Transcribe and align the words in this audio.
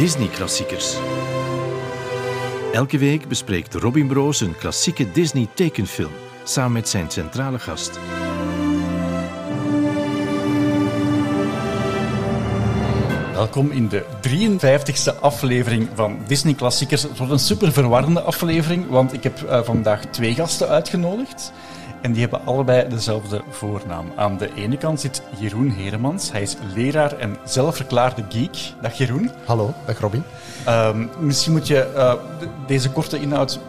Disney-klassiekers. 0.00 0.96
Elke 2.72 2.98
week 2.98 3.28
bespreekt 3.28 3.74
Robin 3.74 4.06
Broos 4.06 4.40
een 4.40 4.56
klassieke 4.56 5.12
Disney-tekenfilm 5.12 6.12
samen 6.44 6.72
met 6.72 6.88
zijn 6.88 7.10
centrale 7.10 7.58
gast. 7.58 7.98
Welkom 13.40 13.70
in 13.70 13.88
de 13.88 14.04
53ste 14.28 15.20
aflevering 15.20 15.88
van 15.94 16.18
Disney 16.26 16.54
Klassiekers. 16.54 17.02
Het 17.02 17.18
wordt 17.18 17.32
een 17.32 17.38
super 17.38 17.72
verwarrende 17.72 18.20
aflevering, 18.20 18.88
want 18.88 19.12
ik 19.12 19.22
heb 19.22 19.40
uh, 19.40 19.62
vandaag 19.62 20.04
twee 20.04 20.34
gasten 20.34 20.68
uitgenodigd. 20.68 21.52
En 22.00 22.12
die 22.12 22.20
hebben 22.20 22.44
allebei 22.44 22.88
dezelfde 22.88 23.42
voornaam. 23.50 24.12
Aan 24.16 24.36
de 24.36 24.54
ene 24.54 24.76
kant 24.76 25.00
zit 25.00 25.22
Jeroen 25.38 25.70
Heremans. 25.70 26.32
Hij 26.32 26.42
is 26.42 26.56
leraar 26.74 27.18
en 27.18 27.36
zelfverklaarde 27.44 28.24
geek. 28.28 28.56
Dag 28.80 28.98
Jeroen. 28.98 29.30
Hallo, 29.44 29.74
dag 29.86 30.00
Robin. 30.00 30.24
Um, 30.68 31.10
misschien 31.18 31.52
moet 31.52 31.66
je 31.66 31.92
uh, 31.96 32.14
deze 32.66 32.90
korte 32.90 33.20
inhoud 33.20 33.60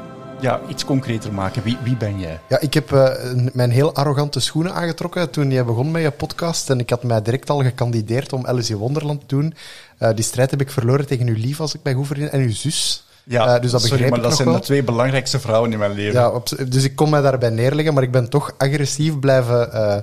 ja, 0.42 0.60
iets 0.68 0.86
concreter 0.86 1.34
maken. 1.34 1.64
Wie, 1.64 1.78
wie 1.84 1.96
ben 1.96 2.20
jij? 2.20 2.40
Ja, 2.50 2.60
ik 2.60 2.74
heb 2.74 2.92
uh, 2.92 3.10
mijn 3.54 3.72
heel 3.72 3.96
arrogante 3.96 4.40
schoenen 4.40 4.74
aangetrokken 4.74 5.30
toen 5.30 5.52
jij 5.52 5.66
begon 5.66 5.92
met 5.92 6.02
je 6.02 6.12
podcast. 6.12 6.70
En 6.70 6.80
ik 6.80 6.90
had 6.90 7.04
mij 7.04 7.22
direct 7.22 7.50
al 7.50 7.64
gekandideerd 7.64 8.34
om 8.34 8.46
Alice 8.46 8.72
in 8.72 8.78
Wonderland 8.78 9.20
te 9.20 9.26
doen. 9.28 9.54
Uh, 10.00 10.10
die 10.16 10.26
strijd 10.26 10.52
heb 10.52 10.62
ik 10.62 10.72
verloren 10.72 11.08
tegen 11.08 11.28
uw 11.28 11.38
lief, 11.38 11.60
als 11.60 11.74
ik 11.74 11.80
mij 11.84 11.94
goed 11.94 12.08
herinner, 12.08 12.34
en 12.34 12.40
uw 12.40 12.54
zus. 12.54 13.06
Ja, 13.24 13.56
uh, 13.56 13.62
dus 13.62 13.72
dat 13.72 13.82
sorry, 13.82 14.10
maar 14.10 14.22
dat 14.22 14.36
zijn 14.36 14.48
wel. 14.48 14.58
de 14.58 14.64
twee 14.64 14.84
belangrijkste 14.84 15.40
vrouwen 15.40 15.72
in 15.72 15.80
mijn 15.80 15.92
leven. 15.92 16.20
Ja, 16.20 16.42
dus 16.68 16.84
ik 16.84 16.96
kon 16.96 17.10
mij 17.10 17.22
daarbij 17.22 17.50
neerleggen, 17.50 17.94
maar 17.94 18.04
ik 18.04 18.12
ben 18.12 18.30
toch 18.30 18.54
agressief 18.58 19.20
blijven, 19.20 19.70
uh, 19.74 19.96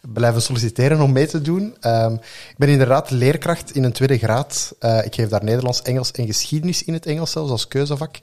blijven 0.00 0.42
solliciteren 0.42 1.00
om 1.00 1.12
mee 1.12 1.26
te 1.26 1.40
doen. 1.40 1.76
Um, 1.80 2.12
ik 2.50 2.54
ben 2.56 2.68
inderdaad 2.68 3.10
leerkracht 3.10 3.74
in 3.74 3.84
een 3.84 3.92
tweede 3.92 4.18
graad. 4.18 4.74
Uh, 4.80 5.04
ik 5.04 5.14
geef 5.14 5.28
daar 5.28 5.44
Nederlands, 5.44 5.82
Engels 5.82 6.10
en 6.10 6.26
geschiedenis 6.26 6.84
in 6.84 6.92
het 6.92 7.06
Engels 7.06 7.30
zelfs 7.30 7.50
als 7.50 7.68
keuzevak. 7.68 8.16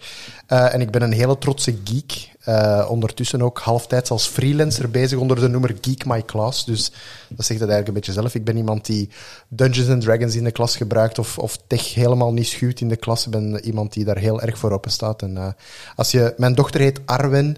En 0.54 0.82
ik 0.82 0.92
ben 0.92 1.02
een 1.02 1.12
hele 1.12 1.38
trotse 1.38 1.76
geek. 1.84 2.32
Uh, 2.50 2.86
ondertussen 2.90 3.42
ook 3.42 3.60
halftijds 3.60 4.10
als 4.10 4.28
freelancer 4.28 4.90
bezig 4.90 5.20
onder 5.20 5.40
de 5.40 5.48
noemer 5.48 5.76
Geek 5.82 6.06
My 6.06 6.24
Class. 6.26 6.66
Dus 6.66 6.92
dat 7.30 7.46
zegt 7.46 7.60
het 7.60 7.70
eigenlijk 7.70 7.88
een 7.88 7.94
beetje 7.94 8.12
zelf. 8.12 8.36
Ik 8.36 8.44
ben 8.44 8.58
iemand 8.58 8.86
die 8.86 9.10
Dungeons 9.48 9.90
and 9.90 10.02
Dragons 10.02 10.36
in 10.36 10.44
de 10.44 10.52
klas 10.52 10.76
gebruikt 10.76 11.20
of, 11.20 11.38
of 11.38 11.58
tech 11.68 11.94
helemaal 11.94 12.34
niet 12.34 12.48
schuwt 12.48 12.82
in 12.82 12.88
de 12.88 12.96
klas. 12.96 13.26
Ik 13.26 13.32
ben 13.32 13.66
iemand 13.66 13.94
die 13.94 14.06
daar 14.06 14.18
heel 14.18 14.42
erg 14.42 14.58
voor 14.58 14.72
open 14.72 14.92
staat. 14.92 15.22
En, 15.22 15.36
uh, 15.36 15.48
als 15.96 16.12
je, 16.12 16.34
mijn 16.38 16.56
dochter 16.56 16.80
heet 16.80 17.02
Arwen. 17.06 17.58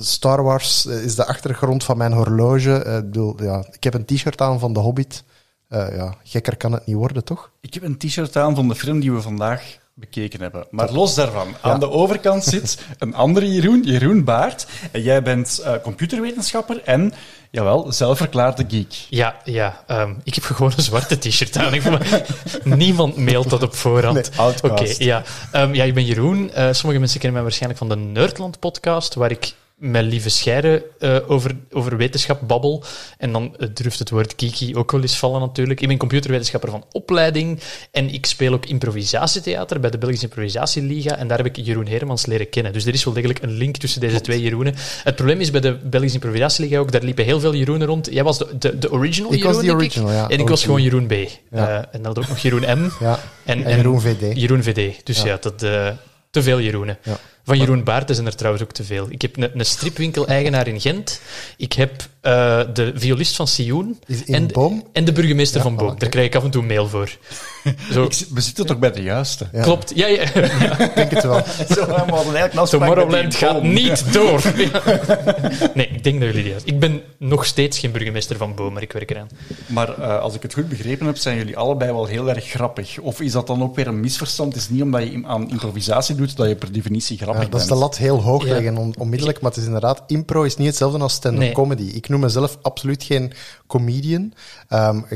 Star 0.00 0.42
Wars 0.42 0.86
is 0.86 1.14
de 1.14 1.26
achtergrond 1.26 1.84
van 1.84 1.96
mijn 1.96 2.12
horloge. 2.12 2.74
ik, 2.74 2.84
bedoel, 2.84 3.42
ja, 3.42 3.66
ik 3.70 3.84
heb 3.84 3.94
een 3.94 4.04
t-shirt 4.04 4.40
aan 4.40 4.58
van 4.58 4.72
The 4.72 4.80
Hobbit. 4.80 5.24
ja, 5.68 6.14
gekker 6.22 6.56
kan 6.56 6.72
het 6.72 6.86
niet 6.86 6.96
worden, 6.96 7.24
toch? 7.24 7.50
Ik 7.60 7.74
heb 7.74 7.82
een 7.82 7.98
t-shirt 7.98 8.36
aan 8.36 8.54
van 8.54 8.68
de 8.68 8.74
film 8.74 9.00
die 9.00 9.12
we 9.12 9.20
vandaag 9.20 9.78
bekeken 9.98 10.40
hebben. 10.40 10.66
Maar 10.70 10.92
los 10.92 11.14
daarvan, 11.14 11.56
aan 11.60 11.80
de 11.80 11.90
overkant 11.90 12.44
zit 12.54 12.78
een 12.98 13.14
andere 13.14 13.52
Jeroen, 13.52 13.82
Jeroen 13.82 14.24
Baart. 14.24 14.66
En 14.92 15.02
jij 15.02 15.22
bent 15.22 15.60
uh, 15.64 15.72
computerwetenschapper 15.82 16.82
en, 16.84 17.12
jawel, 17.50 17.92
zelfverklaarde 17.92 18.64
geek. 18.68 19.06
Ja, 19.08 19.36
ja 19.44 19.84
um, 19.90 20.20
ik 20.24 20.34
heb 20.34 20.44
gewoon 20.44 20.72
een 20.76 20.82
zwarte 20.82 21.18
t-shirt 21.18 21.56
aan. 21.56 21.72
Niemand 22.78 23.16
mailt 23.16 23.50
dat 23.50 23.62
op 23.62 23.74
voorhand. 23.74 24.30
Nee, 24.36 24.46
Oké, 24.46 24.66
okay, 24.66 24.94
ja. 24.98 25.22
Um, 25.52 25.74
ja, 25.74 25.84
ik 25.84 25.94
ben 25.94 26.04
Jeroen. 26.04 26.50
Uh, 26.56 26.72
sommige 26.72 26.98
mensen 26.98 27.20
kennen 27.20 27.32
mij 27.32 27.42
waarschijnlijk 27.42 27.78
van 27.78 27.88
de 27.88 27.96
Nerdland-podcast, 27.96 29.14
waar 29.14 29.30
ik 29.30 29.54
met 29.76 30.04
lieve 30.04 30.28
scheiden 30.28 30.82
uh, 30.98 31.16
over, 31.26 31.56
over 31.70 31.96
wetenschap 31.96 32.48
babbel. 32.48 32.84
En 33.18 33.32
dan 33.32 33.56
uh, 33.58 33.68
durft 33.74 33.98
het 33.98 34.10
woord 34.10 34.34
kiki 34.34 34.76
ook 34.76 34.92
wel 34.92 35.00
eens 35.00 35.18
vallen 35.18 35.40
natuurlijk. 35.40 35.80
Ik 35.80 35.88
ben 35.88 35.96
computerwetenschapper 35.96 36.70
van 36.70 36.84
opleiding 36.92 37.60
en 37.90 38.08
ik 38.14 38.26
speel 38.26 38.52
ook 38.52 38.66
improvisatietheater 38.66 39.80
bij 39.80 39.90
de 39.90 39.98
Belgische 39.98 40.24
Improvisatieliga 40.24 41.16
en 41.16 41.28
daar 41.28 41.36
heb 41.36 41.46
ik 41.46 41.56
Jeroen 41.56 41.86
Hermans 41.86 42.26
leren 42.26 42.48
kennen. 42.48 42.72
Dus 42.72 42.86
er 42.86 42.94
is 42.94 43.04
wel 43.04 43.14
degelijk 43.14 43.42
een 43.42 43.56
link 43.56 43.76
tussen 43.76 44.00
deze 44.00 44.20
twee 44.20 44.40
Jeroenen. 44.40 44.74
Het 45.04 45.16
probleem 45.16 45.40
is 45.40 45.50
bij 45.50 45.60
de 45.60 45.74
Belgische 45.74 46.14
Improvisatieliga 46.14 46.78
ook, 46.78 46.92
daar 46.92 47.02
liepen 47.02 47.24
heel 47.24 47.40
veel 47.40 47.54
Jeroenen 47.54 47.86
rond. 47.86 48.08
Jij 48.10 48.24
was 48.24 48.38
de, 48.38 48.58
de, 48.58 48.78
de 48.78 48.92
original 48.92 49.32
ik 49.32 49.38
Jeroen, 49.38 49.52
was 49.54 49.62
die 49.62 49.72
original, 49.72 50.10
ja. 50.10 50.28
En 50.28 50.38
ik 50.38 50.48
was 50.48 50.64
gewoon 50.64 50.82
Jeroen 50.82 51.06
B. 51.06 51.12
Ja. 51.12 51.28
Uh, 51.50 51.84
en 51.90 52.02
dan 52.02 52.16
ook 52.16 52.28
nog 52.28 52.38
Jeroen 52.38 52.78
M. 52.78 52.90
Ja. 53.00 53.18
En, 53.44 53.64
en, 53.64 53.76
Jeroen 53.76 54.00
VD. 54.00 54.36
Jeroen 54.36 54.62
VD. 54.62 55.06
Dus 55.06 55.22
ja, 55.22 55.26
ja 55.26 55.38
dat, 55.40 55.58
te 56.30 56.42
veel 56.42 56.60
Jeroenen. 56.60 56.98
Ja. 57.02 57.18
Van 57.46 57.58
Jeroen 57.58 57.84
Baart 57.84 58.14
zijn 58.14 58.26
er 58.26 58.34
trouwens 58.34 58.64
ook 58.64 58.72
te 58.72 58.84
veel. 58.84 59.06
Ik 59.08 59.22
heb 59.22 59.36
een, 59.36 59.50
een 59.54 59.66
stripwinkel-eigenaar 59.66 60.66
in 60.66 60.80
Gent. 60.80 61.20
Ik 61.56 61.72
heb 61.72 61.90
uh, 62.22 62.60
de 62.72 62.92
violist 62.94 63.36
van 63.36 63.46
Sioen. 63.46 63.98
En, 64.26 64.46
Boom? 64.46 64.86
en 64.92 65.04
de 65.04 65.12
burgemeester 65.12 65.56
ja, 65.56 65.62
van 65.62 65.76
Boom. 65.76 65.88
Oh, 65.88 65.98
Daar 65.98 66.08
krijg 66.08 66.26
ik 66.26 66.34
af 66.34 66.44
en 66.44 66.50
toe 66.50 66.62
mail 66.62 66.88
voor. 66.88 67.10
Zo. 67.92 68.04
Ik, 68.04 68.24
we 68.30 68.40
zitten 68.40 68.66
toch 68.66 68.78
bij 68.78 68.92
de 68.92 69.02
juiste? 69.02 69.46
Ja. 69.52 69.62
Klopt. 69.62 69.92
Ja, 69.94 70.06
ja. 70.06 70.22
Ik 70.22 70.94
denk 70.94 71.10
het 71.10 71.22
wel. 71.22 71.42
Zo, 71.74 72.78
Tomorrowland 72.78 73.34
gaat 73.34 73.62
niet 73.62 74.12
door. 74.12 74.42
nee, 75.74 75.88
ik 75.88 76.04
denk 76.04 76.20
dat 76.20 76.34
jullie 76.34 76.48
juist. 76.48 76.66
Ik 76.66 76.80
ben 76.80 77.02
nog 77.18 77.46
steeds 77.46 77.78
geen 77.78 77.92
burgemeester 77.92 78.36
van 78.36 78.54
Boom, 78.54 78.72
maar 78.72 78.82
ik 78.82 78.92
werk 78.92 79.10
eraan. 79.10 79.28
Maar 79.66 79.98
uh, 79.98 80.18
als 80.18 80.34
ik 80.34 80.42
het 80.42 80.54
goed 80.54 80.68
begrepen 80.68 81.06
heb, 81.06 81.16
zijn 81.16 81.36
jullie 81.36 81.56
allebei 81.56 81.92
wel 81.92 82.06
heel 82.06 82.28
erg 82.28 82.44
grappig. 82.44 82.98
Of 82.98 83.20
is 83.20 83.32
dat 83.32 83.46
dan 83.46 83.62
ook 83.62 83.76
weer 83.76 83.86
een 83.86 84.00
misverstand? 84.00 84.52
Het 84.52 84.62
is 84.62 84.68
niet 84.68 84.82
omdat 84.82 85.02
je 85.02 85.22
aan 85.26 85.50
improvisatie 85.50 86.14
doet 86.14 86.36
dat 86.36 86.48
je 86.48 86.54
per 86.56 86.72
definitie 86.72 87.16
grappig 87.16 87.35
ja, 87.42 87.48
dat 87.48 87.60
is 87.60 87.66
de 87.66 87.74
lat 87.74 87.96
heel 87.96 88.22
hoog 88.22 88.42
leggen 88.42 88.76
on 88.76 88.94
onmiddellijk, 88.98 89.40
maar 89.40 89.50
het 89.50 89.60
is 89.60 89.66
inderdaad, 89.66 90.02
impro 90.06 90.42
is 90.42 90.56
niet 90.56 90.66
hetzelfde 90.66 90.98
als 90.98 91.12
stand-up 91.12 91.40
nee. 91.40 91.52
comedy. 91.52 91.82
Ik 91.82 92.08
noem 92.08 92.20
mezelf 92.20 92.58
absoluut 92.62 93.02
geen 93.02 93.32
comedian. 93.66 94.32
Um, 94.70 95.06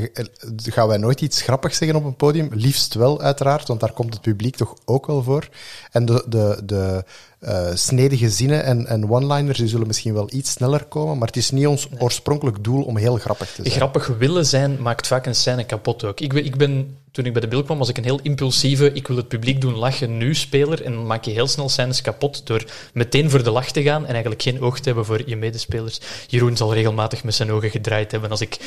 gaan 0.55 0.87
wij 0.87 0.97
nooit 0.97 1.21
iets 1.21 1.41
grappigs 1.41 1.77
zeggen 1.77 1.97
op 1.97 2.05
een 2.05 2.15
podium? 2.15 2.49
Liefst 2.51 2.93
wel, 2.93 3.21
uiteraard, 3.21 3.67
want 3.67 3.79
daar 3.79 3.93
komt 3.93 4.13
het 4.13 4.21
publiek 4.21 4.55
toch 4.55 4.75
ook 4.85 5.07
wel 5.07 5.23
voor. 5.23 5.49
En 5.91 6.05
de, 6.05 6.25
de, 6.27 6.61
de 6.63 7.03
uh, 7.41 7.69
snedige 7.73 8.29
zinnen 8.29 8.63
en, 8.63 8.87
en 8.87 9.09
one-liners 9.09 9.57
die 9.57 9.67
zullen 9.67 9.87
misschien 9.87 10.13
wel 10.13 10.29
iets 10.31 10.51
sneller 10.51 10.85
komen, 10.85 11.17
maar 11.17 11.27
het 11.27 11.37
is 11.37 11.51
niet 11.51 11.67
ons 11.67 11.89
nee. 11.89 12.01
oorspronkelijk 12.01 12.63
doel 12.63 12.83
om 12.83 12.97
heel 12.97 13.17
grappig 13.17 13.47
te 13.47 13.61
zijn. 13.61 13.75
Grappig 13.75 14.07
willen 14.07 14.45
zijn 14.45 14.81
maakt 14.81 15.07
vaak 15.07 15.25
een 15.25 15.35
scène 15.35 15.63
kapot 15.63 16.03
ook. 16.03 16.19
Ik 16.19 16.33
ben, 16.33 16.45
ik 16.45 16.57
ben 16.57 16.97
toen 17.11 17.25
ik 17.25 17.31
bij 17.31 17.41
de 17.41 17.47
beeld 17.47 17.65
kwam, 17.65 17.77
was 17.77 17.89
ik 17.89 17.97
een 17.97 18.03
heel 18.03 18.19
impulsieve, 18.23 18.91
ik 18.93 19.07
wil 19.07 19.17
het 19.17 19.27
publiek 19.27 19.61
doen 19.61 19.75
lachen 19.75 20.17
nu 20.17 20.35
speler. 20.35 20.83
En 20.83 20.93
dan 20.93 21.05
maak 21.05 21.23
je 21.23 21.31
heel 21.31 21.47
snel 21.47 21.69
scènes 21.69 22.01
kapot 22.01 22.47
door 22.47 22.65
meteen 22.93 23.29
voor 23.29 23.43
de 23.43 23.51
lach 23.51 23.71
te 23.71 23.83
gaan 23.83 24.01
en 24.01 24.11
eigenlijk 24.11 24.41
geen 24.41 24.61
oog 24.61 24.79
te 24.79 24.85
hebben 24.85 25.05
voor 25.05 25.21
je 25.25 25.35
medespelers. 25.35 25.99
Jeroen 26.27 26.57
zal 26.57 26.73
regelmatig 26.73 27.23
met 27.23 27.35
zijn 27.35 27.51
ogen 27.51 27.69
gedraaid 27.69 28.11
hebben 28.11 28.29
als 28.29 28.41
ik 28.41 28.57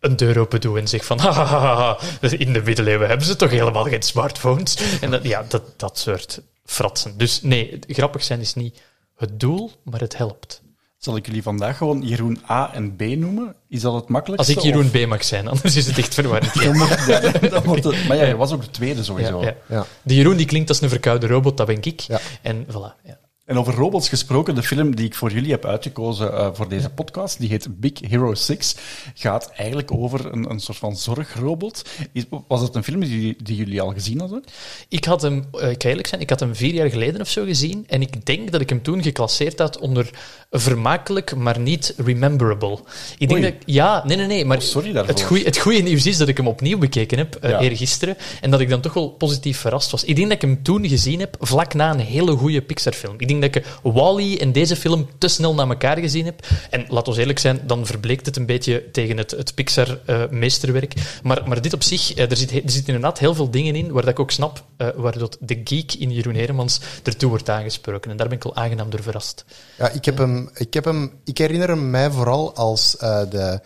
een 0.00 0.16
deur 0.16 0.38
open 0.38 0.60
doe 0.60 0.78
en 0.78 0.88
zeg 0.88 1.04
van 1.04 1.18
hahaha, 1.26 1.98
in 2.20 2.52
de 2.52 2.62
middeleeuwen 2.64 3.08
hebben 3.08 3.26
ze 3.26 3.36
toch 3.36 3.50
helemaal 3.50 3.84
geen 3.84 4.02
smartphones. 4.02 4.76
En 5.00 5.10
dat, 5.10 5.22
ja, 5.22 5.44
dat, 5.48 5.62
dat 5.76 5.98
soort 5.98 6.40
fratsen. 6.64 7.18
Dus 7.18 7.42
nee, 7.42 7.78
grappig 7.86 8.22
zijn 8.22 8.40
is 8.40 8.54
niet 8.54 8.80
het 9.16 9.40
doel, 9.40 9.70
maar 9.84 10.00
het 10.00 10.16
helpt. 10.16 10.62
Zal 10.98 11.16
ik 11.16 11.26
jullie 11.26 11.42
vandaag 11.42 11.76
gewoon 11.76 12.02
Jeroen 12.02 12.38
A 12.50 12.74
en 12.74 12.96
B 12.96 13.00
noemen? 13.00 13.54
Is 13.68 13.80
dat 13.80 13.94
het 13.94 14.08
makkelijkste? 14.08 14.54
Als 14.54 14.64
ik 14.64 14.70
Jeroen 14.70 14.86
of? 14.86 14.90
B 14.90 15.06
mag 15.06 15.24
zijn, 15.24 15.48
anders 15.48 15.76
is 15.76 15.86
het 15.86 15.98
echt 15.98 16.14
verwarrend. 16.14 16.54
ja, 17.06 17.30
dan 17.48 17.62
wordt 17.62 17.84
het, 17.84 18.08
maar 18.08 18.16
ja, 18.16 18.24
je 18.24 18.36
was 18.36 18.52
ook 18.52 18.60
de 18.60 18.70
tweede 18.70 19.04
sowieso. 19.04 19.42
Ja, 19.42 19.54
ja. 19.68 19.86
De 20.02 20.14
Jeroen 20.14 20.36
die 20.36 20.46
klinkt 20.46 20.68
als 20.68 20.80
een 20.80 20.88
verkoude 20.88 21.26
robot, 21.26 21.56
dat 21.56 21.66
ben 21.66 21.82
ik. 21.82 22.06
En 22.42 22.66
voilà. 22.66 23.04
Ja. 23.04 23.18
En 23.44 23.58
over 23.58 23.74
robots 23.74 24.08
gesproken, 24.08 24.54
de 24.54 24.62
film 24.62 24.96
die 24.96 25.06
ik 25.06 25.14
voor 25.14 25.32
jullie 25.32 25.50
heb 25.50 25.64
uitgekozen 25.64 26.30
uh, 26.32 26.48
voor 26.52 26.68
deze 26.68 26.90
podcast, 26.90 27.38
die 27.38 27.48
heet 27.48 27.80
Big 27.80 27.92
Hero 28.08 28.34
6, 28.34 28.74
gaat 29.14 29.50
eigenlijk 29.56 29.92
over 29.92 30.32
een, 30.32 30.50
een 30.50 30.60
soort 30.60 30.78
van 30.78 30.96
zorgrobot. 30.96 31.82
Is, 32.12 32.24
was 32.48 32.60
het 32.60 32.74
een 32.74 32.84
film 32.84 33.00
die, 33.00 33.36
die, 33.42 33.56
jullie 33.56 33.80
al 33.80 33.92
gezien 33.92 34.20
hadden? 34.20 34.44
Ik 34.88 35.04
had 35.04 35.22
hem, 35.22 35.44
uh, 35.54 35.70
ik 35.70 35.82
eerlijk 35.82 36.06
zijn, 36.06 36.20
ik 36.20 36.30
had 36.30 36.40
hem 36.40 36.54
vier 36.54 36.74
jaar 36.74 36.90
geleden 36.90 37.20
of 37.20 37.28
zo 37.28 37.44
gezien 37.44 37.84
en 37.88 38.00
ik 38.00 38.26
denk 38.26 38.52
dat 38.52 38.60
ik 38.60 38.68
hem 38.68 38.82
toen 38.82 39.02
geclasseerd 39.02 39.58
had 39.58 39.78
onder 39.78 40.10
vermakelijk, 40.50 41.36
maar 41.36 41.58
niet 41.58 41.94
rememberable. 41.96 42.78
Ik 43.18 43.28
denk 43.28 43.42
dat, 43.42 43.54
ja, 43.64 44.04
nee, 44.06 44.16
nee, 44.16 44.26
nee, 44.26 44.44
maar 44.44 44.56
oh, 44.56 44.62
sorry 44.62 44.92
daarvoor. 44.92 45.14
Het 45.14 45.22
goede, 45.22 45.44
het 45.44 45.58
goede 45.58 45.80
nieuws 45.80 46.06
is 46.06 46.16
dat 46.16 46.28
ik 46.28 46.36
hem 46.36 46.48
opnieuw 46.48 46.78
bekeken 46.78 47.18
heb, 47.18 47.38
uh, 47.44 47.50
Ja. 47.50 47.60
eergisteren, 47.60 48.16
en 48.40 48.50
dat 48.50 48.60
ik 48.60 48.68
dan 48.68 48.80
toch 48.80 48.94
wel 48.94 49.10
positief 49.10 49.58
verrast 49.58 49.90
was. 49.90 50.04
Ik 50.04 50.16
denk 50.16 50.28
dat 50.28 50.42
ik 50.42 50.48
hem 50.48 50.62
toen 50.62 50.88
gezien 50.88 51.20
heb, 51.20 51.36
vlak 51.40 51.74
na 51.74 51.90
een 51.90 51.98
hele 51.98 52.32
goede 52.36 52.62
Pixar-film. 52.62 53.14
Dat 53.40 53.54
ik 53.54 53.66
Wally 53.82 54.36
en 54.36 54.52
deze 54.52 54.76
film 54.76 55.08
te 55.18 55.28
snel 55.28 55.54
na 55.54 55.66
elkaar 55.66 55.98
gezien 55.98 56.24
heb. 56.24 56.46
En 56.70 56.84
laat 56.88 57.08
ons 57.08 57.16
eerlijk 57.16 57.38
zijn, 57.38 57.60
dan 57.66 57.86
verbleekt 57.86 58.26
het 58.26 58.36
een 58.36 58.46
beetje 58.46 58.90
tegen 58.92 59.16
het, 59.16 59.30
het 59.30 59.54
Pixar-meesterwerk. 59.54 60.94
maar, 61.22 61.42
maar 61.48 61.62
dit 61.62 61.72
op 61.72 61.82
zich, 61.82 62.16
uh, 62.16 62.30
er, 62.30 62.36
zit, 62.36 62.50
er 62.50 62.70
zitten 62.70 62.94
inderdaad 62.94 63.18
heel 63.18 63.34
veel 63.34 63.50
dingen 63.50 63.74
in 63.74 63.92
waar 63.92 64.02
dat 64.02 64.10
ik 64.10 64.20
ook 64.20 64.30
snap 64.30 64.64
uh, 64.78 64.88
waar 64.96 65.18
dat 65.18 65.36
de 65.40 65.60
geek 65.64 65.92
in 65.92 66.12
Jeroen 66.12 66.34
Heremans 66.34 66.80
ertoe 67.02 67.28
wordt 67.28 67.50
aangesproken. 67.50 68.10
En 68.10 68.16
daar 68.16 68.28
ben 68.28 68.36
ik 68.36 68.42
wel 68.42 68.56
aangenaam 68.56 68.90
door 68.90 69.02
verrast. 69.02 69.44
Ja, 69.78 69.88
ik 69.88 70.04
heb 70.04 70.18
hem, 70.18 70.50
ik 70.54 70.74
heb 70.74 70.84
hem, 70.84 71.12
ik 71.24 71.38
herinner 71.38 71.68
hem 71.68 71.90
mij 71.90 72.10
vooral 72.10 72.54
als 72.54 72.96
uh, 73.02 73.20
de 73.30 73.60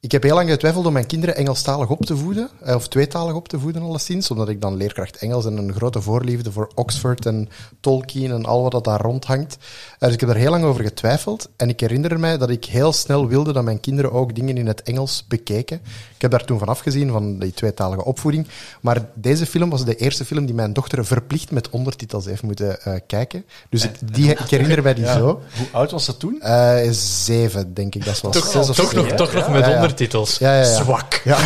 ik 0.00 0.12
heb 0.12 0.22
heel 0.22 0.34
lang 0.34 0.50
getwijfeld 0.50 0.86
om 0.86 0.92
mijn 0.92 1.06
kinderen 1.06 1.36
Engelstalig 1.36 1.88
op 1.88 2.04
te 2.04 2.16
voeden, 2.16 2.48
eh, 2.62 2.74
of 2.74 2.88
tweetalig 2.88 3.34
op 3.34 3.48
te 3.48 3.58
voeden 3.58 3.82
alleszins, 3.82 4.30
omdat 4.30 4.48
ik 4.48 4.60
dan 4.60 4.76
leerkracht 4.76 5.16
Engels 5.16 5.44
en 5.46 5.56
een 5.56 5.74
grote 5.74 6.00
voorliefde 6.00 6.52
voor 6.52 6.70
Oxford 6.74 7.26
en 7.26 7.48
Tolkien 7.80 8.30
en 8.30 8.44
al 8.44 8.62
wat 8.62 8.72
dat 8.72 8.84
daar 8.84 9.00
rondhangt. 9.00 9.56
Eh, 9.98 9.98
dus 9.98 10.12
ik 10.12 10.20
heb 10.20 10.28
er 10.28 10.36
heel 10.36 10.50
lang 10.50 10.64
over 10.64 10.82
getwijfeld 10.84 11.48
en 11.56 11.68
ik 11.68 11.80
herinner 11.80 12.20
mij 12.20 12.38
dat 12.38 12.50
ik 12.50 12.64
heel 12.64 12.92
snel 12.92 13.26
wilde 13.28 13.52
dat 13.52 13.64
mijn 13.64 13.80
kinderen 13.80 14.12
ook 14.12 14.34
dingen 14.34 14.56
in 14.56 14.66
het 14.66 14.82
Engels 14.82 15.24
bekeken. 15.28 15.76
Ik 16.14 16.22
heb 16.22 16.30
daar 16.30 16.44
toen 16.44 16.58
van 16.58 16.68
afgezien, 16.68 17.10
van 17.10 17.38
die 17.38 17.52
tweetalige 17.52 18.04
opvoeding. 18.04 18.46
Maar 18.80 19.06
deze 19.14 19.46
film 19.46 19.70
was 19.70 19.84
de 19.84 19.96
eerste 19.96 20.24
film 20.24 20.46
die 20.46 20.54
mijn 20.54 20.72
dochter 20.72 21.04
verplicht 21.04 21.50
met 21.50 21.70
ondertitels 21.70 22.24
heeft 22.24 22.42
moeten 22.42 22.80
eh, 22.82 22.94
kijken. 23.06 23.44
Dus 23.68 23.84
ik, 23.84 24.14
die, 24.14 24.30
ik 24.30 24.38
herinner 24.38 24.82
mij 24.82 24.94
die 24.94 25.04
Ja. 25.04 25.12
zo. 25.18 25.24
Hoe 25.56 25.66
oud 25.72 25.90
was 25.90 26.06
dat 26.06 26.18
toen? 26.18 26.42
Zeven, 26.90 27.74
denk 27.74 27.94
ik. 27.94 28.04
Dat 28.04 28.20
was 28.20 28.32
Toch, 28.32 28.46
zes 28.46 28.68
of 28.68 28.76
toch, 28.76 28.92
nog, 28.92 29.02
zeven. 29.02 29.16
toch 29.16 29.32
nog 29.32 29.48
met 29.48 29.66
ja. 29.66 29.85
Ondertitels. 29.90 30.38
Ja, 30.38 30.52
ja, 30.54 30.64
ja. 30.66 30.74
Zwak. 30.82 31.20
Ja. 31.24 31.38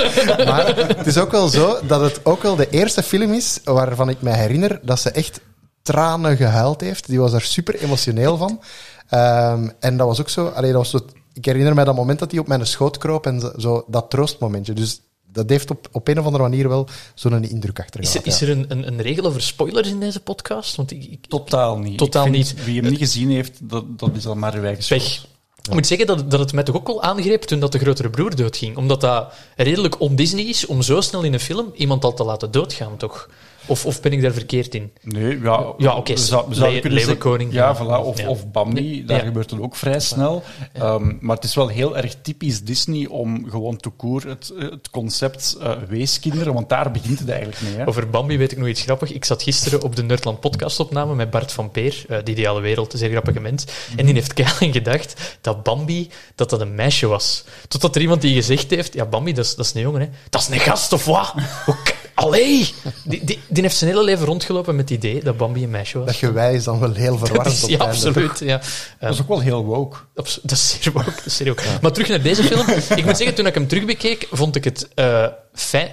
maar 0.50 0.76
het 0.76 1.06
is 1.06 1.18
ook 1.18 1.30
wel 1.30 1.48
zo 1.48 1.78
dat 1.86 2.00
het 2.00 2.20
ook 2.24 2.42
wel 2.42 2.56
de 2.56 2.70
eerste 2.70 3.02
film 3.02 3.32
is 3.32 3.60
waarvan 3.64 4.08
ik 4.08 4.22
mij 4.22 4.38
herinner 4.38 4.80
dat 4.82 5.00
ze 5.00 5.10
echt 5.10 5.40
tranen 5.82 6.36
gehuild 6.36 6.80
heeft. 6.80 7.06
Die 7.06 7.20
was 7.20 7.32
er 7.32 7.40
super 7.42 7.74
emotioneel 7.80 8.36
van. 8.36 8.60
Ehm, 9.08 9.68
en 9.80 9.96
dat 9.96 10.06
was 10.06 10.20
ook 10.20 10.28
zo, 10.28 10.46
allee, 10.46 10.72
dat 10.72 10.80
was 10.80 10.90
zo... 10.90 11.06
Ik 11.32 11.44
herinner 11.44 11.74
mij 11.74 11.84
dat 11.84 11.94
moment 11.96 12.18
dat 12.18 12.30
hij 12.30 12.40
op 12.40 12.46
mijn 12.46 12.66
schoot 12.66 12.98
kroop 12.98 13.26
en 13.26 13.52
zo, 13.58 13.84
dat 13.86 14.10
troostmomentje. 14.10 14.72
Dus 14.72 15.00
dat 15.32 15.48
heeft 15.48 15.70
op, 15.70 15.88
op 15.92 16.08
een 16.08 16.18
of 16.18 16.24
andere 16.24 16.42
manier 16.42 16.68
wel 16.68 16.88
zo'n 17.14 17.44
indruk 17.44 17.78
Is, 17.78 17.84
achtergelaten. 17.84 18.20
er- 18.20 18.26
is 18.26 18.40
er 18.40 18.50
een, 18.50 18.64
een, 18.68 18.86
een 18.86 19.00
regel 19.02 19.24
over 19.24 19.42
spoilers 19.42 19.88
in 19.88 20.00
deze 20.00 20.20
podcast? 20.20 20.76
Want 20.76 20.90
ik, 20.90 21.04
ik, 21.04 21.26
Totaal 21.26 21.78
niet. 21.78 21.98
Totaal 21.98 22.26
Ik 22.26 22.32
vind, 22.32 22.54
niet. 22.56 22.64
Wie 22.64 22.80
hem 22.80 22.90
niet 22.90 22.98
gezien 22.98 23.30
heeft, 23.30 23.58
dat, 23.62 23.98
dat 23.98 24.10
is 24.16 24.26
al 24.26 24.34
maar 24.34 24.60
Weg. 24.60 24.86
Ik 25.62 25.72
moet 25.72 25.86
zeggen 25.86 26.06
dat, 26.06 26.30
dat 26.30 26.40
het 26.40 26.52
mij 26.52 26.62
toch 26.62 26.76
ook 26.76 26.86
wel 26.86 27.02
aangreep 27.02 27.42
toen 27.42 27.60
dat 27.60 27.72
de 27.72 27.78
grotere 27.78 28.10
broer 28.10 28.36
doodging. 28.36 28.76
Omdat 28.76 29.00
dat 29.00 29.32
redelijk 29.56 30.00
on-Disney 30.00 30.44
is 30.44 30.66
om 30.66 30.82
zo 30.82 31.00
snel 31.00 31.22
in 31.22 31.32
een 31.32 31.40
film 31.40 31.72
iemand 31.74 32.04
al 32.04 32.14
te 32.14 32.24
laten 32.24 32.50
doodgaan, 32.50 32.96
toch? 32.96 33.28
Of, 33.66 33.86
of 33.86 34.00
ben 34.00 34.12
ik 34.12 34.22
daar 34.22 34.32
verkeerd 34.32 34.74
in? 34.74 34.92
Nee, 35.02 35.40
ja, 35.42 35.72
Ja, 35.78 35.96
oké, 35.96 36.12
Leeuwenkoning. 36.82 37.52
zeggen- 37.52 37.86
Ja, 37.86 38.00
voilà, 38.00 38.04
of, 38.06 38.20
Ja. 38.20 38.28
of 38.28 38.50
Bambi, 38.50 39.04
daar 39.04 39.18
Ja. 39.18 39.24
gebeurt 39.24 39.50
het 39.50 39.60
ook 39.60 39.76
vrij 39.76 40.00
snel. 40.00 40.42
Ehm, 40.72 41.12
maar 41.20 41.36
het 41.36 41.44
is 41.44 41.54
wel 41.54 41.68
heel 41.68 41.96
erg 41.96 42.14
typisch 42.22 42.62
Disney 42.62 43.06
om 43.06 43.50
gewoon 43.50 43.76
te 43.76 43.88
koer 43.88 44.26
het, 44.26 44.52
het 44.58 44.90
concept 44.90 45.56
eh, 45.60 45.72
weeskinderen, 45.88 46.54
want 46.54 46.68
daar 46.68 46.90
begint 46.90 47.18
het 47.18 47.28
eigenlijk 47.28 47.60
mee. 47.60 47.74
Hè? 47.76 47.86
Over 47.86 48.10
Bambi 48.10 48.38
weet 48.38 48.52
ik 48.52 48.58
nog 48.58 48.68
iets 48.68 48.82
grappig. 48.82 49.12
Ik 49.12 49.24
zat 49.24 49.42
gisteren 49.42 49.82
op 49.82 49.96
de 49.96 50.02
Nerdland 50.02 50.40
podcastopname 50.40 51.14
met 51.14 51.30
Bart 51.30 51.52
van 51.52 51.70
Peer, 51.70 52.04
eh, 52.08 52.18
de 52.24 52.30
ideale 52.30 52.60
wereld, 52.60 52.92
een 52.92 52.98
zeer 52.98 53.10
grappige 53.10 53.40
mens. 53.40 53.64
En 53.96 54.04
die 54.04 54.14
heeft 54.14 54.32
keihard 54.32 54.72
gedacht 54.72 55.38
dat 55.40 55.62
Bambi 55.62 56.10
dat 56.34 56.50
dat 56.50 56.60
een 56.60 56.74
meisje 56.74 57.06
was. 57.06 57.44
Totdat 57.68 57.94
er 57.96 58.00
iemand 58.02 58.20
die 58.20 58.34
gezegd 58.34 58.70
heeft, 58.70 58.94
ja, 58.94 59.04
Bambi, 59.04 59.32
dat 59.32 59.44
is, 59.44 59.54
dat 59.54 59.64
is 59.66 59.74
een 59.74 59.80
jongen, 59.80 60.00
hè. 60.00 60.08
Dat 60.30 60.40
is 60.40 60.48
een 60.48 60.60
gast, 60.60 60.92
of 60.92 61.04
wat? 61.04 61.34
Allee! 62.22 62.68
Die, 63.04 63.24
die, 63.24 63.38
die 63.48 63.62
heeft 63.62 63.76
zijn 63.76 63.90
hele 63.90 64.04
leven 64.04 64.26
rondgelopen 64.26 64.76
met 64.76 64.88
het 64.88 64.98
idee 64.98 65.22
dat 65.24 65.36
Bambi 65.36 65.62
een 65.62 65.70
meisje 65.70 65.98
was. 65.98 66.06
Dat 66.06 66.16
gewij 66.16 66.54
is 66.54 66.64
dan 66.64 66.78
wel 66.80 66.92
heel 66.92 67.18
Dat 67.18 67.26
verwarrend. 67.28 67.56
is, 67.56 67.62
op 67.64 67.70
ja, 67.70 67.76
absoluut. 67.78 68.38
Ja. 68.38 68.60
Dat 69.00 69.12
is 69.14 69.20
ook 69.20 69.28
wel 69.28 69.40
heel 69.40 69.64
woke. 69.64 69.96
Abs- 70.14 70.38
Dat 70.42 70.50
is 70.50 70.78
zeer 70.80 70.92
woke, 70.92 71.04
dat 71.14 71.26
is 71.26 71.36
zeer 71.36 71.46
woke. 71.46 71.62
Maar 71.82 71.92
terug 71.92 72.08
naar 72.08 72.22
deze 72.22 72.42
film. 72.44 72.66
Ik 72.98 73.04
moet 73.04 73.16
zeggen, 73.16 73.34
toen 73.34 73.46
ik 73.46 73.54
hem 73.54 73.66
terugbekeek, 73.68 74.28
vond 74.30 74.56
ik 74.56 74.64
het 74.64 74.88
eh, 74.94 75.26
fijn. 75.54 75.88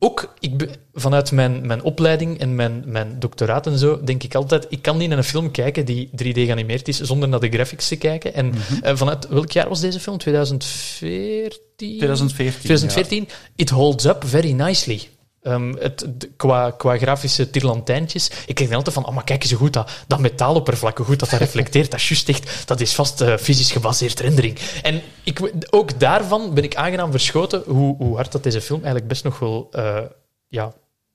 Ook 0.00 0.34
ik, 0.40 0.56
be- 0.56 0.68
vanuit 0.94 1.32
mijn, 1.32 1.66
mijn 1.66 1.82
opleiding 1.82 2.38
en 2.40 2.54
mijn, 2.54 2.82
mijn 2.86 3.16
doctoraat 3.18 3.66
en 3.66 3.78
zo, 3.78 4.00
denk 4.04 4.22
ik 4.22 4.34
altijd, 4.34 4.66
ik 4.68 4.82
kan 4.82 4.96
niet 4.96 5.08
naar 5.08 5.18
een 5.18 5.24
film 5.24 5.50
kijken 5.50 5.84
die 5.84 6.08
3D 6.22 6.32
geanimeerd 6.32 6.88
is, 6.88 7.00
zonder 7.00 7.28
naar 7.28 7.40
de 7.40 7.48
graphics 7.48 7.88
te 7.88 7.96
kijken. 7.96 8.34
En 8.34 8.52
eh, 8.82 8.96
vanuit 8.96 9.28
welk 9.28 9.50
jaar 9.50 9.68
was 9.68 9.80
deze 9.80 10.00
film? 10.00 10.18
2014? 10.18 11.96
2014. 11.96 12.60
2014. 12.60 13.28
It 13.56 13.70
holds 13.70 14.04
up 14.04 14.22
very 14.26 14.50
nicely. 14.52 15.00
Ehm, 15.42 15.74
het, 15.78 16.28
qua, 16.36 16.70
qua 16.70 16.96
grafische 16.96 17.50
tirlantijntjes. 17.50 18.30
Ik 18.46 18.54
kreeg 18.54 18.72
altijd 18.72 18.94
van, 18.94 19.06
oh, 19.06 19.14
maar 19.14 19.24
kijk 19.24 19.42
eens 19.42 19.50
hoe 19.50 19.60
goed 19.60 19.72
dat, 19.72 19.90
dat 20.06 20.18
metaaloppervlak, 20.18 20.96
hoe 20.96 21.06
goed 21.06 21.18
dat, 21.18 21.30
dat 21.30 21.40
reflecteert. 21.40 21.90
Dat 21.90 22.00
is 22.00 22.08
juist 22.08 22.28
echt, 22.28 22.66
dat 22.66 22.80
is 22.80 22.94
vast 22.94 23.20
eh, 23.20 23.36
fysisch 23.36 23.72
gebaseerd 23.72 24.20
rendering. 24.20 24.58
En 24.82 25.02
ik, 25.24 25.52
ook 25.70 26.00
daarvan 26.00 26.54
ben 26.54 26.64
ik 26.64 26.76
aangenaam 26.76 27.10
verschoten 27.10 27.62
hoe, 27.66 27.96
hoe 27.96 28.16
hard 28.16 28.32
dat 28.32 28.42
deze 28.42 28.60
film 28.60 28.78
eigenlijk 28.78 29.08
best 29.08 29.24
nog 29.24 29.38
wel 29.38 29.68
eh, 29.70 30.04
ja, 30.48 30.72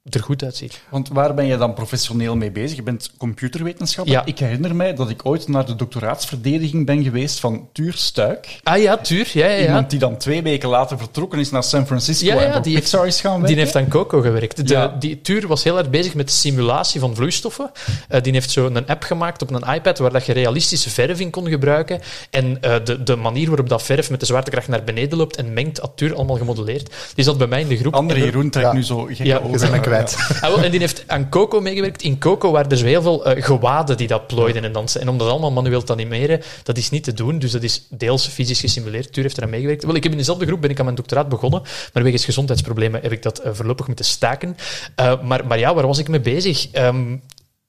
er 0.10 0.24
goed 0.24 0.44
uitziet. 0.44 0.82
Want 0.90 1.10
waar 1.10 1.34
ben 1.34 1.46
je 1.46 1.58
dan 1.58 1.74
professioneel 1.74 2.36
mee 2.36 2.52
bezig? 2.52 2.76
Je 2.76 2.84
bent 2.84 3.12
computerwetenschapper. 3.18 4.14
Ja. 4.14 4.26
Ik 4.26 4.40
herinner 4.40 4.76
mij 4.76 4.94
dat 4.96 5.10
ik 5.10 5.26
ooit 5.26 5.48
naar 5.48 5.66
de 5.66 5.76
doctoraatsverdediging 5.76 6.86
ben 6.86 7.04
geweest 7.04 7.40
van 7.40 7.68
Tuur 7.74 7.94
Stuik. 7.94 8.60
Ah 8.64 8.82
ja, 8.82 8.98
Tuur, 8.98 9.30
ja, 9.34 9.46
ja, 9.46 9.52
ja. 9.56 9.66
Iemand 9.66 9.90
die 9.90 10.00
dan 10.00 10.18
twee 10.18 10.42
weken 10.42 10.70
later 10.70 10.98
vertrokken 10.98 11.40
is 11.40 11.52
naar 11.52 11.64
San 11.64 11.86
Francisco 11.86 12.26
Ja, 12.26 12.34
ja, 12.34 12.42
en 12.42 12.52
voor 12.54 12.62
die 12.62 12.74
heeft- 12.76 12.94
is 13.06 13.22
gaan 13.22 13.32
werken. 13.32 13.48
Die 13.48 13.58
heeft 13.58 13.76
aan 13.76 13.88
Coco 13.88 14.22
gewerkt. 14.22 14.68
De, 14.68 14.74
Ja. 14.74 14.88
Die 15.00 15.22
Tuur 15.22 15.48
was 15.48 15.64
heel 15.64 15.78
erg 15.78 15.90
bezig 15.90 16.14
met 16.14 16.28
de 16.28 16.34
simulatie 16.34 17.00
van 17.00 17.16
vloeistoffen. 17.16 17.72
Eh, 18.08 18.22
die 18.22 18.34
heeft 18.34 18.52
zo 18.52 18.66
een 18.66 18.88
app 18.88 19.04
gemaakt 19.04 19.42
op 19.42 19.52
een 19.52 19.74
iPad 19.74 19.98
waar 19.98 20.12
dat 20.12 20.26
je 20.26 20.34
realistische 20.34 20.90
verf 20.90 21.20
in 21.20 21.30
kon 21.30 21.48
gebruiken. 21.48 22.02
En 22.30 22.62
eh, 22.62 22.76
de, 22.84 23.04
de 23.04 23.16
manier 23.16 23.48
waarop 23.48 23.70
dat 23.70 23.84
verf 23.84 24.10
met 24.10 24.20
de 24.20 24.26
zwaartekracht 24.26 24.68
naar 24.68 24.84
beneden 24.84 25.18
loopt 25.18 25.36
en 25.36 25.54
mengt, 25.54 25.78
had 25.78 25.92
Tuur 25.98 26.16
allemaal 26.16 26.38
gemodelleerd. 26.38 26.94
Die 27.16 27.24
zat 27.24 27.38
bij 27.38 27.48
mij 27.48 27.62
in 27.62 27.68
de 27.68 27.78
groep. 27.78 27.94
Andere 27.94 28.20
En 28.20 28.26
er- 28.26 28.32
Jeroen 28.32 28.50
trekt 28.50 28.74
nu 28.74 28.84
zo 28.84 28.98
gekke 29.04 29.24
Ja, 29.26 29.38
ogen. 29.38 29.50
Kwijt. 29.94 30.42
Ah, 30.42 30.64
en 30.64 30.72
die 30.72 30.80
heeft 30.80 31.04
aan 31.08 31.30
Coco 31.30 31.62
meegewerkt. 31.62 32.02
In 32.02 32.20
Coco 32.20 32.52
waren 32.52 32.72
er 32.72 32.78
zo 32.78 32.86
heel 32.86 33.02
veel 33.02 33.26
eh, 33.26 33.44
gewaden 33.44 33.98
die 33.98 34.08
dat 34.08 34.28
plooiden 34.28 34.64
en 34.64 34.72
dansen. 34.72 35.02
En 35.02 35.10
om 35.10 35.18
dat 35.18 35.30
allemaal 35.30 35.52
manueel 35.52 35.84
te 35.84 35.92
animeren, 35.92 36.42
dat 36.64 36.78
is 36.78 36.90
niet 36.90 37.04
te 37.04 37.14
doen. 37.14 37.40
Dus 37.40 37.52
dat 37.52 37.64
is 37.64 37.88
deels 37.90 38.28
fysisch 38.28 38.60
gesimuleerd. 38.60 39.14
Tuur 39.14 39.24
heeft 39.24 39.38
eraan 39.38 39.50
meegewerkt. 39.50 39.84
Wel, 39.84 39.96
ik 39.96 40.04
heb 40.04 40.12
in 40.12 40.18
dezelfde 40.18 40.46
groep 40.46 40.62
ben 40.62 40.70
ik 40.70 40.80
aan 40.80 40.86
mijn 40.86 40.98
doctoraat 40.98 41.30
begonnen, 41.30 41.62
maar 41.94 42.04
wegens 42.04 42.26
gezondheidsproblemen 42.26 43.02
heb 43.02 43.12
ik 43.12 43.24
dat 43.24 43.38
eh, 43.40 43.52
voorlopig 43.54 43.88
moeten 43.88 44.06
staken. 44.06 44.58
Eh, 44.96 45.22
maar, 45.22 45.48
maar 45.48 45.60
ja, 45.60 45.74
waar 45.74 45.88
was 45.88 45.98
ik 45.98 46.08
mee 46.08 46.20
bezig? 46.20 46.68
Ehm, 46.72 47.16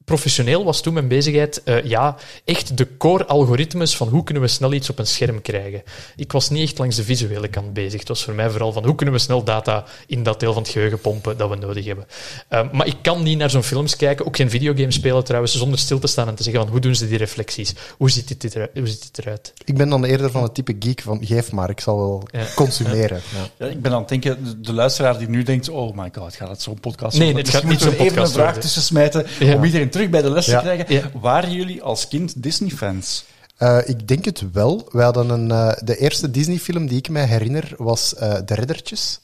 professioneel 0.04 0.64
was 0.64 0.80
toen 0.82 0.92
mijn 0.94 1.08
bezigheid 1.08 1.62
eh, 1.64 1.84
ja, 1.84 2.16
echt 2.44 2.76
de 2.76 2.96
core-algoritmes 2.96 3.96
van 3.96 4.08
hoe 4.08 4.24
kunnen 4.24 4.42
we 4.42 4.48
snel 4.48 4.72
iets 4.72 4.90
op 4.90 4.98
een 4.98 5.06
scherm 5.06 5.42
krijgen. 5.42 5.82
Ik 6.16 6.32
was 6.32 6.50
niet 6.50 6.62
echt 6.62 6.78
langs 6.78 6.96
de 6.96 7.04
visuele 7.04 7.48
kant 7.48 7.72
bezig. 7.72 7.98
Het 8.00 8.08
was 8.08 8.24
voor 8.24 8.34
mij 8.34 8.50
vooral 8.50 8.72
van 8.72 8.84
hoe 8.84 8.94
kunnen 8.94 9.14
we 9.14 9.20
snel 9.20 9.42
data 9.44 9.84
in 10.06 10.22
dat 10.22 10.40
deel 10.40 10.52
van 10.52 10.62
het 10.62 10.70
geheugen 10.70 11.00
pompen 11.00 11.36
dat 11.36 11.48
we 11.50 11.56
nodig 11.56 11.84
hebben. 11.84 12.06
Eh, 12.48 12.60
maar 12.72 12.86
ik 12.86 12.96
kan 13.02 13.22
niet 13.22 13.38
naar 13.38 13.50
zo'n 13.50 13.62
films 13.62 13.96
kijken, 13.96 14.26
ook 14.26 14.36
geen 14.36 14.50
videogames 14.50 14.94
spelen 14.94 15.24
trouwens, 15.24 15.56
zonder 15.58 15.78
stil 15.78 15.98
te 15.98 16.06
staan 16.06 16.28
en 16.28 16.34
te 16.34 16.42
zeggen 16.42 16.62
van 16.62 16.70
hoe 16.70 16.80
doen 16.80 16.94
ze 16.94 17.08
die 17.08 17.18
reflexies? 17.18 17.74
Hoe 17.96 18.10
ziet 18.10 18.40
dit, 18.40 18.54
eruit? 18.54 18.70
Hoe 18.74 18.86
ziet 18.86 19.02
dit 19.02 19.18
eruit? 19.18 19.52
Ik 19.64 19.76
ben 19.76 19.88
dan 19.88 20.04
eerder 20.04 20.30
van 20.30 20.42
het 20.42 20.54
type 20.54 20.76
geek 20.78 21.00
van 21.00 21.18
geef 21.26 21.52
maar, 21.52 21.70
ik 21.70 21.80
zal 21.80 21.96
wel 21.96 22.22
Ja. 22.30 22.44
consumeren. 22.54 23.20
Ja. 23.58 23.66
Ja, 23.66 23.72
ik 23.72 23.82
ben 23.82 23.92
aan 23.92 23.98
het 23.98 24.08
denken, 24.08 24.62
de, 24.62 24.72
luisteraar 24.72 25.18
die 25.18 25.28
nu 25.28 25.42
denkt, 25.42 25.68
oh 25.68 25.96
my 25.96 26.10
god, 26.18 26.34
gaat 26.34 26.48
het 26.48 26.62
zo'n 26.62 26.80
podcast 26.80 27.18
Nee, 27.18 27.34
het 27.34 27.48
gaat 27.48 27.64
niet 27.64 27.80
zo'n 27.80 27.88
even 27.92 28.00
een 28.00 28.06
podcast 28.06 28.32
vraag 28.32 28.44
worden. 28.44 28.62
tussen 28.62 28.82
smijten 28.82 29.26
Ja. 29.38 29.54
om 29.54 29.64
iedereen 29.64 29.90
terug 29.94 30.10
bij 30.10 30.22
de 30.22 30.30
les 30.30 30.44
te 30.44 30.56
krijgen. 30.56 31.20
Waren 31.20 31.52
jullie 31.52 31.82
als 31.82 32.08
kind 32.08 32.42
Disney-fans? 32.42 33.24
Eh, 33.56 33.78
ik 33.84 34.08
denk 34.08 34.24
het 34.24 34.52
wel. 34.52 34.88
Wij 34.90 35.04
hadden 35.04 35.28
een, 35.30 35.50
eh, 35.50 35.72
de 35.84 35.96
eerste 35.96 36.30
Disney-film 36.30 36.86
die 36.86 36.98
ik 36.98 37.08
mij 37.08 37.24
herinner 37.24 37.74
was 37.76 38.14
eh, 38.14 38.34
De 38.44 38.54
Reddertjes. 38.54 39.20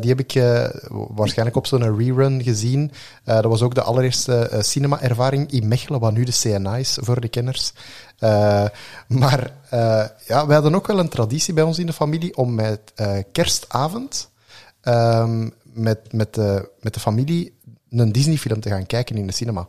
Die 0.00 0.10
heb 0.10 0.20
ik 0.20 0.32
waarschijnlijk 0.90 1.56
op 1.56 1.66
zo'n 1.66 1.98
rerun 1.98 2.42
gezien. 2.42 2.92
Dat 3.24 3.44
was 3.44 3.62
ook 3.62 3.74
de 3.74 3.82
allereerste 3.82 4.50
cinema-ervaring 4.60 5.50
in 5.52 5.68
Mechelen, 5.68 6.00
wat 6.00 6.12
nu 6.12 6.24
de 6.24 6.38
CNA 6.40 6.76
is 6.76 6.98
voor 7.00 7.20
de 7.20 7.28
kenners. 7.28 7.72
Maar 9.08 9.50
ja, 10.26 10.46
wij 10.46 10.54
hadden 10.54 10.74
ook 10.74 10.86
wel 10.86 10.98
een 10.98 11.08
traditie 11.08 11.54
bij 11.54 11.64
ons 11.64 11.78
in 11.78 11.86
de 11.86 11.92
familie 11.92 12.36
om 12.36 12.54
met 12.54 12.80
kerstavond 13.32 14.30
ehm, 14.80 15.48
met, 15.72 16.12
met, 16.12 16.34
de, 16.34 16.70
met 16.80 16.94
de 16.94 17.00
familie 17.00 17.54
een 17.90 18.12
Disney-film 18.12 18.60
te 18.60 18.68
gaan 18.68 18.86
kijken 18.86 19.16
in 19.16 19.26
de 19.26 19.32
cinema. 19.32 19.68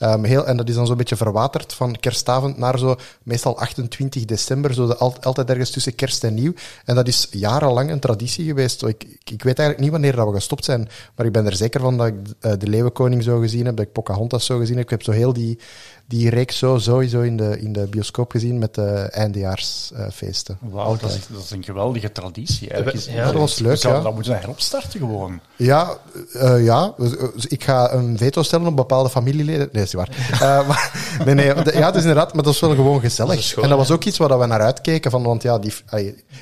Ehm, 0.00 0.22
heel, 0.24 0.46
en 0.46 0.56
dat 0.56 0.68
is 0.68 0.74
dan 0.74 0.86
zo'n 0.86 0.96
beetje 0.96 1.16
verwaterd 1.16 1.72
van 1.74 1.96
kerstavond 2.00 2.56
naar 2.58 2.78
zo 2.78 2.96
meestal 3.22 3.58
28 3.58 4.24
december, 4.24 4.74
zo 4.74 4.86
de, 4.86 4.96
al- 4.96 5.16
altijd 5.20 5.50
ergens 5.50 5.70
tussen 5.70 5.94
kerst 5.94 6.24
en 6.24 6.34
nieuw. 6.34 6.52
En 6.84 6.94
dat 6.94 7.08
is 7.08 7.28
jarenlang 7.30 7.90
een 7.90 7.98
traditie 8.00 8.44
geweest. 8.44 8.82
Ik, 8.82 9.04
ik, 9.04 9.30
ik 9.30 9.42
weet 9.42 9.58
eigenlijk 9.58 9.78
niet 9.80 9.90
wanneer 9.90 10.16
dat 10.16 10.26
we 10.28 10.34
gestopt 10.34 10.64
zijn, 10.64 10.88
maar 11.16 11.26
ik 11.26 11.32
ben 11.32 11.46
er 11.46 11.56
zeker 11.56 11.80
van 11.80 11.96
dat 11.96 12.06
ik 12.06 12.14
eh, 12.40 12.52
De 12.58 12.66
Leeuwenkoning 12.66 13.22
zo 13.22 13.38
gezien 13.38 13.66
heb, 13.66 13.76
dat 13.76 13.86
ik 13.86 13.92
Pocahontas 13.92 14.44
zo 14.46 14.58
gezien 14.58 14.74
heb. 14.76 14.84
Ik 14.84 14.90
heb 14.90 15.02
zo 15.02 15.10
heel 15.12 15.32
die, 15.32 15.58
die 16.06 16.30
reeks 16.30 16.58
zo 16.58 16.78
sowieso 16.78 17.20
in 17.20 17.36
de, 17.36 17.60
in 17.60 17.72
de 17.72 17.86
bioscoop 17.86 18.30
gezien 18.30 18.58
met 18.58 18.74
de 18.74 19.08
eindejaarsfeesten. 19.64 20.58
Wauw, 20.60 20.96
dat 20.96 21.10
is, 21.10 21.26
dat 21.32 21.42
is 21.42 21.50
een 21.50 21.64
geweldige 21.64 22.12
traditie. 22.12 22.70
Eigenlijk 22.70 23.04
Ja, 23.04 23.24
dat 23.24 23.34
was 23.34 23.58
leuk, 23.58 23.82
We 23.82 23.88
ja. 23.88 24.00
dat 24.00 24.14
moeten 24.14 24.38
heropstarten 24.38 25.00
gewoon. 25.00 25.40
Ja, 25.56 25.98
eh, 26.32 26.64
ja. 26.64 26.94
Eh, 26.98 27.10
dus 27.34 27.46
ik 27.46 27.64
ga 27.64 27.92
een 27.92 28.18
veto 28.18 28.42
stellen 28.42 28.66
op 28.66 28.76
bepaalde 28.76 29.10
familieleden. 29.10 29.68
Nee, 29.72 29.86
is 29.94 29.98
waar. 29.98 30.08
Eh, 30.32 30.68
maar, 30.68 30.92
nee, 31.24 31.34
nee. 31.34 31.54
de- 31.54 31.72
Ja, 31.78 31.86
het 31.86 31.94
is 31.94 32.00
inderdaad, 32.00 32.34
maar 32.34 32.42
dat 32.42 32.54
is 32.54 32.60
wel 32.60 32.74
gewoon 32.74 33.00
gezellig. 33.00 33.54
Dat 33.54 33.62
en 33.64 33.68
dat 33.68 33.78
was 33.78 33.90
ook 33.90 34.04
iets 34.04 34.18
waar 34.18 34.38
we 34.38 34.46
naar 34.46 34.60
uitkeken. 34.60 35.10
Van, 35.10 35.22
want 35.22 35.42
ja, 35.42 35.58
die, 35.58 35.74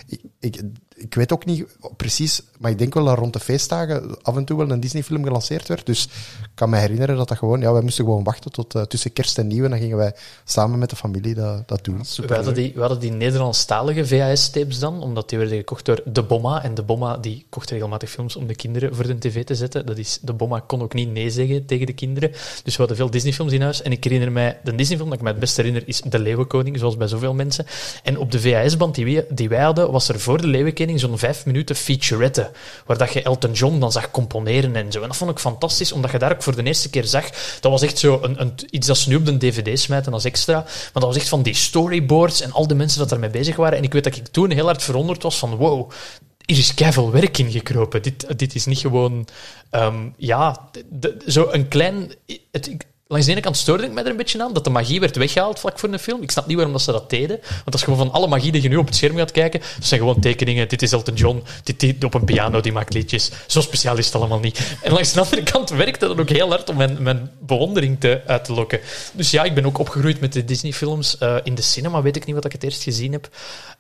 ik, 0.07 0.21
ik, 0.41 0.61
ik 0.99 1.15
weet 1.15 1.33
ook 1.33 1.45
niet 1.45 1.67
precies, 1.97 2.43
maar 2.59 2.71
ik 2.71 2.79
denk 2.79 2.95
wel 2.95 3.05
dat 3.05 3.19
rond 3.19 3.33
de 3.33 3.41
feestdagen 3.41 4.23
af 4.23 4.37
en 4.37 4.45
toe 4.45 4.59
wel 4.59 4.71
een 4.71 4.81
Disney-film 4.81 5.25
gelanceerd 5.25 5.69
werd. 5.69 5.87
Dus 5.87 6.05
ik 6.05 6.51
kan 6.55 6.71
me 6.71 6.77
herinneren 6.77 7.17
dat 7.17 7.29
dat 7.29 7.39
gewoon, 7.39 7.61
ja, 7.61 7.73
wij 7.73 7.83
moesten 7.83 8.05
gewoon 8.05 8.25
wachten 8.25 8.53
tot 8.53 8.75
uh, 8.75 8.83
tussen 8.83 9.13
kerst 9.13 9.39
en 9.39 9.47
nieuw 9.47 9.65
en 9.65 9.71
dan 9.71 9.79
gingen 9.79 9.97
wij 9.97 10.13
samen 10.45 10.79
met 10.79 10.91
de 10.91 10.97
familie 10.97 11.35
dat, 11.35 11.69
dat 11.69 11.85
doen. 11.85 12.01
we, 12.27 12.35
hadden 12.35 12.55
die, 12.55 12.73
we 12.75 12.81
hadden 12.81 12.99
die 12.99 13.11
Nederlandstalige 13.11 14.07
VHS-tapes 14.07 14.79
dan, 14.79 15.03
omdat 15.03 15.29
die 15.29 15.39
werden 15.39 15.57
gekocht 15.57 15.85
door 15.85 16.03
De 16.05 16.23
Bomma. 16.23 16.63
En 16.63 16.75
De 16.75 16.83
Bomma 16.83 17.17
die 17.17 17.47
kocht 17.49 17.71
regelmatig 17.71 18.11
films 18.11 18.37
om 18.37 18.47
de 18.47 18.55
kinderen 18.55 18.95
voor 18.95 19.07
de 19.07 19.19
tv 19.19 19.45
te 19.45 19.55
zetten. 19.55 19.87
Dat 19.87 19.99
is, 19.99 20.19
De 20.23 20.33
Bomma 20.33 20.61
kon 20.67 20.83
ook 20.83 20.95
niet 20.95 21.11
nee 21.11 21.31
zeggen 21.31 21.67
tegen 21.67 21.87
de 21.87 21.93
kinderen. 21.93 22.31
Dus 22.31 22.73
we 22.73 22.79
hadden 22.79 22.97
veel 22.97 23.11
Disney-films 23.11 23.53
in 23.53 23.63
huis. 23.63 23.83
En 23.83 23.93
ik 23.93 24.05
herinner 24.05 24.33
mij, 24.33 24.59
de 24.65 24.75
Disney-film 24.75 25.09
dat 25.09 25.19
ik 25.19 25.25
me 25.25 25.31
het 25.31 25.41
best 25.41 25.57
herinner, 25.57 25.83
is 25.87 26.01
De 26.01 26.19
Leeuwenkoning, 26.19 26.79
zoals 26.79 26.97
bij 26.97 27.09
zoveel 27.09 27.35
mensen. 27.35 27.67
En 28.03 28.19
op 28.19 28.33
de 28.33 28.41
VHS-band 28.41 28.95
die, 28.95 29.05
wij, 29.05 29.27
die 29.31 29.49
wij 29.49 29.63
hadden, 29.63 29.93
was 29.93 30.09
er 30.09 30.21
voor 30.21 30.41
De 30.41 30.47
Leeuwenkoning 30.47 30.88
zo'n 30.97 31.19
vijf 31.19 31.47
minuten 31.47 31.77
featurette, 31.77 32.51
waar 32.87 32.99
dat 32.99 33.13
je 33.13 33.23
Elton 33.23 33.53
John 33.53 33.79
dan 33.79 33.93
zag 33.93 34.11
componeren 34.11 34.77
en 34.77 34.93
zo. 34.93 35.03
En 35.03 35.09
dat 35.09 35.17
vond 35.17 35.31
ik 35.31 35.39
fantastisch, 35.39 35.93
omdat 35.93 36.11
je 36.11 36.19
daar 36.19 36.33
ook 36.33 36.43
voor 36.43 36.57
de 36.57 36.63
eerste 36.63 36.91
keer 36.91 37.05
zag, 37.05 37.31
dat 37.61 37.71
was 37.71 37.83
echt 37.83 37.99
zo 37.99 38.19
een, 38.23 38.41
een 38.41 38.53
iets 38.71 38.87
dat 38.87 38.97
ze 38.97 39.09
nu 39.09 39.17
op 39.17 39.27
de 39.27 39.37
dvd 39.39 39.81
smijten 39.81 40.13
als 40.13 40.25
extra, 40.25 40.55
maar 40.55 40.91
dat 40.93 41.03
was 41.03 41.17
echt 41.17 41.29
van 41.29 41.43
die 41.43 41.55
storyboards 41.55 42.41
en 42.41 42.53
al 42.53 42.67
de 42.67 42.75
mensen 42.75 42.99
dat 42.99 43.09
daarmee 43.09 43.31
bezig 43.31 43.57
waren. 43.57 43.79
En 43.79 43.85
ik 43.85 43.93
weet 43.93 44.05
dat 44.05 44.17
ik 44.17 44.27
toen 44.27 44.51
heel 44.51 44.65
hard 44.65 44.83
verwonderd 44.83 45.23
was 45.23 45.39
van, 45.39 45.57
wow, 45.57 45.91
hier 46.45 46.59
is 46.59 46.75
keihard 46.75 47.11
werk 47.11 47.39
ingekropen. 47.39 48.03
Dit, 48.03 48.39
dit 48.39 48.55
is 48.55 48.67
niet 48.67 48.79
gewoon, 48.79 49.27
um, 49.71 50.15
ja, 50.17 50.71
zo 51.27 51.49
een 51.51 51.69
klein... 51.69 52.13
Het, 52.51 52.77
langs 53.09 53.27
de 53.27 53.33
ene 53.33 53.41
kant 53.41 53.57
stoorde 53.57 53.85
ik 53.85 53.93
mij 53.93 54.05
er 54.05 54.11
een 54.11 54.17
beetje 54.17 54.43
aan, 54.43 54.53
dat 54.53 54.65
de 54.65 54.71
magie 54.71 55.01
werd 55.01 55.17
weggehaald 55.17 55.59
vlak 55.59 55.79
voor 55.79 55.91
de 55.91 55.99
film. 55.99 56.23
Ik 56.23 56.31
snap 56.31 56.47
niet 56.47 56.57
waarom 56.57 56.73
dat 56.73 56.83
ze 56.83 56.93
dat 56.93 57.11
deden. 57.11 57.39
Want 57.41 57.65
dat 57.65 57.75
is 57.75 57.83
gewoon 57.83 57.99
van 57.99 58.13
alle 58.13 58.27
magie 58.27 58.53
die 58.53 58.63
je 58.63 58.69
nu 58.69 58.77
op 58.77 58.87
het 58.87 58.97
scherm 58.97 59.17
gaat 59.17 59.31
kijken, 59.31 59.61
dat 59.61 59.87
zijn 59.87 60.01
gewoon 60.01 60.21
tekeningen. 60.21 60.69
Dit 60.69 60.83
is 60.83 60.93
Elton 60.93 61.15
John, 61.15 61.43
dit, 61.77 62.05
op 62.05 62.15
een 62.15 62.25
piano, 62.25 62.61
die 62.61 62.73
maakt 62.73 62.95
liedjes. 62.95 63.31
Zo 63.47 63.61
speciaal 63.61 63.97
is 63.97 64.07
het 64.07 64.15
allemaal 64.15 64.39
niet. 64.39 64.77
En 64.83 64.93
langs 64.93 65.13
de 65.13 65.21
andere 65.21 65.43
kant 65.43 65.71
werkte 65.71 66.07
dat 66.07 66.21
ook 66.21 66.29
heel 66.29 66.49
hard 66.49 66.69
om 66.69 66.77
mijn, 66.77 67.03
mijn 67.03 67.31
bewondering 67.39 68.01
te, 68.01 68.23
uit 68.27 68.45
te 68.45 68.53
lokken. 68.53 68.81
Dus 69.13 69.31
ja, 69.31 69.43
ik 69.43 69.55
ben 69.55 69.67
ook 69.67 69.79
opgegroeid 69.79 70.21
met 70.21 70.33
de 70.33 70.45
Disney-films. 70.45 71.17
Uh, 71.23 71.37
in 71.43 71.55
de 71.55 71.63
cinema 71.63 72.03
weet 72.03 72.17
ik 72.17 72.25
niet 72.25 72.35
wat 72.35 72.45
ik 72.45 72.53
het 72.53 72.63
eerst 72.63 72.83
gezien 72.83 73.13
heb. 73.13 73.29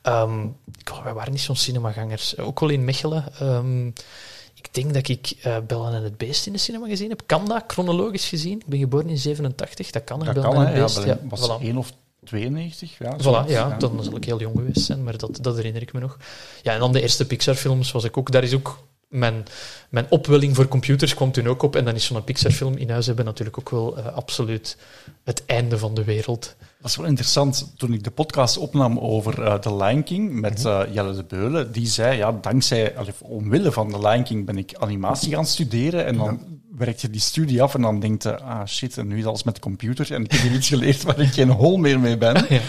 Um, 0.02 0.56
wij 1.04 1.12
waren 1.12 1.32
niet 1.32 1.40
zo'n 1.40 1.56
cinemagangers. 1.56 2.38
Ook 2.38 2.61
wel 2.61 2.68
in 2.68 2.85
Mechelen. 2.85 3.25
Um, 3.42 3.92
ik 4.58 4.74
denk 4.74 4.94
dat 4.94 5.08
ik 5.08 5.32
uh, 5.46 5.56
Bellen 5.66 5.94
en 5.94 6.02
het 6.02 6.16
Beest 6.16 6.46
in 6.46 6.52
de 6.52 6.58
cinema 6.58 6.86
gezien 6.86 7.08
heb. 7.08 7.22
Kan 7.26 7.44
dat, 7.44 7.64
chronologisch 7.66 8.28
gezien? 8.28 8.58
Ik 8.58 8.66
ben 8.66 8.78
geboren 8.78 9.08
in 9.08 9.18
87, 9.18 9.90
dat 9.90 10.04
kan. 10.04 10.18
Dat 10.18 10.34
Bellen 10.34 10.50
kan, 10.50 10.66
en 10.66 10.72
het 10.72 10.82
Beest. 10.82 11.04
Ja, 11.04 11.18
was 11.28 11.48
voilà. 11.48 11.62
1 11.62 11.76
of 11.76 11.92
92, 12.24 12.98
ja. 12.98 13.16
Voilà, 13.18 13.48
ja, 13.48 13.76
dan 13.78 14.04
zal 14.04 14.16
ik 14.16 14.24
heel 14.24 14.40
jong 14.40 14.56
geweest 14.56 14.86
zijn, 14.86 15.02
maar 15.04 15.16
dat, 15.16 15.38
dat 15.40 15.56
herinner 15.56 15.82
ik 15.82 15.92
me 15.92 16.00
nog. 16.00 16.16
Ja, 16.62 16.72
en 16.72 16.78
dan 16.78 16.92
de 16.92 17.00
eerste 17.00 17.26
Pixar-films 17.26 17.92
was 17.92 18.04
ik 18.04 18.16
ook... 18.16 18.32
Daar 18.32 18.42
is 18.42 18.54
ook 18.54 18.78
mijn, 19.08 19.44
mijn 19.88 20.06
opwelling 20.08 20.54
voor 20.54 20.68
computers 20.68 21.14
kwam 21.14 21.32
toen 21.32 21.46
ook 21.46 21.62
op. 21.62 21.76
En 21.76 21.84
dan 21.84 21.94
is 21.94 22.04
zo'n 22.04 22.24
Pixar-film 22.24 22.76
in 22.76 22.90
huis 22.90 23.06
hebben 23.06 23.24
natuurlijk 23.24 23.58
ook 23.58 23.70
wel 23.70 23.98
uh, 23.98 24.06
absoluut 24.06 24.76
het 25.24 25.42
einde 25.46 25.78
van 25.78 25.94
de 25.94 26.04
wereld. 26.04 26.56
Dat 26.80 26.90
is 26.90 26.96
wel 26.96 27.06
interessant. 27.06 27.72
Toen 27.76 27.92
ik 27.92 28.04
de 28.04 28.10
podcast 28.10 28.56
opnam 28.56 28.98
over 28.98 29.38
uh, 29.38 29.54
The 29.54 29.76
Lion 29.76 30.02
King 30.02 30.32
met 30.32 30.64
uh, 30.64 30.80
Jelle 30.92 31.14
de 31.14 31.24
Beulen, 31.24 31.72
die 31.72 31.86
zei, 31.86 32.16
ja, 32.16 32.32
dankzij, 32.32 32.94
omwille 33.22 33.72
van 33.72 33.90
The 33.90 33.98
Lion 33.98 34.24
King 34.24 34.46
ben 34.46 34.58
ik 34.58 34.74
animatie 34.74 35.34
gaan 35.34 35.46
studeren. 35.46 36.06
En 36.06 36.16
dan 36.16 36.40
ja. 36.48 36.76
werk 36.76 36.98
je 36.98 37.10
die 37.10 37.20
studie 37.20 37.62
af 37.62 37.74
en 37.74 37.82
dan 37.82 38.00
denkt 38.00 38.22
je, 38.22 38.40
ah 38.40 38.66
shit, 38.66 38.98
en 38.98 39.06
nu 39.06 39.18
is 39.18 39.24
alles 39.24 39.42
met 39.42 39.54
de 39.54 39.60
computer. 39.60 40.12
En 40.12 40.24
ik 40.24 40.32
heb 40.32 40.40
hier 40.40 40.52
iets 40.52 40.68
geleerd 40.68 41.02
waar 41.02 41.20
ik 41.20 41.32
geen 41.32 41.50
hol 41.50 41.76
meer 41.76 42.00
mee 42.00 42.18
ben. 42.18 42.46
Ja. 42.48 42.60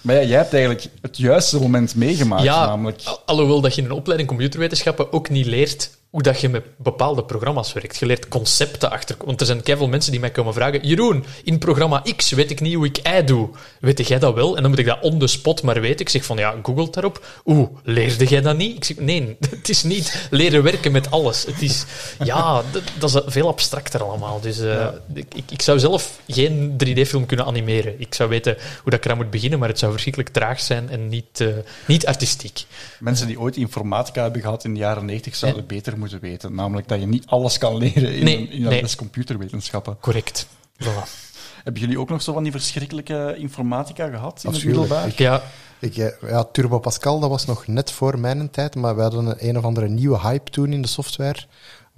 Maar 0.00 0.14
ja, 0.14 0.22
jij 0.22 0.36
hebt 0.38 0.52
eigenlijk 0.52 0.88
het 1.02 1.16
juiste 1.16 1.60
moment 1.60 1.94
meegemaakt. 1.94 2.42
Ja, 2.42 2.66
namelijk... 2.66 3.02
alhoewel 3.26 3.60
dat 3.60 3.74
je 3.74 3.82
in 3.82 3.86
een 3.86 3.96
opleiding 3.96 4.28
computerwetenschappen 4.28 5.12
ook 5.12 5.28
niet 5.28 5.46
leert 5.46 5.90
hoe 6.18 6.26
dat 6.26 6.40
je 6.40 6.48
met 6.48 6.64
bepaalde 6.76 7.24
programma's 7.24 7.72
werkt. 7.72 7.96
Je 7.96 8.06
leert 8.06 8.28
concepten 8.28 8.90
achter. 8.90 9.16
Want 9.24 9.40
er 9.40 9.46
zijn 9.46 9.60
veel 9.64 9.88
mensen 9.88 10.10
die 10.10 10.20
mij 10.20 10.30
komen 10.30 10.54
vragen: 10.54 10.86
Jeroen, 10.86 11.24
in 11.44 11.58
programma 11.58 12.02
X 12.16 12.30
weet 12.30 12.50
ik 12.50 12.60
niet 12.60 12.74
hoe 12.74 12.86
ik 12.86 12.98
Y 12.98 13.24
doe. 13.24 13.48
Weet 13.80 14.08
jij 14.08 14.18
dat 14.18 14.34
wel? 14.34 14.56
En 14.56 14.62
dan 14.62 14.70
moet 14.70 14.80
ik 14.80 14.86
dat 14.86 15.00
on 15.00 15.18
the 15.18 15.26
spot 15.26 15.62
maar 15.62 15.80
weten. 15.80 16.00
Ik 16.00 16.08
zeg 16.08 16.24
van 16.24 16.36
ja, 16.36 16.54
google 16.62 16.90
daarop. 16.90 17.26
Oeh, 17.44 17.68
leerde 17.82 18.24
jij 18.24 18.40
dat 18.40 18.56
niet? 18.56 18.76
Ik 18.76 18.84
zeg 18.84 18.96
nee, 18.96 19.36
het 19.56 19.68
is 19.68 19.82
niet 19.82 20.28
leren 20.30 20.62
werken 20.62 20.92
met 20.92 21.10
alles. 21.10 21.44
Het 21.46 21.62
is 21.62 21.84
ja, 22.24 22.62
dat, 22.98 23.14
is 23.14 23.20
veel 23.26 23.48
abstracter 23.48 24.02
allemaal. 24.02 24.40
Dus 24.40 24.58
uh, 24.58 24.72
ja. 24.72 24.94
ik, 25.14 25.50
ik 25.50 25.62
zou 25.62 25.78
zelf 25.78 26.20
geen 26.26 26.72
3D-film 26.84 27.26
kunnen 27.26 27.46
animeren. 27.46 28.00
Ik 28.00 28.14
zou 28.14 28.28
weten 28.28 28.56
hoe 28.82 28.90
dat 28.90 28.94
ik 28.94 29.04
eraan 29.04 29.16
moet 29.16 29.30
beginnen, 29.30 29.58
maar 29.58 29.68
het 29.68 29.78
zou 29.78 29.90
verschrikkelijk 29.92 30.32
traag 30.32 30.60
zijn 30.60 30.90
en 30.90 31.08
niet, 31.08 31.40
uh, 31.40 31.48
niet 31.86 32.06
artistiek. 32.06 32.64
Mensen 33.00 33.26
die 33.26 33.40
ooit 33.40 33.56
informatica 33.56 34.22
hebben 34.22 34.40
gehad 34.40 34.64
in 34.64 34.74
de 34.74 34.80
jaren 34.80 35.04
90 35.04 35.36
zouden 35.36 35.66
beter 35.66 35.98
moeten 35.98 36.07
weten. 36.20 36.54
Namelijk 36.54 36.88
dat 36.88 37.00
je 37.00 37.06
niet 37.06 37.26
alles 37.26 37.58
kan 37.58 37.76
leren 37.76 38.14
in, 38.14 38.24
nee, 38.24 38.38
een, 38.38 38.50
in 38.50 38.62
nee. 38.62 38.96
computerwetenschappen. 38.96 39.96
Correct. 40.00 40.46
Voilà. 40.82 41.26
Hebben 41.64 41.82
jullie 41.82 42.00
ook 42.00 42.08
nog 42.08 42.22
zo 42.22 42.32
van 42.32 42.42
die 42.42 42.52
verschrikkelijke 42.52 43.34
informatica 43.38 44.08
gehad 44.08 44.44
in 44.44 44.52
het 44.52 44.64
middelbaar? 44.64 45.12
Ja. 45.16 45.42
Ik, 45.80 45.94
ja, 46.20 46.44
Turbo 46.44 46.78
Pascal, 46.78 47.20
dat 47.20 47.30
was 47.30 47.44
nog 47.44 47.66
net 47.66 47.90
voor 47.90 48.18
mijn 48.18 48.50
tijd, 48.50 48.74
maar 48.74 48.96
we 48.96 49.02
hadden 49.02 49.26
een, 49.26 49.48
een 49.48 49.58
of 49.58 49.64
andere 49.64 49.88
nieuwe 49.88 50.20
hype 50.20 50.50
toen 50.50 50.72
in 50.72 50.82
de 50.82 50.88
software 50.88 51.38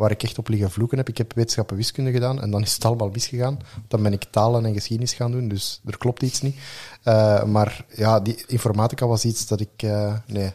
waar 0.00 0.10
ik 0.10 0.22
echt 0.22 0.38
op 0.38 0.48
liggen 0.48 0.70
vloeken 0.70 0.98
heb. 0.98 1.08
Ik 1.08 1.18
heb 1.18 1.32
wetenschappen 1.34 1.76
wiskunde 1.76 2.10
gedaan 2.10 2.42
en 2.42 2.50
dan 2.50 2.62
is 2.62 2.72
het 2.74 2.84
allemaal 2.84 3.08
misgegaan. 3.08 3.58
Dan 3.88 4.02
ben 4.02 4.12
ik 4.12 4.24
talen 4.30 4.64
en 4.64 4.72
geschiedenis 4.72 5.14
gaan 5.14 5.30
doen, 5.30 5.48
dus 5.48 5.80
er 5.86 5.98
klopt 5.98 6.22
iets 6.22 6.40
niet. 6.40 6.56
Uh, 7.04 7.44
maar 7.44 7.84
ja, 7.94 8.20
die 8.20 8.44
informatica 8.46 9.06
was 9.06 9.24
iets 9.24 9.46
dat 9.46 9.60
ik... 9.60 9.82
Uh, 9.84 10.14
nee. 10.26 10.52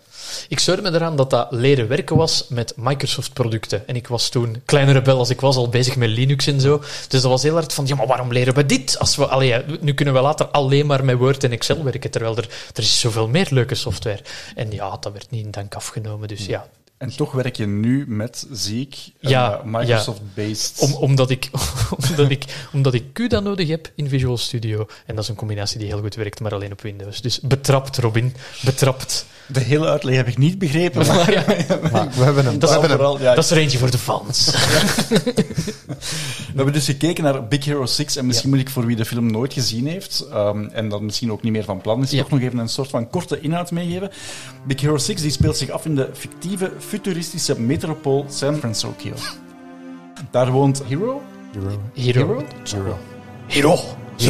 Ik 0.47 0.59
stoorde 0.59 0.81
me 0.81 0.93
eraan 0.93 1.15
dat 1.15 1.29
dat 1.29 1.51
leren 1.51 1.87
werken 1.87 2.15
was 2.15 2.47
met 2.47 2.73
Microsoft-producten. 2.75 3.87
En 3.87 3.95
ik 3.95 4.07
was 4.07 4.29
toen, 4.29 4.61
kleine 4.65 4.91
rebel 4.91 5.17
als 5.17 5.29
ik 5.29 5.41
was, 5.41 5.55
al 5.55 5.69
bezig 5.69 5.95
met 5.95 6.09
Linux 6.09 6.47
en 6.47 6.61
zo. 6.61 6.77
Dus 6.77 7.21
dat 7.21 7.31
was 7.31 7.43
heel 7.43 7.53
hard 7.53 7.73
van, 7.73 7.87
ja, 7.87 7.95
maar 7.95 8.07
waarom 8.07 8.31
leren 8.31 8.53
we 8.53 8.65
dit? 8.65 8.99
Als 8.99 9.15
we, 9.15 9.77
nu 9.81 9.93
kunnen 9.93 10.13
we 10.13 10.19
later 10.19 10.47
alleen 10.47 10.85
maar 10.85 11.05
met 11.05 11.17
Word 11.17 11.43
en 11.43 11.51
Excel 11.51 11.83
werken, 11.83 12.11
terwijl 12.11 12.37
er, 12.37 12.49
er 12.73 12.83
is 12.83 12.99
zoveel 12.99 13.27
meer 13.27 13.47
leuke 13.49 13.75
software. 13.75 14.23
En 14.55 14.71
ja, 14.71 14.97
dat 14.99 15.11
werd 15.11 15.31
niet 15.31 15.45
in 15.45 15.51
dank 15.51 15.75
afgenomen. 15.75 16.27
Dus 16.27 16.45
ja, 16.45 16.67
en 16.97 17.15
toch 17.15 17.31
werk 17.31 17.55
je 17.55 17.65
nu 17.65 18.05
met, 18.07 18.47
zie 18.51 18.81
ik, 18.81 18.95
ja, 19.19 19.57
uh, 19.57 19.63
Microsoft-based... 19.63 20.79
Om, 20.79 20.93
omdat, 20.93 21.29
ik, 21.29 21.49
omdat, 22.09 22.29
ik, 22.29 22.67
omdat 22.73 22.93
ik 22.93 23.13
CUDA 23.13 23.39
nodig 23.39 23.67
heb 23.67 23.91
in 23.95 24.09
Visual 24.09 24.37
Studio. 24.37 24.87
En 25.05 25.15
dat 25.15 25.23
is 25.23 25.29
een 25.29 25.35
combinatie 25.35 25.79
die 25.79 25.87
heel 25.87 25.99
goed 25.99 26.15
werkt, 26.15 26.39
maar 26.39 26.53
alleen 26.53 26.71
op 26.71 26.81
Windows. 26.81 27.21
Dus 27.21 27.39
betrapt, 27.39 27.97
Robin. 27.97 28.33
Betrapt. 28.61 29.25
De 29.47 29.59
hele 29.59 29.87
uitleg 29.87 30.15
heb 30.15 30.27
ik 30.27 30.37
niet 30.37 30.57
begrepen. 30.57 31.07
Maar, 31.07 31.31
ja. 31.31 31.43
maar 31.91 32.09
we 32.09 32.23
hebben 32.23 32.45
hem. 32.45 32.59
Dat, 32.59 32.69
we 32.69 32.75
is, 32.75 32.81
hebben 32.87 33.07
hem. 33.11 33.21
Ja. 33.21 33.35
dat 33.35 33.43
is 33.43 33.51
er 33.51 33.57
eentje 33.57 33.77
voor 33.77 33.91
de 33.91 33.97
fans. 33.97 34.45
we 36.51 36.55
hebben 36.55 36.73
dus 36.73 36.85
gekeken 36.85 37.23
naar 37.23 37.47
Big 37.47 37.65
Hero 37.65 37.85
6. 37.85 38.15
En 38.15 38.25
misschien 38.25 38.49
moet 38.49 38.59
ik 38.59 38.69
voor 38.69 38.85
wie 38.85 38.95
de 38.95 39.05
film 39.05 39.31
nooit 39.31 39.53
gezien 39.53 39.87
heeft, 39.87 40.25
um, 40.33 40.69
en 40.69 40.89
dat 40.89 41.01
misschien 41.01 41.31
ook 41.31 41.41
niet 41.41 41.51
meer 41.51 41.63
van 41.63 41.81
plan 41.81 42.01
is, 42.01 42.09
toch 42.09 42.29
nog 42.29 42.41
even 42.41 42.57
een 42.57 42.69
soort 42.69 42.89
van 42.89 43.09
korte 43.09 43.39
inhoud 43.39 43.71
meegeven. 43.71 44.09
Big 44.67 44.81
Hero 44.81 44.97
6 44.97 45.21
die 45.21 45.31
speelt 45.31 45.57
zich 45.57 45.69
af 45.69 45.85
in 45.85 45.95
de 45.95 46.09
fictieve, 46.13 46.71
futuristische 46.79 47.59
metropool 47.59 48.25
San 48.29 48.55
Francisco. 48.55 48.93
Daar 50.31 50.51
woont 50.51 50.83
Hero? 50.87 51.21
Hero. 51.53 51.81
Hero. 51.93 52.27
Hero. 52.27 52.43
Hero. 52.63 52.97
Hero. 53.47 54.04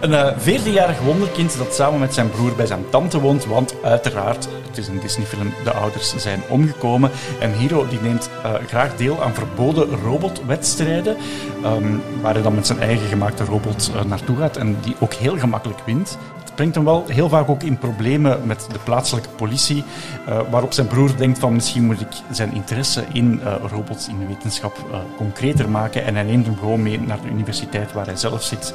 Een 0.00 0.10
uh, 0.10 0.32
14-jarig 0.38 1.00
wonderkind 1.00 1.58
dat 1.58 1.74
samen 1.74 2.00
met 2.00 2.14
zijn 2.14 2.30
broer 2.30 2.54
bij 2.54 2.66
zijn 2.66 2.84
tante 2.90 3.20
woont, 3.20 3.44
want 3.44 3.74
uiteraard, 3.82 4.48
het 4.68 4.78
is 4.78 4.88
een 4.88 5.00
Disney-film, 5.00 5.52
de 5.64 5.72
ouders 5.72 6.14
zijn 6.16 6.42
omgekomen. 6.48 7.10
En 7.40 7.52
Hero 7.52 7.88
die 7.88 8.00
neemt 8.00 8.30
uh, 8.44 8.52
graag 8.66 8.96
deel 8.96 9.22
aan 9.22 9.34
verboden 9.34 10.00
robotwedstrijden, 10.02 11.16
um, 11.64 12.02
waar 12.22 12.32
hij 12.32 12.42
dan 12.42 12.54
met 12.54 12.66
zijn 12.66 12.80
eigen 12.80 13.08
gemaakte 13.08 13.44
robot 13.44 13.90
uh, 13.94 14.02
naartoe 14.02 14.36
gaat 14.36 14.56
en 14.56 14.76
die 14.82 14.96
ook 15.00 15.12
heel 15.14 15.38
gemakkelijk 15.38 15.80
wint 15.84 16.18
brengt 16.54 16.74
hem 16.74 16.84
wel 16.84 17.04
heel 17.06 17.28
vaak 17.28 17.48
ook 17.48 17.62
in 17.62 17.78
problemen 17.78 18.46
met 18.46 18.66
de 18.72 18.78
plaatselijke 18.84 19.28
politie, 19.28 19.84
uh, 20.28 20.40
waarop 20.50 20.72
zijn 20.72 20.86
broer 20.86 21.16
denkt 21.16 21.38
van 21.38 21.54
misschien 21.54 21.84
moet 21.84 22.00
ik 22.00 22.08
zijn 22.30 22.54
interesse 22.54 23.04
in 23.12 23.40
uh, 23.44 23.54
robots 23.70 24.08
in 24.08 24.18
de 24.18 24.26
wetenschap 24.26 24.76
uh, 24.90 24.96
concreter 25.16 25.68
maken 25.68 26.04
en 26.04 26.14
hij 26.14 26.24
neemt 26.24 26.46
hem 26.46 26.56
gewoon 26.58 26.82
mee 26.82 27.00
naar 27.00 27.20
de 27.22 27.28
universiteit 27.28 27.92
waar 27.92 28.06
hij 28.06 28.16
zelf 28.16 28.42
zit, 28.42 28.74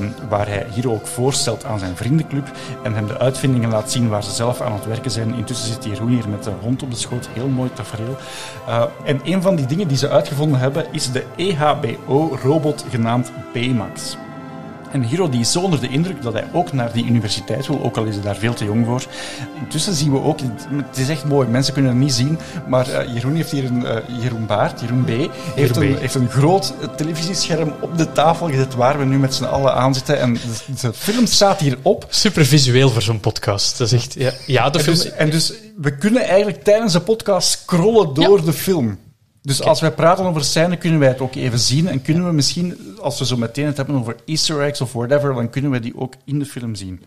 um, 0.00 0.14
waar 0.28 0.48
hij 0.48 0.66
hier 0.74 0.90
ook 0.90 1.06
voorstelt 1.06 1.64
aan 1.64 1.78
zijn 1.78 1.96
vriendenclub 1.96 2.50
en 2.82 2.94
hem 2.94 3.06
de 3.06 3.18
uitvindingen 3.18 3.70
laat 3.70 3.90
zien 3.90 4.08
waar 4.08 4.24
ze 4.24 4.30
zelf 4.30 4.60
aan 4.60 4.72
het 4.72 4.86
werken 4.86 5.10
zijn. 5.10 5.34
Intussen 5.34 5.72
zit 5.72 5.84
Jeroen 5.84 6.08
hier 6.08 6.28
met 6.28 6.44
de 6.44 6.52
hond 6.60 6.82
op 6.82 6.90
de 6.90 6.96
schoot, 6.96 7.28
heel 7.32 7.48
mooi 7.48 7.70
tafereel. 7.72 8.16
en 9.04 9.20
een 9.24 9.42
van 9.42 9.56
die 9.56 9.66
dingen 9.66 9.88
die 9.88 9.96
ze 9.96 10.10
uitgevonden 10.10 10.60
hebben 10.60 10.86
is 10.90 11.12
de 11.12 11.24
EHBO-robot 11.36 12.84
genaamd 12.90 13.32
Baymax. 13.52 14.16
En 14.96 15.02
Hiro 15.02 15.28
die 15.28 15.40
is 15.40 15.52
zo 15.52 15.60
onder 15.60 15.80
de 15.80 15.88
indruk 15.88 16.22
dat 16.22 16.32
hij 16.32 16.44
ook 16.52 16.72
naar 16.72 16.92
die 16.92 17.04
universiteit 17.04 17.66
wil, 17.66 17.82
ook 17.82 17.96
al 17.96 18.04
is 18.04 18.14
hij 18.14 18.24
daar 18.24 18.36
veel 18.36 18.54
te 18.54 18.64
jong 18.64 18.86
voor. 18.86 19.06
Intussen 19.60 19.94
zien 19.94 20.12
we 20.12 20.22
ook, 20.22 20.38
het 20.86 20.98
is 20.98 21.08
echt 21.08 21.24
mooi, 21.24 21.48
mensen 21.48 21.72
kunnen 21.72 21.90
het 21.90 22.00
niet 22.00 22.12
zien, 22.12 22.38
maar 22.68 22.88
uh, 22.88 23.14
Jeroen 23.14 23.34
heeft 23.34 23.50
hier 23.50 23.64
een, 23.64 23.82
uh, 23.82 23.96
Jeroen 24.20 24.46
Baart, 24.46 24.80
Jeroen 24.80 25.04
B, 25.04 25.08
heeft, 25.54 25.76
Een, 25.76 25.96
heeft 25.96 26.14
een 26.14 26.28
groot 26.28 26.74
televisiescherm 26.96 27.72
op 27.80 27.98
de 27.98 28.12
tafel 28.12 28.46
gezet 28.46 28.74
waar 28.74 28.98
we 28.98 29.04
nu 29.04 29.18
met 29.18 29.34
z'n 29.34 29.44
allen 29.44 29.74
aan 29.74 29.94
zitten. 29.94 30.20
En 30.20 30.34
de, 30.34 30.40
de 30.80 30.92
film 30.92 31.26
staat 31.26 31.60
hier 31.60 31.78
op. 31.82 32.06
Super 32.08 32.46
visueel 32.46 32.90
voor 32.90 33.02
zo'n 33.02 33.20
podcast. 33.20 33.78
Dat 33.78 33.86
is 33.86 33.92
echt, 33.92 34.14
ja, 34.14 34.32
ja 34.46 34.70
de 34.70 34.78
en 34.78 34.84
film... 34.84 34.96
Dus, 34.96 35.10
en 35.10 35.30
dus 35.30 35.52
we 35.76 35.96
kunnen 35.96 36.22
eigenlijk 36.22 36.64
tijdens 36.64 36.92
de 36.92 37.00
podcast 37.00 37.48
scrollen 37.48 38.14
door 38.14 38.44
de 38.44 38.52
film. 38.52 38.98
Dus 39.46 39.62
als 39.62 39.80
wij 39.80 39.92
praten 39.92 40.24
over 40.24 40.44
scène, 40.44 40.76
kunnen 40.76 40.98
wij 40.98 41.08
het 41.08 41.20
ook 41.20 41.34
even 41.34 41.58
zien. 41.58 41.88
En 41.88 42.02
kunnen 42.02 42.26
we 42.26 42.32
misschien, 42.32 42.96
als 43.00 43.18
we 43.18 43.26
zo 43.26 43.36
meteen 43.36 43.66
het 43.66 43.76
hebben 43.76 43.96
over 43.96 44.16
easter 44.24 44.62
eggs 44.62 44.80
of 44.80 44.92
whatever, 44.92 45.34
dan 45.34 45.50
kunnen 45.50 45.70
we 45.70 45.80
die 45.80 45.96
ook 45.96 46.14
in 46.24 46.38
de 46.38 46.44
film 46.44 46.74
zien. 46.74 47.02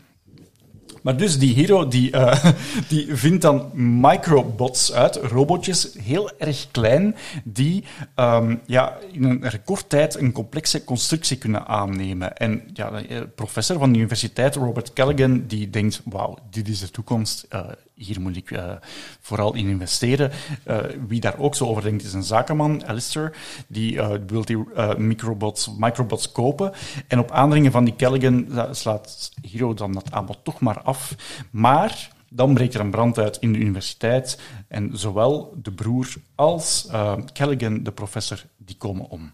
Maar 1.02 1.18
dus 1.18 1.40
die 1.40 1.54
hero 1.54 1.88
die, 1.88 2.12
uh, 2.12 2.46
die 2.90 3.16
vindt 3.16 3.42
dan 3.42 3.72
microbots 3.74 4.94
uit, 4.94 5.16
robotjes, 5.16 5.94
heel 6.02 6.32
erg 6.38 6.68
klein, 6.72 7.16
die 7.44 7.84
um, 8.16 8.62
ja, 8.66 8.98
in 9.12 9.24
een 9.24 9.50
recordtijd 9.50 10.16
een 10.16 10.32
complexe 10.32 10.84
constructie 10.84 11.38
kunnen 11.38 11.68
aannemen. 11.68 12.38
En 12.38 12.64
ja, 12.74 12.90
de 12.90 13.28
professor 13.36 13.78
van 13.78 13.92
de 13.92 13.98
universiteit, 13.98 14.56
Robert 14.56 14.94
Callaghan, 14.94 15.44
die 15.48 15.70
denkt, 15.70 16.02
wauw, 16.06 16.38
dit 16.50 16.68
is 16.68 16.80
de 16.80 16.92
toekomst. 16.92 17.46
Uh, 17.54 17.62
hier 18.00 18.22
moet 18.22 18.36
ik 18.36 18.52
uh, 18.52 18.72
vooral 19.20 19.54
in 19.54 19.68
investeren. 19.68 20.32
Uh, 20.68 20.78
wie 21.08 21.20
daar 21.20 21.38
ook 21.38 21.56
zo 21.56 21.66
over 21.66 21.84
denkt, 21.84 22.04
is 22.04 22.14
een 22.14 22.24
zakenman, 22.24 22.86
Alistair. 22.86 23.38
Die 23.68 23.94
uh, 23.94 24.10
wil 24.28 24.46
die 24.46 24.58
microbots, 24.98 25.72
microbots 25.78 26.32
kopen. 26.32 26.72
En 27.08 27.20
op 27.20 27.32
aandringen 27.32 27.72
van 27.72 27.84
die 27.86 27.96
Callaghan 27.96 28.48
slaat 28.72 29.32
Hero 29.42 29.74
dan 29.74 29.92
dat 29.92 30.12
aanbod 30.12 30.38
toch 30.44 30.60
maar 30.60 30.82
af. 30.82 31.16
Maar 31.52 32.12
dan 32.30 32.54
breekt 32.54 32.74
er 32.74 32.80
een 32.80 32.92
brand 32.92 33.18
uit 33.18 33.38
in 33.38 33.54
de 33.54 33.60
universiteit. 33.60 34.40
En 34.68 34.90
zowel 34.94 35.54
de 35.62 35.72
broer 35.72 36.14
als 36.36 36.88
Callaghan, 37.34 37.84
de 37.84 37.92
professor, 37.92 38.44
die 38.58 38.78
komen 38.78 39.10
om. 39.10 39.32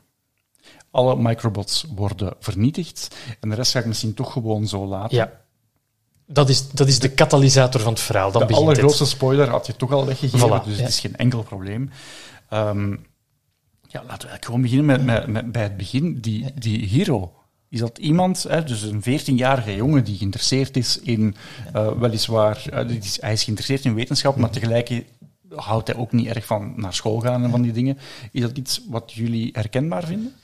Alle 0.91 1.15
microbots 1.15 1.85
worden 1.95 2.33
vernietigd. 2.39 3.15
En 3.39 3.49
de 3.49 3.55
rest 3.55 3.71
ga 3.71 3.79
ik 3.79 3.85
misschien 3.85 4.13
toch 4.13 4.31
gewoon 4.31 4.67
zo 4.67 4.85
laten. 4.85 5.17
Ja. 5.17 5.43
Dat 6.27 6.49
is, 6.49 6.69
dat 6.69 6.87
is 6.87 6.99
de 6.99 7.09
katalysator 7.09 7.81
van 7.81 7.93
het 7.93 8.01
verhaal. 8.01 8.31
Dan 8.31 8.47
de 8.47 8.53
allergrootste 8.53 9.05
spoiler 9.05 9.49
had 9.49 9.67
je 9.67 9.75
toch 9.75 9.91
al 9.91 10.05
weggegeven, 10.05 10.47
Voilà, 10.47 10.65
dus 10.65 10.75
ja. 10.75 10.81
het 10.81 10.89
is 10.89 10.99
geen 10.99 11.15
enkel 11.15 11.43
probleem. 11.43 11.89
Um, 12.53 13.05
ja, 13.87 14.03
laten 14.07 14.29
we 14.29 14.37
gewoon 14.39 14.61
beginnen 14.61 14.85
met, 14.85 15.05
met, 15.05 15.27
met, 15.27 15.51
bij 15.51 15.63
het 15.63 15.77
begin. 15.77 16.19
Die, 16.19 16.53
die 16.55 16.87
hero, 16.87 17.33
is 17.69 17.79
dat 17.79 17.97
iemand, 17.97 18.43
hè, 18.43 18.63
dus 18.63 18.81
een 18.81 19.03
14-jarige 19.03 19.75
jongen 19.75 20.03
die 20.03 20.17
geïnteresseerd 20.17 20.77
is 20.77 20.99
in, 20.99 21.35
uh, 21.75 21.91
weliswaar, 21.91 22.63
uh, 22.73 22.89
is, 22.89 23.21
hij 23.21 23.33
is 23.33 23.43
geïnteresseerd 23.43 23.85
in 23.85 23.93
wetenschap, 23.93 24.35
maar 24.35 24.49
tegelijk 24.49 25.03
houdt 25.49 25.87
hij 25.87 25.97
ook 25.97 26.11
niet 26.11 26.27
erg 26.27 26.45
van 26.45 26.73
naar 26.75 26.93
school 26.93 27.19
gaan 27.19 27.43
en 27.43 27.49
van 27.49 27.61
die 27.61 27.71
dingen. 27.71 27.97
Is 28.31 28.41
dat 28.41 28.57
iets 28.57 28.81
wat 28.89 29.13
jullie 29.13 29.49
herkenbaar 29.53 30.03
vinden? 30.03 30.35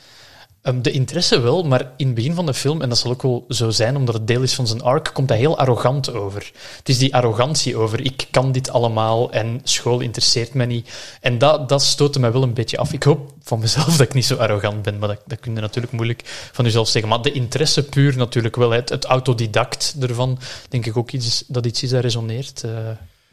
Um, 0.64 0.82
de 0.82 0.92
interesse 0.92 1.40
wel, 1.40 1.64
maar 1.64 1.92
in 1.98 2.06
het 2.06 2.16
begin 2.16 2.34
van 2.34 2.46
de 2.46 2.54
film, 2.54 2.82
en 2.82 2.90
dat 2.90 2.98
zal 2.98 3.12
ook 3.12 3.22
wel 3.22 3.46
zo 3.50 3.70
zijn 3.70 3.96
omdat 3.96 4.16
het 4.16 4.28
deel 4.28 4.42
is 4.42 4.54
van 4.54 4.68
zijn 4.68 4.82
arc, 4.82 5.10
komt 5.14 5.30
hij 5.30 5.38
heel 5.38 5.58
arrogant 5.58 6.14
over. 6.14 6.52
Het 6.78 6.90
is 6.90 6.98
die 6.98 7.16
arrogantie 7.16 7.78
over, 7.78 8.06
ik 8.06 8.28
kan 8.32 8.52
dit 8.52 8.70
allemaal 8.70 9.32
en 9.32 9.62
school 9.64 10.00
interesseert 10.00 10.54
me 10.54 10.66
niet. 10.66 11.18
En 11.22 11.38
dat, 11.38 11.70
dat 11.70 11.84
stootte 11.84 12.20
mij 12.20 12.32
wel 12.32 12.44
een 12.44 12.54
beetje 12.54 12.78
af. 12.78 12.94
Ik 12.94 13.04
hoop 13.04 13.34
van 13.44 13.60
mezelf 13.60 13.86
dat 13.98 14.08
ik 14.08 14.14
niet 14.14 14.26
zo 14.26 14.36
arrogant 14.36 14.82
ben, 14.82 15.00
maar 15.00 15.08
dat, 15.08 15.22
dat 15.26 15.40
kun 15.40 15.56
je 15.56 15.62
natuurlijk 15.62 15.94
moeilijk 15.94 16.22
van 16.52 16.66
jezelf 16.66 16.88
zeggen. 16.88 17.10
Maar 17.10 17.22
de 17.22 17.32
interesse 17.32 17.84
puur 17.84 18.18
natuurlijk 18.18 18.56
wel, 18.56 18.72
het, 18.72 18.90
het 18.90 19.06
autodidact 19.06 19.96
ervan, 20.00 20.40
denk 20.70 20.86
ik 20.86 20.98
ook 20.98 21.12
iets 21.12 21.44
dat 21.48 21.66
iets 21.66 21.84
is 21.84 21.90
dat 21.90 22.02
resoneert. 22.02 22.64
Uh, 22.66 22.72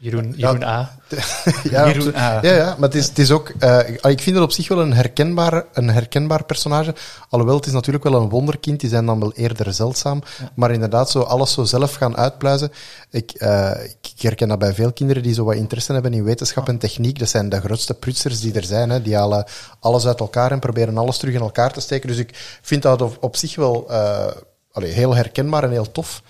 Jeroen, 0.01 0.33
Jeroen 0.35 0.63
A. 0.63 0.97
Ja, 1.71 1.87
Jeroen 1.87 2.15
A. 2.15 2.39
ja, 2.41 2.53
ja, 2.53 2.75
maar 2.77 2.89
het 2.89 2.95
is, 2.95 3.07
het 3.07 3.19
is 3.19 3.31
ook... 3.31 3.51
Uh, 3.59 3.79
ik 3.89 4.21
vind 4.21 4.35
het 4.35 4.41
op 4.45 4.51
zich 4.51 4.67
wel 4.67 4.79
een 4.79 4.93
herkenbaar, 4.93 5.65
een 5.73 5.89
herkenbaar 5.89 6.43
personage. 6.43 6.95
Alhoewel, 7.29 7.55
het 7.57 7.65
is 7.65 7.71
natuurlijk 7.71 8.03
wel 8.03 8.21
een 8.21 8.29
wonderkind. 8.29 8.79
Die 8.79 8.89
zijn 8.89 9.05
dan 9.05 9.19
wel 9.19 9.33
eerder 9.33 9.73
zeldzaam. 9.73 10.21
Ja. 10.39 10.51
Maar 10.55 10.71
inderdaad, 10.71 11.09
zo 11.09 11.21
alles 11.21 11.53
zo 11.53 11.63
zelf 11.63 11.93
gaan 11.93 12.17
uitpluizen. 12.17 12.71
Ik, 13.09 13.33
uh, 13.41 13.71
ik 14.01 14.21
herken 14.21 14.47
dat 14.47 14.59
bij 14.59 14.73
veel 14.73 14.93
kinderen 14.93 15.23
die 15.23 15.33
zo 15.33 15.43
wat 15.43 15.55
interesse 15.55 15.93
hebben 15.93 16.13
in 16.13 16.23
wetenschap 16.23 16.67
en 16.67 16.77
techniek. 16.77 17.19
Dat 17.19 17.29
zijn 17.29 17.49
de 17.49 17.59
grootste 17.59 17.93
prutsers 17.93 18.39
die 18.39 18.53
er 18.53 18.63
zijn. 18.63 18.89
Hè. 18.89 19.01
Die 19.01 19.15
halen 19.15 19.45
alles 19.79 20.07
uit 20.07 20.19
elkaar 20.19 20.51
en 20.51 20.59
proberen 20.59 20.97
alles 20.97 21.17
terug 21.17 21.33
in 21.33 21.41
elkaar 21.41 21.73
te 21.73 21.81
steken. 21.81 22.07
Dus 22.07 22.17
ik 22.17 22.59
vind 22.61 22.81
dat 22.81 23.01
op, 23.01 23.17
op 23.19 23.35
zich 23.35 23.55
wel 23.55 23.85
uh, 23.89 24.25
allee, 24.71 24.91
heel 24.91 25.15
herkenbaar 25.15 25.63
en 25.63 25.71
heel 25.71 25.91
tof. 25.91 26.21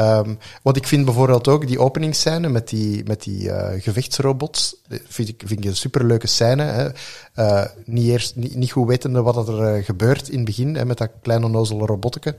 Um, 0.00 0.38
want 0.62 0.76
ik 0.76 0.86
vind 0.86 1.04
bijvoorbeeld 1.04 1.48
ook 1.48 1.66
die 1.66 1.78
openingsscène 1.78 2.48
met 2.48 2.68
die, 2.68 3.04
met 3.04 3.22
die 3.22 3.42
uh, 3.42 3.68
gevechtsrobots, 3.78 4.76
vind 4.88 5.28
ik, 5.28 5.42
vind 5.46 5.64
ik 5.64 5.70
een 5.70 5.76
superleuke 5.76 6.26
scène. 6.26 6.62
Hè. 6.62 6.88
Uh, 7.36 7.64
niet, 7.84 8.08
eerst, 8.08 8.36
niet, 8.36 8.70
goed 8.70 8.88
wetende 8.88 9.22
wat 9.22 9.48
er 9.48 9.84
gebeurt 9.84 10.28
in 10.28 10.36
het 10.36 10.44
begin, 10.44 10.74
hè, 10.74 10.84
met 10.84 10.98
dat 10.98 11.10
kleine 11.22 11.46
onnozele 11.46 11.86
robotje. 11.86 12.36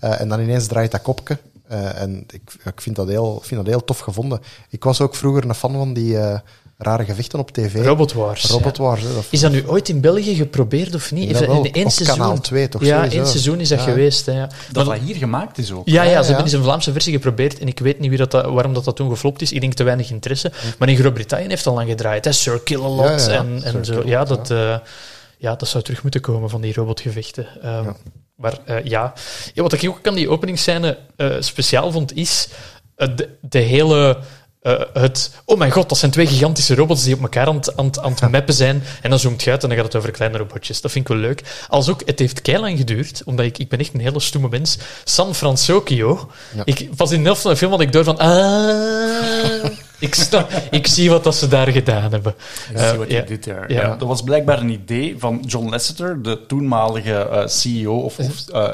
en 0.00 0.28
dan 0.28 0.40
ineens 0.40 0.66
draait 0.66 0.90
dat 0.90 1.02
kopje. 1.02 1.38
en 1.68 2.24
ik, 2.30 2.42
ik 2.64 2.80
vind, 2.80 2.96
dat 2.96 3.08
heel, 3.08 3.40
vind 3.42 3.60
dat 3.60 3.70
heel 3.70 3.84
tof 3.84 3.98
gevonden. 3.98 4.40
Ik 4.68 4.84
was 4.84 5.00
ook 5.00 5.14
vroeger 5.14 5.44
een 5.44 5.54
fan 5.54 5.72
van 5.72 5.92
die 5.92 6.18
rare 6.82 7.04
gevechten 7.04 7.38
op 7.38 7.50
tv. 7.50 7.84
Robot 7.84 8.12
Wars. 8.12 8.44
Robot 8.44 8.76
Wars. 8.76 9.02
Hè, 9.02 9.14
dat 9.14 9.24
is 9.30 9.40
dat 9.40 9.52
nu 9.52 9.68
ooit 9.68 9.88
in 9.88 10.00
België 10.00 10.34
geprobeerd 10.34 10.94
of 10.94 11.12
niet? 11.12 11.30
Ja, 11.30 11.40
in 11.40 11.72
één 11.72 11.84
op 11.84 11.90
seizoen. 11.90 12.16
kanaal 12.16 12.40
2 12.40 12.68
toch? 12.68 12.84
Ja, 12.84 12.96
sowieso. 12.96 13.16
één 13.16 13.26
seizoen 13.26 13.60
is 13.60 13.68
dat 13.68 13.78
ja. 13.78 13.84
geweest. 13.84 14.26
Hè, 14.26 14.32
ja. 14.32 14.48
Dat 14.72 14.86
dat 14.86 14.98
hier 14.98 15.16
gemaakt 15.16 15.58
is 15.58 15.72
ook. 15.72 15.88
Ja, 15.88 16.02
ja, 16.02 16.10
Ja, 16.10 16.14
ze 16.16 16.20
ja. 16.20 16.26
hebben 16.26 16.44
eens 16.44 16.52
een 16.54 16.62
Vlaamse 16.62 16.92
versie 16.92 17.12
geprobeerd 17.12 17.58
en 17.58 17.66
ik 17.66 17.78
weet 17.78 18.00
niet 18.00 18.08
wie 18.08 18.26
dat, 18.26 18.32
waarom 18.32 18.74
dat, 18.74 18.84
dat 18.84 18.96
toen 18.96 19.10
geflopt 19.10 19.42
is. 19.42 19.52
Ik 19.52 19.60
denk 19.60 19.74
te 19.74 19.84
weinig 19.84 20.10
interesse. 20.10 20.52
Maar 20.78 20.88
in 20.88 20.96
Groot-Brittannië 20.96 21.48
heeft 21.48 21.66
al 21.66 21.74
lang 21.74 21.88
gedraaid. 21.88 22.24
Hè. 22.24 22.32
Sir 22.32 22.60
Kill-A-Lot 22.60 23.06
Ja, 23.06 23.16
ja, 23.16 23.32
ja. 23.32 23.38
en, 23.38 23.62
en 23.62 23.84
zo. 23.84 24.02
Ja, 24.04 24.24
dat, 24.24 24.50
uh, 24.50 24.76
ja, 25.38 25.54
dat 25.54 25.68
zou 25.68 25.84
terug 25.84 26.02
moeten 26.02 26.20
komen 26.20 26.50
van 26.50 26.60
die 26.60 26.74
robotgevechten. 26.74 27.46
Um, 27.64 27.84
Ja. 27.84 27.96
Maar 28.40 28.58
uh, 28.68 28.84
ja. 28.84 29.12
ja, 29.54 29.62
wat 29.62 29.72
ik 29.72 29.88
ook 29.88 30.06
aan 30.06 30.14
die 30.14 30.30
openingsscène 30.30 30.98
uh, 31.16 31.36
speciaal 31.38 31.92
vond, 31.92 32.16
is 32.16 32.48
uh, 32.96 33.08
de, 33.16 33.28
de 33.40 33.58
hele... 33.58 34.18
Uh, 34.62 34.80
het, 34.92 35.30
oh 35.44 35.58
mijn 35.58 35.70
god, 35.70 35.88
dat 35.88 35.98
zijn 35.98 36.10
twee 36.10 36.26
gigantische 36.26 36.74
robots 36.74 37.02
die 37.04 37.14
op 37.14 37.20
elkaar 37.22 37.46
aan, 37.46 37.56
het- 37.56 37.76
aan, 37.76 37.90
aan 38.02 38.12
het 38.12 38.30
mappen 38.30 38.54
zijn. 38.54 38.82
En 39.02 39.10
dan 39.10 39.18
zoomt 39.18 39.42
je 39.42 39.50
uit 39.50 39.62
en 39.62 39.68
dan 39.68 39.76
gaat 39.78 39.86
het 39.86 39.96
over 39.96 40.10
kleine 40.10 40.38
robotjes. 40.38 40.80
Dat 40.80 40.90
vind 40.90 41.08
ik 41.08 41.12
wel 41.14 41.20
leuk. 41.22 41.42
Als 41.68 41.88
ook, 41.88 42.02
het 42.04 42.18
heeft 42.18 42.42
keilang 42.42 42.78
geduurd, 42.78 43.22
omdat 43.24 43.44
ik, 43.46 43.58
ik 43.58 43.68
ben 43.68 43.78
echt 43.78 43.94
een 43.94 44.00
hele 44.00 44.20
stoeme 44.20 44.48
mens. 44.48 44.78
San 45.04 45.34
Francisco. 45.34 46.30
Ja. 46.54 46.62
Ik, 46.64 46.96
pas 46.96 47.10
in 47.10 47.18
de 47.18 47.24
helft 47.24 47.40
van 47.42 47.50
de 47.50 47.56
film 47.56 47.70
had 47.70 47.80
ik 47.80 47.92
door 47.92 48.04
van... 48.04 48.18
Ah, 48.18 49.64
ik, 50.00 50.28
ik 50.70 50.86
zie 50.86 51.10
wat 51.10 51.24
dat 51.24 51.34
ze 51.36 51.48
daar 51.48 51.68
gedaan 51.68 52.10
hebben. 52.10 52.34
Ik 52.70 52.76
Eh, 52.76 52.88
zie 52.88 52.98
wat 52.98 53.10
je 53.10 53.24
dit 53.24 53.44
daar. 53.44 53.72
Ja. 53.72 53.96
Dat 53.96 54.08
was 54.08 54.22
blijkbaar 54.22 54.60
een 54.60 54.68
idee 54.70 55.14
van 55.18 55.42
John 55.46 55.68
Lasseter, 55.68 56.22
de 56.22 56.46
toenmalige 56.46 57.14
eh, 57.14 57.46
CEO 57.46 57.94
of, 57.98 58.18
of 58.18 58.48
eh, 58.48 58.68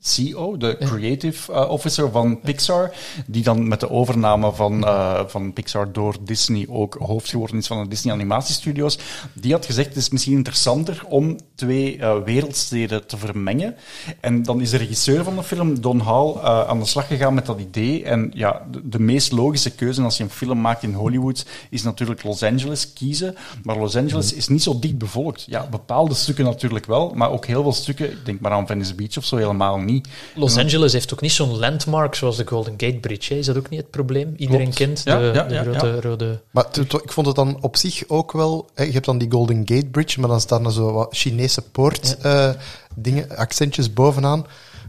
CEO, 0.00 0.56
de 0.56 0.76
creative 0.80 1.52
eh, 1.52 1.70
officer 1.70 2.10
van 2.10 2.40
Pixar, 2.40 2.92
die 3.26 3.42
dan 3.42 3.68
met 3.68 3.80
de 3.80 3.90
overname 3.90 4.52
van, 4.52 4.84
eh, 4.86 5.20
van 5.26 5.52
Pixar 5.52 5.92
door 5.92 6.16
Disney 6.20 6.66
ook 6.68 6.94
hoofd 6.98 7.28
geworden 7.28 7.56
is 7.58 7.66
van 7.66 7.82
de 7.82 7.88
Disney 7.88 8.12
Animatiestudios. 8.14 8.98
Die 9.32 9.52
had 9.52 9.66
gezegd, 9.66 9.88
het 9.88 9.96
is 9.96 10.08
misschien 10.10 10.36
interessanter 10.36 11.02
om 11.08 11.38
twee 11.54 11.98
eh, 11.98 12.14
wereldsteden 12.24 13.06
te 13.06 13.16
vermengen. 13.16 13.76
En 14.20 14.42
dan 14.42 14.60
is 14.60 14.70
de 14.70 14.76
regisseur 14.76 15.24
van 15.24 15.36
de 15.36 15.42
film, 15.42 15.80
Don 15.80 16.00
Hall, 16.00 16.32
eh, 16.34 16.68
aan 16.68 16.78
de 16.78 16.86
slag 16.86 17.06
gegaan 17.06 17.34
met 17.34 17.46
dat 17.46 17.60
idee. 17.60 18.04
En 18.04 18.30
ja, 18.34 18.62
de, 18.70 18.88
de 18.88 19.00
meest 19.00 19.32
logische 19.32 19.70
keuze 19.74 20.02
als 20.02 20.16
je 20.16 20.22
een 20.22 20.30
film 20.30 20.43
maakt 20.52 20.82
in 20.82 20.92
Hollywood 20.92 21.46
is 21.70 21.82
natuurlijk 21.82 22.22
Los 22.22 22.42
Angeles 22.42 22.92
kiezen. 22.92 23.34
Maar 23.62 23.78
Los 23.78 23.96
Angeles 23.96 24.32
is 24.32 24.48
niet 24.48 24.62
zo 24.62 24.78
dicht 24.78 24.98
bevolkt. 24.98 25.44
Ja, 25.46 25.66
bepaalde 25.70 26.14
stukken 26.14 26.44
natuurlijk 26.44 26.86
wel, 26.86 27.12
maar 27.14 27.30
ook 27.30 27.46
heel 27.46 27.62
veel 27.62 27.72
stukken, 27.72 28.10
ik 28.10 28.24
denk 28.24 28.40
maar 28.40 28.52
aan 28.52 28.66
Venice 28.66 28.94
Beach 28.94 29.16
of 29.16 29.24
zo, 29.24 29.36
helemaal 29.36 29.78
niet. 29.78 30.08
Los 30.34 30.56
Angeles 30.56 30.92
heeft 30.92 31.12
ook 31.12 31.20
niet 31.20 31.32
zo'n 31.32 31.58
landmark 31.58 32.14
zoals 32.14 32.36
de 32.36 32.46
Golden 32.46 32.74
Gate 32.76 32.98
Bridge. 32.98 33.32
Hè. 33.32 33.38
Is 33.38 33.46
dat 33.46 33.56
ook 33.56 33.68
niet 33.68 33.80
het 33.80 33.90
probleem? 33.90 34.34
Iedereen 34.36 34.62
Klopt. 34.62 34.76
kent 34.76 35.02
Ja, 35.04 35.18
de, 35.18 35.30
ja, 35.34 35.42
de 35.44 35.54
ja, 35.54 35.62
grote 35.62 35.86
ja. 35.86 36.00
rode... 36.00 36.40
Maar 36.50 36.66
ik 36.78 37.12
vond 37.12 37.26
het 37.26 37.36
dan 37.36 37.58
op 37.60 37.76
zich 37.76 38.08
ook 38.08 38.32
wel... 38.32 38.68
Hè, 38.74 38.84
je 38.84 38.92
hebt 38.92 39.04
dan 39.04 39.18
die 39.18 39.30
Golden 39.30 39.62
Gate 39.64 39.86
Bridge, 39.86 40.20
maar 40.20 40.28
dan 40.28 40.40
staan 40.40 40.64
er 40.64 40.72
zo 40.72 40.92
wat 40.92 41.16
Chinese 41.16 41.62
poort 41.62 42.16
eh, 42.18 42.50
dingen, 42.94 43.36
accentjes 43.36 43.92
bovenaan. 43.92 44.46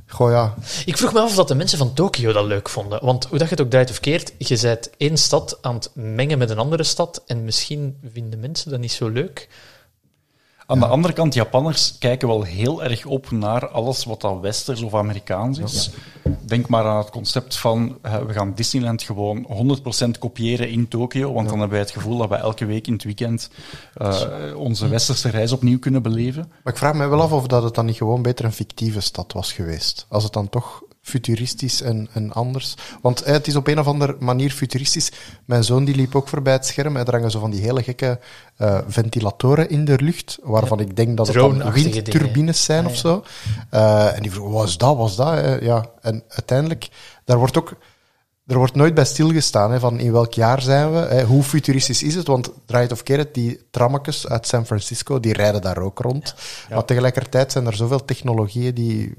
Goh, 0.07 0.31
ja. 0.31 0.53
Ik 0.85 0.97
vroeg 0.97 1.13
me 1.13 1.19
af 1.19 1.29
of 1.29 1.35
dat 1.35 1.47
de 1.47 1.55
mensen 1.55 1.77
van 1.77 1.93
Tokio 1.93 2.31
dat 2.31 2.45
leuk 2.45 2.69
vonden. 2.69 3.05
Want 3.05 3.25
hoe 3.25 3.37
dat 3.37 3.49
je 3.49 3.55
het 3.55 3.63
ook 3.63 3.69
draait 3.69 3.89
of 3.89 3.99
keert, 3.99 4.33
je 4.37 4.59
bent 4.61 4.89
één 4.97 5.17
stad 5.17 5.57
aan 5.61 5.75
het 5.75 5.89
mengen 5.93 6.37
met 6.37 6.49
een 6.49 6.57
andere 6.57 6.83
stad 6.83 7.23
en 7.25 7.45
misschien 7.45 7.97
vinden 8.13 8.39
mensen 8.39 8.71
dat 8.71 8.79
niet 8.79 8.91
zo 8.91 9.07
leuk. 9.07 9.49
Aan 10.67 10.79
de 10.79 10.85
andere 10.85 11.13
kant, 11.13 11.33
Japanners 11.33 11.97
kijken 11.97 12.27
wel 12.27 12.43
heel 12.43 12.83
erg 12.83 13.05
op 13.05 13.31
naar 13.31 13.67
alles 13.67 14.05
wat 14.05 14.21
dat 14.21 14.39
westers 14.39 14.81
of 14.81 14.95
Amerikaans 14.95 15.57
is. 15.57 15.89
Denk 16.45 16.67
maar 16.67 16.85
aan 16.85 16.97
het 16.97 17.09
concept 17.09 17.57
van 17.57 17.97
uh, 18.05 18.17
we 18.17 18.33
gaan 18.33 18.53
Disneyland 18.53 19.03
gewoon 19.03 19.47
100% 20.15 20.19
kopiëren 20.19 20.69
in 20.69 20.87
Tokio, 20.87 21.33
want 21.33 21.49
dan 21.49 21.59
hebben 21.59 21.77
wij 21.77 21.79
het 21.79 21.91
gevoel 21.91 22.17
dat 22.17 22.29
we 22.29 22.35
elke 22.35 22.65
week 22.65 22.87
in 22.87 22.93
het 22.93 23.03
weekend 23.03 23.49
uh, 24.01 24.21
onze 24.57 24.87
westerse 24.87 25.29
reis 25.29 25.51
opnieuw 25.51 25.79
kunnen 25.79 26.01
beleven. 26.01 26.51
Maar 26.63 26.73
ik 26.73 26.79
vraag 26.79 26.93
me 26.93 27.07
wel 27.07 27.21
af 27.21 27.31
of 27.31 27.47
dat 27.47 27.63
het 27.63 27.75
dan 27.75 27.85
niet 27.85 27.97
gewoon 27.97 28.21
beter 28.21 28.45
een 28.45 28.53
fictieve 28.53 28.99
stad 28.99 29.33
was 29.33 29.53
geweest. 29.53 30.05
Als 30.09 30.23
het 30.23 30.33
dan 30.33 30.49
toch 30.49 30.83
futuristisch 31.05 31.81
en, 31.81 32.07
en 32.13 32.33
anders. 32.33 32.75
Want 33.01 33.21
eh, 33.21 33.33
het 33.33 33.47
is 33.47 33.55
op 33.55 33.67
een 33.67 33.79
of 33.79 33.87
andere 33.87 34.15
manier 34.19 34.51
futuristisch. 34.51 35.11
Mijn 35.45 35.63
zoon 35.63 35.85
die 35.85 35.95
liep 35.95 36.15
ook 36.15 36.27
voorbij 36.27 36.53
het 36.53 36.65
scherm. 36.65 36.95
Er 36.95 37.11
hangen 37.11 37.31
zo 37.31 37.39
van 37.39 37.51
die 37.51 37.61
hele 37.61 37.83
gekke 37.83 38.19
uh, 38.57 38.77
ventilatoren 38.87 39.69
in 39.69 39.85
de 39.85 40.01
lucht, 40.01 40.37
waarvan 40.43 40.79
ik 40.79 40.95
denk 40.95 41.17
dat 41.17 41.27
het 41.27 41.35
dan 41.35 41.71
windturbines 41.71 42.63
zijn 42.63 42.85
of 42.85 42.95
zo. 42.95 43.23
Uh, 43.73 44.15
en 44.15 44.21
die 44.21 44.31
vroeg, 44.31 44.51
wat 44.51 44.67
is 44.67 44.77
dat, 44.77 44.97
wat 44.97 45.09
is 45.09 45.15
dat? 45.15 45.61
ja, 45.61 45.85
en 46.01 46.23
uiteindelijk, 46.27 46.89
daar 47.25 47.37
wordt 47.37 47.57
ook... 47.57 47.77
Er 48.47 48.57
wordt 48.57 48.75
nooit 48.75 48.93
bij 48.93 49.05
stilgestaan 49.05 49.71
hè, 49.71 49.79
van 49.79 49.99
in 49.99 50.11
welk 50.11 50.33
jaar 50.33 50.61
zijn 50.61 50.93
we, 50.93 50.97
hè, 50.97 51.23
hoe 51.23 51.43
futuristisch 51.43 52.03
is 52.03 52.15
het, 52.15 52.27
want 52.27 52.51
draait 52.65 52.91
of 52.91 53.03
keer 53.03 53.17
het, 53.17 53.33
die 53.33 53.59
trammetjes 53.71 54.27
uit 54.27 54.47
San 54.47 54.65
Francisco, 54.65 55.19
die 55.19 55.33
rijden 55.33 55.61
daar 55.61 55.77
ook 55.77 55.99
rond. 55.99 56.35
Ja. 56.69 56.75
Maar 56.75 56.85
tegelijkertijd 56.85 57.51
zijn 57.51 57.65
er 57.65 57.75
zoveel 57.75 58.05
technologieën 58.05 58.73
die 58.73 59.13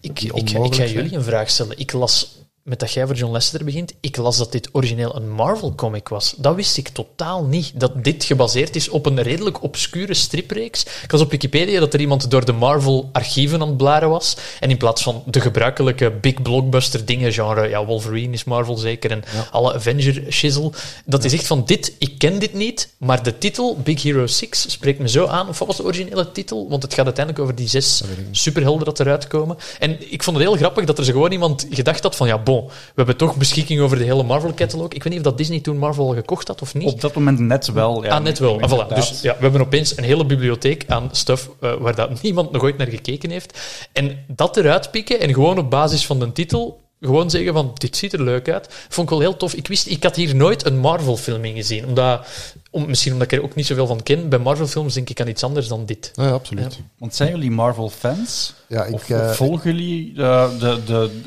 ik, 0.00 0.20
ik, 0.20 0.50
ik, 0.50 0.74
ga 0.74 0.84
jullie 0.84 1.16
een 1.16 1.22
vraag 1.22 1.50
stellen. 1.50 1.78
Ik 1.78 1.92
las 1.92 2.41
met 2.62 2.80
dat 2.80 2.92
jij 2.92 3.06
voor 3.06 3.14
John 3.14 3.32
Lasseter 3.32 3.64
begint, 3.64 3.94
ik 4.00 4.16
las 4.16 4.36
dat 4.36 4.52
dit 4.52 4.68
origineel 4.72 5.16
een 5.16 5.30
Marvel-comic 5.30 6.08
was. 6.08 6.34
Dat 6.36 6.54
wist 6.54 6.76
ik 6.76 6.88
totaal 6.88 7.44
niet. 7.44 7.72
Dat 7.74 8.04
dit 8.04 8.24
gebaseerd 8.24 8.76
is 8.76 8.88
op 8.88 9.06
een 9.06 9.22
redelijk 9.22 9.62
obscure 9.62 10.14
stripreeks. 10.14 10.84
Ik 11.02 11.12
las 11.12 11.20
op 11.20 11.30
Wikipedia 11.30 11.80
dat 11.80 11.94
er 11.94 12.00
iemand 12.00 12.30
door 12.30 12.44
de 12.44 12.52
Marvel-archieven 12.52 13.60
aan 13.60 13.68
het 13.68 13.76
blaren 13.76 14.08
was. 14.08 14.36
En 14.60 14.70
in 14.70 14.76
plaats 14.76 15.02
van 15.02 15.22
de 15.26 15.40
gebruikelijke 15.40 16.10
big 16.10 16.42
blockbuster 16.42 17.04
dingen, 17.04 17.32
genre 17.32 17.68
ja, 17.68 17.84
Wolverine 17.84 18.32
is 18.32 18.44
Marvel 18.44 18.76
zeker, 18.76 19.10
en 19.10 19.24
alle 19.50 19.74
Avenger-shizzle, 19.74 20.72
dat 21.04 21.24
is 21.24 21.32
echt 21.32 21.46
van 21.46 21.64
dit, 21.64 21.94
ik 21.98 22.18
ken 22.18 22.38
dit 22.38 22.54
niet, 22.54 22.94
maar 22.98 23.22
de 23.22 23.38
titel, 23.38 23.76
Big 23.76 24.02
Hero 24.02 24.26
6, 24.26 24.70
spreekt 24.70 24.98
me 24.98 25.08
zo 25.08 25.26
aan. 25.26 25.48
Of 25.48 25.58
wat 25.58 25.68
was 25.68 25.76
de 25.76 25.84
originele 25.84 26.32
titel? 26.32 26.68
Want 26.68 26.82
het 26.82 26.94
gaat 26.94 27.04
uiteindelijk 27.04 27.44
over 27.44 27.56
die 27.56 27.68
zes 27.68 28.02
superhelden 28.30 28.84
dat 28.84 29.00
eruit 29.00 29.26
komen. 29.26 29.56
En 29.78 30.12
ik 30.12 30.22
vond 30.22 30.36
het 30.36 30.46
heel 30.46 30.56
grappig 30.56 30.84
dat 30.84 30.98
er 30.98 31.04
zo 31.04 31.12
gewoon 31.12 31.32
iemand 31.32 31.66
gedacht 31.70 32.02
had 32.02 32.16
van, 32.16 32.26
ja, 32.26 32.38
we 32.60 32.92
hebben 32.94 33.16
toch 33.16 33.36
beschikking 33.36 33.80
over 33.80 33.98
de 33.98 34.04
hele 34.04 34.22
Marvel-catalog. 34.22 34.88
Ik 34.88 35.02
weet 35.02 35.12
niet 35.12 35.22
of 35.22 35.28
dat 35.28 35.38
Disney 35.38 35.60
toen 35.60 35.78
Marvel 35.78 36.08
gekocht 36.08 36.48
had 36.48 36.62
of 36.62 36.74
niet. 36.74 36.92
Op 36.92 37.00
dat 37.00 37.14
moment 37.14 37.38
net 37.38 37.72
wel. 37.72 38.04
Ja, 38.04 38.10
ah, 38.10 38.22
net 38.22 38.38
wel. 38.38 38.60
Ah, 38.60 38.70
voilà. 38.70 38.94
Dus 38.94 39.20
ja, 39.20 39.34
we 39.36 39.42
hebben 39.42 39.60
opeens 39.60 39.96
een 39.96 40.04
hele 40.04 40.26
bibliotheek 40.26 40.84
aan 40.88 41.08
stuff 41.12 41.50
uh, 41.60 41.72
waar 41.74 41.94
dat 41.94 42.22
niemand 42.22 42.52
nog 42.52 42.62
ooit 42.62 42.78
naar 42.78 42.86
gekeken 42.86 43.30
heeft. 43.30 43.60
En 43.92 44.24
dat 44.26 44.56
eruit 44.56 44.90
pikken 44.90 45.20
en 45.20 45.34
gewoon 45.34 45.58
op 45.58 45.70
basis 45.70 46.06
van 46.06 46.18
de 46.18 46.32
titel 46.32 46.80
gewoon 47.02 47.30
zeggen 47.30 47.52
van, 47.52 47.70
dit 47.74 47.96
ziet 47.96 48.12
er 48.12 48.22
leuk 48.22 48.48
uit, 48.48 48.68
vond 48.88 49.10
ik 49.10 49.18
wel 49.18 49.28
heel 49.28 49.36
tof. 49.36 49.54
Ik 49.54 49.68
wist, 49.68 49.86
ik 49.86 50.02
had 50.02 50.16
hier 50.16 50.34
nooit 50.34 50.66
een 50.66 50.78
Marvel-film 50.78 51.44
in 51.44 51.54
gezien. 51.54 51.86
Omdat, 51.86 52.26
om, 52.70 52.86
misschien 52.86 53.12
omdat 53.12 53.32
ik 53.32 53.38
er 53.38 53.44
ook 53.44 53.54
niet 53.54 53.66
zoveel 53.66 53.86
van 53.86 54.02
ken. 54.02 54.28
Bij 54.28 54.38
Marvel-films 54.38 54.94
denk 54.94 55.10
ik 55.10 55.20
aan 55.20 55.28
iets 55.28 55.42
anders 55.42 55.68
dan 55.68 55.86
dit. 55.86 56.10
Ja, 56.14 56.30
absoluut. 56.30 56.78
Want 56.98 57.14
zijn 57.14 57.30
jullie 57.30 57.50
Marvel-fans? 57.50 58.54
Ja, 58.68 58.84
ik... 58.84 58.94
Of, 58.94 59.08
uh, 59.08 59.30
volgen 59.30 59.74
jullie 59.74 60.12
uh, 60.14 60.58
de... 60.58 60.80
de, 60.86 61.20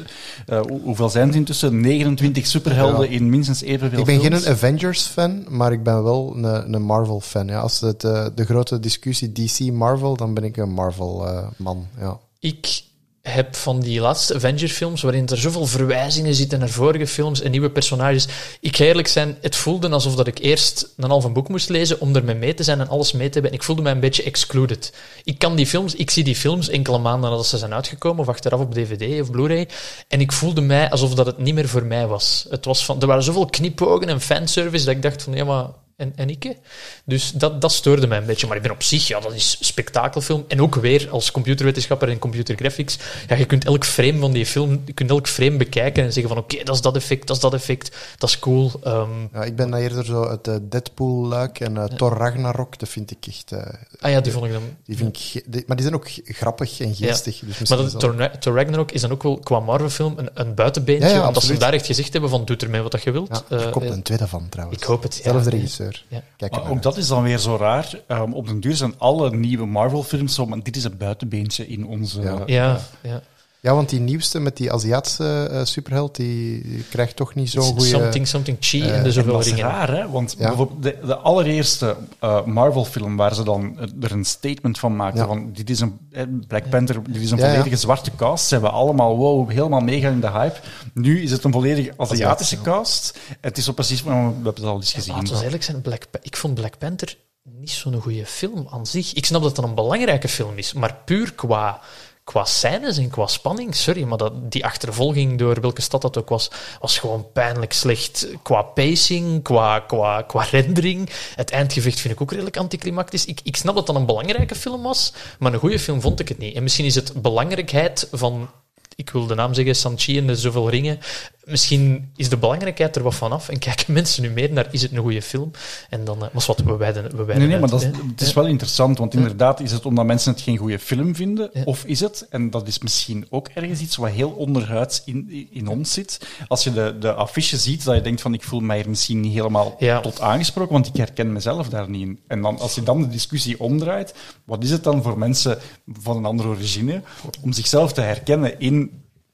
uh, 0.50 0.62
hoeveel 0.84 1.10
zijn 1.10 1.28
het 1.28 1.36
intussen? 1.36 1.82
29 1.82 2.46
superhelden 2.46 3.10
ja. 3.10 3.16
in 3.16 3.30
minstens 3.30 3.62
evenveel 3.62 4.00
Ik 4.00 4.06
ben 4.06 4.22
films? 4.22 4.44
geen 4.44 4.54
Avengers-fan, 4.54 5.46
maar 5.50 5.72
ik 5.72 5.84
ben 5.84 6.04
wel 6.04 6.34
een, 6.36 6.74
een 6.74 6.82
Marvel-fan. 6.82 7.48
Ja. 7.48 7.60
Als 7.60 7.80
het 7.80 8.02
de 8.02 8.46
grote 8.46 8.80
discussie 8.80 9.32
DC-Marvel, 9.32 10.16
dan 10.16 10.34
ben 10.34 10.44
ik 10.44 10.58
een 10.58 10.74
Marvel-man, 10.74 11.88
ja. 12.00 12.20
Ik 12.40 12.84
heb 13.30 13.56
van 13.56 13.80
die 13.80 14.00
laatste 14.00 14.36
Avenger-films, 14.36 15.02
waarin 15.02 15.28
er 15.28 15.38
zoveel 15.38 15.66
verwijzingen 15.66 16.36
zitten 16.36 16.60
naar 16.60 16.70
vorige 16.70 17.08
films 17.08 17.42
en 17.42 17.52
nieuwe 17.52 17.70
personages. 17.70 18.28
Ik 18.60 18.78
eerlijk 18.78 19.08
zijn, 19.08 19.38
het 19.42 19.56
voelde 19.56 19.90
alsof 19.90 20.16
dat 20.16 20.28
ik 20.28 20.40
eerst 20.40 20.94
een 20.98 21.10
half 21.10 21.24
een 21.24 21.34
boek 21.34 21.50
moest 21.50 21.70
lezen 21.70 22.00
om 22.00 22.16
ermee 22.16 22.36
mee 22.36 22.54
te 22.54 22.64
zijn 22.64 22.80
en 22.80 22.88
alles 22.88 23.12
mee 23.12 23.28
te 23.28 23.34
hebben. 23.34 23.52
En 23.52 23.58
ik 23.58 23.64
voelde 23.64 23.82
mij 23.82 23.92
een 23.92 24.00
beetje 24.00 24.24
excluded. 24.24 24.94
Ik 25.24 25.38
kan 25.38 25.56
die 25.56 25.68
films, 25.68 25.96
ik 25.96 26.12
zie 26.12 26.24
die 26.24 26.36
films 26.36 26.70
enkele 26.70 26.98
maanden 26.98 27.30
nadat 27.30 27.48
ze 27.48 27.58
zijn 27.58 27.74
uitgekomen, 27.74 28.20
of 28.20 28.30
achteraf 28.30 28.60
op 28.60 28.74
DVD 28.74 29.22
of 29.22 29.32
Blu-ray, 29.32 29.68
en 30.08 30.22
ik 30.22 30.32
voelde 30.32 30.62
mij 30.62 30.90
alsof 30.90 31.14
dat 31.14 31.26
het 31.26 31.38
niet 31.38 31.54
meer 31.54 31.68
voor 31.68 31.86
mij 31.86 32.08
was. 32.08 32.46
Het 32.50 32.66
was 32.66 32.86
van, 32.86 33.02
er 33.02 33.08
waren 33.08 33.24
zoveel 33.24 33.46
knipogen 33.46 34.10
en 34.10 34.22
fanservice 34.22 34.86
dat 34.86 34.96
ik 34.96 35.02
dacht 35.02 35.24
van, 35.24 35.34
ja 35.34 35.44
maar 35.44 35.66
en, 35.96 36.14
en 36.16 36.30
ik. 36.30 36.58
Dus 37.06 37.32
dat, 37.32 37.62
dat 37.62 37.72
stoorde 37.72 38.08
mij 38.08 38.18
een 38.18 38.26
beetje. 38.26 38.48
Maar 38.48 38.56
ik 38.56 38.62
ben 38.62 38.72
op 38.72 38.84
zich, 38.84 39.08
ja, 39.08 39.20
dat 39.20 39.34
is 39.34 39.58
spektakelfilm. 39.60 40.46
En 40.48 40.62
ook 40.62 40.76
weer 40.76 41.10
als 41.10 41.32
computerwetenschapper 41.32 42.10
en 42.10 42.20
computergraphics. 42.20 42.98
Ja, 43.28 43.36
je 43.36 43.46
kunt 43.46 43.66
elk 43.66 43.86
frame 43.86 44.20
van 44.20 44.32
die 44.32 44.46
film, 44.46 44.82
je 44.86 44.94
kunt 44.94 45.10
elk 45.10 45.28
frame 45.28 45.58
bekijken 45.58 46.04
en 46.04 46.14
zeggen 46.14 46.34
van 46.34 46.44
oké, 46.44 46.64
dat 46.64 46.76
is 46.76 46.82
dat 46.82 46.96
effect, 46.96 47.28
dat 47.28 47.36
is 47.36 47.42
dat 47.42 47.54
effect, 47.54 47.96
dat 48.18 48.30
is 48.30 48.40
cool. 48.40 48.72
Um, 48.88 49.30
ja, 49.34 49.44
ik 49.44 49.56
ben 49.56 49.70
daar 49.70 49.82
eerder 49.82 50.06
zo 50.06 50.30
het 50.30 50.48
uh, 50.48 50.56
Deadpool-luik 50.62 51.60
en 51.60 51.76
uh, 51.76 51.84
Thor 51.84 52.18
Ragnarok, 52.18 52.80
dat 52.80 52.90
vind 52.90 53.12
ik 53.12 53.28
echt... 53.28 53.52
Uh, 53.52 53.60
ah 54.00 54.12
ja, 54.12 54.22
die 54.22 54.32
vond 54.32 54.46
ik 54.46 54.52
dan... 54.52 54.64
Die 54.86 54.98
vind 54.98 55.18
ik, 55.18 55.44
die, 55.46 55.64
maar 55.68 55.76
die 55.76 55.86
zijn 55.86 55.98
ook 55.98 56.08
grappig 56.24 56.80
en 56.80 56.96
geestig. 56.96 57.40
Ja. 57.40 57.48
Dus 57.48 57.70
maar 57.70 57.78
dat, 57.78 58.00
Thor, 58.00 58.32
Thor, 58.40 58.56
Ragnarok 58.56 58.92
is 58.92 59.02
dan 59.02 59.12
ook 59.12 59.24
wel 59.24 59.40
qua 59.40 59.60
Marvel-film 59.60 60.14
een, 60.18 60.30
een 60.34 60.54
buitenbeentje. 60.54 61.22
Als 61.22 61.46
ze 61.46 61.58
daar 61.58 61.74
echt 61.74 61.86
gezegd 61.86 62.12
hebben 62.12 62.30
van 62.30 62.46
doe 62.46 62.58
ermee 62.58 62.82
wat 62.82 63.04
je 63.04 63.12
wilt. 63.12 63.44
Ja, 63.50 63.58
er 63.58 63.70
komt 63.70 63.90
een 63.90 64.02
tweede 64.02 64.28
van 64.28 64.50
trouwens. 64.50 64.82
Ik 64.82 64.88
hoop 64.88 65.04
het. 65.04 65.20
Zelfde 65.24 65.50
regisseur. 65.50 65.85
Ja. 66.08 66.24
Kijk 66.38 66.52
maar 66.52 66.70
ook 66.70 66.82
dat 66.82 66.98
is 66.98 67.08
dan 67.08 67.24
weer 67.24 67.38
zo 67.38 67.56
raar. 67.56 68.00
Um, 68.08 68.34
op 68.34 68.48
den 68.48 68.60
duur 68.60 68.76
zijn 68.76 68.94
alle 68.98 69.36
nieuwe 69.36 69.66
Marvel-films 69.66 70.36
zo, 70.36 70.46
maar 70.46 70.64
dit 70.64 70.76
is 70.76 70.84
een 70.84 70.98
buitenbeentje 70.98 71.68
in 71.68 71.86
onze... 71.86 72.22
Ja, 72.22 72.42
ja. 72.46 72.80
ja. 73.02 73.22
Ja 73.66 73.74
want 73.74 73.90
die 73.90 74.00
nieuwste 74.00 74.40
met 74.40 74.58
die 74.58 74.72
Aziatische 74.72 75.50
uh, 75.52 75.64
superheld, 75.64 76.16
die, 76.16 76.62
die, 76.62 76.84
krijgt 76.90 77.16
toch 77.16 77.36
niet 77.36 77.50
zo'n 77.50 77.64
goede... 77.64 77.86
Something, 77.86 78.28
something 78.28 78.58
chi 78.60 78.82
uh, 78.82 78.98
in 78.98 79.04
de 79.04 79.12
zoveel 79.12 79.34
dat 79.34 79.46
is 79.46 79.54
raar, 79.54 79.90
hè? 79.90 80.10
Want 80.10 80.36
ja. 80.38 80.48
bijvoorbeeld 80.48 80.84
de, 80.84 80.98
de 81.06 81.16
allereerste 81.16 81.96
uh, 82.24 82.46
Marvel-film 82.46 83.16
waar 83.16 83.36
ze 83.36 83.44
dan 83.44 83.78
er 84.02 84.12
een 84.12 84.26
statement 84.26 84.80
van 84.80 84.96
maakten 84.96 85.22
ja. 85.22 85.28
van 85.28 85.52
dit 85.54 85.70
is 85.70 85.80
een 85.80 86.00
Black 86.48 86.70
Panther, 86.70 87.04
dit 87.04 87.22
is 87.22 87.32
een 87.32 87.40
volledige 87.40 87.76
zwarte 87.76 88.12
cast. 88.16 88.48
Ze 88.48 88.54
hebben 88.54 88.72
allemaal 88.72 89.18
wow, 89.18 89.50
helemaal 89.50 89.82
meegaan 89.82 90.14
in 90.14 90.22
de 90.22 90.32
hype. 90.32 90.60
Nu 90.94 91.22
is 91.22 91.32
het 91.32 91.44
een 91.44 91.52
volledig 91.52 91.98
Aziatische 91.98 92.62
cast. 92.62 93.20
Het 93.42 93.58
is 93.58 93.66
zo 93.66 93.74
precies, 93.74 94.04
we 94.04 94.10
hebben 94.10 94.44
het 94.44 94.64
al 94.64 94.76
eens 94.76 94.94
gezien. 94.94 95.16
Laten 95.16 95.38
we 95.38 95.44
eerlijk 95.44 95.64
zijn, 95.64 95.82
Black, 95.82 96.04
ik 96.22 96.38
vond 96.38 96.54
Black 96.54 96.78
Panther 96.78 97.18
niet 97.52 97.72
zo'n 97.72 98.02
goede 98.02 98.26
film 98.26 98.68
aan 98.70 98.86
zich. 98.86 99.14
Ik 99.14 99.26
snap 99.26 99.42
dat 99.42 99.56
het 99.56 99.66
een 99.66 99.76
belangrijke 99.76 100.28
film 100.28 100.58
is, 100.58 100.74
maar 100.74 100.96
puur 101.06 101.34
qua, 101.34 101.82
qua 102.26 102.46
scènes 102.46 102.98
en 102.98 103.10
qua 103.10 103.28
spanning, 103.28 103.76
sorry, 103.76 104.04
maar 104.04 104.18
dat, 104.18 104.52
die 104.52 104.66
achtervolging 104.66 105.38
door 105.38 105.62
welke 105.62 105.82
stad 105.82 106.02
dat 106.02 106.18
ook 106.18 106.30
was, 106.30 106.50
was 106.80 106.98
gewoon 106.98 107.32
pijnlijk 107.34 107.74
slecht. 107.74 108.28
Qua 108.42 108.62
pacing, 108.62 109.44
qua, 109.44 109.80
qua, 109.80 110.22
qua 110.22 110.44
rendering. 110.52 111.10
Het 111.36 111.52
eindgevecht 111.52 112.00
vind 112.00 112.14
ik 112.14 112.22
ook 112.22 112.32
redelijk 112.32 112.58
anticlimactisch. 112.58 113.26
Ik, 113.26 113.40
ik 113.44 113.56
snap 113.56 113.76
dat 113.76 113.88
dat 113.88 113.96
een 113.96 114.06
belangrijke 114.06 114.56
film 114.56 114.82
was, 114.82 115.14
maar 115.40 115.54
een 115.54 115.60
goede 115.60 115.80
film 115.80 116.02
vond 116.02 116.20
ik 116.20 116.28
het 116.28 116.38
niet. 116.38 116.56
En 116.56 116.64
misschien 116.64 116.86
is 116.86 116.96
het 116.96 117.22
belangrijkheid 117.22 118.08
van 118.12 118.50
ik 118.96 119.10
wil 119.10 119.28
de 119.28 119.36
naam 119.36 119.54
zeggen, 119.54 119.76
Sanchi 119.76 120.18
en 120.18 120.28
de 120.28 120.36
zoveel 120.36 120.70
ringen. 120.70 121.00
Misschien 121.44 122.12
is 122.16 122.30
de 122.30 122.38
belangrijkheid 122.38 122.96
er 122.96 123.04
wat 123.04 123.16
van 123.16 123.32
af 123.32 123.50
en 123.50 123.60
kijken 123.68 123.94
mensen 123.94 124.24
nu 124.24 124.30
meer 124.30 124.52
naar 124.52 124.68
is 124.72 124.82
het 124.82 124.92
een 124.92 124.98
goede 124.98 125.22
film? 125.22 125.52
En 125.90 126.06
dan, 126.06 126.16
uh, 126.16 126.22
maar 126.34 126.44
wat, 126.48 126.60
we 126.60 126.78
wijden, 126.78 127.04
we 127.04 127.24
wijden 127.24 127.38
Nee, 127.38 127.48
nee, 127.48 127.60
maar 127.60 127.70
dat 127.70 127.82
is, 127.82 127.88
het 127.88 128.22
is 128.22 128.34
wel 128.34 128.46
interessant, 128.46 128.98
want 128.98 129.14
inderdaad 129.14 129.60
is 129.60 129.72
het 129.72 129.86
omdat 129.86 130.06
mensen 130.06 130.32
het 130.32 130.42
geen 130.42 130.58
goede 130.58 130.80
film 130.80 131.16
vinden, 131.16 131.50
ja. 131.54 131.64
of 131.64 131.86
is 131.86 132.00
het, 132.00 132.28
en 132.30 132.50
dat 132.50 132.68
is 132.68 132.80
misschien 132.80 133.28
ook 133.30 133.48
ergens 133.54 133.80
iets 133.80 133.96
wat 133.96 134.10
heel 134.10 134.30
onderhuids 134.30 135.02
in, 135.06 135.48
in 135.52 135.68
ons 135.68 135.94
zit, 135.94 136.28
als 136.48 136.64
je 136.64 136.74
de, 136.74 136.96
de 137.00 137.14
affiche 137.14 137.58
ziet, 137.58 137.84
dat 137.84 137.96
je 137.96 138.02
denkt 138.02 138.22
van 138.22 138.34
ik 138.34 138.44
voel 138.44 138.60
mij 138.60 138.80
er 138.80 138.90
misschien 138.90 139.20
niet 139.20 139.34
helemaal 139.34 139.76
ja. 139.80 140.00
tot 140.00 140.22
aangesproken, 140.22 140.74
want 140.74 140.88
ik 140.88 140.96
herken 140.96 141.34
mezelf 141.34 141.70
daar 141.70 141.90
niet 141.90 142.02
in. 142.02 142.20
En 142.28 142.42
dan, 142.42 142.60
als 142.60 142.76
je 142.76 142.84
dan 142.84 143.02
de 143.02 143.08
discussie 143.08 143.60
omdraait, 143.60 144.14
wat 144.46 144.64
is 144.64 144.70
het 144.70 144.84
dan 144.84 145.04
voor 145.04 145.18
mensen 145.18 145.58
van 145.88 146.18
een 146.18 146.26
andere 146.26 146.50
origine 146.50 147.02
om 147.42 147.54
zichzelf 147.54 147.94
te 147.94 148.02
herkennen 148.02 148.60
in 148.60 148.85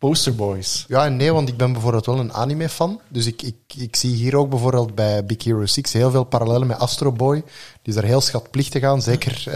Posterboys. 0.01 0.85
Ja 0.87 1.05
en 1.05 1.15
nee, 1.15 1.33
want 1.33 1.49
ik 1.49 1.57
ben 1.57 1.71
bijvoorbeeld 1.71 2.05
wel 2.05 2.19
een 2.19 2.33
anime-fan. 2.33 2.99
Dus 3.07 3.25
ik, 3.25 3.41
ik, 3.41 3.55
ik 3.77 3.95
zie 3.95 4.15
hier 4.15 4.35
ook 4.35 4.49
bijvoorbeeld 4.49 4.95
bij 4.95 5.25
Big 5.25 5.43
Hero 5.43 5.65
6 5.65 5.93
heel 5.93 6.11
veel 6.11 6.23
parallellen 6.23 6.67
met 6.67 6.79
Astro 6.79 7.11
Boy. 7.11 7.35
Die 7.35 7.43
is 7.83 7.93
daar 7.93 8.03
heel 8.03 8.21
schatplichtig 8.21 8.83
aan. 8.83 9.01
Zeker 9.01 9.43
uh, 9.47 9.53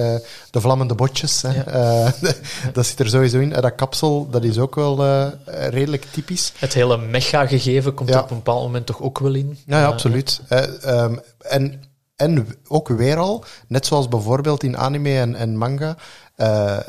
de 0.51 0.61
vlammende 0.61 0.95
botjes. 0.95 1.41
Hè. 1.41 1.49
Ja. 1.53 2.05
Uh, 2.05 2.31
dat 2.73 2.85
zit 2.85 2.99
er 2.99 3.09
sowieso 3.09 3.39
in. 3.39 3.49
Uh, 3.49 3.61
dat 3.61 3.75
kapsel, 3.75 4.27
dat 4.29 4.43
is 4.43 4.57
ook 4.57 4.75
wel 4.75 5.05
redelijk 5.45 6.05
typisch. 6.11 6.53
Het 6.57 6.73
hele 6.73 6.97
mecha-gegeven 6.97 7.93
komt 7.93 8.09
ja. 8.09 8.19
op 8.19 8.29
een 8.29 8.37
bepaald 8.37 8.63
moment 8.63 8.85
toch 8.85 9.01
ook 9.01 9.19
wel 9.19 9.33
in. 9.33 9.57
Ja, 9.65 9.79
ja 9.79 9.85
absoluut. 9.85 10.41
Um, 10.85 11.19
en, 11.39 11.83
en 12.15 12.47
ook 12.67 12.87
weer 12.87 13.17
al, 13.17 13.43
net 13.67 13.85
zoals 13.85 14.07
bijvoorbeeld 14.07 14.63
in 14.63 14.77
anime 14.77 15.19
en, 15.19 15.35
en 15.35 15.57
manga, 15.57 15.97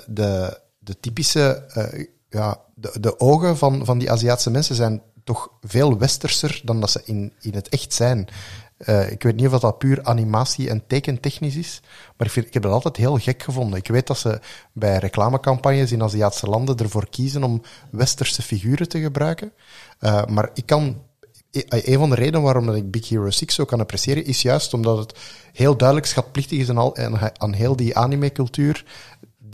de, 0.07 0.61
de 0.79 1.01
typische... 1.01 1.65
ja, 2.29 2.65
de, 2.79 3.01
de 3.01 3.21
ogen 3.21 3.57
van, 3.57 3.85
van 3.85 3.99
die 3.99 4.11
Aziatische 4.11 4.51
mensen 4.51 4.75
zijn 4.75 5.03
toch 5.25 5.51
veel 5.61 5.99
westerser 5.99 6.61
dan 6.65 6.81
dat 6.81 6.91
ze 6.91 7.01
in, 7.05 7.33
in 7.41 7.55
het 7.55 7.69
echt 7.69 7.93
zijn. 7.93 8.29
eh, 8.77 9.11
ik 9.11 9.23
weet 9.23 9.37
niet 9.37 9.49
of 9.49 9.61
dat 9.61 9.79
puur 9.79 10.05
animatie 10.05 10.71
en 10.71 10.87
tekentechnisch 10.87 11.57
is, 11.57 11.81
maar 12.17 12.27
ik, 12.27 12.33
vind, 12.33 12.47
ik 12.47 12.55
heb 12.55 12.63
dat 12.63 12.73
altijd 12.73 12.97
heel 12.97 13.17
gek 13.17 13.43
gevonden. 13.43 13.79
Ik 13.79 13.89
weet 13.89 14.07
dat 14.07 14.19
ze 14.19 14.41
bij 14.73 14.99
reclamecampagnes 14.99 15.93
in 15.93 16.03
Aziatische 16.03 16.47
landen 16.47 16.77
ervoor 16.77 17.09
kiezen 17.09 17.45
om 17.45 17.63
westerse 17.91 18.43
figuren 18.43 18.89
te 18.89 19.01
gebruiken. 19.01 19.53
Uh, 20.01 20.25
maar 20.25 20.51
ik 20.55 20.67
kan 20.67 21.03
een 21.69 21.99
van 21.99 22.11
de 22.11 22.17
redenen 22.17 22.43
waarom 22.43 22.75
ik 22.75 22.91
Big 22.91 23.09
Hero 23.09 23.31
6 23.31 23.55
zo 23.55 23.65
kan 23.65 23.81
appreciëren, 23.81 24.25
is 24.25 24.43
juist 24.43 24.75
omdat 24.75 24.99
het 24.99 25.19
heel 25.53 25.77
duidelijk 25.77 26.09
schatplichtig 26.09 26.59
is 26.59 26.71
aan, 26.71 26.97
aan, 26.97 27.31
aan 27.37 27.53
heel 27.53 27.77
die 27.77 27.97
anime-cultuur 27.97 28.85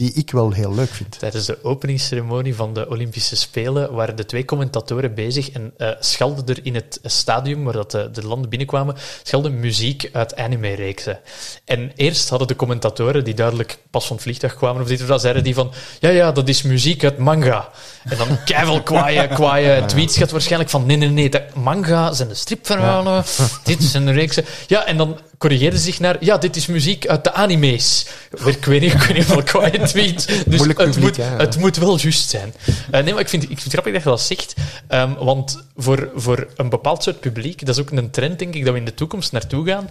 die 0.02 0.12
ik 0.12 0.30
wel 0.30 0.52
heel 0.52 0.74
leuk 0.74 0.90
vind. 0.90 1.18
Tijdens 1.18 1.46
de 1.46 1.64
openingsceremonie 1.64 2.54
van 2.54 2.74
de 2.74 2.88
Olympische 2.88 3.36
Spelen 3.36 3.92
waren 3.92 4.16
de 4.16 4.24
twee 4.24 4.44
commentatoren 4.44 5.14
bezig 5.14 5.50
en 5.50 5.72
uh, 5.78 5.88
schalden 6.00 6.46
er 6.46 6.58
in 6.62 6.74
het 6.74 7.00
stadium 7.04 7.64
waar 7.64 7.72
dat 7.72 7.90
de, 7.90 8.10
de 8.12 8.26
landen 8.26 8.50
binnenkwamen, 8.50 8.96
schalden 9.22 9.60
muziek 9.60 10.08
uit 10.12 10.36
anime-reeksen. 10.36 11.20
En 11.64 11.92
eerst 11.96 12.28
hadden 12.28 12.48
de 12.48 12.56
commentatoren, 12.56 13.24
die 13.24 13.34
duidelijk 13.34 13.78
pas 13.90 14.06
van 14.06 14.16
het 14.16 14.24
vliegtuig 14.24 14.54
kwamen 14.54 14.82
of 14.82 14.88
dit 14.88 15.00
of 15.00 15.06
dat, 15.06 15.20
zeiden 15.20 15.44
die 15.44 15.54
van, 15.54 15.72
ja, 16.00 16.08
ja, 16.08 16.32
dat 16.32 16.48
is 16.48 16.62
muziek 16.62 17.04
uit 17.04 17.18
manga. 17.18 17.68
En 18.04 18.16
dan 18.16 18.28
keivel 18.44 18.82
kwaaie, 18.82 19.28
kwaaie 19.28 19.84
tweets 19.84 20.16
gaat 20.16 20.30
waarschijnlijk 20.30 20.70
van, 20.70 20.86
nee, 20.86 20.96
nee, 20.96 21.08
nee, 21.08 21.30
de 21.30 21.44
manga 21.54 22.12
zijn 22.12 22.28
de 22.28 22.34
stripverhalen, 22.34 23.24
ja. 23.36 23.46
dit 23.64 23.82
zijn 23.82 24.06
de 24.06 24.12
reeksen. 24.12 24.44
Ja, 24.66 24.86
en 24.86 24.96
dan 24.96 25.18
corrigeerde 25.42 25.78
zich 25.78 26.00
naar, 26.00 26.16
ja, 26.20 26.38
dit 26.38 26.56
is 26.56 26.66
muziek 26.66 27.06
uit 27.06 27.24
de 27.24 27.32
anime's. 27.32 28.06
Ik 28.44 28.64
weet 28.64 28.80
niet, 28.80 28.92
ik 28.92 29.00
weet 29.00 29.16
niet 29.16 29.30
of 29.30 29.91
tweet. 30.00 30.26
Dus 30.26 30.56
Moeilijk 30.56 30.78
het, 30.78 30.90
publiek, 30.90 31.16
moet, 31.16 31.26
hè, 31.26 31.36
het 31.36 31.58
moet 31.58 31.76
wel 31.76 31.98
juist 31.98 32.30
zijn. 32.30 32.54
Uh, 32.66 33.00
nee, 33.02 33.12
maar 33.12 33.22
ik 33.22 33.28
vind, 33.28 33.42
ik 33.42 33.48
vind 33.48 33.62
het 33.62 33.72
grappig 33.72 33.92
dat 33.92 34.02
je 34.02 34.08
dat 34.08 34.20
zegt. 34.20 34.54
Um, 34.88 35.14
want 35.14 35.64
voor, 35.76 36.10
voor 36.14 36.48
een 36.56 36.68
bepaald 36.68 37.02
soort 37.02 37.20
publiek, 37.20 37.66
dat 37.66 37.76
is 37.76 37.80
ook 37.80 37.90
een 37.90 38.10
trend, 38.10 38.38
denk 38.38 38.54
ik, 38.54 38.64
dat 38.64 38.72
we 38.72 38.78
in 38.78 38.84
de 38.84 38.94
toekomst 38.94 39.32
naartoe 39.32 39.66
gaan. 39.66 39.90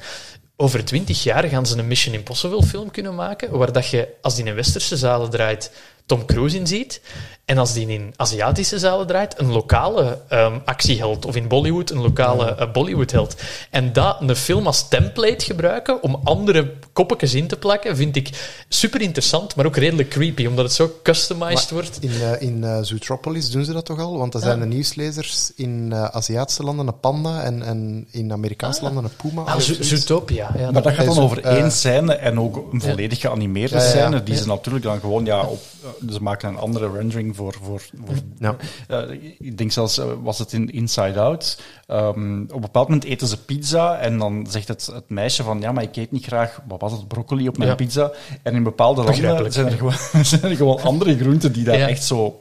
Over 0.55 0.85
twintig 0.85 1.23
jaar 1.23 1.43
gaan 1.43 1.65
ze 1.65 1.77
een 1.77 1.87
Mission 1.87 2.15
Impossible 2.15 2.63
film 2.63 2.91
kunnen 2.91 3.15
maken, 3.15 3.57
waar 3.57 3.71
dat 3.71 3.87
je, 3.87 4.07
als 4.21 4.35
die 4.35 4.43
in 4.43 4.49
een 4.49 4.55
westerse 4.55 4.97
zalen 4.97 5.29
draait, 5.29 5.71
Tom 6.11 6.25
Cruise 6.25 6.57
in 6.57 6.67
ziet. 6.67 7.01
En 7.45 7.57
als 7.57 7.73
die 7.73 7.87
in 7.87 8.13
Aziatische 8.15 8.79
zalen 8.79 9.07
draait, 9.07 9.39
een 9.39 9.51
lokale 9.51 10.21
um, 10.31 10.61
actieheld. 10.65 11.25
Of 11.25 11.35
in 11.35 11.47
Bollywood, 11.47 11.89
een 11.89 12.01
lokale 12.01 12.55
uh, 12.59 12.71
Bollywood-held. 12.71 13.35
En 13.69 13.93
dat 13.93 14.17
een 14.21 14.35
film 14.35 14.65
als 14.67 14.87
template 14.87 15.45
gebruiken 15.45 16.03
om 16.03 16.19
andere 16.23 16.73
koppetjes 16.93 17.33
in 17.33 17.47
te 17.47 17.55
plakken, 17.55 17.95
vind 17.95 18.15
ik 18.15 18.29
super 18.69 19.01
interessant, 19.01 19.55
maar 19.55 19.65
ook 19.65 19.75
redelijk 19.75 20.09
creepy, 20.09 20.45
omdat 20.45 20.65
het 20.65 20.73
zo 20.73 20.91
customized 21.03 21.71
Maar 21.71 21.81
wordt. 21.81 21.97
In, 22.01 22.09
uh, 22.11 22.41
in 22.41 22.57
uh, 22.63 22.77
Zootropolis 22.81 23.49
doen 23.51 23.65
ze 23.65 23.73
dat 23.73 23.85
toch 23.85 23.99
al? 23.99 24.17
Want 24.17 24.33
er 24.33 24.39
zijn 24.39 24.59
de 24.59 24.65
nieuwslezers 24.65 25.51
in 25.55 25.89
uh, 25.93 26.03
Aziatische 26.05 26.63
landen 26.63 26.87
een 26.87 26.99
panda 26.99 27.43
en, 27.43 27.63
en 27.63 28.07
in 28.11 28.31
Amerikaanse 28.31 28.79
Ah. 28.79 28.85
landen 28.85 29.03
een 29.03 29.29
puma. 29.29 29.41
Ah, 29.41 29.59
Zo-. 29.59 29.73
Zootopia. 29.83 30.51
Ja, 30.57 30.71
Maar 30.71 30.81
dat 30.81 30.93
gaat 30.93 31.05
dan 31.05 31.19
over 31.19 31.43
eh, 31.43 31.55
één 31.57 31.71
scène 31.71 32.13
en 32.13 32.39
ook 32.39 32.73
een 32.73 32.81
volledig 32.81 33.19
geanimeerde 33.19 33.75
Ja, 33.75 33.81
ja, 33.81 33.87
ja. 33.87 33.91
scène, 33.91 34.23
die 34.23 34.33
Ja. 34.35 34.41
ze 34.41 34.47
natuurlijk 34.47 34.83
dan 34.85 34.99
gewoon, 34.99 35.25
ja, 35.25 35.41
op, 35.41 35.59
ze 36.09 36.21
maken 36.21 36.49
een 36.49 36.57
andere 36.57 36.91
rendering 36.91 37.35
voor, 37.35 37.55
voor, 37.63 37.81
voor 38.05 38.15
Ja. 38.39 38.55
Ik 39.39 39.57
denk 39.57 39.71
zelfs, 39.71 39.97
eh, 39.97 40.05
was 40.23 40.39
het 40.39 40.53
in 40.53 40.69
Inside 40.71 41.19
Out. 41.19 41.61
Ehm, 41.87 42.41
op 42.41 42.53
een 42.55 42.61
bepaald 42.61 42.87
moment 42.87 43.05
eten 43.05 43.27
ze 43.27 43.43
pizza 43.43 43.97
en 43.97 44.17
dan 44.17 44.45
zegt 44.49 44.67
het, 44.67 44.89
het 44.93 45.09
meisje 45.09 45.43
van, 45.43 45.61
ja, 45.61 45.71
maar 45.71 45.83
ik 45.83 45.95
eet 45.95 46.11
niet 46.11 46.25
graag, 46.25 46.59
wat 46.67 46.81
was 46.81 46.91
het, 46.91 47.07
broccoli 47.07 47.47
op 47.47 47.57
mijn 47.57 47.69
Ja. 47.69 47.75
pizza. 47.75 48.11
En 48.43 48.55
in 48.55 48.63
bepaalde 48.63 49.03
landen 49.03 49.51
zijn 49.51 49.67
er, 49.67 49.77
gewoon, 49.77 49.93
zijn 50.25 50.41
er 50.43 50.55
gewoon 50.55 50.81
andere 50.81 51.17
groenten 51.17 51.51
die 51.53 51.63
daar 51.63 51.77
Ja. 51.77 51.87
echt 51.87 52.03
zo 52.03 52.37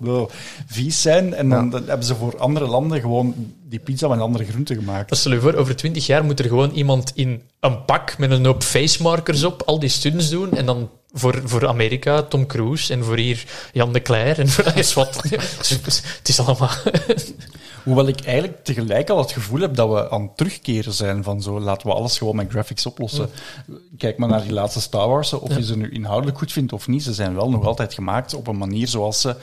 vies 0.66 1.02
zijn. 1.02 1.34
En 1.34 1.48
dan, 1.48 1.72
hebben 1.72 2.04
ze 2.06 2.14
voor 2.14 2.38
andere 2.38 2.66
landen 2.66 3.00
gewoon 3.00 3.34
die 3.68 3.78
pizza 3.78 4.08
met 4.08 4.20
andere 4.20 4.44
groenten 4.44 4.76
gemaakt. 4.76 5.08
Dat 5.08 5.18
stel 5.18 5.32
je 5.32 5.40
voor, 5.40 5.54
over 5.54 5.76
twintig 5.76 6.06
jaar 6.06 6.24
moet 6.24 6.38
er 6.38 6.44
gewoon 6.48 6.70
iemand 6.70 7.12
in 7.14 7.42
een 7.60 7.84
pak 7.84 8.18
met 8.18 8.30
een 8.30 8.44
hoop 8.44 8.62
facemarkers 8.62 9.44
op 9.44 9.62
al 9.66 9.78
die 9.78 9.88
stunts 9.88 10.28
doen 10.30 10.52
en 10.52 10.66
dan 10.66 10.88
voor, 11.12 11.40
voor 11.44 11.68
Amerika 11.68 12.22
Tom 12.22 12.46
Cruise 12.46 12.92
en 12.92 13.04
voor 13.04 13.16
hier 13.16 13.44
Jan 13.72 13.92
de 13.92 14.02
Cler 14.02 14.38
en 14.38 14.48
voor 14.48 14.72
is 14.74 14.94
wat. 14.94 15.22
Het 16.18 16.28
is 16.28 16.40
allemaal... 16.40 16.70
Hoewel 17.84 18.08
ik 18.08 18.20
eigenlijk 18.20 18.64
tegelijk 18.64 19.10
al 19.10 19.18
het 19.18 19.32
gevoel 19.32 19.60
heb 19.60 19.74
dat 19.74 19.88
we 19.88 20.10
aan 20.10 20.22
het 20.22 20.36
terugkeren 20.36 20.92
zijn 20.92 21.22
van 21.22 21.42
zo, 21.42 21.60
laten 21.60 21.86
we 21.86 21.94
alles 21.94 22.18
gewoon 22.18 22.36
met 22.36 22.50
graphics 22.50 22.86
oplossen. 22.86 23.30
Kijk 23.98 24.18
maar 24.18 24.28
naar 24.28 24.42
die 24.42 24.52
laatste 24.52 24.80
Star 24.80 25.08
Wars, 25.08 25.32
of 25.32 25.56
je 25.56 25.64
ze 25.64 25.76
nu 25.76 25.90
inhoudelijk 25.90 26.38
goed 26.38 26.52
vindt 26.52 26.72
of 26.72 26.88
niet, 26.88 27.02
ze 27.02 27.14
zijn 27.14 27.34
wel 27.34 27.50
nog 27.50 27.64
altijd 27.64 27.94
gemaakt 27.94 28.34
op 28.34 28.46
een 28.46 28.58
manier 28.58 28.88
zoals 28.88 29.20
ze 29.20 29.36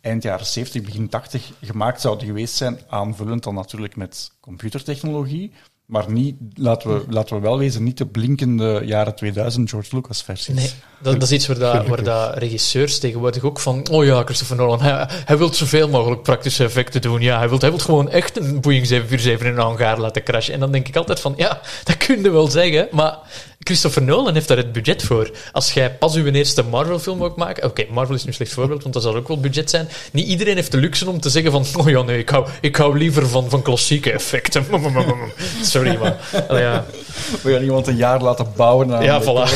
eind 0.00 0.22
jaren 0.22 0.46
70, 0.46 0.82
begin 0.82 1.08
80 1.08 1.52
gemaakt 1.60 2.00
zouden 2.00 2.26
geweest 2.26 2.54
zijn, 2.54 2.78
aanvullend 2.88 3.42
dan 3.42 3.54
natuurlijk 3.54 3.96
met 3.96 4.30
computertechnologie. 4.40 5.52
Maar 5.86 6.10
niet, 6.12 6.34
laten 6.54 6.94
we, 6.94 7.04
laten 7.08 7.36
we 7.36 7.42
wel 7.42 7.58
wezen, 7.58 7.84
niet 7.84 7.98
de 7.98 8.06
blinkende 8.06 8.82
jaren 8.84 9.14
2000 9.14 9.70
George 9.70 9.96
Lucas 9.96 10.22
versies. 10.22 10.54
Nee, 10.54 10.70
dat, 11.02 11.12
dat 11.12 11.22
is 11.22 11.32
iets 11.32 11.46
waar, 11.46 11.58
dat, 11.58 11.86
waar 11.86 12.02
dat 12.02 12.38
regisseurs 12.38 12.98
tegenwoordig 12.98 13.42
ook 13.42 13.58
van... 13.58 13.88
Oh 13.90 14.04
ja, 14.04 14.22
Christopher 14.24 14.56
Nolan, 14.56 14.80
hij, 14.80 15.08
hij 15.24 15.38
wil 15.38 15.54
zoveel 15.54 15.88
mogelijk 15.88 16.22
praktische 16.22 16.64
effecten 16.64 17.00
doen. 17.00 17.20
Ja, 17.20 17.38
hij 17.38 17.48
wil 17.48 17.58
hij 17.58 17.68
wilt 17.68 17.82
gewoon 17.82 18.10
echt 18.10 18.36
een 18.36 18.60
Boeing 18.60 18.86
747 18.86 19.46
in 19.46 19.52
een 19.52 19.58
hangar 19.58 20.00
laten 20.00 20.22
crashen. 20.22 20.54
En 20.54 20.60
dan 20.60 20.72
denk 20.72 20.88
ik 20.88 20.96
altijd 20.96 21.20
van... 21.20 21.34
Ja, 21.36 21.60
dat 21.84 21.96
kun 21.96 22.22
je 22.22 22.30
wel 22.30 22.48
zeggen, 22.48 22.88
maar... 22.90 23.18
Christopher 23.66 24.02
Nolan 24.02 24.34
heeft 24.34 24.48
daar 24.48 24.56
het 24.56 24.72
budget 24.72 25.02
voor. 25.02 25.30
Als 25.52 25.72
jij 25.72 25.94
pas 25.94 26.14
uw 26.14 26.24
eerste 26.24 26.62
Marvel-film 26.62 27.18
wilt 27.18 27.36
maken... 27.36 27.64
Oké, 27.64 27.84
Marvel 27.90 28.14
is 28.14 28.22
nu 28.22 28.28
een 28.28 28.34
slecht 28.34 28.52
voorbeeld, 28.52 28.82
want 28.82 28.94
dat 28.94 29.02
zal 29.02 29.14
ook 29.14 29.28
wel 29.28 29.40
budget 29.40 29.70
zijn. 29.70 29.88
Niet 30.12 30.26
iedereen 30.26 30.54
heeft 30.54 30.72
de 30.72 30.78
luxe 30.78 31.08
om 31.10 31.20
te 31.20 31.30
zeggen 31.30 31.52
van... 31.52 31.64
Oh 31.76 31.88
ja, 31.88 32.02
nee, 32.02 32.18
ik 32.18 32.28
hou, 32.28 32.46
ik 32.60 32.76
hou 32.76 32.98
liever 32.98 33.28
van, 33.28 33.50
van 33.50 33.62
klassieke 33.62 34.12
effecten. 34.12 34.64
Sorry, 35.62 35.98
maar... 35.98 36.16
Allee, 36.48 36.62
ja. 36.62 36.84
We 37.42 37.52
gaan 37.52 37.62
iemand 37.62 37.86
een 37.86 37.96
jaar 37.96 38.22
laten 38.22 38.46
bouwen. 38.56 38.94
aan 38.94 39.04
Ja, 39.04 39.22
voilà. 39.22 39.48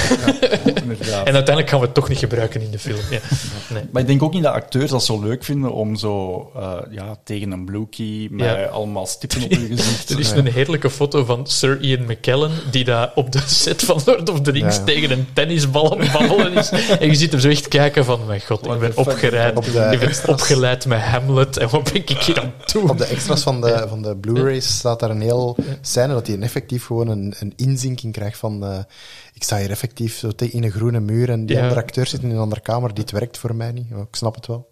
En 1.24 1.34
uiteindelijk 1.34 1.68
gaan 1.68 1.78
we 1.78 1.84
het 1.84 1.94
toch 1.94 2.08
niet 2.08 2.18
gebruiken 2.18 2.60
in 2.60 2.70
de 2.70 2.78
film. 2.78 3.00
Ja. 3.10 3.20
Nee. 3.68 3.82
Maar 3.92 4.02
ik 4.02 4.08
denk 4.08 4.22
ook 4.22 4.32
niet 4.32 4.42
dat 4.42 4.54
acteurs 4.54 4.90
dat 4.90 5.04
zo 5.04 5.20
leuk 5.20 5.44
vinden 5.44 5.72
om 5.72 5.96
zo 5.96 6.50
uh, 6.56 6.72
ja, 6.90 7.16
tegen 7.24 7.50
een 7.50 7.64
blue 7.64 7.88
key 7.88 8.28
met 8.30 8.46
Ja. 8.46 8.64
allemaal 8.64 9.06
stippen 9.06 9.42
op 9.42 9.50
je 9.50 9.66
gezicht. 9.66 10.10
Er 10.10 10.18
is 10.18 10.30
een 10.30 10.46
heerlijke 10.46 10.90
foto 10.90 11.24
van 11.24 11.46
Sir 11.46 11.80
Ian 11.80 12.04
McKellen, 12.04 12.50
die 12.70 12.84
daar 12.84 13.10
op 13.14 13.32
de 13.32 13.42
set 13.46 13.82
van 13.82 13.99
Of 14.06 14.40
Rings 14.46 14.76
Ja. 14.76 14.84
tegen 14.84 15.10
een 15.10 15.26
tennisbal 15.32 15.92
aan 15.92 16.00
het 16.00 16.12
babbelen 16.12 16.52
is. 16.52 16.70
En 16.70 17.06
je 17.06 17.14
ziet 17.14 17.30
hem 17.30 17.40
zo 17.40 17.48
echt 17.48 17.68
kijken 17.68 18.04
van, 18.04 18.26
mijn 18.26 18.40
god, 18.40 18.66
ik 18.66 18.78
ben 18.78 18.92
Op 18.96 19.04
de 19.04 19.88
ik 19.92 19.98
ben 19.98 20.00
extras. 20.08 20.34
opgeleid 20.34 20.86
met 20.86 21.00
Hamlet, 21.00 21.56
en 21.56 21.68
wat 21.70 21.84
ben 21.84 21.94
ik 21.94 22.08
hier 22.08 22.40
aan 22.40 22.52
het 22.58 22.72
doen? 22.72 22.90
Op 22.90 22.98
de 22.98 23.04
extras 23.04 23.42
van 23.42 23.60
de, 23.60 23.84
van 23.88 24.02
de 24.02 24.16
Blu-rays 24.16 24.66
staat 24.78 25.00
daar 25.00 25.10
een 25.10 25.20
heel 25.20 25.56
scène 25.80 26.12
dat 26.12 26.26
hij 26.26 26.38
effectief 26.38 26.86
gewoon 26.86 27.08
een, 27.08 27.34
een 27.38 27.52
inzinking 27.56 28.12
krijgt 28.12 28.38
van... 28.38 28.64
eh, 28.64 28.78
ik 29.34 29.42
sta 29.42 29.56
hier 29.58 29.70
effectief 29.70 30.18
zo 30.18 30.30
in 30.36 30.64
een 30.64 30.70
groene 30.70 31.00
muur 31.00 31.30
en 31.30 31.46
die 31.46 31.56
Ja. 31.56 31.62
andere 31.62 31.80
acteur 31.80 32.06
zit 32.06 32.22
in 32.22 32.30
een 32.30 32.38
andere 32.38 32.60
kamer. 32.60 32.94
Dit 32.94 33.10
werkt 33.10 33.38
voor 33.38 33.54
mij 33.54 33.72
niet. 33.72 33.90
Maar 33.90 34.00
ik 34.00 34.06
snap 34.16 34.34
het 34.34 34.46
wel. 34.46 34.68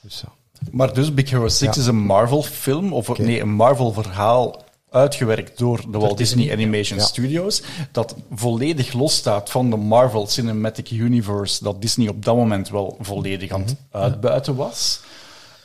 Dus 0.00 0.16
zo. 0.16 0.26
Maar 0.70 0.92
dus 0.94 1.14
Big 1.14 1.30
Hero 1.30 1.48
6 1.48 1.60
Ja. 1.74 1.80
is 1.82 1.86
een 1.86 1.96
Marvel-film, 1.98 2.92
of 2.92 3.18
nee, 3.18 3.40
een 3.40 3.48
Marvel-verhaal 3.52 4.62
uitgewerkt 4.90 5.58
door 5.58 5.80
de 5.90 5.98
Walt 5.98 6.18
Disney, 6.18 6.52
Animation 6.52 6.98
ja. 6.98 7.04
Studios, 7.04 7.62
dat 7.92 8.14
volledig 8.32 8.92
losstaat 8.92 9.50
van 9.50 9.70
de 9.70 9.76
Marvel 9.76 10.26
Cinematic 10.26 10.90
Universe, 10.90 11.64
dat 11.64 11.80
Disney 11.80 12.08
op 12.08 12.24
dat 12.24 12.36
moment 12.36 12.68
wel 12.68 12.96
volledig 13.00 13.50
aan 13.50 13.60
het 13.60 13.76
uitbuiten 13.90 14.56
was. 14.56 15.00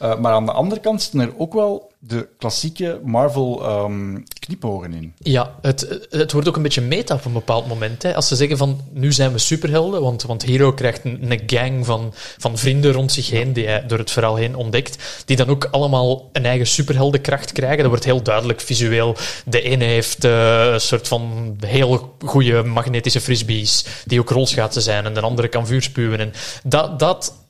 Uh, 0.01 0.19
maar 0.19 0.33
aan 0.33 0.45
de 0.45 0.51
andere 0.51 0.81
kant 0.81 1.01
zitten 1.01 1.19
er 1.19 1.33
ook 1.37 1.53
wel 1.53 1.91
de 2.07 2.27
klassieke 2.37 2.99
Marvel 3.03 3.63
ehm, 3.63 4.19
knipogen 4.39 4.93
in. 4.93 5.13
Ja, 5.17 5.55
het, 5.61 6.07
het 6.09 6.31
wordt 6.31 6.47
ook 6.47 6.55
een 6.55 6.61
beetje 6.61 6.81
meta 6.81 7.15
op 7.15 7.25
een 7.25 7.33
bepaald 7.33 7.67
moment. 7.67 8.03
Hè. 8.03 8.15
Als 8.15 8.27
ze 8.27 8.35
zeggen 8.35 8.57
van, 8.57 8.81
nu 8.91 9.11
zijn 9.11 9.31
we 9.31 9.37
superhelden, 9.37 10.01
want, 10.01 10.23
want 10.23 10.43
Hero 10.43 10.73
krijgt 10.73 11.05
een, 11.05 11.31
een 11.31 11.41
gang 11.45 11.85
van, 11.85 12.13
van 12.37 12.57
vrienden 12.57 12.91
rond 12.91 13.11
zich 13.11 13.29
heen, 13.29 13.53
die 13.53 13.67
hij 13.67 13.85
door 13.85 13.97
het 13.97 14.11
verhaal 14.11 14.35
heen 14.35 14.55
ontdekt, 14.55 15.23
die 15.25 15.35
dan 15.35 15.49
ook 15.49 15.67
allemaal 15.71 16.29
een 16.31 16.45
eigen 16.45 16.67
superheldenkracht 16.67 17.51
krijgen. 17.51 17.77
Dat 17.77 17.87
wordt 17.87 18.03
heel 18.03 18.23
duidelijk 18.23 18.61
visueel. 18.61 19.15
De 19.45 19.61
ene 19.61 19.83
heeft 19.83 20.23
eh, 20.23 20.65
een 20.71 20.81
soort 20.81 21.07
van 21.07 21.55
heel 21.65 22.15
goede 22.25 22.63
magnetische 22.63 23.21
frisbees, 23.21 23.85
die 24.05 24.19
ook 24.19 24.29
rolschaatsen 24.29 24.81
zijn, 24.81 25.05
en 25.05 25.13
de 25.13 25.21
andere 25.21 25.47
kan 25.47 25.67
vuur 25.67 25.81
spuwen. 25.81 26.19
En 26.19 26.33
dat... 26.63 26.99
dat 26.99 27.41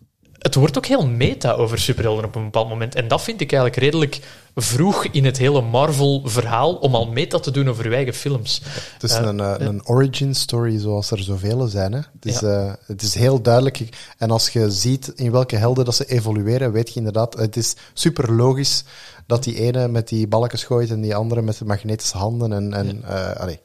het 0.44 0.56
wordt 0.56 0.78
ook 0.78 0.86
heel 0.86 1.08
meta 1.08 1.52
over 1.52 1.80
superhelden 1.80 2.26
op 2.26 2.36
een 2.36 2.44
bepaald 2.44 2.70
moment. 2.70 2.96
En 2.96 3.08
dat 3.08 3.22
vind 3.22 3.42
ik 3.42 3.52
eigenlijk 3.52 3.82
redelijk 3.82 4.20
vroeg 4.56 5.06
in 5.06 5.26
het 5.26 5.38
hele 5.38 5.62
Marvel-verhaal 5.62 6.76
om 6.76 6.96
al 6.96 7.08
meta 7.08 7.40
te 7.40 7.52
doen 7.52 7.70
over 7.70 7.86
uw 7.86 7.92
eigen 7.92 8.14
films. 8.14 8.62
Het 8.94 9.04
is 9.04 9.18
Eh, 9.18 9.26
een, 9.26 9.40
eh, 9.40 9.54
eh. 9.54 9.60
een 9.60 9.88
origin 9.88 10.36
story 10.36 10.80
zoals 10.80 11.12
er 11.12 11.24
zoveel 11.24 11.68
zijn. 11.68 11.92
Hè. 11.92 12.00
Het, 12.00 12.26
is, 12.26 12.42
het 12.86 13.02
is 13.02 13.16
heel 13.16 13.42
duidelijk. 13.42 13.90
En 14.18 14.32
als 14.32 14.50
je 14.50 14.72
ziet 14.72 15.08
in 15.16 15.32
welke 15.32 15.56
helden 15.56 15.86
dat 15.86 15.96
ze 15.96 16.06
evolueren, 16.06 16.72
weet 16.72 16.90
je 16.90 16.96
inderdaad, 16.96 17.34
het 17.34 17.56
is 17.56 17.76
super 17.94 18.34
logisch 18.34 18.84
dat 19.28 19.44
die 19.44 19.60
ene 19.60 19.88
met 19.88 20.08
die 20.08 20.28
balkjes 20.28 20.64
gooit 20.64 20.90
en 20.90 21.02
die 21.02 21.16
andere 21.16 21.42
met 21.42 21.58
de 21.58 21.66
magnetische 21.66 22.18
handen. 22.18 22.54
En, 22.54 22.74
en 22.74 23.04
allee, 23.38 23.60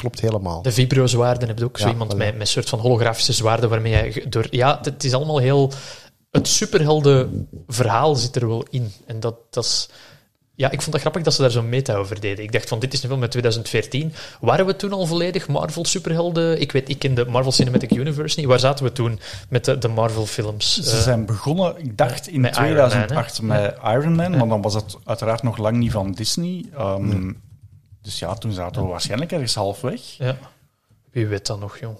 klopt 0.00 0.20
helemaal. 0.20 0.62
De 0.62 0.72
vibro-zwaarden 0.72 1.48
heb 1.48 1.58
je 1.58 1.64
ook 1.64 1.78
zo 1.78 1.86
Ja, 1.86 1.92
iemand 1.92 2.14
voilà. 2.14 2.16
met, 2.16 2.32
met 2.32 2.40
een 2.40 2.46
soort 2.46 2.68
van 2.68 2.78
holografische 2.78 3.32
zwaarden 3.32 3.68
waarmee 3.70 4.04
je 4.04 4.12
ge- 4.12 4.28
door... 4.28 4.46
Ja, 4.50 4.78
het 4.82 5.04
is 5.04 5.12
allemaal 5.14 5.38
heel... 5.38 5.72
Het 6.30 6.48
superhelden 6.48 7.48
verhaal 7.68 8.14
zit 8.14 8.36
er 8.36 8.48
wel 8.48 8.64
in. 8.70 8.92
En 9.06 9.20
dat, 9.20 9.34
dat 9.50 9.64
is... 9.64 9.88
Ja, 10.54 10.70
ik 10.70 10.78
vond 10.80 10.92
dat 10.92 11.00
grappig 11.00 11.22
dat 11.22 11.34
ze 11.34 11.40
daar 11.40 11.50
zo'n 11.50 11.68
meta 11.68 11.94
over 11.94 12.20
deden. 12.20 12.44
Ik 12.44 12.52
dacht 12.52 12.68
van, 12.68 12.78
dit 12.78 12.92
is 12.92 13.02
een 13.02 13.08
film 13.08 13.20
met 13.20 13.30
2014. 13.30 14.12
Waren 14.40 14.66
we 14.66 14.76
toen 14.76 14.92
al 14.92 15.06
volledig 15.06 15.48
Marvel-superhelden? 15.48 16.60
Ik 16.60 16.72
weet, 16.72 16.88
ik 16.88 16.98
ken 16.98 17.14
de 17.14 17.24
Marvel 17.24 17.52
Cinematic 17.52 17.90
Universe 17.94 18.38
niet. 18.40 18.48
Waar 18.48 18.58
zaten 18.58 18.84
we 18.84 18.92
toen 18.92 19.20
met 19.48 19.64
de, 19.64 19.78
de 19.78 19.88
Marvel-films? 19.88 20.74
Ze 20.82 20.90
Eh, 20.96 21.02
zijn 21.02 21.26
begonnen, 21.26 21.74
ik 21.78 21.96
dacht 21.96 22.28
in 22.28 22.40
met 22.40 22.56
Iron 22.56 22.66
2008 22.66 23.42
Man, 23.42 23.56
hè? 23.56 23.62
met 23.62 23.76
Iron 23.84 24.14
Man, 24.14 24.30
maar 24.30 24.48
dan 24.48 24.62
was 24.62 24.74
het 24.74 24.96
uiteraard 25.04 25.42
nog 25.42 25.56
lang 25.56 25.76
niet 25.76 25.92
van 25.92 26.12
Disney. 26.12 26.64
Ehm, 26.76 27.32
Dus 28.02 28.18
ja, 28.18 28.34
toen 28.34 28.52
zaten 28.52 28.82
we 28.82 28.88
waarschijnlijk 28.88 29.32
ergens 29.32 29.54
halfweg. 29.54 30.00
ja. 30.00 30.38
Wie 31.10 31.26
weet 31.26 31.46
dat 31.46 31.58
nog, 31.58 31.78
jong. 31.78 31.98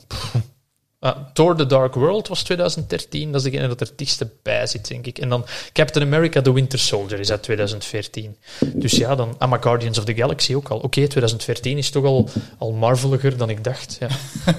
Ah, 1.00 1.16
Thor 1.32 1.56
The 1.56 1.66
Dark 1.66 1.94
World 1.94 2.28
was 2.28 2.42
2013. 2.42 3.32
Dat 3.32 3.44
is 3.44 3.50
degene 3.50 3.68
dat 3.68 3.80
er 3.80 3.86
het 3.86 3.98
dichtste 3.98 4.30
bij 4.42 4.66
zit, 4.66 4.88
denk 4.88 5.06
ik. 5.06 5.18
En 5.18 5.28
dan 5.28 5.44
Captain 5.72 6.06
America 6.06 6.42
The 6.42 6.52
Winter 6.52 6.78
Soldier 6.78 7.20
is 7.20 7.30
uit 7.30 7.42
2014. 7.42 8.36
Dus 8.74 8.92
ja, 8.92 9.14
dan... 9.14 9.34
Ah, 9.38 9.48
maar 9.50 9.62
Guardians 9.62 9.98
of 9.98 10.04
the 10.04 10.14
Galaxy 10.14 10.54
ook 10.54 10.68
al. 10.68 10.76
Oké, 10.78 10.88
2014 11.06 11.78
is 11.78 11.90
toch 11.90 12.04
al, 12.04 12.28
al 12.58 12.72
marveliger 12.72 13.36
dan 13.36 13.50
ik 13.50 13.64
dacht. 13.64 13.96
Ja. 14.00 14.08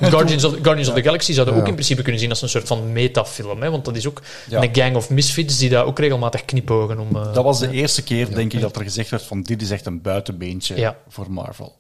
Guardians, 0.10 0.44
of, 0.44 0.54
Guardians 0.62 0.88
of 0.90 0.94
the 0.96 1.02
Galaxy 1.04 1.34
zouden 1.34 1.54
ook 1.56 1.62
Ja. 1.62 1.68
in 1.68 1.74
principe 1.74 2.02
kunnen 2.02 2.20
zien 2.22 2.30
als 2.30 2.42
een 2.42 2.50
soort 2.50 2.68
van 2.68 2.92
metafilm. 2.92 3.62
Hè? 3.62 3.70
Want 3.72 3.86
dat 3.86 3.96
is 3.96 4.08
ook 4.08 4.22
Ja. 4.50 4.64
een 4.64 4.76
gang 4.76 4.96
of 4.96 5.10
misfits 5.10 5.58
die 5.58 5.70
daar 5.70 5.86
ook 5.86 6.00
regelmatig 6.00 6.46
knipogen 6.46 7.00
om... 7.00 7.16
eh, 7.16 7.34
Dat 7.34 7.44
was 7.44 7.60
de 7.60 7.72
eerste 7.72 8.04
keer, 8.04 8.36
denk 8.36 8.54
ik, 8.54 8.62
dat 8.62 8.76
er 8.76 8.84
gezegd 8.84 9.10
werd 9.10 9.24
van 9.24 9.42
dit 9.42 9.62
is 9.62 9.70
echt 9.72 9.86
een 9.86 10.02
buitenbeentje 10.02 10.76
Ja. 10.78 10.98
voor 11.08 11.32
Marvel. 11.32 11.76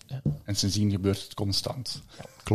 En 0.45 0.55
sindsdien 0.55 0.91
gebeurt 0.91 1.21
het 1.21 1.33
constant. 1.33 2.01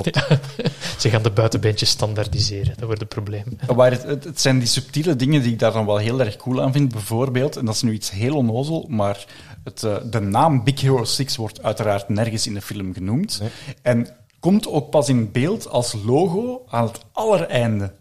Klopt. 0.03 0.27
Ze 1.01 1.11
gaan 1.11 1.23
de 1.23 1.31
buitenbeentjes 1.31 1.89
standaardiseren. 1.89 2.75
Dat 2.77 2.85
wordt 2.85 3.01
het 3.01 3.09
probleem. 3.09 3.45
Maar 3.77 3.91
het, 3.91 4.03
het, 4.03 4.25
het 4.25 4.41
zijn 4.41 4.59
die 4.59 4.69
subtiele 4.69 5.17
dingen 5.17 5.43
die 5.43 5.53
ik 5.53 5.59
daar 5.59 5.73
dan 5.73 5.87
wel 5.87 5.97
heel 5.97 6.21
erg 6.21 6.37
cool 6.37 6.63
aan 6.63 6.73
vind. 6.73 6.93
Bijvoorbeeld, 6.93 7.57
en 7.57 7.65
dat 7.65 7.75
is 7.75 7.83
nu 7.83 7.93
iets 7.93 8.11
heel 8.11 8.37
onnozel, 8.37 8.87
maar 8.89 9.25
het, 9.65 9.83
eh, 9.83 9.97
de 10.11 10.21
naam 10.21 10.65
Big 10.65 10.81
Hero 10.81 11.05
6 11.05 11.37
wordt 11.37 11.63
uiteraard 11.63 12.09
nergens 12.09 12.47
in 12.47 12.55
de 12.55 12.63
film 12.63 12.95
genoemd. 12.95 13.43
En 13.83 14.09
komt 14.41 14.69
ook 14.69 14.91
pas 14.91 15.09
in 15.09 15.33
beeld 15.33 15.69
als 15.69 15.97
logo 16.05 16.65
aan 16.69 16.85
het 16.85 17.01
allereinde. 17.13 17.93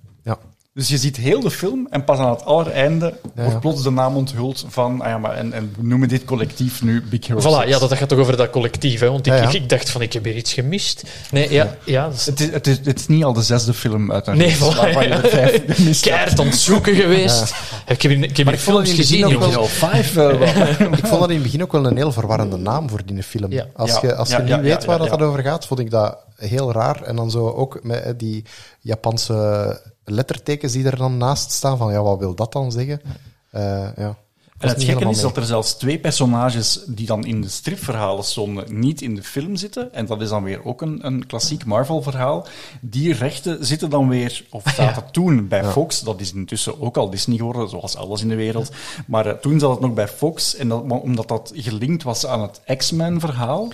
Dus 0.76 0.88
je 0.88 0.98
ziet 0.98 1.18
heel 1.18 1.40
de 1.40 1.52
film 1.52 1.88
en 1.90 2.04
pas 2.04 2.18
aan 2.20 2.30
het 2.30 2.46
allereinde 2.46 3.06
Ja, 3.06 3.30
wordt 3.36 3.52
ja. 3.52 3.60
plots 3.60 3.84
de 3.84 3.90
naam 3.92 4.16
onthuld 4.16 4.66
van, 4.68 5.02
ah 5.02 5.08
ja, 5.08 5.18
maar 5.18 5.34
en, 5.38 5.54
en 5.54 5.74
we 5.78 5.88
noemen 5.88 6.08
dit 6.08 6.26
collectief 6.26 6.82
nu 6.82 7.02
Big 7.10 7.28
Hero 7.28 7.40
Voilà, 7.40 7.62
6. 7.66 7.70
ja, 7.70 7.80
dat 7.80 7.94
gaat 7.94 8.10
toch 8.10 8.20
over 8.20 8.38
dat 8.38 8.50
collectief, 8.50 9.00
hè? 9.00 9.08
Want 9.12 9.26
ik, 9.28 9.34
Ja, 9.34 9.40
ja. 9.42 9.48
Ik, 9.48 9.54
ik 9.54 9.70
dacht 9.70 9.90
van, 9.90 10.02
ik 10.02 10.14
heb 10.14 10.24
hier 10.24 10.36
iets 10.36 10.54
gemist. 10.54 11.04
Nee, 11.32 11.52
ja, 11.52 11.76
ja, 11.86 12.08
is 12.08 12.26
Het 12.26 12.40
is, 12.40 12.52
het, 12.52 12.68
is, 12.68 12.78
het 12.84 13.00
is 13.00 13.08
niet 13.08 13.24
al 13.24 13.34
de 13.34 13.42
zesde 13.42 13.74
film 13.74 14.12
uit 14.12 14.28
een 14.28 14.38
Nee, 14.38 14.56
voilà, 14.56 14.60
waarvan 14.60 15.04
je 15.04 15.10
er 15.10 15.30
vijf 15.30 15.62
gemist 15.76 16.02
keihard 16.02 16.40
aan 16.40 16.46
het 16.46 16.56
zoeken 16.56 16.96
geweest. 16.96 17.54
Ik 17.88 18.02
heb 18.02 18.12
ik 18.12 18.38
heb 18.38 18.46
hier 18.46 18.54
ik 18.54 18.60
vond 18.60 18.78
het 18.78 18.88
films 18.88 18.90
in 18.90 18.96
het 18.98 19.06
gezien, 19.06 19.26
ook 19.26 19.40
wel- 19.40 19.52
jongens. 19.52 19.80
Big 19.80 19.92
Hero 19.92 20.02
5 20.04 20.16
eh, 20.18 20.78
wel. 20.78 20.88
Ik 20.98 21.06
vond 21.06 21.20
dat 21.20 21.30
in 21.30 21.34
het 21.36 21.44
begin 21.44 21.62
ook 21.64 21.72
wel 21.72 21.86
een 21.86 21.98
heel 21.98 22.12
verwarrende 22.12 22.58
naam 22.58 22.90
voor 22.90 23.02
die 23.06 23.24
film. 23.24 23.52
Ja. 23.52 23.66
Als 23.76 23.90
Ja. 23.92 24.00
je, 24.02 24.16
als 24.16 24.30
je 24.30 24.38
niet 24.38 24.48
ja, 24.48 24.62
weet 24.62 24.82
ja, 24.82 24.88
waar 24.88 25.02
ja, 25.02 25.08
dat 25.10 25.20
ja. 25.20 25.26
over 25.26 25.42
gaat, 25.44 25.68
vond 25.68 25.80
ik 25.80 25.90
dat 25.92 26.18
heel 26.36 26.72
raar. 26.72 27.02
En 27.04 27.16
dan 27.16 27.32
zo 27.32 27.50
ook 27.50 27.80
met 27.84 28.04
eh, 28.04 28.12
die 28.18 28.44
Japanse 28.80 29.82
lettertekens 30.06 30.72
die 30.72 30.86
er 30.86 30.98
dan 30.98 31.18
naast 31.18 31.52
staan, 31.52 31.78
van 31.78 31.92
ja, 31.92 32.02
wat 32.02 32.20
wil 32.20 32.36
dat 32.36 32.52
dan 32.52 32.72
zeggen? 32.72 33.02
Eh, 33.50 33.88
ja. 33.96 34.18
En 34.63 34.70
het 34.70 34.84
gekke 34.84 35.10
is 35.10 35.22
dat 35.22 35.38
er 35.38 35.46
zelfs 35.46 35.74
twee 35.74 36.00
personages 36.00 36.84
die 36.88 37.06
dan 37.06 37.26
in 37.26 37.42
de 37.42 37.50
stripverhalen 37.50 38.24
stonden, 38.24 38.80
niet 38.80 39.02
in 39.02 39.16
de 39.16 39.24
film 39.24 39.56
zitten. 39.56 39.94
En 39.94 40.06
dat 40.06 40.22
is 40.22 40.30
dan 40.30 40.44
weer 40.44 40.66
ook 40.66 40.82
een, 40.82 41.06
een 41.06 41.26
klassiek 41.26 41.66
Marvel-verhaal. 41.66 42.48
Die 42.82 43.13
rechten 43.13 43.66
zitten 43.66 43.89
dan 43.89 44.10
weer, 44.10 44.46
of 44.50 44.63
zaten 44.76 45.12
toen 45.12 45.48
bij 45.48 45.63
Fox. 45.63 46.02
Dat 46.02 46.22
is 46.22 46.34
intussen 46.34 46.82
ook 46.82 46.98
al 46.98 47.10
Disney 47.10 47.38
geworden, 47.38 47.70
zoals 47.70 47.96
alles 47.96 48.22
in 48.22 48.30
de 48.30 48.36
wereld. 48.36 48.72
Maar 49.08 49.26
eh, 49.26 49.34
toen 49.34 49.60
zat 49.60 49.72
het 49.72 49.80
nog 49.80 49.94
bij 49.94 50.08
Fox. 50.08 50.56
En 50.56 50.68
dat, 50.68 50.82
omdat 50.82 51.28
dat 51.28 51.52
gelinkt 51.56 52.04
was 52.04 52.26
aan 52.26 52.42
het 52.42 52.62
X-Men-verhaal. 52.78 53.72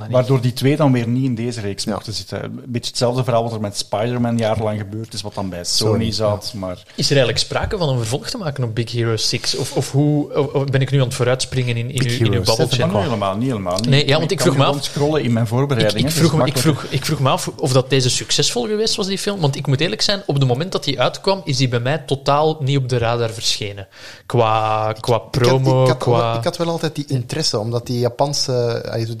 Niet. 0.00 0.10
Waardoor 0.10 0.40
die 0.40 0.52
twee 0.52 0.76
dan 0.76 0.92
weer 0.92 1.08
niet 1.08 1.24
in 1.24 1.34
deze 1.34 1.60
reeks 1.60 1.84
Ja. 1.84 1.92
mochten 1.92 2.12
zitten. 2.12 2.44
Een 2.44 2.62
beetje 2.66 2.88
hetzelfde 2.90 3.24
verhaal 3.24 3.42
wat 3.42 3.52
er 3.52 3.60
met 3.60 3.76
Spider-Man 3.76 4.38
jarenlang 4.38 4.78
gebeurd 4.78 5.14
is, 5.14 5.22
wat 5.22 5.34
dan 5.34 5.48
bij 5.48 5.64
Sony, 5.64 6.12
zat. 6.12 6.52
Maar 6.56 6.82
Is 6.94 7.04
er 7.06 7.16
eigenlijk 7.16 7.38
sprake 7.38 7.78
van 7.78 7.88
een 7.88 7.96
vervolg 7.98 8.28
te 8.30 8.38
maken 8.38 8.64
op 8.64 8.74
Big 8.74 8.92
Hero 8.92 9.16
6? 9.16 9.56
Of, 9.56 9.76
of 9.76 9.90
hoe 9.92 10.34
of- 10.34 10.52
of 10.52 10.64
ben 10.64 10.80
ik 10.80 10.90
nu 10.90 10.98
aan 11.00 11.06
het 11.06 11.14
vooruitspringen 11.14 11.76
in, 11.76 11.90
in, 11.90 11.98
Big 12.02 12.18
uw, 12.18 12.18
in 12.18 12.24
uw 12.26 12.30
Hero 12.30 12.42
babbeltje? 12.44 12.76
7 12.76 12.86
Maar 12.92 12.96
niet 13.00 13.04
helemaal, 13.04 13.36
niet 13.36 13.48
helemaal. 13.48 13.76
Niet. 13.76 13.86
Nee, 13.88 14.06
ja, 14.06 14.18
want 14.18 14.30
ik 14.30 14.40
vroeg 14.40 14.56
me 14.56 14.62
gewoon 14.62 14.78
af- 14.78 14.84
scrollen 14.84 15.22
in 15.22 15.32
mijn 15.32 15.44
Ik, 15.44 15.50
voorbereidingen. 15.50 16.04
ik, 16.08 16.10
vroeg 16.14 16.34
me, 16.36 16.46
ik, 16.46 16.58
vroeg, 16.58 16.84
ik 16.90 17.04
vroeg 17.04 17.20
me 17.20 17.28
af 17.28 17.48
of 17.56 17.72
dat 17.72 17.90
deze 17.90 18.10
succesvol 18.10 18.66
geweest 18.66 18.96
was, 18.96 19.06
die 19.06 19.18
film. 19.18 19.40
Want 19.40 19.56
ik 19.56 19.66
moet 19.66 19.80
eerlijk 19.80 20.02
zijn, 20.02 20.22
op 20.26 20.34
het 20.34 20.46
moment 20.46 20.72
dat 20.72 20.84
die 20.84 21.00
uitkwam, 21.00 21.40
is 21.44 21.56
die 21.56 21.68
bij 21.68 21.80
mij 21.80 21.98
totaal 21.98 22.56
niet 22.60 22.76
op 22.76 22.88
de 22.88 22.98
radar 22.98 23.30
verschenen. 23.30 23.88
Qua, 24.26 24.92
qua 25.00 25.18
promo, 25.18 25.82
ik, 25.82 25.88
had, 25.88 25.96
ik, 25.96 26.02
had, 26.02 26.18
qua... 26.20 26.36
ik 26.38 26.44
had 26.44 26.56
wel 26.56 26.68
altijd 26.68 26.94
die 26.94 27.04
interesse, 27.08 27.58
omdat 27.58 27.86
die 27.86 27.98
Japanse, 27.98 28.52
eh, 28.52 29.06
zo 29.06 29.14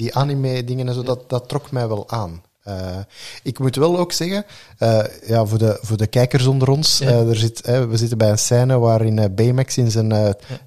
anime-dingen 0.46 0.88
en 0.88 0.94
zo, 0.94 1.02
dat, 1.02 1.30
dat 1.30 1.48
trok 1.48 1.70
mij 1.70 1.88
wel 1.88 2.10
aan. 2.10 2.42
Eh, 2.62 2.98
ik 3.42 3.58
moet 3.58 3.76
wel 3.76 3.98
ook 3.98 4.12
zeggen, 4.12 4.44
eh, 4.78 5.04
ja, 5.26 5.44
voor, 5.44 5.58
de, 5.58 5.78
voor 5.82 5.96
de 5.96 6.06
kijkers 6.06 6.46
onder 6.46 6.68
ons, 6.70 6.98
Ja. 6.98 7.06
eh, 7.06 7.28
er 7.28 7.36
zit, 7.36 7.60
we 7.66 7.96
zitten 7.96 8.18
bij 8.18 8.30
een 8.30 8.38
scène 8.38 8.78
waarin 8.78 9.34
Baymax 9.34 9.76
in 9.76 9.90
zijn, 9.90 10.12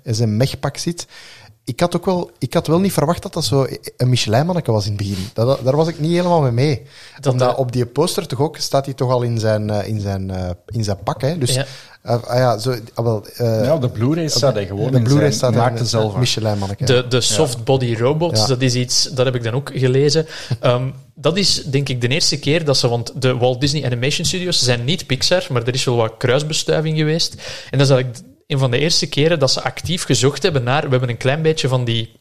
in 0.04 0.16
zijn 0.16 0.38
mechpak 0.38 0.78
zit. 0.78 1.08
Ik 1.70 1.80
had 1.80 1.96
ook 1.96 2.06
wel, 2.06 2.32
ik 2.38 2.54
had 2.54 2.68
wel 2.68 2.80
niet 2.80 2.94
verwacht 2.94 3.22
dat 3.22 3.34
dat 3.34 3.46
zo 3.46 3.68
een 3.98 4.10
Michelin-manneke 4.10 4.72
was 4.72 4.86
in 4.86 4.92
het 4.92 4.98
begin. 5.02 5.28
Dat, 5.34 5.48
dat- 5.48 5.64
daar 5.64 5.76
was 5.76 5.88
ik 5.88 6.00
niet 6.00 6.12
helemaal 6.12 6.42
mee 6.42 6.52
mee. 6.52 6.82
Dat, 7.20 7.34
Omdat 7.34 7.52
eh, 7.54 7.60
op 7.60 7.72
die 7.72 7.86
poster 7.86 8.28
toch 8.28 8.40
ook 8.42 8.58
staat 8.58 8.86
hij 8.86 8.94
toch 8.94 9.12
al 9.12 9.22
in 9.22 9.40
zijn, 9.40 9.70
eh, 9.70 9.88
in 9.88 10.00
zijn, 10.02 10.30
eh, 10.32 10.50
in 10.68 10.84
zijn 10.84 10.98
pak. 11.04 11.22
Hè? 11.22 11.38
Dus 11.38 11.54
Ja. 11.54 11.66
eh, 12.02 12.24
ah 12.24 12.38
ja, 12.38 12.58
zo, 12.58 12.76
ah, 12.94 13.04
wel, 13.06 13.26
eh, 13.36 13.64
Ja, 13.66 13.78
de 13.78 13.90
Blu-ray 13.90 14.28
staat 14.28 14.54
hij 14.54 14.66
gewoon 14.68 14.92
de 14.92 14.98
in 14.98 15.04
Blu-ray 15.04 15.32
staat 15.32 15.54
maakte 15.56 15.80
in 15.80 15.86
zelf. 15.88 16.16
Michelin-manneke. 16.16 16.84
De, 16.86 17.06
de 17.08 17.22
soft 17.22 17.64
body 17.64 17.96
robots, 17.96 18.40
Ja. 18.42 18.48
dat 18.48 18.62
is 18.62 18.76
iets, 18.76 19.04
dat 19.04 19.26
heb 19.26 19.36
ik 19.36 19.44
dan 19.44 19.54
ook 19.54 19.72
gelezen. 19.74 20.26
Ehm, 20.60 20.90
dat 21.16 21.38
is 21.38 21.64
denk 21.64 21.90
ik 21.90 22.02
de 22.02 22.08
eerste 22.08 22.40
keer 22.40 22.66
dat 22.66 22.78
ze, 22.78 22.88
want 22.88 23.12
de 23.22 23.38
Walt 23.38 23.62
Disney 23.62 23.86
Animation 23.86 24.26
Studios 24.26 24.64
zijn 24.64 24.84
niet 24.84 25.06
Pixar, 25.06 25.46
maar 25.52 25.62
er 25.68 25.74
is 25.74 25.84
wel 25.84 25.96
wat 25.96 26.14
kruisbestuiving 26.18 26.98
geweest. 26.98 27.34
En 27.70 27.78
dat 27.78 27.88
is 27.88 27.94
eigenlijk 27.94 28.28
een 28.50 28.60
van 28.60 28.72
de 28.72 28.78
eerste 28.78 29.08
keren 29.08 29.40
dat 29.40 29.52
ze 29.52 29.64
actief 29.64 30.04
gezocht 30.04 30.44
hebben 30.44 30.64
naar, 30.64 30.84
we 30.84 30.90
hebben 30.90 31.10
een 31.10 31.18
klein 31.18 31.42
beetje 31.42 31.68
van 31.68 31.84
die 31.84 32.20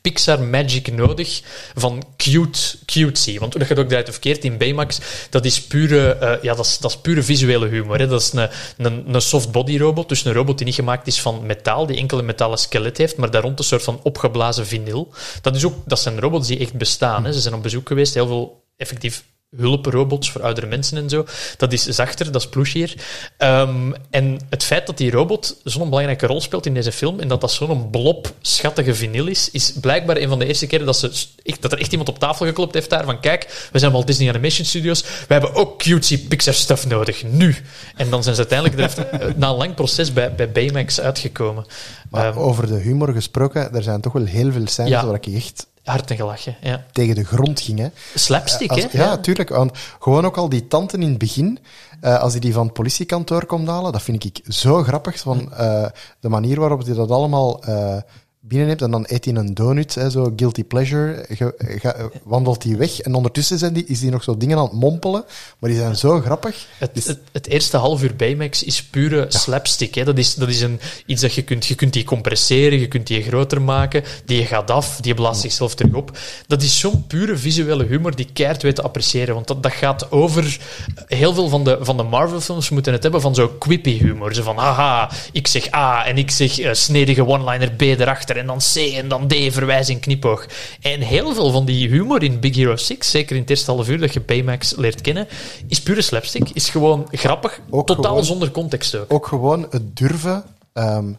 Pixar 0.00 0.42
magic 0.42 0.92
nodig 0.92 1.42
van 1.74 2.04
cute, 2.16 2.78
cutesy. 2.84 3.38
Want 3.38 3.52
hoe 3.52 3.60
dat 3.60 3.68
gaat 3.70 3.78
ook 3.78 3.88
draait 3.88 4.08
of 4.08 4.18
in 4.18 4.56
Baymax, 4.56 5.00
dat 5.30 5.44
is 5.44 5.62
pure, 5.62 6.10
eh, 6.12 6.42
ja, 6.42 6.54
dat 6.54 6.64
is, 6.64 6.78
dat 6.78 6.90
is 6.90 6.96
pure 6.96 7.22
visuele 7.22 7.66
humor. 7.66 7.98
Hè. 7.98 8.06
Dat 8.06 8.20
is 8.20 8.32
een, 8.32 8.48
een, 8.76 9.14
een 9.14 9.22
soft 9.22 9.52
body 9.52 9.78
robot, 9.78 10.08
dus 10.08 10.24
een 10.24 10.32
robot 10.32 10.56
die 10.56 10.66
niet 10.66 10.74
gemaakt 10.74 11.06
is 11.06 11.20
van 11.20 11.46
metaal, 11.46 11.86
die 11.86 11.96
enkel 11.96 12.18
een 12.18 12.24
metalen 12.24 12.58
skelet 12.58 12.98
heeft, 12.98 13.16
maar 13.16 13.30
daar 13.30 13.42
rond 13.42 13.58
een 13.58 13.64
soort 13.64 13.82
van 13.82 14.00
opgeblazen 14.02 14.66
vinyl. 14.66 15.12
Dat, 15.40 15.56
is 15.56 15.64
ook, 15.64 15.74
dat 15.86 16.00
zijn 16.00 16.20
robots 16.20 16.46
die 16.46 16.58
echt 16.58 16.74
bestaan. 16.74 17.24
Hè. 17.24 17.32
Ze 17.32 17.40
zijn 17.40 17.54
op 17.54 17.62
bezoek 17.62 17.88
geweest, 17.88 18.14
heel 18.14 18.26
veel 18.26 18.64
effectief 18.76 19.24
hulprobots 19.56 20.30
voor 20.30 20.42
oudere 20.42 20.66
mensen 20.66 20.96
en 20.96 21.08
zo. 21.08 21.24
Dat 21.56 21.72
is 21.72 21.84
zachter, 21.84 22.32
dat 22.32 22.40
is 22.42 22.48
plushier. 22.48 22.94
Ehm, 23.36 23.92
en 24.10 24.38
het 24.50 24.64
feit 24.64 24.86
dat 24.86 24.96
die 24.96 25.10
robot 25.10 25.56
zo'n 25.64 25.88
belangrijke 25.88 26.26
rol 26.26 26.40
speelt 26.40 26.66
in 26.66 26.74
deze 26.74 26.92
film 26.92 27.20
en 27.20 27.28
dat 27.28 27.40
dat 27.40 27.52
zo'n 27.52 27.90
blob 27.90 28.32
schattige 28.40 28.94
vinyl 28.94 29.26
is, 29.26 29.50
is 29.50 29.72
blijkbaar 29.80 30.16
een 30.16 30.28
van 30.28 30.38
de 30.38 30.46
eerste 30.46 30.66
keren 30.66 30.86
dat, 30.86 30.96
ze 30.96 31.12
echt, 31.42 31.62
dat 31.62 31.72
er 31.72 31.78
echt 31.78 31.90
iemand 31.90 32.08
op 32.08 32.18
tafel 32.18 32.46
geklopt 32.46 32.74
heeft 32.74 32.90
daar 32.90 33.04
van 33.04 33.20
kijk, 33.20 33.68
we 33.72 33.78
zijn 33.78 33.92
Walt 33.92 34.06
Disney 34.06 34.28
Animation 34.28 34.66
Studios, 34.66 35.02
we 35.02 35.32
hebben 35.32 35.54
ook 35.54 35.78
cutesy 35.78 36.26
Pixar 36.28 36.54
stuff 36.54 36.86
nodig, 36.86 37.24
nu. 37.24 37.56
En 37.96 38.10
dan 38.10 38.22
zijn 38.22 38.34
ze 38.34 38.46
uiteindelijk 38.48 38.96
er, 38.96 39.08
eh, 39.08 39.34
na 39.36 39.48
een 39.48 39.56
lang 39.56 39.74
proces 39.74 40.12
bij, 40.12 40.34
bij 40.34 40.50
Baymax 40.52 41.00
uitgekomen. 41.00 41.66
Maar 42.10 42.26
Ehm, 42.28 42.38
over 42.38 42.66
de 42.66 42.78
humor 42.78 43.12
gesproken, 43.12 43.74
er 43.74 43.82
zijn 43.82 44.00
toch 44.00 44.12
wel 44.12 44.24
heel 44.24 44.52
veel 44.52 44.66
scènes 44.66 44.90
Ja. 44.90 45.06
waar 45.06 45.14
ik 45.14 45.26
echt 45.26 45.66
hard 45.88 46.10
en 46.10 46.16
gelachen, 46.16 46.56
ja. 46.60 46.84
tegen 46.92 47.14
de 47.14 47.24
grond 47.24 47.60
ging. 47.60 47.78
Hè. 47.78 47.88
Slapstick, 48.14 48.70
Als- 48.70 48.86
hè? 48.90 49.02
ja, 49.02 49.16
tuurlijk. 49.18 49.48
Want 49.48 49.78
gewoon 50.00 50.24
ook 50.26 50.36
al 50.36 50.48
die 50.48 50.68
tanten 50.68 51.02
in 51.02 51.08
het 51.08 51.18
begin, 51.18 51.58
eh, 52.00 52.20
als 52.20 52.32
hij 52.32 52.40
die 52.40 52.52
van 52.52 52.64
het 52.64 52.72
politiekantoor 52.72 53.46
komt 53.46 53.68
halen, 53.68 53.92
dat 53.92 54.02
vind 54.02 54.24
ik 54.24 54.40
zo 54.48 54.82
grappig. 54.82 55.18
Van, 55.18 55.52
eh, 55.54 55.86
de 56.20 56.28
manier 56.28 56.60
waarop 56.60 56.84
hij 56.84 56.94
dat 56.94 57.10
allemaal 57.10 57.62
eh 57.62 57.96
binnenneemt 58.40 58.82
en 58.82 58.90
dan 58.90 59.04
eet 59.08 59.24
hij 59.24 59.34
een 59.34 59.54
donut, 59.54 59.94
hè, 59.94 60.10
zo 60.10 60.32
guilty 60.36 60.64
pleasure, 60.64 61.24
ge- 61.28 62.10
wandelt 62.24 62.62
hij 62.64 62.76
weg 62.76 63.00
en 63.00 63.14
ondertussen 63.14 63.58
zijn 63.58 63.72
die, 63.72 63.84
is 63.86 64.00
hij 64.00 64.10
nog 64.10 64.22
zo 64.22 64.36
dingen 64.36 64.58
aan 64.58 64.64
het 64.64 64.72
mompelen, 64.72 65.24
maar 65.58 65.70
die 65.70 65.78
zijn 65.78 65.96
zo 65.96 66.20
grappig. 66.20 66.66
Het, 66.78 66.94
Dus- 66.94 67.06
het, 67.06 67.18
het 67.32 67.46
eerste 67.46 67.76
half 67.76 68.02
uur 68.02 68.16
Baymax 68.16 68.62
is 68.62 68.82
pure 68.84 69.24
slapstick. 69.28 69.94
Hè. 69.94 70.04
Dat 70.04 70.18
is, 70.18 70.34
dat 70.34 70.48
is 70.48 70.60
een, 70.60 70.80
iets 71.06 71.20
dat 71.22 71.34
je 71.34 71.42
kunt, 71.42 71.66
je 71.66 71.74
kunt 71.74 71.92
die 71.92 72.04
compresseren, 72.04 72.78
je 72.80 72.88
kunt 72.88 73.06
die 73.06 73.22
groter 73.22 73.62
maken, 73.62 74.04
die 74.24 74.44
gaat 74.46 74.70
af, 74.70 75.00
die 75.00 75.14
blaast 75.14 75.40
zichzelf 75.40 75.74
terug 75.74 75.94
op. 75.94 76.18
Dat 76.46 76.62
is 76.62 76.78
zo'n 76.78 77.06
pure 77.06 77.36
visuele 77.36 77.84
humor 77.84 78.16
die 78.16 78.28
keihard 78.32 78.62
weet 78.62 78.74
te 78.74 78.82
appreciëren. 78.82 79.34
Want 79.34 79.46
dat, 79.46 79.62
dat 79.62 79.72
gaat 79.72 80.10
over... 80.12 80.58
Heel 81.06 81.34
veel 81.34 81.48
van 81.48 81.64
de, 81.64 81.78
van 81.80 81.96
de 81.96 82.02
Marvel-films 82.02 82.68
moeten 82.70 82.92
het 82.92 83.02
hebben 83.02 83.20
van 83.20 83.34
zo'n 83.34 83.58
quippy 83.58 83.98
humor. 83.98 84.34
Zo 84.34 84.42
van, 84.42 84.56
haha, 84.56 85.10
ik 85.32 85.46
zeg 85.46 85.74
A 85.74 86.04
en 86.06 86.18
ik 86.18 86.30
zeg 86.30 86.58
eh, 86.58 86.72
snedige 86.72 87.26
one-liner 87.26 87.70
B 87.70 87.80
erachter 87.80 88.36
en 88.38 88.46
dan 88.46 88.58
C 88.58 88.76
en 88.76 89.08
dan 89.08 89.28
D, 89.28 89.34
verwijzing, 89.50 90.00
knipoog. 90.00 90.46
En 90.80 91.00
heel 91.00 91.34
veel 91.34 91.50
van 91.50 91.64
die 91.64 91.88
humor 91.88 92.22
in 92.22 92.40
Big 92.40 92.54
Hero 92.56 92.76
6, 92.76 93.10
zeker 93.10 93.34
in 93.36 93.40
het 93.42 93.50
eerste 93.50 93.70
half 93.70 93.88
uur 93.88 93.98
dat 93.98 94.12
je 94.12 94.20
Baymax 94.20 94.76
leert 94.76 95.00
kennen, 95.00 95.28
is 95.66 95.80
pure 95.82 96.02
slapstick. 96.02 96.50
Is 96.50 96.68
gewoon 96.70 97.08
grappig, 97.10 97.60
Ook 97.70 97.86
totaal 97.86 98.04
gewoon- 98.04 98.24
zonder 98.24 98.50
context 98.50 98.94
ook. 98.94 99.12
Ook 99.12 99.26
gewoon 99.26 99.66
het 99.70 99.96
durven 99.96 100.44
ehm, 100.72 101.12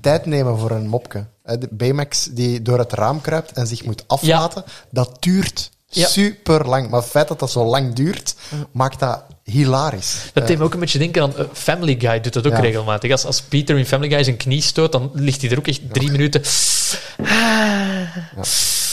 tijd 0.00 0.26
nemen 0.26 0.58
voor 0.58 0.70
een 0.70 0.88
mopje. 0.88 1.24
de 1.44 1.68
Baymax 1.70 2.24
die 2.32 2.62
door 2.62 2.78
het 2.78 2.92
raam 2.92 3.20
kruipt 3.20 3.52
en 3.52 3.66
zich 3.66 3.84
moet 3.84 4.04
aflaten, 4.06 4.64
dat 4.90 5.16
duurt 5.22 5.70
Ja. 5.92 6.06
super 6.08 6.68
lang. 6.68 6.90
Maar 6.90 7.00
het 7.00 7.10
feit 7.10 7.28
dat 7.28 7.38
dat 7.38 7.50
zo 7.50 7.64
lang 7.64 7.94
duurt, 7.94 8.34
maakt 8.72 8.98
dat 9.00 9.22
hilarisch. 9.44 10.16
Dat 10.32 10.46
deed 10.46 10.58
me 10.58 10.64
ook 10.64 10.74
een 10.74 10.80
beetje 10.80 10.98
denken 10.98 11.22
aan 11.22 11.36
eh, 11.36 11.44
Family 11.52 11.96
Guy, 11.98 12.20
doet 12.20 12.32
dat 12.32 12.46
ook 12.46 12.52
Ja. 12.52 12.60
regelmatig. 12.60 13.10
Als, 13.10 13.24
als 13.24 13.40
Peter 13.42 13.78
in 13.78 13.86
Family 13.86 14.10
Guy 14.10 14.24
zijn 14.24 14.36
knie 14.36 14.62
stoot, 14.62 14.92
dan 14.92 15.10
ligt 15.14 15.40
hij 15.42 15.50
er 15.50 15.58
ook 15.58 15.66
echt 15.66 15.80
drie 15.92 16.10
minuten. 16.10 16.42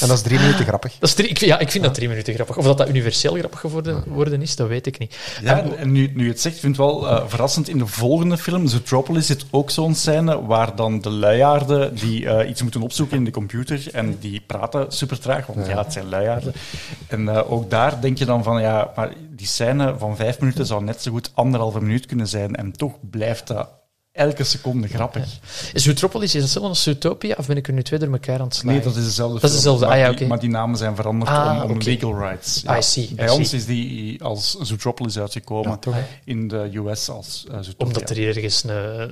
En 0.02 0.08
dat 0.08 0.18
is 0.18 0.24
drie 0.24 0.40
minuten 0.40 0.66
grappig. 0.66 0.94
Dat 1.00 1.10
is 1.10 1.16
drie, 1.16 1.30
ik, 1.30 1.38
ja, 1.38 1.60
ik 1.60 1.72
vind 1.72 1.84
dat 1.84 1.94
drie 1.94 2.08
minuten 2.08 2.34
grappig. 2.34 2.58
Of 2.58 2.66
dat 2.66 2.78
dat 2.78 2.90
universeel 2.90 3.34
grappig 3.34 3.60
geworden 3.60 4.04
worden 4.08 4.42
is, 4.42 4.56
dat 4.56 4.67
weet 4.67 4.86
ik 4.86 5.00
niet. 5.00 5.17
Ja, 5.42 5.60
en, 5.60 5.78
en 5.78 5.92
nu, 5.92 6.12
nu 6.13 6.24
je 6.24 6.30
het 6.30 6.42
zegt, 6.42 6.56
ik 6.56 6.62
vind 6.62 6.78
het 6.78 6.86
wel 6.86 7.08
eh, 7.08 7.24
verrassend. 7.28 7.69
In 7.69 7.78
de 7.78 7.88
volgende 7.88 8.38
film, 8.38 8.67
Zootropolis, 8.67 9.26
zit 9.26 9.46
ook 9.52 9.69
zo'n 9.69 9.96
scène 9.96 10.46
waar 10.46 10.76
dan 10.76 11.02
de 11.02 11.10
luiaarden 11.10 11.96
die 11.96 12.30
eh, 12.30 12.50
iets 12.50 12.62
moeten 12.62 12.82
opzoeken 12.82 13.17
in 13.17 13.24
de 13.24 13.32
computer 13.32 13.88
en 13.94 14.17
die 14.19 14.42
praten 14.48 14.86
super 14.92 15.19
traag, 15.19 15.46
want 15.46 15.67
ja, 15.67 15.84
het 15.84 15.94
zijn 15.94 16.10
luiaarden. 16.10 16.54
En 17.08 17.30
eh, 17.30 17.52
ook 17.52 17.69
daar 17.69 18.02
denk 18.02 18.17
je 18.17 18.26
dan 18.26 18.44
van, 18.44 18.62
ja, 18.62 18.92
maar 18.96 19.13
die 19.30 19.48
scène 19.48 19.96
van 19.98 20.15
vijf 20.15 20.40
minuten 20.40 20.65
zou 20.65 20.84
net 20.84 21.02
zo 21.02 21.12
goed 21.12 21.32
anderhalve 21.34 21.82
minuut 21.82 22.06
kunnen 22.06 22.28
zijn 22.28 22.56
en 22.56 22.71
toch 22.71 22.94
blijft 23.10 23.48
dat 23.48 23.69
elke 24.18 24.44
seconde 24.44 24.88
grappig. 24.88 25.26
Zootropolis, 25.74 26.28
is 26.28 26.34
dat 26.34 26.42
hetzelfde 26.42 26.70
als 26.70 26.84
Zootopia? 26.84 27.36
Of 27.38 27.48
ben 27.48 27.58
ik 27.58 27.68
er 27.68 27.74
nu 27.74 27.84
twee 27.84 28.00
door 28.00 28.12
elkaar 28.12 28.40
aan 28.40 28.46
het 28.46 28.56
slaan? 28.56 28.74
Nee, 28.74 28.82
dat 28.84 28.96
is 28.96 29.04
dezelfde 29.04 29.40
Dat 29.40 29.50
is 29.50 29.56
dezelfde, 29.56 29.86
maar 29.86 29.96
ah, 29.96 30.02
ja, 30.02 30.12
die-. 30.12 30.28
Maar 30.28 30.40
die 30.40 30.50
namen 30.50 30.78
zijn 30.78 30.96
veranderd 30.96 31.32
Ah, 31.32 31.63
om, 31.70 31.78
legal 31.82 32.20
rights. 32.20 32.63
I 32.63 32.82
see, 32.82 33.10
Bij 33.15 33.26
I 33.28 33.30
ons 33.30 33.50
see. 33.50 33.60
is 33.60 33.65
die 33.65 34.24
als 34.24 34.58
Zootropolis 34.62 35.20
uitgekomen, 35.20 35.80
in 36.26 36.48
de 36.48 36.70
US 36.74 37.10
als 37.10 37.46
uh, 37.48 37.54
Zootopia. 37.56 37.86
Omdat 37.88 38.10
er 38.10 38.15
hier 38.15 38.28
ergens 38.28 38.63
een, 38.63 38.70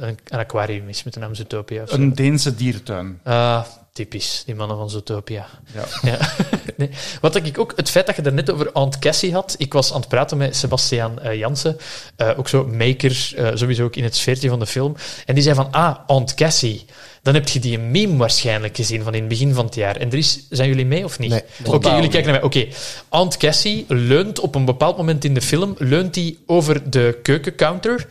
een, 0.07 0.17
een 0.27 0.39
aquarium 0.39 0.89
is 0.89 1.03
met 1.03 1.13
de 1.13 1.19
naam 1.19 1.35
Zootopia. 1.35 1.81
of 1.83 1.89
zo. 1.89 1.95
Een 1.95 2.13
Deense 2.13 2.55
dierentuin. 2.55 3.19
Ah, 3.23 3.65
typisch, 3.95 4.43
die 4.45 4.55
mannen 4.55 4.77
van 4.77 4.89
Zootopia. 4.89 5.47
Ja. 5.73 5.85
Ja. 6.01 6.17
nee. 6.77 6.89
Wat 7.21 7.35
ik 7.35 7.59
ook, 7.59 7.73
het 7.75 7.89
feit 7.89 8.05
dat 8.05 8.15
je 8.15 8.21
er 8.21 8.33
net 8.33 8.51
over 8.51 8.71
Aunt 8.71 8.99
Cassie 8.99 9.33
had, 9.33 9.55
ik 9.57 9.73
was 9.73 9.93
aan 9.93 9.99
het 9.99 10.09
praten 10.09 10.37
met 10.37 10.55
Sebastiaan 10.55 11.19
eh, 11.19 11.37
Jansen, 11.37 11.77
eh, 12.15 12.39
ook 12.39 12.47
zo 12.47 12.65
maker, 12.67 13.31
eh, 13.35 13.51
sowieso 13.53 13.83
ook 13.83 13.95
in 13.95 14.03
het 14.03 14.15
sfeertje 14.15 14.49
van 14.49 14.59
de 14.59 14.65
film, 14.65 14.95
en 15.25 15.33
die 15.33 15.43
zei 15.43 15.55
van, 15.55 15.71
ah, 15.71 15.97
Aunt 16.07 16.33
Cassie, 16.33 16.85
dan 17.25 17.33
heb 17.33 17.47
je 17.47 17.59
die 17.59 17.79
meme 17.79 18.15
waarschijnlijk 18.17 18.75
gezien 18.75 19.03
van 19.03 19.13
in 19.13 19.19
het 19.19 19.29
begin 19.29 19.53
van 19.53 19.65
het 19.65 19.75
jaar. 19.75 19.95
En 19.95 20.11
er 20.11 20.17
is, 20.17 20.39
zijn 20.49 20.67
jullie 20.69 20.85
mee 20.85 21.03
of 21.03 21.19
niet? 21.19 21.29
Nee, 21.29 21.41
Oké, 21.65 21.89
jullie 21.95 22.09
kijken 22.09 22.31
naar 22.31 22.39
mij. 22.39 22.43
Oké, 22.43 22.65
Aunt 23.09 23.37
Cassie 23.37 23.85
leunt 23.87 24.39
op 24.39 24.55
een 24.55 24.65
bepaald 24.65 24.97
moment 24.97 25.23
in 25.25 25.33
de 25.33 25.41
film, 25.41 25.75
leunt 25.77 26.15
hij 26.15 26.35
over 26.45 26.89
de 26.89 27.19
keukencounter 27.21 28.07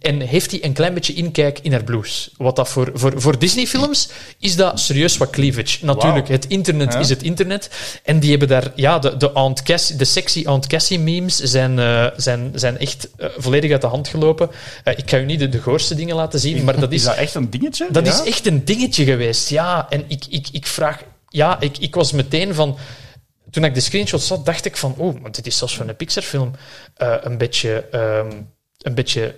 en 0.00 0.20
heeft 0.20 0.50
hij 0.50 0.64
een 0.64 0.72
klein 0.72 0.94
beetje 0.94 1.12
inkijk 1.14 1.58
in 1.62 1.72
haar 1.72 1.84
blouse. 1.84 2.30
Wat 2.36 2.56
dat 2.56 2.68
voor, 2.68 2.90
voor, 2.94 3.12
voor 3.16 3.38
Disney-films 3.38 4.08
is 4.38 4.56
dat 4.56 4.80
serieus 4.80 5.16
wat 5.16 5.30
cleavage. 5.30 5.84
Natuurlijk, 5.84 6.28
het 6.28 6.46
internet 6.46 6.92
Ja. 6.92 6.98
is 6.98 7.08
het 7.08 7.22
internet. 7.22 7.70
En 8.04 8.18
die 8.20 8.30
hebben 8.30 8.48
daar, 8.48 8.72
ja, 8.74 8.98
de, 8.98 9.16
de, 9.16 9.32
Aunt 9.32 9.62
Cassie, 9.62 9.96
de 9.96 10.04
sexy 10.04 10.44
Aunt 10.44 10.66
Cassie 10.66 10.98
memes 10.98 11.36
zijn, 11.36 11.78
eh, 11.78 12.06
zijn, 12.16 12.50
zijn 12.54 12.78
echt 12.78 13.08
eh, 13.16 13.28
volledig 13.36 13.70
uit 13.72 13.80
de 13.80 13.86
hand 13.86 14.08
gelopen. 14.08 14.50
Eh, 14.84 14.94
ik 14.98 15.10
ga 15.10 15.18
u 15.18 15.24
niet 15.24 15.38
de, 15.38 15.48
de 15.48 15.58
goorste 15.60 15.94
dingen 15.94 16.16
laten 16.16 16.40
zien, 16.40 16.64
maar 16.64 16.80
dat 16.80 16.92
Is 16.92 16.98
is, 17.00 17.04
dat 17.06 17.16
echt 17.16 17.34
een 17.34 17.50
dingetje? 17.50 17.86
dat 17.90 18.06
Ja? 18.06 18.12
is 18.12 18.22
echt 18.28 18.46
een 18.46 18.53
dingetje 18.64 19.04
geweest. 19.04 19.48
Ja, 19.48 19.86
en 19.90 20.04
ik, 20.08 20.24
ik, 20.28 20.48
ik 20.52 20.66
vraag, 20.66 21.02
ja, 21.28 21.60
ik, 21.60 21.78
ik 21.78 21.94
was 21.94 22.12
meteen 22.12 22.54
van. 22.54 22.78
Toen 23.50 23.64
ik 23.64 23.74
de 23.74 23.80
screenshot 23.80 24.22
zat, 24.22 24.46
dacht 24.46 24.64
ik 24.64 24.76
van, 24.76 24.94
oh, 24.96 25.20
want 25.22 25.34
dit 25.34 25.46
is 25.46 25.58
zelfs 25.58 25.76
van 25.76 25.88
een 25.88 25.96
Pixar-film 25.96 26.52
eh, 26.94 27.16
een 27.20 27.38
beetje, 27.38 27.88
ehm, 27.90 28.32
een 28.78 28.94
beetje. 28.94 29.34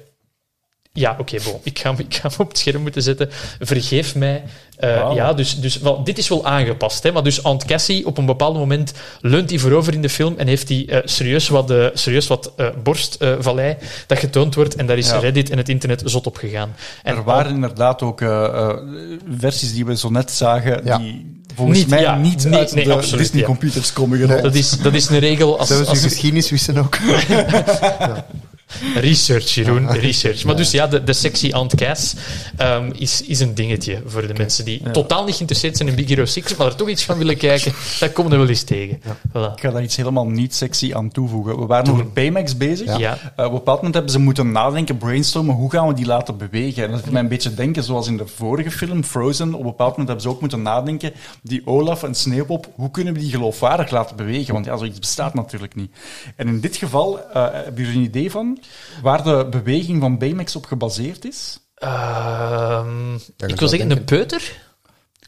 Ja, 0.97 1.17
oké, 1.19 1.37
bon. 1.45 1.55
Ik 1.63 1.79
ga, 1.79 1.91
hem- 1.91 2.05
ik 2.09 2.15
ga 2.15 2.29
hem 2.29 2.39
op 2.39 2.49
het 2.49 2.59
scherm 2.59 2.83
moeten 2.83 3.03
zetten. 3.03 3.29
Vergeef 3.61 4.15
mij. 4.15 4.43
Eh. 4.77 5.11
Ja, 5.15 5.33
dus, 5.33 5.61
dus 5.61 5.79
wel, 5.79 6.05
dit 6.05 6.19
is 6.19 6.29
wel 6.29 6.47
aangepast. 6.47 7.03
Hè, 7.03 7.13
maar 7.13 7.23
dus 7.23 7.41
Aunt 7.41 7.65
Cassie, 7.65 8.07
op 8.07 8.19
een 8.19 8.27
bepaald 8.27 8.55
moment 8.57 8.93
leunt 9.21 9.51
hij 9.51 9.59
voorover 9.59 9.93
in 9.95 10.03
de 10.03 10.09
film 10.09 10.35
en 10.37 10.47
heeft 10.47 10.69
hij 10.69 10.85
eh, 10.89 10.99
serieus 11.05 11.49
wat, 11.49 11.71
eh, 11.71 11.87
serieus 11.95 12.27
wat 12.27 12.53
eh, 12.57 12.67
borstvallei 12.83 13.77
dat 14.07 14.19
getoond 14.19 14.55
wordt. 14.55 14.75
En 14.75 14.87
daar 14.87 14.99
is 14.99 15.09
Ja. 15.09 15.19
Reddit 15.19 15.51
en 15.51 15.57
het 15.59 15.69
internet 15.69 16.03
zot 16.05 16.27
op 16.27 16.37
gegaan. 16.37 16.75
En 17.03 17.17
er 17.17 17.23
waren 17.25 17.55
inderdaad 17.55 18.03
ook 18.03 18.21
eh, 18.21 18.45
eh, 18.45 18.77
versies 19.39 19.73
die 19.75 19.85
we 19.85 19.97
zo 19.97 20.11
net 20.11 20.31
zagen, 20.31 20.81
Ja. 20.85 20.99
die 20.99 21.35
volgens 21.55 21.79
Niet- 21.79 21.89
mij 21.89 22.01
ja, 22.01 22.17
niet 22.17 22.45
niet- 22.45 22.55
uit 22.55 22.75
nee, 22.75 22.85
de 22.85 22.93
absoluut, 22.93 23.23
Disney-computers 23.25 23.93
komen 23.93 24.19
gerold. 24.19 24.43
Dat 24.43 24.55
is, 24.55 24.71
dat 24.71 24.95
is 24.95 25.09
een 25.09 25.19
regel 25.19 25.59
als, 25.59 25.69
Zelfs 25.69 25.83
uw 25.85 25.89
als 25.89 26.03
geschiedenis 26.03 26.51
wisten 26.51 26.77
ook. 26.79 26.99
research, 28.95 29.55
Jeroen. 29.55 29.91
Research. 29.91 30.45
Maar 30.45 30.57
dus 30.57 30.71
ja, 30.71 30.87
de, 30.87 31.05
de 31.05 31.12
sexy 31.12 31.51
Aunt 31.51 31.75
Cass 31.75 32.14
is, 32.93 33.23
is 33.23 33.41
een 33.41 33.55
dingetje 33.55 34.03
voor 34.07 34.27
de 34.27 34.35
mensen 34.37 34.64
die 34.64 34.91
totaal 34.91 35.25
niet 35.25 35.35
geïnteresseerd 35.35 35.77
zijn 35.77 35.89
in 35.89 35.95
Big 35.95 36.09
Hero 36.09 36.25
6, 36.25 36.57
maar 36.57 36.67
er 36.67 36.75
toch 36.75 36.89
iets 36.89 37.05
van 37.05 37.19
willen 37.19 37.37
kijken. 37.37 37.73
Dat 38.01 38.12
komen 38.12 38.33
er 38.33 38.39
wel 38.39 38.49
eens 38.49 38.62
tegen. 38.62 39.01
Voilà. 39.03 39.53
Ik 39.55 39.61
ga 39.61 39.71
daar 39.71 39.83
iets 39.83 39.97
helemaal 39.97 40.27
niet 40.27 40.55
sexy 40.55 40.95
aan 40.95 41.11
toevoegen. 41.11 41.59
We 41.59 41.67
waren 41.67 41.93
over 41.93 42.12
Baymax 42.12 42.57
bezig. 42.57 42.99
Ja. 42.99 43.19
Eh, 43.37 43.45
op 43.45 43.51
een 43.51 43.51
bepaald 43.51 43.77
moment 43.77 43.95
hebben 43.95 44.12
ze 44.12 44.19
moeten 44.19 44.53
nadenken, 44.53 44.97
brainstormen, 44.97 45.55
hoe 45.55 45.71
gaan 45.71 45.89
we 45.89 45.95
die 45.95 46.07
laten 46.07 46.37
bewegen? 46.37 46.85
En 46.85 46.91
dat 46.91 47.05
doet 47.05 47.12
mij 47.12 47.23
een 47.23 47.29
beetje 47.29 47.55
denken, 47.55 47.83
zoals 47.83 48.07
in 48.07 48.17
de 48.17 48.27
vorige 48.27 48.71
film, 48.71 49.05
Frozen. 49.05 49.55
Op 49.55 49.61
een 49.61 49.67
bepaald 49.67 49.91
moment 49.91 50.09
hebben 50.09 50.25
ze 50.25 50.29
ook 50.29 50.41
moeten 50.41 50.62
nadenken, 50.62 51.12
die 51.43 51.62
Olaf 51.64 52.03
en 52.03 52.14
Sneeuwpop, 52.14 52.69
hoe 52.75 52.91
kunnen 52.91 53.14
we 53.14 53.21
die 53.21 53.31
geloofwaardig 53.31 53.91
laten 53.91 54.17
bewegen? 54.17 54.53
Want 54.53 54.64
ja, 54.64 54.77
zoiets 54.77 54.99
bestaat 54.99 55.35
natuurlijk 55.35 55.75
niet. 55.75 55.91
En 56.37 56.49
in 56.49 56.61
dit 56.61 56.77
geval, 56.77 57.19
eh, 57.19 57.47
hebben 57.53 57.85
jullie 57.85 57.99
een 57.99 58.05
idee 58.05 58.31
van 58.31 58.56
waar 59.03 59.23
de 59.25 59.47
beweging 59.51 60.01
van 60.01 60.19
Baymax 60.19 60.57
op 60.57 60.65
gebaseerd 60.67 61.25
is? 61.25 61.59
Ehm, 61.75 63.15
ik 63.15 63.59
wil 63.59 63.69
zeggen, 63.69 63.79
denken. 63.79 63.97
een 63.99 64.05
peuter? 64.05 64.65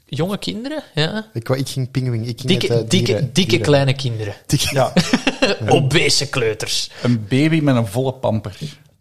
Jonge 0.07 0.39
kinderen? 0.39 0.83
Ja. 0.95 1.27
Ik, 1.33 1.49
ging 1.69 1.91
pingwing. 1.91 2.27
Ik 2.27 2.41
ging 2.41 2.59
Dikke, 2.59 2.75
eh, 2.75 2.81
dikke, 2.89 3.05
dieren- 3.07 3.33
dikke 3.33 3.59
kleine 3.59 3.95
kinderen. 3.95 4.35
Dikke- 4.47 4.75
Ja, 4.75 4.93
Obese 5.77 6.29
kleuters. 6.29 6.91
een 7.03 7.27
baby 7.29 7.61
met 7.61 7.77
een 7.77 7.87
volle 7.87 8.13
pamper. 8.15 8.59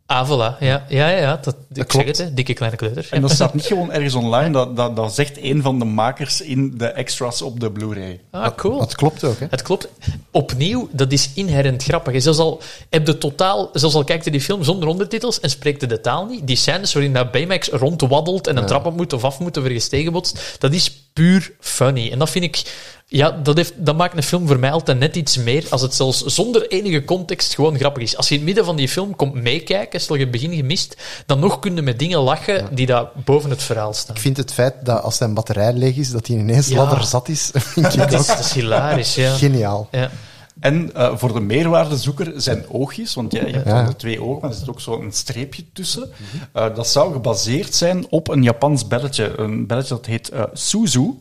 Ah, 0.07 0.29
voilà. 0.29 0.57
Ja, 0.59 0.85
ja, 0.87 1.09
ja 1.09 1.39
dat, 1.41 1.55
ik 1.55 1.75
zeg 1.75 1.85
klopt. 1.85 2.07
het, 2.07 2.17
hè. 2.17 2.33
dikke 2.33 2.53
kleine 2.53 2.77
kleuters. 2.77 3.09
En 3.09 3.21
dat 3.21 3.31
staat 3.39 3.53
niet 3.53 3.65
gewoon 3.65 3.91
ergens 3.91 4.13
online, 4.13 4.49
dat, 4.49 4.75
dat, 4.75 4.95
dat 4.95 5.13
zegt 5.13 5.41
een 5.41 5.61
van 5.61 5.79
de 5.79 5.85
makers 5.85 6.41
in 6.41 6.77
de 6.77 6.85
extras 6.85 7.41
op 7.41 7.59
de 7.59 7.71
Blu-ray. 7.71 8.19
Ah, 8.31 8.55
cool. 8.55 8.77
Dat 8.79 8.95
klopt 8.95 9.23
ook, 9.23 9.39
hè? 9.39 9.45
Het 9.49 9.61
klopt. 9.61 9.87
Opnieuw, 10.31 10.89
dat 10.91 11.11
is 11.11 11.31
inherent 11.33 11.83
grappig. 11.83 12.21
Zelfs 12.21 12.39
al, 12.39 12.61
heb 12.89 13.07
je 13.07 13.17
totaal, 13.17 13.69
zelfs 13.73 13.95
al 13.95 14.03
kijkt 14.03 14.25
je 14.25 14.31
die 14.31 14.41
film 14.41 14.63
zonder 14.63 14.87
ondertitels 14.89 15.39
en 15.39 15.49
spreekt 15.49 15.89
de 15.89 16.01
taal 16.01 16.25
niet, 16.25 16.47
die 16.47 16.55
scènes 16.55 16.93
waarin 16.93 17.13
dat 17.13 17.31
Baymax 17.31 17.69
rondwaddelt 17.69 18.47
en 18.47 18.57
een 18.57 18.65
trap 18.65 18.85
op 18.85 18.95
moet 18.95 19.13
of 19.13 19.23
af 19.23 19.39
moet 19.39 19.57
of 19.57 19.63
ergens 19.63 19.87
tegenbotst, 19.87 20.55
dat 20.59 20.73
is 20.73 21.06
puur 21.18 21.51
funny. 21.59 22.11
En 22.11 22.20
dat 22.20 22.30
vind 22.30 22.43
ik... 22.45 22.86
Ja, 23.09 23.32
dat, 23.32 23.55
heeft, 23.55 23.74
dat 23.78 23.97
maakt 23.97 24.18
een 24.18 24.24
film 24.24 24.47
voor 24.47 24.59
mij 24.59 24.72
altijd 24.72 24.99
net 24.99 25.15
iets 25.15 25.38
meer 25.38 25.65
als 25.70 25.82
het 25.82 25.93
zelfs 25.95 26.24
zonder 26.26 26.68
enige 26.68 27.03
context 27.05 27.55
gewoon 27.55 27.78
grappig 27.78 28.03
is. 28.03 28.18
Als 28.18 28.28
je 28.28 28.34
in 28.34 28.39
het 28.39 28.47
midden 28.47 28.65
van 28.65 28.76
die 28.76 28.89
film 28.89 29.15
komt 29.15 29.34
meekijken, 29.34 30.01
stel 30.01 30.15
je 30.15 30.22
het 30.22 30.32
begin 30.32 30.55
gemist, 30.55 30.95
dan 31.26 31.39
nog 31.39 31.59
kun 31.59 31.76
je 31.76 31.82
met 31.82 31.99
dingen 31.99 32.20
lachen 32.20 32.68
die 32.76 32.86
daar 32.86 33.05
boven 33.26 33.49
het 33.49 33.63
verhaal 33.63 33.93
staan. 33.93 34.15
Ik 34.15 34.22
vind 34.22 34.38
het 34.38 34.53
feit 34.53 34.74
dat 34.84 35.01
als 35.01 35.18
zijn 35.18 35.34
batterij 35.34 35.74
leeg 35.74 35.95
is, 35.95 36.11
dat 36.11 36.28
hij 36.28 36.36
ineens 36.38 36.68
Ja. 36.68 36.76
ladder 36.76 37.03
zat 37.03 37.30
is, 37.30 37.51
vind 37.53 37.93
ik 37.93 37.99
Dat 37.99 38.20
is, 38.20 38.28
dat 38.28 38.39
is 38.39 38.53
hilarisch, 38.53 39.15
ja. 39.15 39.36
geniaal. 39.36 39.88
ja. 39.91 40.11
En 40.59 40.93
eh, 40.93 41.17
voor 41.17 41.33
de 41.33 41.39
meerwaardezoeker 41.39 42.33
zijn 42.35 42.65
oogjes, 42.69 43.13
want 43.13 43.31
ja, 43.31 43.45
je 43.45 43.53
hebt 43.53 43.67
Ja. 43.67 43.93
twee 43.93 44.21
ogen, 44.21 44.41
maar 44.41 44.49
er 44.49 44.55
zit 44.55 44.69
ook 44.69 44.81
zo'n 44.81 45.11
streepje 45.11 45.63
tussen. 45.73 46.09
Eh, 46.53 46.75
dat 46.75 46.87
zou 46.87 47.13
gebaseerd 47.13 47.75
zijn 47.75 48.05
op 48.09 48.27
een 48.27 48.43
Japans 48.43 48.87
belletje. 48.87 49.37
Een 49.39 49.67
belletje 49.67 49.93
dat 49.95 50.05
heet 50.05 50.29
eh, 50.29 50.43
Suzu. 50.53 51.19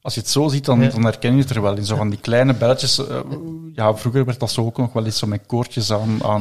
Als 0.00 0.14
je 0.14 0.20
het 0.20 0.30
zo 0.30 0.48
ziet, 0.48 0.64
dan, 0.64 0.88
dan 0.88 1.04
herken 1.04 1.34
je 1.36 1.42
het 1.42 1.50
er 1.50 1.62
wel 1.62 1.76
in. 1.76 1.84
Zo 1.84 1.96
van 1.96 2.10
die 2.10 2.18
kleine 2.20 2.54
belletjes. 2.54 3.00
ja, 3.74 3.94
vroeger 3.96 4.24
werd 4.24 4.40
dat 4.40 4.50
zo 4.50 4.64
ook 4.64 4.76
nog 4.76 4.92
wel 4.92 5.04
eens 5.04 5.18
zo 5.18 5.26
met 5.26 5.46
koordjes 5.46 5.92
aan, 5.92 6.18
aan 6.22 6.40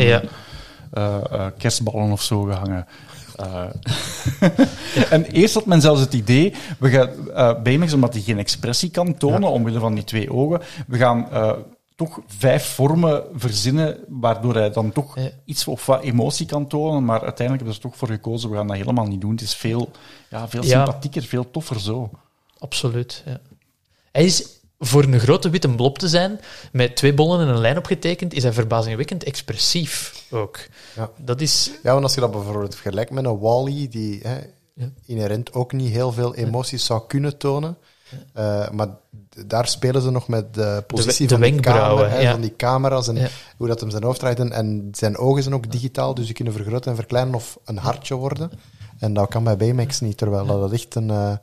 kerstballen 1.57 2.11
of 2.11 2.21
zo 2.21 2.41
gehangen. 2.41 2.87
Eh, 3.35 3.63
en 5.15 5.25
eerst 5.25 5.53
had 5.53 5.65
men 5.65 5.81
zelfs 5.81 6.01
het 6.01 6.13
idee, 6.13 6.53
we 6.79 6.89
gaan 6.89 7.63
Baymax, 7.63 7.93
omdat 7.93 8.13
hij 8.13 8.21
geen 8.21 8.37
expressie 8.39 8.89
kan 8.89 9.17
tonen, 9.17 9.49
omwille 9.49 9.79
van 9.79 9.93
die 9.93 10.03
twee 10.03 10.33
ogen, 10.33 10.61
we 10.87 10.97
gaan 10.97 11.27
toch 11.95 12.19
vijf 12.27 12.65
vormen 12.65 13.23
verzinnen, 13.33 13.97
waardoor 14.07 14.55
hij 14.55 14.71
dan 14.71 14.91
toch 14.91 15.19
Ja. 15.19 15.29
iets 15.45 15.67
of 15.67 15.85
wat 15.85 16.01
emotie 16.03 16.45
kan 16.45 16.67
tonen, 16.67 17.05
maar 17.05 17.21
uiteindelijk 17.23 17.57
hebben 17.57 17.73
ze 17.73 17.81
er 17.81 17.89
toch 17.89 17.97
voor 17.97 18.07
gekozen, 18.07 18.49
we 18.49 18.55
gaan 18.55 18.67
dat 18.67 18.77
helemaal 18.77 19.05
niet 19.05 19.21
doen. 19.21 19.31
Het 19.31 19.41
is 19.41 19.55
veel, 19.55 19.89
ja, 20.29 20.47
veel 20.47 20.63
Ja. 20.63 20.67
sympathieker, 20.85 21.23
veel 21.23 21.51
toffer 21.51 21.79
zo. 21.79 22.09
Absoluut, 22.59 23.23
ja. 23.25 23.39
Hij 24.11 24.25
is, 24.25 24.45
voor 24.79 25.03
een 25.03 25.19
grote 25.19 25.49
witte 25.49 25.69
blob 25.69 25.97
te 25.97 26.07
zijn, 26.09 26.39
met 26.71 26.95
twee 26.95 27.13
bollen 27.13 27.39
en 27.41 27.47
een 27.47 27.59
lijn 27.59 27.77
opgetekend, 27.77 28.33
is 28.33 28.43
hij 28.43 28.53
verbazingwekkend 28.53 29.23
expressief 29.23 30.25
ook. 30.31 30.59
Ja. 30.95 31.09
Dat 31.17 31.41
is... 31.41 31.71
Ja, 31.83 31.91
want 31.91 32.03
als 32.03 32.13
je 32.13 32.19
dat 32.19 32.31
bijvoorbeeld 32.31 32.73
vergelijkt 32.75 33.11
met 33.11 33.25
een 33.25 33.39
Wally, 33.39 33.87
die 33.89 34.19
hè, 34.23 34.39
Ja. 34.75 34.89
inherent 35.05 35.53
ook 35.53 35.71
niet 35.73 35.91
heel 35.91 36.11
veel 36.11 36.35
emoties 36.35 36.85
zou 36.85 37.01
kunnen 37.07 37.37
tonen. 37.37 37.77
Eh, 38.33 38.69
maar 38.69 38.87
daar 39.47 39.67
spelen 39.67 40.01
ze 40.01 40.11
nog 40.11 40.27
met 40.27 40.53
de 40.53 40.83
positie 40.87 41.27
de 41.27 41.33
van, 41.33 41.41
die 41.43 41.51
wenkbrauwen, 41.51 41.97
camera, 42.03 42.15
hè, 42.15 42.21
ja. 42.21 42.31
van 42.31 42.41
die 42.41 42.55
camera's 42.55 43.07
en 43.07 43.15
Ja. 43.15 43.27
hoe 43.57 43.67
dat 43.67 43.79
hem 43.79 43.89
zijn 43.89 44.03
hoofd 44.03 44.19
draait. 44.19 44.39
En, 44.39 44.51
en 44.51 44.87
zijn 44.91 45.17
ogen 45.17 45.43
zijn 45.43 45.55
ook 45.55 45.71
digitaal, 45.71 46.13
dus 46.13 46.25
die 46.25 46.35
kunnen 46.35 46.53
vergroten 46.53 46.89
en 46.91 46.97
verkleinen 46.97 47.35
of 47.35 47.57
een 47.65 47.77
hartje 47.77 48.15
worden. 48.15 48.51
En 48.99 49.13
dat 49.13 49.29
kan 49.29 49.43
bij 49.43 49.57
Baymax 49.57 49.99
niet, 49.99 50.17
terwijl 50.17 50.45
dat 50.45 50.71
echt 50.71 50.95
een, 50.95 51.09
eh, 51.09 51.33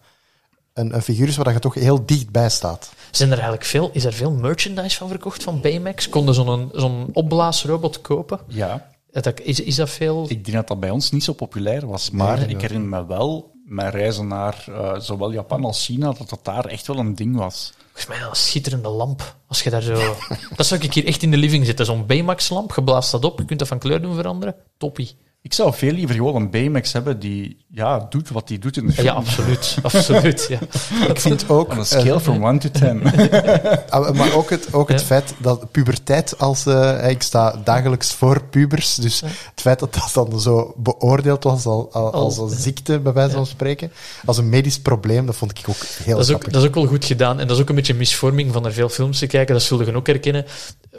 een, 0.74 0.95
een 0.95 1.03
figuur 1.03 1.28
is 1.28 1.36
waar 1.36 1.53
je 1.53 1.59
toch 1.59 1.74
heel 1.74 2.07
dichtbij 2.07 2.49
staat. 2.51 2.91
Zijn 3.11 3.28
er 3.28 3.34
eigenlijk 3.36 3.66
veel, 3.66 3.91
is 3.93 4.05
er 4.05 4.12
veel 4.12 4.30
merchandise 4.30 4.97
van 4.97 5.09
verkocht 5.09 5.43
van 5.43 5.61
Baymax? 5.61 6.09
Konden 6.09 6.34
zo'n 6.34 6.70
zo'n 6.72 7.09
opblaasrobot 7.12 8.01
kopen? 8.01 8.39
Ja, 8.47 8.89
Is 9.11 9.22
dat, 9.22 9.41
is, 9.41 9.61
is 9.61 9.74
dat 9.76 9.91
veel? 9.91 10.24
ik 10.28 10.45
denk 10.45 10.57
dat 10.57 10.68
dat 10.68 10.80
bij 10.80 10.91
ons 10.91 11.11
niet 11.11 11.24
zo 11.24 11.32
populair 11.32 11.86
was. 11.86 12.11
Maar 12.11 12.36
Nee, 12.39 12.49
ik 12.49 12.61
herinner 12.61 12.89
me 12.89 13.07
wel, 13.07 13.51
mijn 13.69 13.91
reizen 13.91 14.27
naar 14.29 14.64
eh, 14.69 14.99
zowel 14.99 15.33
Japan 15.33 15.64
als 15.64 15.85
China, 15.85 16.12
dat 16.12 16.29
dat 16.29 16.41
daar 16.43 16.64
echt 16.64 16.87
wel 16.87 16.99
een 16.99 17.14
ding 17.14 17.37
was. 17.37 17.73
Volgens 17.93 18.07
mij 18.07 18.29
een 18.29 18.37
schitterende 18.37 18.89
lamp. 18.89 19.37
Als 19.47 19.62
je 19.62 19.71
daar 19.71 19.83
zo... 19.83 19.95
dat 20.57 20.66
zou 20.66 20.83
ik 20.83 20.93
hier 20.95 21.07
echt 21.07 21.23
in 21.23 21.31
de 21.31 21.37
living 21.37 21.66
zetten. 21.66 21.87
Zo'n 21.87 22.07
Baymax-lamp, 22.07 22.75
je 22.75 22.83
blaast 22.83 23.11
dat 23.11 23.25
op, 23.25 23.39
je 23.39 23.45
kunt 23.45 23.59
dat 23.59 23.69
van 23.69 23.79
kleur 23.79 24.03
doen 24.03 24.14
veranderen. 24.14 24.55
Toppie. 24.77 25.16
Ik 25.43 25.55
zou 25.55 25.74
veel 25.74 25.93
liever 25.93 26.14
gewoon 26.14 26.34
een 26.34 26.51
Baymax 26.51 26.93
hebben 26.93 27.18
die 27.20 27.64
ja, 27.70 28.07
doet 28.11 28.28
wat 28.28 28.49
hij 28.49 28.59
doet 28.59 28.76
in 28.76 28.86
de 28.86 28.93
film. 28.93 29.07
Ja, 29.07 29.12
absoluut. 29.12 29.76
absoluut 29.82 30.47
ja. 30.49 30.59
Ik 31.12 31.20
vind 31.20 31.49
ook... 31.49 31.70
On 31.70 31.76
a 31.76 31.78
eh, 31.80 31.84
scale 31.84 32.20
from 32.20 32.45
1 32.45 32.59
to 32.59 32.68
10. 32.70 33.03
Ah, 33.89 34.11
Maar 34.14 34.34
ook 34.34 34.51
het, 34.51 34.72
ook 34.74 34.89
het 34.89 35.01
Ja. 35.01 35.07
feit 35.07 35.34
dat 35.39 35.70
puberteit 35.70 36.39
als... 36.39 36.66
eh, 36.66 37.11
ik 37.11 37.22
sta 37.22 37.61
dagelijks 37.64 38.12
voor 38.14 38.45
pubers, 38.45 38.95
dus 38.95 39.20
het 39.20 39.61
feit 39.61 39.78
dat 39.78 39.95
dat 39.95 40.11
dan 40.30 40.41
zo 40.41 40.74
beoordeeld 40.76 41.45
was 41.45 41.64
als, 41.66 41.93
als, 41.93 42.39
als 42.39 42.53
een 42.53 42.59
ziekte, 42.59 42.99
bij 42.99 43.12
wijze 43.12 43.34
van 43.34 43.47
spreken, 43.47 43.93
als 44.24 44.39
een 44.39 44.49
medisch 44.49 44.80
probleem, 44.80 45.26
dat 45.26 45.36
vond 45.36 45.59
ik 45.59 45.64
ook 45.68 45.76
heel 45.76 46.14
Dat 46.16 46.24
is 46.24 46.30
ook, 46.30 46.43
grappig. 46.43 46.53
dat 46.53 46.62
is 46.62 46.68
ook 46.68 46.74
wel 46.74 46.86
goed 46.86 47.05
gedaan. 47.05 47.41
En 47.41 47.47
dat 47.47 47.57
is 47.57 47.62
ook 47.62 47.68
een 47.68 47.74
beetje 47.74 47.95
misvorming 47.95 48.53
van 48.53 48.64
er 48.66 48.72
veel 48.72 48.89
films 48.89 49.18
te 49.18 49.26
kijken. 49.26 49.55
Dat 49.55 49.62
zullen 49.62 49.86
je 49.86 49.95
ook 49.95 50.07
herkennen. 50.07 50.45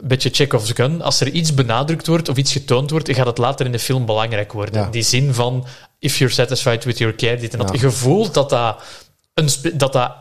Een 0.00 0.08
beetje 0.08 0.30
Chekhov's 0.32 0.70
gun. 0.70 1.02
Als 1.02 1.20
er 1.20 1.28
iets 1.28 1.54
benadrukt 1.54 2.06
wordt 2.06 2.28
of 2.28 2.36
iets 2.36 2.52
getoond 2.52 2.90
wordt, 2.90 3.14
gaat 3.14 3.26
het 3.26 3.38
later 3.38 3.66
in 3.66 3.72
de 3.72 3.78
film 3.78 4.06
belangrijk 4.06 4.52
worden. 4.52 4.80
Ja. 4.80 4.90
Die 4.90 5.02
zin 5.02 5.34
van, 5.34 5.66
if 5.98 6.18
you're 6.18 6.34
satisfied 6.34 6.84
with 6.84 6.98
your 6.98 7.14
care, 7.14 7.36
dit 7.36 7.52
en 7.52 7.58
dat. 7.58 7.74
Ja. 7.74 7.80
Je 7.80 7.90
voelt 7.90 8.34
dat 8.34 8.50
dat, 8.50 8.82
een 9.34 9.48
dat 9.74 9.92
dat... 9.92 10.12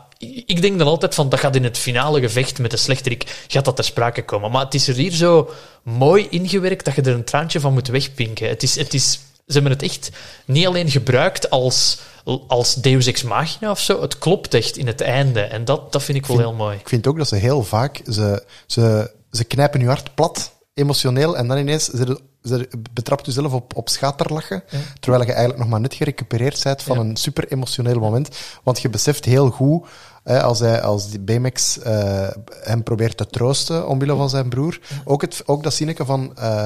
Ik 0.45 0.61
denk 0.61 0.77
dan 0.77 0.87
altijd 0.87 1.15
van, 1.15 1.29
dat 1.29 1.39
gaat 1.39 1.55
in 1.55 1.63
het 1.63 1.77
finale 1.77 2.19
gevecht 2.19 2.59
met 2.59 2.71
de 2.71 2.77
slechterik, 2.77 3.45
gaat 3.47 3.65
dat 3.65 3.75
ter 3.75 3.85
sprake 3.85 4.25
komen. 4.25 4.51
Maar 4.51 4.65
het 4.65 4.73
is 4.73 4.87
er 4.87 4.95
hier 4.95 5.11
zo 5.11 5.49
mooi 5.83 6.27
ingewerkt 6.29 6.85
dat 6.85 6.95
je 6.95 7.01
er 7.01 7.13
een 7.13 7.23
traantje 7.23 7.59
van 7.59 7.73
moet 7.73 7.87
wegpinken. 7.87 8.49
Het 8.49 8.63
is... 8.63 8.75
Het 8.75 8.93
is 8.93 9.19
ze 9.45 9.55
hebben 9.55 9.71
het 9.71 9.83
echt 9.83 10.09
niet 10.45 10.67
alleen 10.67 10.89
gebruikt 10.89 11.49
als, 11.49 11.99
als 12.47 12.75
Deus 12.75 13.07
Ex 13.07 13.23
Machina 13.23 13.71
of 13.71 13.79
zo. 13.79 14.01
Het 14.01 14.17
klopt 14.17 14.53
echt 14.53 14.77
in 14.77 14.87
het 14.87 15.01
einde. 15.01 15.41
En 15.41 15.65
dat, 15.65 15.91
dat 15.91 16.03
vind 16.03 16.17
ik 16.17 16.25
wel 16.25 16.37
heel 16.37 16.53
mooi. 16.53 16.77
Ik 16.77 16.89
vind 16.89 17.07
ook 17.07 17.17
dat 17.17 17.27
ze 17.27 17.35
heel 17.35 17.63
vaak... 17.63 18.01
Ze, 18.05 18.43
ze, 18.67 19.11
ze 19.31 19.43
knijpen 19.43 19.79
je 19.79 19.85
hart 19.87 20.15
plat, 20.15 20.51
emotioneel, 20.73 21.37
en 21.37 21.47
dan 21.47 21.57
ineens 21.57 21.85
ze, 21.85 22.19
ze 22.43 22.69
betrapt 22.93 23.25
je 23.25 23.31
zelf 23.31 23.53
op, 23.53 23.75
op 23.75 23.89
schaterlachen, 23.89 24.63
terwijl 24.99 25.23
je 25.23 25.29
eigenlijk 25.29 25.59
nog 25.59 25.69
maar 25.69 25.79
net 25.79 25.93
gerecupereerd 25.93 26.63
bent 26.63 26.81
van 26.81 26.95
Ja. 26.97 27.03
een 27.03 27.15
super 27.15 27.51
emotioneel 27.51 27.99
moment. 27.99 28.29
Want 28.63 28.79
je 28.81 28.89
beseft 28.89 29.25
heel 29.25 29.49
goed, 29.49 29.87
hè, 30.23 30.41
als, 30.43 30.59
hij, 30.59 30.81
als 30.81 31.09
die 31.09 31.19
Baymax 31.19 31.79
eh, 31.79 32.27
hem 32.61 32.83
probeert 32.83 33.17
te 33.17 33.27
troosten 33.27 33.87
omwille 33.87 34.15
van 34.15 34.29
zijn 34.29 34.49
broer, 34.49 34.79
ook, 35.05 35.21
het, 35.21 35.43
ook 35.45 35.63
dat 35.63 35.73
zinnetje 35.73 36.05
van... 36.05 36.37
eh, 36.37 36.65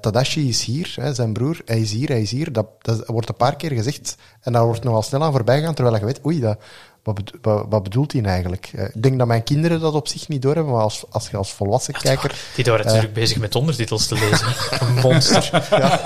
Tadashi 0.00 0.48
is 0.48 0.64
hier, 0.64 0.94
hè, 1.00 1.14
zijn 1.14 1.32
broer. 1.32 1.60
Hij 1.64 1.80
is 1.80 1.92
hier, 1.92 2.08
hij 2.08 2.22
is 2.22 2.30
hier. 2.30 2.52
Dat, 2.52 2.66
dat 2.78 3.06
wordt 3.06 3.28
een 3.28 3.36
paar 3.36 3.56
keer 3.56 3.70
gezegd. 3.70 4.16
En 4.40 4.52
daar 4.52 4.64
wordt 4.64 4.84
nogal 4.84 5.02
snel 5.02 5.22
aan 5.22 5.32
voorbij 5.32 5.58
gegaan, 5.58 5.74
terwijl 5.74 5.96
je 5.98 6.04
weet, 6.04 6.24
oei, 6.26 6.40
dat, 6.40 6.58
wat, 7.04 7.14
bedo- 7.14 7.38
wat, 7.42 7.66
wat 7.68 7.82
bedoelt 7.82 8.12
hij 8.12 8.22
eigenlijk? 8.22 8.70
Eh, 8.74 8.84
ik 8.84 9.02
denk 9.02 9.18
dat 9.18 9.26
mijn 9.26 9.42
kinderen 9.44 9.80
dat 9.80 9.94
op 9.94 10.08
zich 10.08 10.28
niet 10.28 10.42
doorhebben, 10.42 10.72
maar 10.72 10.82
als, 10.82 11.04
als 11.10 11.30
je 11.30 11.36
als 11.36 11.52
volwassen 11.52 11.94
kijker... 11.94 12.34
Die 12.54 12.64
waren 12.64 12.84
natuurlijk 12.86 13.12
bezig 13.12 13.38
met 13.38 13.54
ondertitels 13.54 14.06
te 14.06 14.14
lezen. 14.14 14.46
Een 14.88 14.94
monster. 15.02 15.50
Ja, 15.70 15.96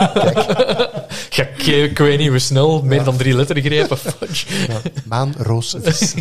kijk, 1.29 1.61
Ja, 1.63 1.75
ik, 1.75 1.91
ik 1.91 1.99
weet 1.99 2.19
niet 2.19 2.29
hoe 2.29 2.39
snel, 2.39 2.83
meer 2.83 3.05
dan 3.05 3.17
drie 3.17 3.35
lettergrepen. 3.35 3.99
Fudge. 3.99 4.67
ja, 4.73 4.81
maan, 5.05 5.35
roos, 5.39 5.77
vis. 5.83 6.15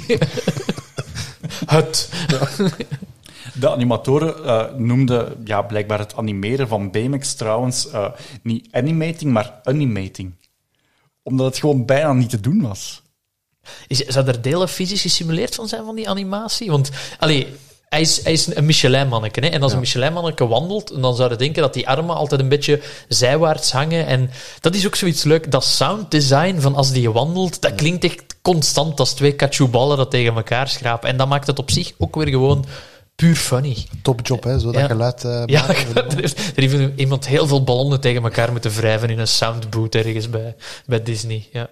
Het. 1.66 2.10
De 3.54 3.70
animatoren 3.70 4.44
eh, 4.46 4.74
noemden 4.76 5.42
ja, 5.44 5.62
blijkbaar 5.62 6.00
het 6.00 6.16
animeren 6.16 6.68
van 6.68 6.92
Baymax 6.92 7.34
trouwens 7.34 7.90
eh, 7.90 8.08
niet 8.42 8.68
animating, 8.72 9.32
maar 9.32 9.60
animating. 9.64 10.34
Omdat 11.24 11.46
het 11.46 11.58
gewoon 11.58 11.86
bijna 11.86 12.14
niet 12.14 12.30
te 12.30 12.40
doen 12.40 12.62
was. 12.62 13.02
Is, 13.88 14.00
zou 14.00 14.28
er 14.28 14.42
delen 14.42 14.70
fysisch 14.70 15.02
gesimuleerd 15.02 15.56
van 15.56 15.68
zijn 15.68 15.86
van 15.86 15.96
die 15.96 16.10
animatie? 16.10 16.72
Want, 16.72 16.90
allee, 17.20 17.48
hij 17.90 18.02
is, 18.02 18.24
hij 18.24 18.34
is 18.34 18.56
een 18.56 18.66
Michelin-manneke. 18.66 19.40
Hè? 19.40 19.48
En 19.48 19.62
als 19.62 19.74
een 19.74 19.80
Michelin-manneke 19.80 20.48
wandelt, 20.48 21.02
dan 21.02 21.16
zou 21.16 21.30
je 21.32 21.36
denken 21.36 21.62
dat 21.62 21.74
die 21.74 21.88
armen 21.88 22.16
altijd 22.16 22.42
een 22.42 22.50
beetje 22.50 22.82
zijwaarts 23.08 23.72
hangen. 23.72 24.06
En 24.06 24.30
dat 24.62 24.76
is 24.76 24.86
ook 24.86 24.96
zoiets 24.96 25.24
leuk. 25.24 25.52
Dat 25.52 25.64
sounddesign 25.64 26.60
van 26.60 26.76
als 26.76 26.92
die 26.92 27.12
wandelt, 27.12 27.62
dat 27.62 27.76
klinkt 27.76 28.04
echt 28.04 28.24
constant 28.42 29.00
als 29.00 29.14
twee 29.14 29.32
kachuballen 29.34 29.98
dat 29.98 30.12
tegen 30.12 30.36
elkaar 30.36 30.68
schrapen. 30.68 31.10
En 31.10 31.18
dat 31.18 31.28
maakt 31.28 31.48
het 31.48 31.60
op 31.60 31.72
zich 31.72 31.92
ook 31.98 32.16
weer 32.16 32.28
gewoon 32.28 32.66
puur 33.16 33.36
funny. 33.36 33.86
Topjob, 34.02 34.44
hè, 34.44 34.60
zo 34.60 34.72
dat 34.72 34.82
Ja. 34.82 34.88
geluid 34.88 35.24
eh, 35.24 35.44
Ja, 35.46 35.68
er 35.70 35.96
er 36.56 36.62
heeft 36.70 36.92
iemand 36.96 37.28
heel 37.28 37.48
veel 37.48 37.64
ballonnen 37.64 38.00
tegen 38.02 38.24
elkaar 38.24 38.52
moeten 38.52 38.72
wrijven 38.72 39.10
in 39.10 39.20
een 39.20 39.28
soundboot 39.28 39.96
ergens 39.96 40.30
bij, 40.30 40.56
bij 40.86 41.04
Disney. 41.04 41.48
Ja. 41.52 41.70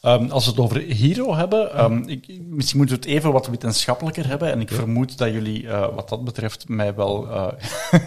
Ehm, 0.00 0.30
als 0.30 0.44
we 0.44 0.50
het 0.50 0.60
over 0.60 0.80
Hero 0.80 1.34
hebben, 1.34 1.72
ehm, 1.74 2.02
ik, 2.06 2.40
misschien 2.48 2.78
moeten 2.78 2.96
we 2.96 3.02
het 3.02 3.10
even 3.10 3.32
wat 3.32 3.46
wetenschappelijker 3.46 4.26
hebben. 4.26 4.50
En 4.50 4.60
ik 4.60 4.70
vermoed 4.70 5.18
dat 5.18 5.32
jullie, 5.32 5.68
eh, 5.68 5.94
wat 5.94 6.08
dat 6.08 6.24
betreft, 6.24 6.68
mij 6.68 6.94
wel... 6.94 7.30
eh, 7.30 7.48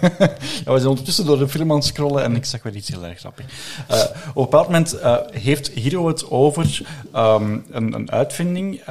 ja, 0.65 0.73
we 0.73 0.77
zijn 0.77 0.87
ondertussen 0.87 1.25
door 1.25 1.37
de 1.37 1.47
film 1.47 1.71
aan 1.71 1.77
het 1.77 1.85
scrollen 1.85 2.23
en 2.23 2.35
ik 2.35 2.45
zag 2.45 2.63
weer 2.63 2.75
iets 2.75 2.89
heel 2.89 3.05
erg 3.05 3.19
grappig. 3.19 3.45
Eh, 3.87 3.99
op 4.01 4.35
een 4.35 4.43
bepaald 4.43 4.65
moment 4.65 4.97
heeft 5.31 5.69
Hero 5.69 6.07
het 6.07 6.29
over 6.29 6.81
ehm, 7.13 7.57
een, 7.69 7.93
een 7.93 8.11
uitvinding, 8.11 8.83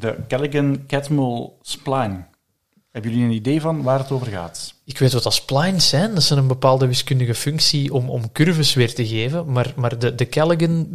de 0.00 0.16
Callaghan-Catmull 0.28 1.50
spline. 1.62 2.24
Hebben 2.94 3.12
jullie 3.12 3.26
een 3.26 3.34
idee 3.34 3.60
van 3.60 3.82
waar 3.82 3.98
het 3.98 4.10
over 4.10 4.26
gaat? 4.26 4.74
Ik 4.84 4.98
weet 4.98 5.12
wat 5.12 5.22
dat 5.22 5.34
splines 5.34 5.88
zijn. 5.88 6.14
Dat 6.14 6.22
zijn 6.22 6.38
een 6.38 6.46
bepaalde 6.46 6.86
wiskundige 6.86 7.34
functie 7.34 7.94
om, 7.94 8.10
om 8.10 8.32
curves 8.32 8.74
weer 8.74 8.94
te 8.94 9.06
geven. 9.06 9.52
Maar, 9.52 9.72
maar 9.76 9.98
de, 9.98 10.14
de. 10.14 10.86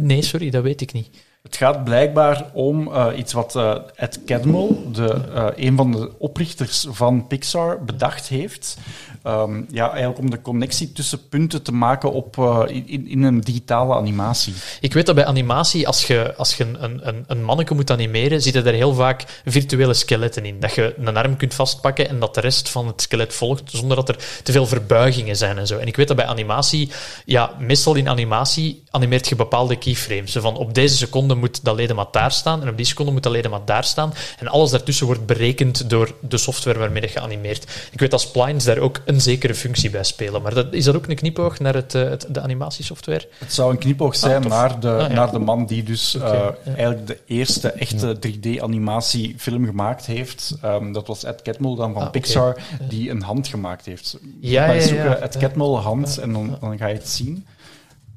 Nee, 0.00 0.22
sorry, 0.22 0.50
dat 0.50 0.62
weet 0.62 0.80
ik 0.80 0.92
niet. 0.92 1.08
Het 1.46 1.56
gaat 1.56 1.84
blijkbaar 1.84 2.44
om 2.52 2.92
eh, 2.92 3.06
iets 3.16 3.32
wat 3.32 3.56
eh, 3.56 3.74
Ed 3.94 4.20
Catmull, 4.26 4.76
eh, 4.96 5.46
een 5.56 5.76
van 5.76 5.92
de 5.92 6.10
oprichters 6.18 6.86
van 6.90 7.26
Pixar, 7.26 7.84
bedacht 7.84 8.28
heeft. 8.28 8.76
Ehm, 9.22 9.62
ja, 9.70 9.90
eigenlijk 9.90 10.18
om 10.18 10.30
de 10.30 10.40
connectie 10.40 10.92
tussen 10.92 11.28
punten 11.28 11.62
te 11.62 11.72
maken 11.72 12.12
op, 12.12 12.36
in, 12.66 13.08
in 13.08 13.22
een 13.22 13.40
digitale 13.40 13.94
animatie. 13.94 14.54
Ik 14.80 14.92
weet 14.92 15.06
dat 15.06 15.14
bij 15.14 15.26
animatie, 15.26 15.86
als 15.86 16.06
je, 16.06 16.34
als 16.36 16.56
je 16.56 16.64
een, 16.64 17.08
een, 17.08 17.24
een 17.26 17.44
manneke 17.44 17.74
moet 17.74 17.90
animeren, 17.90 18.42
zitten 18.42 18.66
er 18.66 18.72
heel 18.72 18.94
vaak 18.94 19.42
virtuele 19.44 19.94
skeletten 19.94 20.44
in. 20.44 20.60
Dat 20.60 20.74
je 20.74 20.94
een 20.98 21.16
arm 21.16 21.36
kunt 21.36 21.54
vastpakken 21.54 22.08
en 22.08 22.18
dat 22.18 22.34
de 22.34 22.40
rest 22.40 22.68
van 22.68 22.86
het 22.86 23.02
skelet 23.02 23.34
volgt, 23.34 23.70
zonder 23.70 23.96
dat 23.96 24.08
er 24.08 24.16
te 24.42 24.52
veel 24.52 24.66
verbuigingen 24.66 25.36
zijn 25.36 25.58
en 25.58 25.66
zo. 25.66 25.78
En 25.78 25.86
ik 25.86 25.96
weet 25.96 26.08
dat 26.08 26.16
bij 26.16 26.26
animatie, 26.26 26.90
ja, 27.24 27.50
meestal 27.58 27.94
in 27.94 28.08
animatie 28.08 28.84
animeert 28.96 29.28
je 29.28 29.36
bepaalde 29.36 29.76
keyframes. 29.76 30.32
Zo 30.32 30.40
van 30.40 30.56
op 30.56 30.74
deze 30.74 30.96
seconde 30.96 31.34
moet 31.34 31.64
dat 31.64 31.76
ledemaat 31.76 32.12
daar 32.12 32.32
staan 32.32 32.62
en 32.62 32.68
op 32.68 32.76
die 32.76 32.86
seconde 32.86 33.12
moet 33.12 33.22
dat 33.22 33.32
ledemaat 33.32 33.66
daar 33.66 33.84
staan. 33.84 34.12
En 34.38 34.48
alles 34.48 34.70
daartussen 34.70 35.06
wordt 35.06 35.26
berekend 35.26 35.90
door 35.90 36.14
de 36.20 36.36
software 36.36 36.78
waarmee 36.78 37.10
je 37.12 37.20
animeert. 37.20 37.88
Ik 37.92 38.00
weet 38.00 38.10
dat 38.10 38.20
splines 38.20 38.64
daar 38.64 38.78
ook 38.78 39.00
een 39.04 39.20
zekere 39.20 39.54
functie 39.54 39.90
bij 39.90 40.04
spelen. 40.04 40.42
Maar 40.42 40.54
dat, 40.54 40.66
is 40.72 40.84
dat 40.84 40.94
ook 40.96 41.06
een 41.08 41.16
knipoog 41.16 41.58
naar 41.58 41.74
het, 41.74 41.94
eh, 41.94 42.02
het, 42.02 42.26
de 42.28 42.40
animatiesoftware? 42.40 43.28
Het 43.38 43.52
zou 43.52 43.70
een 43.70 43.78
knipoog 43.78 44.16
zijn 44.16 44.42
tof. 44.42 44.50
naar, 44.50 44.80
de, 44.80 44.90
Ah, 44.90 45.00
ja. 45.08 45.14
naar 45.14 45.30
de 45.30 45.38
man 45.38 45.66
die 45.66 45.82
dus 45.82 46.14
eh, 46.14 46.22
ja. 46.22 46.54
eigenlijk 46.64 47.06
de 47.06 47.18
eerste 47.26 47.70
echte 47.72 48.16
3D-animatiefilm 48.20 49.64
gemaakt 49.66 50.06
heeft. 50.06 50.56
Ehm, 50.62 50.92
dat 50.92 51.06
was 51.06 51.24
Ed 51.24 51.42
Catmull 51.42 51.76
dan 51.76 51.92
van 51.92 52.02
Ah. 52.02 52.10
Pixar, 52.10 52.56
die 52.88 53.10
een 53.10 53.22
hand 53.22 53.48
gemaakt 53.48 53.86
heeft. 53.86 54.18
Ja, 54.40 54.70
ja, 54.72 54.80
zoeken. 54.80 55.22
Ed 55.22 55.36
Catmull 55.36 55.74
hand 55.74 56.18
en 56.18 56.32
dan, 56.32 56.56
dan 56.60 56.78
ga 56.78 56.86
je 56.86 56.94
het 56.94 57.08
zien. 57.08 57.46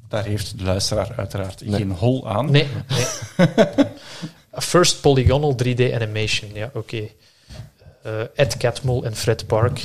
Daar 0.10 0.26
heeft 0.26 0.58
de 0.58 0.64
luisteraar 0.64 1.14
uiteraard 1.18 1.64
geen 1.66 1.92
hol 1.92 2.30
aan. 2.30 2.52
Nee. 2.52 2.68
nee. 2.88 3.06
First 4.52 5.02
Polygonal 5.02 5.58
3D 5.64 5.94
Animation. 5.94 6.50
Ja, 6.54 6.70
oké. 6.74 7.08
Eh, 8.04 8.12
Ed 8.36 8.58
Catmull 8.58 9.04
en 9.04 9.16
Fred 9.16 9.48
Park. 9.48 9.82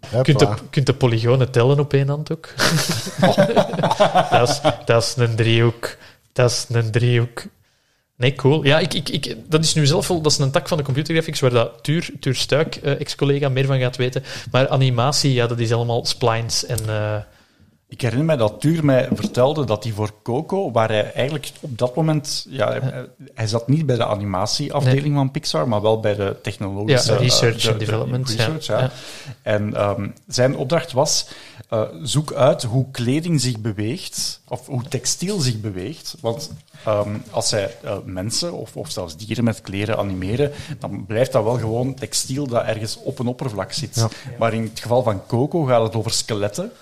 Hoppa. 0.00 0.22
Kunt 0.22 0.38
de, 0.38 0.48
kunt 0.70 0.86
de 0.86 0.94
polygonen 0.94 1.50
tellen 1.50 1.78
op 1.78 1.92
één 1.92 2.08
hand 2.08 2.32
ook? 2.32 2.54
dat, 4.30 4.48
is, 4.48 4.60
dat 4.84 5.02
is 5.02 5.14
een 5.16 5.36
driehoek. 5.36 5.96
Dat 6.32 6.50
is 6.50 6.66
een 6.68 6.90
driehoek. 6.90 7.42
Nee, 8.16 8.34
cool. 8.34 8.64
Ja, 8.64 8.78
ik, 8.78 8.94
ik, 8.94 9.08
ik, 9.08 9.36
dat 9.48 9.64
is 9.64 9.74
nu 9.74 9.86
zelf 9.86 10.08
wel... 10.08 10.20
Dat 10.20 10.32
is 10.32 10.38
een 10.38 10.50
tak 10.50 10.68
van 10.68 10.78
de 10.78 10.84
computergraphics 10.84 11.40
waar 11.40 11.50
dat 11.50 11.82
Tuur, 11.82 12.10
Tuur 12.20 12.34
Stuik, 12.34 12.76
eh, 12.76 13.00
ex-collega, 13.00 13.48
meer 13.48 13.66
van 13.66 13.78
gaat 13.78 13.96
weten. 13.96 14.24
Maar 14.50 14.68
animatie, 14.68 15.32
ja, 15.32 15.46
dat 15.46 15.58
is 15.58 15.72
allemaal 15.72 16.04
splines 16.04 16.66
en... 16.66 16.88
eh, 16.88 17.16
Ik 17.92 18.00
herinner 18.00 18.26
mij 18.26 18.36
dat 18.36 18.60
Tuur 18.60 18.84
mij 18.84 19.08
vertelde 19.12 19.64
dat 19.64 19.84
hij 19.84 19.92
voor 19.92 20.12
Coco, 20.22 20.70
waar 20.70 20.88
hij 20.88 21.12
eigenlijk 21.12 21.50
op 21.60 21.78
dat 21.78 21.96
moment, 21.96 22.46
ja, 22.48 22.68
hij, 22.80 23.08
hij 23.34 23.46
zat 23.46 23.68
niet 23.68 23.86
bij 23.86 23.96
de 23.96 24.06
animatieafdeling 24.06 25.14
van 25.14 25.30
Pixar, 25.30 25.68
maar 25.68 25.82
wel 25.82 26.00
bij 26.00 26.14
de 26.14 26.36
technologische 26.42 27.12
Ja, 27.12 27.18
research 27.18 27.64
eh, 27.64 27.72
en 27.72 27.78
de 27.78 27.84
development, 27.84 28.28
research, 28.28 28.66
ja. 28.66 28.78
Ja. 28.78 28.90
En 29.42 29.74
ehm, 29.74 30.08
zijn 30.26 30.56
opdracht 30.56 30.92
was: 30.92 31.26
eh, 31.68 31.82
zoek 32.02 32.32
uit 32.32 32.62
hoe 32.62 32.90
kleding 32.90 33.40
zich 33.40 33.58
beweegt, 33.58 34.40
of 34.48 34.66
hoe 34.66 34.82
textiel 34.88 35.40
zich 35.40 35.60
beweegt. 35.60 36.14
Want 36.20 36.50
ehm, 36.84 37.16
als 37.30 37.48
zij 37.48 37.76
eh, 37.82 37.96
mensen 38.04 38.52
of, 38.52 38.76
of 38.76 38.90
zelfs 38.90 39.16
dieren 39.16 39.44
met 39.44 39.60
kleren 39.60 39.98
animeren, 39.98 40.52
dan 40.78 41.06
blijft 41.06 41.32
dat 41.32 41.44
wel 41.44 41.58
gewoon 41.58 41.94
textiel 41.94 42.46
dat 42.46 42.64
ergens 42.64 42.96
op 42.96 43.18
een 43.18 43.26
oppervlak 43.26 43.72
zit. 43.72 43.94
Ja. 43.94 44.08
Maar 44.38 44.52
in 44.54 44.62
het 44.62 44.80
geval 44.80 45.02
van 45.02 45.26
Coco 45.26 45.62
gaat 45.64 45.82
het 45.82 45.96
over 45.96 46.10
skeletten. 46.10 46.72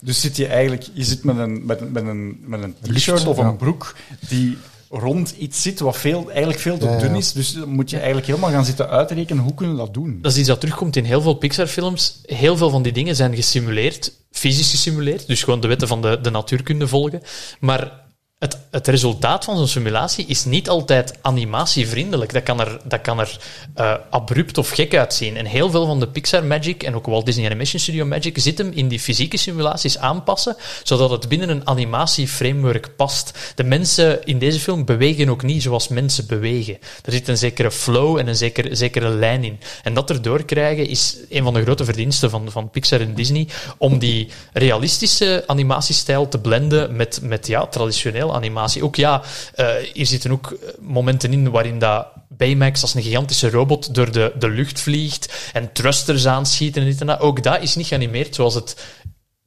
Dus 0.00 0.20
zit 0.20 0.36
je 0.36 0.46
eigenlijk, 0.46 0.86
je 0.92 1.04
zit 1.04 1.24
met 1.24 1.38
een, 1.38 1.66
met, 1.66 1.80
een- 1.80 1.92
met 1.92 2.06
een, 2.06 2.38
met 2.40 2.62
een 2.62 2.74
t-shirt 2.82 3.06
Lucht, 3.06 3.26
of 3.26 3.38
een 3.38 3.56
broek 3.56 3.96
die 4.28 4.56
rond 4.90 5.34
iets 5.38 5.62
zit 5.62 5.80
wat 5.80 5.96
veel, 5.96 6.28
eigenlijk 6.30 6.58
veel 6.60 6.78
te 6.78 6.84
ja. 6.86 6.98
dun 6.98 7.14
is. 7.14 7.32
Dus 7.32 7.52
dan 7.52 7.68
moet 7.68 7.90
je 7.90 7.96
eigenlijk 7.96 8.26
helemaal 8.26 8.50
gaan 8.50 8.64
zitten 8.64 8.88
uitrekenen 8.88 9.42
hoe 9.42 9.54
kunnen 9.54 9.76
we 9.76 9.80
dat 9.82 9.94
doen. 9.94 10.18
Dat 10.22 10.32
is 10.32 10.38
iets 10.38 10.48
dat 10.48 10.60
terugkomt 10.60 10.96
in 10.96 11.04
heel 11.04 11.20
veel 11.22 11.34
Pixar-films. 11.34 12.20
Heel 12.22 12.56
veel 12.56 12.70
van 12.70 12.82
die 12.82 12.92
dingen 12.92 13.16
zijn 13.16 13.34
gesimuleerd, 13.34 14.12
fysisch 14.30 14.70
gesimuleerd, 14.70 15.26
dus 15.26 15.42
gewoon 15.42 15.60
de 15.60 15.68
wetten 15.68 15.88
van 15.88 16.02
de, 16.02 16.18
de 16.22 16.30
natuurkunde 16.30 16.88
volgen. 16.88 17.22
Maar 17.60 17.92
het, 18.40 18.58
het 18.70 18.88
resultaat 18.88 19.44
van 19.44 19.56
zo'n 19.56 19.68
simulatie 19.68 20.26
is 20.26 20.44
niet 20.44 20.68
altijd 20.68 21.14
animatievriendelijk. 21.20 22.32
Dat 22.32 22.42
kan 22.42 22.60
er, 22.60 22.80
dat 22.84 23.00
kan 23.00 23.20
er 23.20 23.38
eh, 23.74 23.94
abrupt 24.10 24.58
of 24.58 24.70
gek 24.70 24.94
uitzien. 24.94 25.36
En 25.36 25.46
heel 25.46 25.70
veel 25.70 25.86
van 25.86 26.00
de 26.00 26.08
Pixar 26.08 26.44
Magic 26.44 26.82
en 26.82 26.94
ook 26.94 27.06
Walt 27.06 27.26
Disney 27.26 27.46
Animation 27.46 27.80
Studio 27.80 28.04
Magic 28.04 28.38
zit 28.38 28.58
hem 28.58 28.70
in 28.74 28.88
die 28.88 29.00
fysieke 29.00 29.36
simulaties 29.36 29.98
aanpassen, 29.98 30.56
zodat 30.82 31.10
het 31.10 31.28
binnen 31.28 31.48
een 31.48 31.66
animatieframework 31.66 32.96
past. 32.96 33.52
De 33.54 33.64
mensen 33.64 34.24
in 34.24 34.38
deze 34.38 34.60
film 34.60 34.84
bewegen 34.84 35.28
ook 35.28 35.42
niet 35.42 35.62
zoals 35.62 35.88
mensen 35.88 36.26
bewegen. 36.26 36.78
Er 37.04 37.12
zit 37.12 37.28
een 37.28 37.38
zekere 37.38 37.70
flow 37.70 38.18
en 38.18 38.28
een 38.28 38.36
zekere, 38.36 38.74
zekere 38.74 39.08
lijn 39.08 39.44
in. 39.44 39.60
En 39.82 39.94
dat 39.94 40.10
erdoor 40.10 40.44
krijgen 40.44 40.88
is 40.88 41.16
een 41.28 41.42
van 41.42 41.54
de 41.54 41.62
grote 41.62 41.84
verdiensten 41.84 42.30
van, 42.30 42.50
van 42.50 42.70
Pixar 42.70 43.00
en 43.00 43.14
Disney, 43.14 43.48
om 43.78 43.98
die 43.98 44.28
realistische 44.52 45.44
animatiestijl 45.46 46.28
te 46.28 46.38
blenden 46.38 46.96
met, 46.96 47.20
met 47.22 47.46
ja, 47.46 47.66
traditioneel 47.66 48.28
animatie. 48.34 48.84
Ook 48.84 48.96
ja, 48.96 49.22
eh, 49.54 49.74
hier 49.92 50.06
zitten 50.06 50.32
ook 50.32 50.50
eh, 50.50 50.68
momenten 50.80 51.32
in 51.32 51.50
waarin 51.50 51.78
dat 51.78 52.06
Baymax 52.28 52.82
als 52.82 52.94
een 52.94 53.02
gigantische 53.02 53.50
robot 53.50 53.94
door 53.94 54.12
de, 54.12 54.32
de 54.38 54.48
lucht 54.48 54.80
vliegt 54.80 55.50
en 55.52 55.72
thrusters 55.72 56.26
aanschieten 56.26 56.82
en 56.82 56.88
dit 56.88 57.00
en 57.00 57.06
dat. 57.06 57.20
Ook 57.20 57.42
dat 57.42 57.62
is 57.62 57.74
niet 57.74 57.86
geanimeerd 57.86 58.34
zoals 58.34 58.54
het 58.54 58.86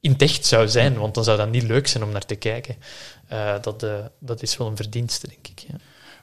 in 0.00 0.12
het 0.12 0.22
echt 0.22 0.46
zou 0.46 0.68
zijn, 0.68 0.98
want 0.98 1.14
dan 1.14 1.24
zou 1.24 1.36
dat 1.36 1.50
niet 1.50 1.62
leuk 1.62 1.86
zijn 1.86 2.04
om 2.04 2.10
naar 2.10 2.26
te 2.26 2.34
kijken. 2.34 2.76
Eh, 3.28 3.54
dat, 3.60 3.86
dat 4.18 4.42
is 4.42 4.56
wel 4.56 4.66
een 4.66 4.76
verdienste, 4.76 5.28
denk 5.28 5.48
ik. 5.48 5.58
Ja. 5.68 5.74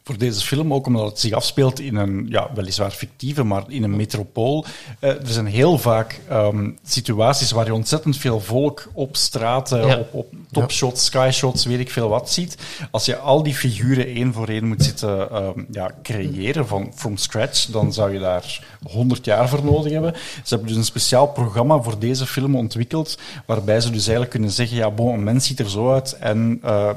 Voor 0.03 0.17
deze 0.17 0.39
film, 0.45 0.73
ook 0.73 0.85
omdat 0.87 1.05
het 1.05 1.19
zich 1.19 1.31
afspeelt 1.31 1.79
in 1.79 1.95
een, 1.95 2.25
ja, 2.29 2.49
weliswaar 2.55 2.91
fictieve, 2.91 3.43
maar 3.43 3.63
in 3.67 3.83
een 3.83 3.95
metropool. 3.95 4.65
Eh, 4.99 5.09
er 5.09 5.27
zijn 5.27 5.45
heel 5.45 5.77
vaak 5.77 6.19
ehm, 6.29 6.69
situaties 6.83 7.51
waar 7.51 7.65
je 7.65 7.73
ontzettend 7.73 8.17
veel 8.17 8.39
volk 8.39 8.89
op 8.93 9.15
straten, 9.15 9.87
Ja. 9.87 9.97
op, 9.97 10.13
op 10.13 10.33
topshots, 10.51 11.05
skyshots, 11.05 11.65
weet 11.65 11.79
ik 11.79 11.91
veel 11.91 12.09
wat 12.09 12.29
ziet. 12.29 12.57
Als 12.91 13.05
je 13.05 13.17
al 13.17 13.43
die 13.43 13.53
figuren 13.53 14.05
één 14.05 14.33
voor 14.33 14.47
één 14.47 14.67
moet 14.67 14.83
zitten 14.83 15.31
ehm, 15.31 15.59
ja, 15.71 15.91
creëren 16.03 16.67
van 16.67 16.91
from 16.95 17.17
scratch, 17.17 17.65
dan 17.65 17.93
zou 17.93 18.13
je 18.13 18.19
daar 18.19 18.63
100 18.83 19.25
jaar 19.25 19.49
voor 19.49 19.63
nodig 19.63 19.91
hebben. 19.91 20.13
Ze 20.15 20.49
hebben 20.49 20.67
dus 20.67 20.77
een 20.77 20.83
speciaal 20.85 21.27
programma 21.27 21.81
voor 21.81 21.99
deze 21.99 22.25
film 22.25 22.55
ontwikkeld, 22.55 23.17
waarbij 23.45 23.79
ze 23.81 23.87
dus 23.89 24.01
eigenlijk 24.01 24.29
kunnen 24.31 24.51
zeggen, 24.51 24.77
ja, 24.77 24.91
bon, 24.91 25.13
een 25.13 25.23
mens 25.23 25.45
ziet 25.47 25.59
er 25.59 25.69
zo 25.69 25.91
uit 25.93 26.17
en... 26.19 26.59
eh, 26.63 26.89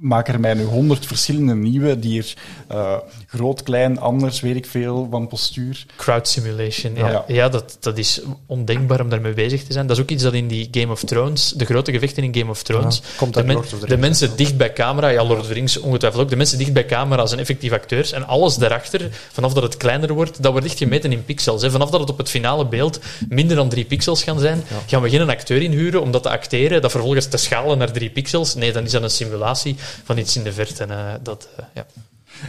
maak 0.00 0.28
er 0.28 0.40
mij 0.40 0.54
nu 0.54 0.64
honderd 0.64 1.06
verschillende 1.06 1.54
nieuwe, 1.54 1.98
die 1.98 2.18
er 2.18 2.34
eh, 2.68 2.96
groot, 3.26 3.62
klein, 3.62 3.98
anders, 3.98 4.40
weet 4.40 4.56
ik 4.56 4.66
veel, 4.66 5.08
van 5.10 5.28
postuur. 5.28 5.86
Crowd 5.96 6.28
simulation, 6.28 6.94
ja. 6.94 7.08
Ja. 7.08 7.24
Ja, 7.26 7.48
dat, 7.48 7.76
dat 7.80 7.98
is 7.98 8.20
ondenkbaar 8.46 9.00
om 9.00 9.08
daarmee 9.08 9.32
bezig 9.32 9.64
te 9.64 9.72
zijn. 9.72 9.86
Dat 9.86 9.96
is 9.96 10.02
ook 10.02 10.10
iets 10.10 10.22
dat 10.22 10.32
in 10.32 10.48
die 10.48 10.68
Game 10.70 10.92
of 10.92 11.04
Thrones, 11.04 11.52
de 11.56 11.64
grote 11.64 11.92
gevechten 11.92 12.22
in 12.22 12.34
Game 12.34 12.50
of 12.50 12.62
Thrones, 12.62 12.96
Ja, 12.96 13.02
komt 13.16 13.34
de, 13.34 13.44
men- 13.44 13.54
Lord 13.54 13.72
of 13.72 13.78
the 13.80 13.86
de 13.86 13.96
mensen 13.96 14.36
dicht 14.36 14.56
bij 14.56 14.72
camera, 14.72 15.08
ja, 15.08 15.24
Lord 15.24 15.40
of 15.40 15.46
the 15.46 15.52
Rings 15.52 15.76
ongetwijfeld 15.76 16.22
ook, 16.22 16.30
de 16.30 16.36
mensen 16.36 16.58
dicht 16.58 16.72
bij 16.72 16.86
camera 16.86 17.26
zijn 17.26 17.40
effectief 17.40 17.72
acteurs 17.72 18.12
en 18.12 18.26
alles 18.26 18.56
daarachter, 18.56 19.08
vanaf 19.32 19.52
dat 19.52 19.62
het 19.62 19.76
kleiner 19.76 20.12
wordt, 20.12 20.42
dat 20.42 20.52
wordt 20.52 20.66
echt 20.66 20.78
gemeten 20.78 21.12
in 21.12 21.24
pixels. 21.24 21.62
Hè. 21.62 21.70
Vanaf 21.70 21.90
dat 21.90 22.00
het 22.00 22.10
op 22.10 22.18
het 22.18 22.28
finale 22.28 22.66
beeld 22.66 23.00
minder 23.28 23.56
dan 23.56 23.68
drie 23.68 23.84
pixels 23.84 24.22
gaan 24.22 24.38
zijn, 24.38 24.62
gaan 24.86 25.02
we 25.02 25.10
geen 25.10 25.28
acteur 25.30 25.62
inhuren 25.62 26.00
om 26.00 26.10
dat 26.10 26.22
te 26.22 26.30
acteren, 26.30 26.82
dat 26.82 26.90
vervolgens 26.90 27.26
te 27.26 27.36
schalen 27.36 27.78
naar 27.78 27.92
drie 27.92 28.10
pixels. 28.10 28.54
Nee, 28.54 28.72
dan 28.72 28.84
is 28.84 28.90
dat 28.90 29.02
een 29.02 29.10
simulatie 29.10 29.76
van 30.04 30.18
iets 30.18 30.36
in 30.36 30.42
de 30.42 30.52
verte. 30.52 30.84
En, 30.84 30.90
eh, 30.90 31.14
dat, 31.22 31.48
eh, 31.56 31.64
ja. 31.74 31.86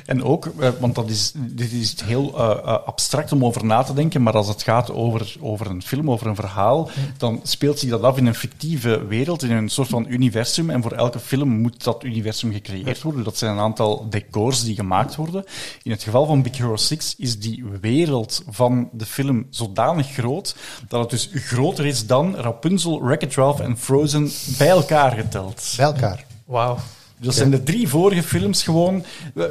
En 0.05 0.23
ook, 0.23 0.45
eh, 0.45 0.69
want 0.79 0.95
dat 0.95 1.09
is, 1.09 1.31
dit 1.35 1.71
is 1.71 2.01
heel 2.01 2.39
abstract 2.85 3.31
om 3.31 3.45
over 3.45 3.65
na 3.65 3.83
te 3.83 3.93
denken, 3.93 4.21
maar 4.21 4.33
als 4.33 4.47
het 4.47 4.63
gaat 4.63 4.91
over, 4.91 5.35
over 5.39 5.69
een 5.69 5.81
film, 5.81 6.11
over 6.11 6.27
een 6.27 6.35
verhaal, 6.35 6.89
dan 7.17 7.39
speelt 7.43 7.79
zich 7.79 7.89
dat 7.89 8.01
af 8.01 8.17
in 8.17 8.25
een 8.25 8.35
fictieve 8.35 9.05
wereld, 9.05 9.43
in 9.43 9.51
een 9.51 9.69
soort 9.69 9.87
van 9.87 10.05
universum. 10.09 10.69
En 10.69 10.81
voor 10.81 10.91
elke 10.91 11.19
film 11.19 11.49
moet 11.49 11.83
dat 11.83 12.03
universum 12.03 12.51
gecreëerd 12.51 13.01
worden. 13.01 13.23
Dat 13.23 13.37
zijn 13.37 13.51
een 13.51 13.59
aantal 13.59 14.09
decors 14.09 14.63
die 14.63 14.75
gemaakt 14.75 15.15
worden. 15.15 15.45
In 15.83 15.91
het 15.91 16.03
geval 16.03 16.25
van 16.25 16.41
Big 16.41 16.57
Hero 16.57 16.77
6 16.77 17.15
is 17.17 17.39
die 17.39 17.65
wereld 17.81 18.43
van 18.49 18.89
de 18.91 19.05
film 19.05 19.47
zodanig 19.49 20.11
groot, 20.11 20.55
dat 20.87 20.99
het 21.01 21.09
dus 21.09 21.29
groter 21.33 21.85
is 21.85 22.07
dan 22.07 22.35
Rapunzel, 22.35 23.03
Wreck-It 23.03 23.35
Ralph 23.35 23.59
en 23.59 23.77
Frozen 23.77 24.31
bij 24.57 24.69
elkaar 24.69 25.11
geteld. 25.11 25.73
Bij 25.77 25.85
elkaar. 25.85 26.25
Wauw. 26.45 26.77
Dat 27.22 27.36
zijn 27.36 27.51
de 27.51 27.63
drie 27.63 27.88
vorige 27.88 28.24
films 28.24 28.63
gewoon. 28.63 29.05
eh, 29.36 29.43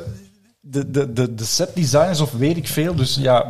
De, 0.63 0.91
de, 0.91 1.13
de, 1.13 1.35
de 1.35 1.45
set 1.45 1.71
designers 1.75 2.21
of 2.21 2.33
weet 2.33 2.57
ik 2.57 2.69
veel. 2.69 2.95
Dus 2.95 3.15
ja, 3.21 3.47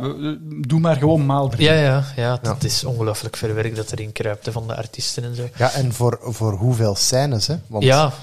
doe 0.67 0.79
maar 0.79 0.95
gewoon 0.95 1.25
maal 1.25 1.49
drie. 1.49 1.63
Ja, 1.67 1.73
ja, 1.73 2.05
ja, 2.15 2.39
dat 2.41 2.63
is 2.63 2.83
ongelooflijk 2.83 3.37
veel 3.37 3.53
werk 3.53 3.75
dat 3.75 3.91
erin 3.91 4.11
kruipt 4.11 4.45
hè, 4.45 4.51
van 4.51 4.67
de 4.67 4.75
artiesten 4.75 5.23
en 5.23 5.35
zo. 5.35 5.49
Ja, 5.57 5.71
en 5.71 5.93
voor, 5.93 6.19
voor 6.21 6.53
hoeveel 6.53 6.95
scènes, 6.95 7.47
hè? 7.47 7.55
Want 7.67 7.83
Ja, 7.83 8.13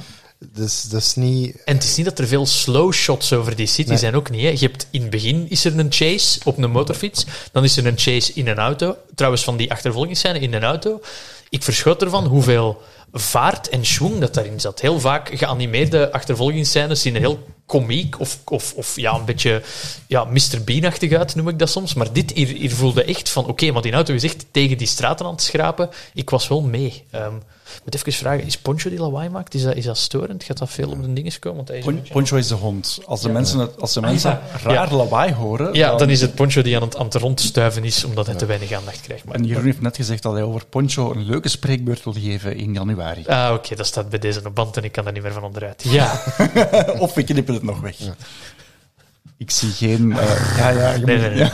Dus 0.53 0.83
dat 0.83 1.01
is 1.01 1.15
niet... 1.15 1.63
en 1.65 1.75
het 1.75 1.85
is 1.85 1.97
niet 1.97 2.07
dat 2.07 2.19
er 2.19 2.27
veel 2.27 2.47
slow 2.47 2.93
shots 2.93 3.33
over 3.33 3.57
die 3.57 3.67
city 3.67 3.89
Nee. 3.89 3.99
zijn, 3.99 4.15
ook 4.15 4.31
niet. 4.31 4.43
Hè. 4.43 4.49
Je 4.49 4.59
hebt, 4.59 4.87
in 4.91 5.01
het 5.01 5.11
begin 5.11 5.47
is 5.51 5.65
er 5.65 5.79
een 5.79 5.93
chase 5.93 6.41
op 6.45 6.59
een 6.59 6.71
motorfiets, 6.71 7.27
dan 7.53 7.65
is 7.65 7.77
er 7.77 7.87
een 7.87 7.99
chase 7.99 8.33
in 8.35 8.49
een 8.49 8.59
auto. 8.59 8.97
Trouwens, 9.15 9.45
van 9.45 9.57
die 9.57 9.71
achtervolgingsscène 9.71 10.39
in 10.39 10.55
een 10.55 10.65
auto. 10.65 11.01
Ik 11.49 11.63
verschot 11.63 12.03
ervan 12.03 12.27
hoeveel 12.27 12.83
vaart 13.13 13.69
en 13.69 13.87
schwung 13.87 14.19
dat 14.19 14.35
daarin 14.35 14.61
zat. 14.61 14.81
Heel 14.81 15.01
vaak 15.01 15.31
geanimeerde 15.33 16.13
achtervolgingsscènes 16.13 17.03
zien 17.03 17.15
er 17.15 17.21
heel 17.21 17.47
komiek 17.67 18.21
of, 18.21 18.39
of, 18.45 18.75
of 18.75 18.97
ja, 18.97 19.15
een 19.15 19.25
beetje 19.25 19.63
ja, 20.07 20.25
Mr. 20.25 20.65
Bean-achtig 20.65 21.13
uit, 21.13 21.35
noem 21.35 21.49
ik 21.49 21.59
dat 21.59 21.71
soms. 21.71 21.95
Maar 21.95 22.13
dit 22.13 22.33
hier, 22.33 22.47
hier 22.47 22.71
voelde 22.71 23.05
echt 23.05 23.29
van, 23.29 23.47
oké, 23.47 23.73
want 23.73 23.85
die 23.85 23.93
auto 23.93 24.15
is 24.15 24.35
tegen 24.51 24.79
die 24.79 24.87
straten 24.87 25.27
aan 25.27 25.33
het 25.33 25.43
schrapen. 25.43 25.91
Ik 26.15 26.31
was 26.31 26.49
wel 26.49 26.61
mee. 26.61 27.05
Ehm, 27.11 27.35
moet 27.85 27.95
even 27.95 28.13
vragen, 28.13 28.45
is 28.47 28.59
Poncho 28.59 28.91
die 28.91 28.99
lawaai 28.99 29.29
maakt, 29.29 29.55
is 29.55 29.63
dat, 29.63 29.75
is 29.77 29.85
dat 29.85 29.97
storend? 29.99 30.45
Gaat 30.45 30.59
dat 30.59 30.71
veel 30.71 30.91
op 30.91 31.03
de 31.03 31.13
dingen 31.13 31.39
komen? 31.39 31.57
Want 31.57 31.69
hij 31.69 31.79
is 31.79 31.85
een 31.85 31.91
Pon- 31.91 32.01
beetje- 32.01 32.15
Poncho 32.15 32.37
is 32.37 32.47
de 32.49 32.55
hond. 32.55 32.99
Als 33.07 33.21
de 33.21 33.29
mensen, 33.29 33.59
het, 33.59 33.81
als 33.81 33.93
de 33.93 34.01
mensen 34.01 34.31
ja. 34.63 34.73
raar 34.73 34.95
lawaai 34.95 35.33
horen. 35.35 35.75
Ja, 35.75 35.95
dan 35.97 36.11
is 36.11 36.21
het 36.21 36.35
Poncho 36.35 36.63
die 36.63 36.77
aan 36.77 36.83
het, 36.83 36.97
aan 36.97 37.05
het 37.05 37.15
rondstuiven 37.15 37.85
is, 37.85 38.05
omdat 38.05 38.27
hij 38.27 38.35
te 38.35 38.47
weinig 38.47 38.73
aandacht 38.73 39.01
krijgt. 39.01 39.25
Maar, 39.25 39.35
En 39.35 39.45
Jeroen 39.45 39.65
heeft 39.65 39.81
net 39.81 39.97
gezegd 39.97 40.23
dat 40.23 40.33
hij 40.33 40.43
over 40.43 40.67
Poncho 40.67 41.13
een 41.13 41.25
leuke 41.25 41.49
spreekbeurt 41.49 42.05
wil 42.05 42.13
geven 42.13 42.57
in 42.57 42.73
januari. 42.73 43.25
Ah, 43.27 43.51
oké, 43.55 43.75
dat 43.75 43.87
staat 43.87 44.09
bij 44.09 44.19
deze 44.19 44.41
op 44.45 44.55
band 44.55 44.77
en 44.77 44.85
ik 44.85 44.93
kan 44.93 45.07
er 45.07 45.13
niet 45.13 45.23
meer 45.23 45.33
van 45.33 45.43
onderuit. 45.45 45.83
Ja, 45.89 46.23
of 46.99 47.15
we 47.15 47.23
knippen 47.23 47.55
het 47.55 47.63
nog 47.63 47.81
weg. 47.81 47.97
Ik 49.37 49.51
zie 49.51 49.71
geen. 49.71 50.13
eh, 50.19 50.57
ja, 50.59 50.69
ja, 50.69 50.97
nee, 50.97 51.19
nee, 51.19 51.31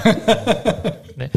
nee. 1.16 1.30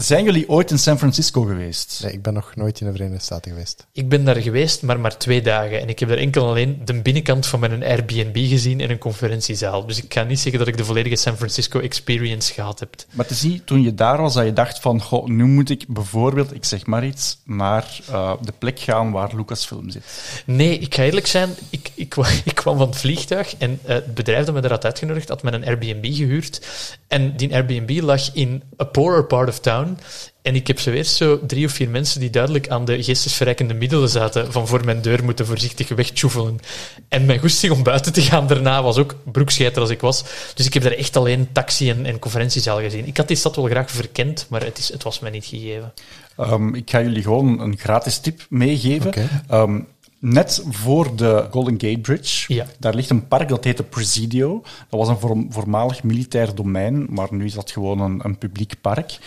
Zijn 0.00 0.24
jullie 0.24 0.48
ooit 0.48 0.70
in 0.70 0.78
San 0.78 0.98
Francisco 0.98 1.42
geweest? 1.42 2.00
Nee, 2.02 2.12
ik 2.12 2.22
ben 2.22 2.34
nog 2.34 2.56
nooit 2.56 2.80
in 2.80 2.86
de 2.86 2.92
Verenigde 2.92 3.22
Staten 3.22 3.50
geweest. 3.50 3.86
Ik 3.92 4.08
ben 4.08 4.24
daar 4.24 4.36
geweest, 4.36 4.82
maar 4.82 5.00
maar 5.00 5.16
twee 5.16 5.42
dagen. 5.42 5.80
En 5.80 5.88
ik 5.88 5.98
heb 5.98 6.08
daar 6.08 6.18
enkel 6.18 6.48
alleen 6.48 6.80
de 6.84 6.94
binnenkant 7.02 7.46
van 7.46 7.60
mijn 7.60 7.84
Airbnb 7.84 8.48
gezien 8.48 8.80
en 8.80 8.90
een 8.90 8.98
conferentiezaal. 8.98 9.86
Dus 9.86 10.02
ik 10.02 10.08
kan 10.08 10.26
niet 10.26 10.40
zeggen 10.40 10.58
dat 10.58 10.68
ik 10.68 10.76
de 10.76 10.84
volledige 10.84 11.16
San 11.16 11.36
Francisco 11.36 11.80
experience 11.80 12.52
gehad 12.52 12.80
heb. 12.80 12.94
Maar 13.10 13.26
is 13.28 13.42
niet 13.42 13.66
toen 13.66 13.82
je 13.82 13.94
daar 13.94 14.20
was 14.20 14.34
dat 14.34 14.44
je 14.44 14.52
dacht 14.52 14.80
van, 14.80 15.02
goh, 15.02 15.26
nu 15.26 15.44
moet 15.44 15.70
ik 15.70 15.84
bijvoorbeeld, 15.88 16.54
ik 16.54 16.64
zeg 16.64 16.86
maar 16.86 17.04
iets, 17.04 17.38
naar 17.44 18.00
eh, 18.10 18.32
de 18.40 18.52
plek 18.58 18.78
gaan 18.78 19.10
waar 19.10 19.36
Lucasfilm 19.36 19.90
zit. 19.90 20.04
Nee, 20.46 20.78
ik 20.78 20.94
ga 20.94 21.02
eerlijk 21.02 21.26
zijn, 21.26 21.50
ik, 21.70 21.90
ik, 21.94 22.16
ik 22.44 22.54
kwam 22.54 22.78
van 22.78 22.86
het 22.88 22.96
vliegtuig 22.96 23.56
en 23.56 23.78
eh, 23.84 23.94
het 23.94 24.14
bedrijf 24.14 24.44
dat 24.44 24.54
me 24.54 24.60
daar 24.60 24.70
had 24.70 24.84
uitgenodigd 24.84 25.28
had 25.28 25.42
me 25.42 25.52
een 25.52 25.66
Airbnb 25.66 26.14
gehuurd. 26.14 26.66
En 27.08 27.36
die 27.36 27.54
Airbnb 27.54 28.00
lag 28.02 28.34
in 28.34 28.62
a 28.80 28.84
poorer 28.84 29.24
part 29.24 29.48
of 29.48 29.60
town. 29.60 29.89
En 30.42 30.54
ik 30.54 30.66
heb 30.66 30.80
zo 30.80 30.90
eerst 30.90 31.14
zo 31.14 31.40
drie 31.46 31.66
of 31.66 31.72
vier 31.72 31.88
mensen 31.88 32.20
die 32.20 32.30
duidelijk 32.30 32.68
aan 32.68 32.84
de 32.84 33.02
geestesverrijkende 33.02 33.74
middelen 33.74 34.08
zaten 34.08 34.52
van 34.52 34.66
voor 34.66 34.84
mijn 34.84 35.02
deur 35.02 35.24
moeten 35.24 35.46
voorzichtig 35.46 35.88
wegtjoefelen. 35.88 36.58
En 37.08 37.24
mijn 37.24 37.38
goesting 37.38 37.72
om 37.72 37.82
buiten 37.82 38.12
te 38.12 38.22
gaan 38.22 38.46
daarna 38.46 38.82
was 38.82 38.96
ook 38.96 39.14
broekscheiter 39.24 39.80
als 39.80 39.90
ik 39.90 40.00
was. 40.00 40.24
Dus 40.54 40.66
ik 40.66 40.74
heb 40.74 40.82
daar 40.82 40.92
echt 40.92 41.16
alleen 41.16 41.48
taxi 41.52 41.90
en, 41.90 42.06
en 42.06 42.18
conferentiezaal 42.18 42.80
gezien. 42.80 43.06
Ik 43.06 43.16
had 43.16 43.28
die 43.28 43.36
stad 43.36 43.56
wel 43.56 43.66
graag 43.66 43.90
verkend, 43.90 44.46
maar 44.48 44.64
het, 44.64 44.78
is, 44.78 44.92
het 44.92 45.02
was 45.02 45.20
mij 45.20 45.30
niet 45.30 45.44
gegeven. 45.44 45.92
Um, 46.38 46.74
ik 46.74 46.90
ga 46.90 47.02
jullie 47.02 47.22
gewoon 47.22 47.60
een 47.60 47.78
gratis 47.78 48.18
tip 48.18 48.46
meegeven. 48.48 49.12
Um, 49.50 49.86
net 50.22 50.62
voor 50.70 51.16
de 51.16 51.46
Golden 51.50 51.80
Gate 51.80 51.98
Bridge, 51.98 52.54
Ja. 52.54 52.66
daar 52.78 52.94
ligt 52.94 53.10
een 53.10 53.28
park 53.28 53.48
dat 53.48 53.64
heette 53.64 53.82
Presidio. 53.82 54.62
Dat 54.88 54.98
was 55.00 55.08
een 55.08 55.18
voorm- 55.18 55.52
voormalig 55.52 56.02
militair 56.02 56.54
domein, 56.54 57.06
maar 57.10 57.28
nu 57.30 57.44
is 57.44 57.54
dat 57.54 57.70
gewoon 57.70 58.00
een, 58.00 58.20
een 58.22 58.38
publiek 58.38 58.74
park. 58.80 59.18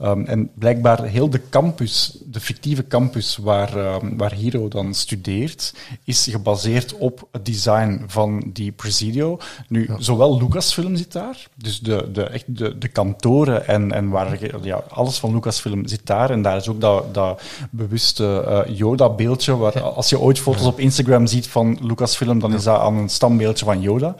Um, 0.00 0.24
en 0.26 0.50
blijkbaar 0.54 1.02
heel 1.04 1.30
de 1.30 1.40
campus, 1.48 2.18
de 2.26 2.40
fictieve 2.40 2.86
campus 2.86 3.36
waar, 3.36 3.94
um, 4.02 4.16
waar 4.16 4.32
Hero 4.32 4.68
dan 4.68 4.94
studeert, 4.94 5.74
is 6.04 6.26
gebaseerd 6.30 6.94
op 6.96 7.28
het 7.32 7.46
design 7.46 8.02
van 8.06 8.42
die 8.52 8.72
Presidio. 8.72 9.38
Nu, 9.68 9.88
zowel 9.98 10.38
Lucasfilm 10.38 10.96
zit 10.96 11.12
daar, 11.12 11.46
dus 11.54 11.80
de, 11.80 12.08
de, 12.12 12.22
echt 12.22 12.44
de, 12.46 12.78
de 12.78 12.88
kantoren 12.88 13.66
en, 13.66 13.92
en 13.92 14.08
waar, 14.08 14.38
ja, 14.64 14.84
alles 14.88 15.18
van 15.18 15.32
Lucasfilm 15.32 15.86
zit 15.86 16.06
daar. 16.06 16.30
En 16.30 16.42
daar 16.42 16.56
is 16.56 16.68
ook 16.68 16.80
dat, 16.80 17.14
dat 17.14 17.42
bewuste 17.70 18.44
eh, 18.66 18.76
Yoda-beeldje, 18.76 19.56
waar 19.56 19.80
als 19.80 20.08
je 20.08 20.18
ooit 20.20 20.40
foto's 20.42 20.66
op 20.66 20.80
Instagram 20.80 21.26
ziet 21.26 21.48
van 21.48 21.78
Lucasfilm, 21.80 22.38
dan 22.38 22.54
is 22.54 22.64
dat 22.64 22.80
aan 22.80 22.96
een 22.96 23.08
stambeeldje 23.08 23.64
van 23.64 23.80
Yoda. 23.80 24.14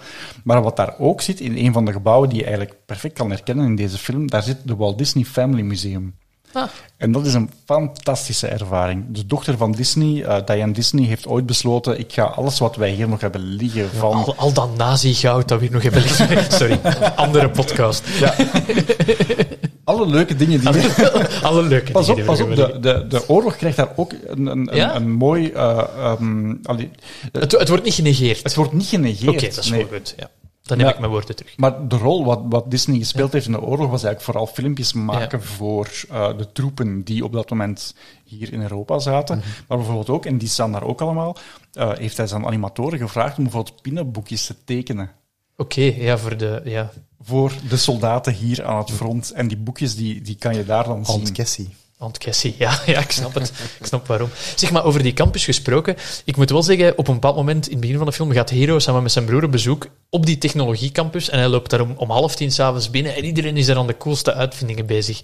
Maar 0.44 0.62
wat 0.62 0.76
daar 0.76 0.94
ook 0.98 1.20
zit, 1.20 1.40
in 1.40 1.56
een 1.56 1.72
van 1.72 1.84
de 1.84 1.92
gebouwen 1.92 2.28
die 2.28 2.38
je 2.38 2.44
eigenlijk 2.44 2.76
perfect 2.86 3.14
kan 3.14 3.30
herkennen 3.30 3.66
in 3.66 3.76
deze 3.76 3.98
film, 3.98 4.30
daar 4.30 4.42
zit 4.42 4.56
de 4.64 4.76
Walt 4.76 4.98
Disney 4.98 5.24
Family 5.24 5.62
Museum. 5.62 6.14
Ah. 6.52 6.68
En 6.96 7.12
dat 7.12 7.26
is 7.26 7.34
een 7.34 7.50
fantastische 7.64 8.46
ervaring. 8.46 9.04
De 9.08 9.26
dochter 9.26 9.56
van 9.56 9.72
Disney, 9.72 10.24
eh, 10.24 10.44
Diane 10.44 10.72
Disney, 10.72 11.04
heeft 11.04 11.26
ooit 11.26 11.46
besloten: 11.46 11.98
ik 11.98 12.12
ga 12.12 12.22
alles 12.22 12.58
wat 12.58 12.76
wij 12.76 12.90
hier 12.90 13.08
nog 13.08 13.20
hebben 13.20 13.40
liggen 13.40 13.90
van. 13.90 14.12
Al, 14.12 14.34
al 14.36 14.52
dat 14.52 14.76
nazi-goud 14.76 15.48
dat 15.48 15.58
we 15.58 15.64
hier 15.64 15.74
nog 15.74 15.82
hebben 15.82 16.02
liggen. 16.02 16.52
Sorry, 16.58 16.80
andere 17.16 17.50
podcast. 17.50 18.04
Alle 19.84 20.06
leuke 20.06 20.36
dingen 20.36 20.60
die. 20.60 20.68
Alle 21.42 21.62
leuke 21.72 21.92
Pas 21.92 22.08
op, 22.08 22.14
dingen 22.16 22.30
pas 22.30 22.40
op. 22.40 22.48
we 22.48 22.54
hebben 22.54 22.82
De, 22.82 22.98
de, 22.98 23.06
de 23.06 23.28
oorlog 23.28 23.56
krijgt 23.56 23.76
daar 23.76 23.92
ook 23.96 24.12
een, 24.26 24.46
een, 24.46 24.68
een, 24.70 24.76
Ja? 24.76 24.94
een 24.94 25.10
mooi. 25.10 25.50
eh, 25.50 25.78
ehm, 25.96 26.54
allee, 26.62 26.90
liggen. 27.22 27.40
Het, 27.40 27.52
het 27.52 27.68
wordt 27.68 27.84
niet 27.84 27.94
genegeerd. 27.94 28.42
het 28.42 28.54
wordt 28.54 28.72
niet 28.72 28.86
genegeerd. 28.86 29.28
Oké, 29.34 29.46
dat 29.48 29.56
is 29.58 29.70
nee. 29.70 29.86
goed. 29.92 30.14
Ja. 30.16 30.30
Dan 30.62 30.78
heb 30.78 30.86
Ja. 30.86 30.92
ik 30.92 30.98
mijn 30.98 31.10
woorden 31.10 31.36
terug. 31.36 31.56
Maar 31.56 31.88
de 31.88 31.96
rol 31.96 32.24
wat, 32.24 32.40
wat 32.48 32.70
Disney 32.70 32.98
gespeeld 32.98 33.32
heeft 33.32 33.46
in 33.46 33.52
de 33.52 33.60
oorlog 33.60 33.90
was 33.90 34.04
eigenlijk 34.04 34.22
vooral 34.22 34.46
filmpjes 34.46 34.92
maken 34.92 35.42
voor 35.42 35.88
eh, 36.10 36.28
de 36.38 36.52
troepen 36.52 37.02
die 37.02 37.24
op 37.24 37.32
dat 37.32 37.50
moment 37.50 37.94
hier 38.24 38.52
in 38.52 38.62
Europa 38.62 38.98
zaten. 38.98 39.36
Mhm. 39.38 39.46
Maar 39.68 39.76
bijvoorbeeld 39.78 40.10
ook, 40.10 40.26
en 40.26 40.38
die 40.38 40.48
staan 40.48 40.72
daar 40.72 40.82
ook 40.84 41.00
allemaal, 41.00 41.36
eh, 41.72 41.90
heeft 41.94 42.16
hij 42.16 42.26
zijn 42.26 42.46
animatoren 42.46 42.98
gevraagd 42.98 43.36
om 43.38 43.42
bijvoorbeeld 43.44 43.82
pinnenboekjes 43.82 44.46
te 44.46 44.54
tekenen. 44.64 45.10
Oké, 45.56 45.80
ja, 45.80 46.18
voor 46.18 46.36
de... 46.36 46.60
Ja. 46.64 46.92
Voor 47.24 47.52
de 47.68 47.76
soldaten 47.76 48.32
hier 48.32 48.64
aan 48.64 48.78
het 48.78 48.90
front. 48.90 49.30
En 49.30 49.48
die 49.48 49.56
boekjes 49.56 49.94
die, 49.94 50.22
die 50.22 50.36
kan 50.36 50.54
je 50.54 50.64
daar 50.64 50.84
dan 50.84 51.04
zien. 51.04 51.14
Aunt 51.14 51.32
Cassie. 51.32 51.68
Aunt 51.98 52.18
Cassie, 52.18 52.54
ja, 52.58 52.80
ja, 52.86 53.00
ik 53.00 53.10
snap 53.10 53.34
het. 53.34 53.52
Ik 53.80 53.86
snap 53.86 54.06
waarom. 54.06 54.30
Zeg 54.56 54.70
maar, 54.70 54.84
over 54.84 55.02
die 55.02 55.12
campus 55.12 55.44
gesproken. 55.44 55.96
Ik 56.24 56.36
moet 56.36 56.50
wel 56.50 56.62
zeggen, 56.62 56.98
op 56.98 57.08
een 57.08 57.14
bepaald 57.14 57.36
moment 57.36 57.66
in 57.66 57.72
het 57.72 57.80
begin 57.80 57.96
van 57.96 58.06
de 58.06 58.12
film 58.12 58.32
gaat 58.32 58.50
Hero 58.50 58.78
samen 58.78 59.02
met 59.02 59.12
zijn 59.12 59.24
broer 59.24 59.44
op 59.44 59.50
bezoek 59.50 59.88
op 60.10 60.26
die 60.26 60.38
technologiecampus 60.38 61.28
en 61.28 61.38
hij 61.38 61.48
loopt 61.48 61.70
daar 61.70 61.80
om, 61.80 61.94
om 61.96 62.10
half 62.10 62.34
tien 62.34 62.52
s'avonds 62.52 62.90
binnen 62.90 63.14
en 63.14 63.24
iedereen 63.24 63.56
is 63.56 63.66
daar 63.66 63.76
aan 63.76 63.86
de 63.86 63.96
coolste 63.96 64.34
uitvindingen 64.34 64.86
bezig. 64.86 65.20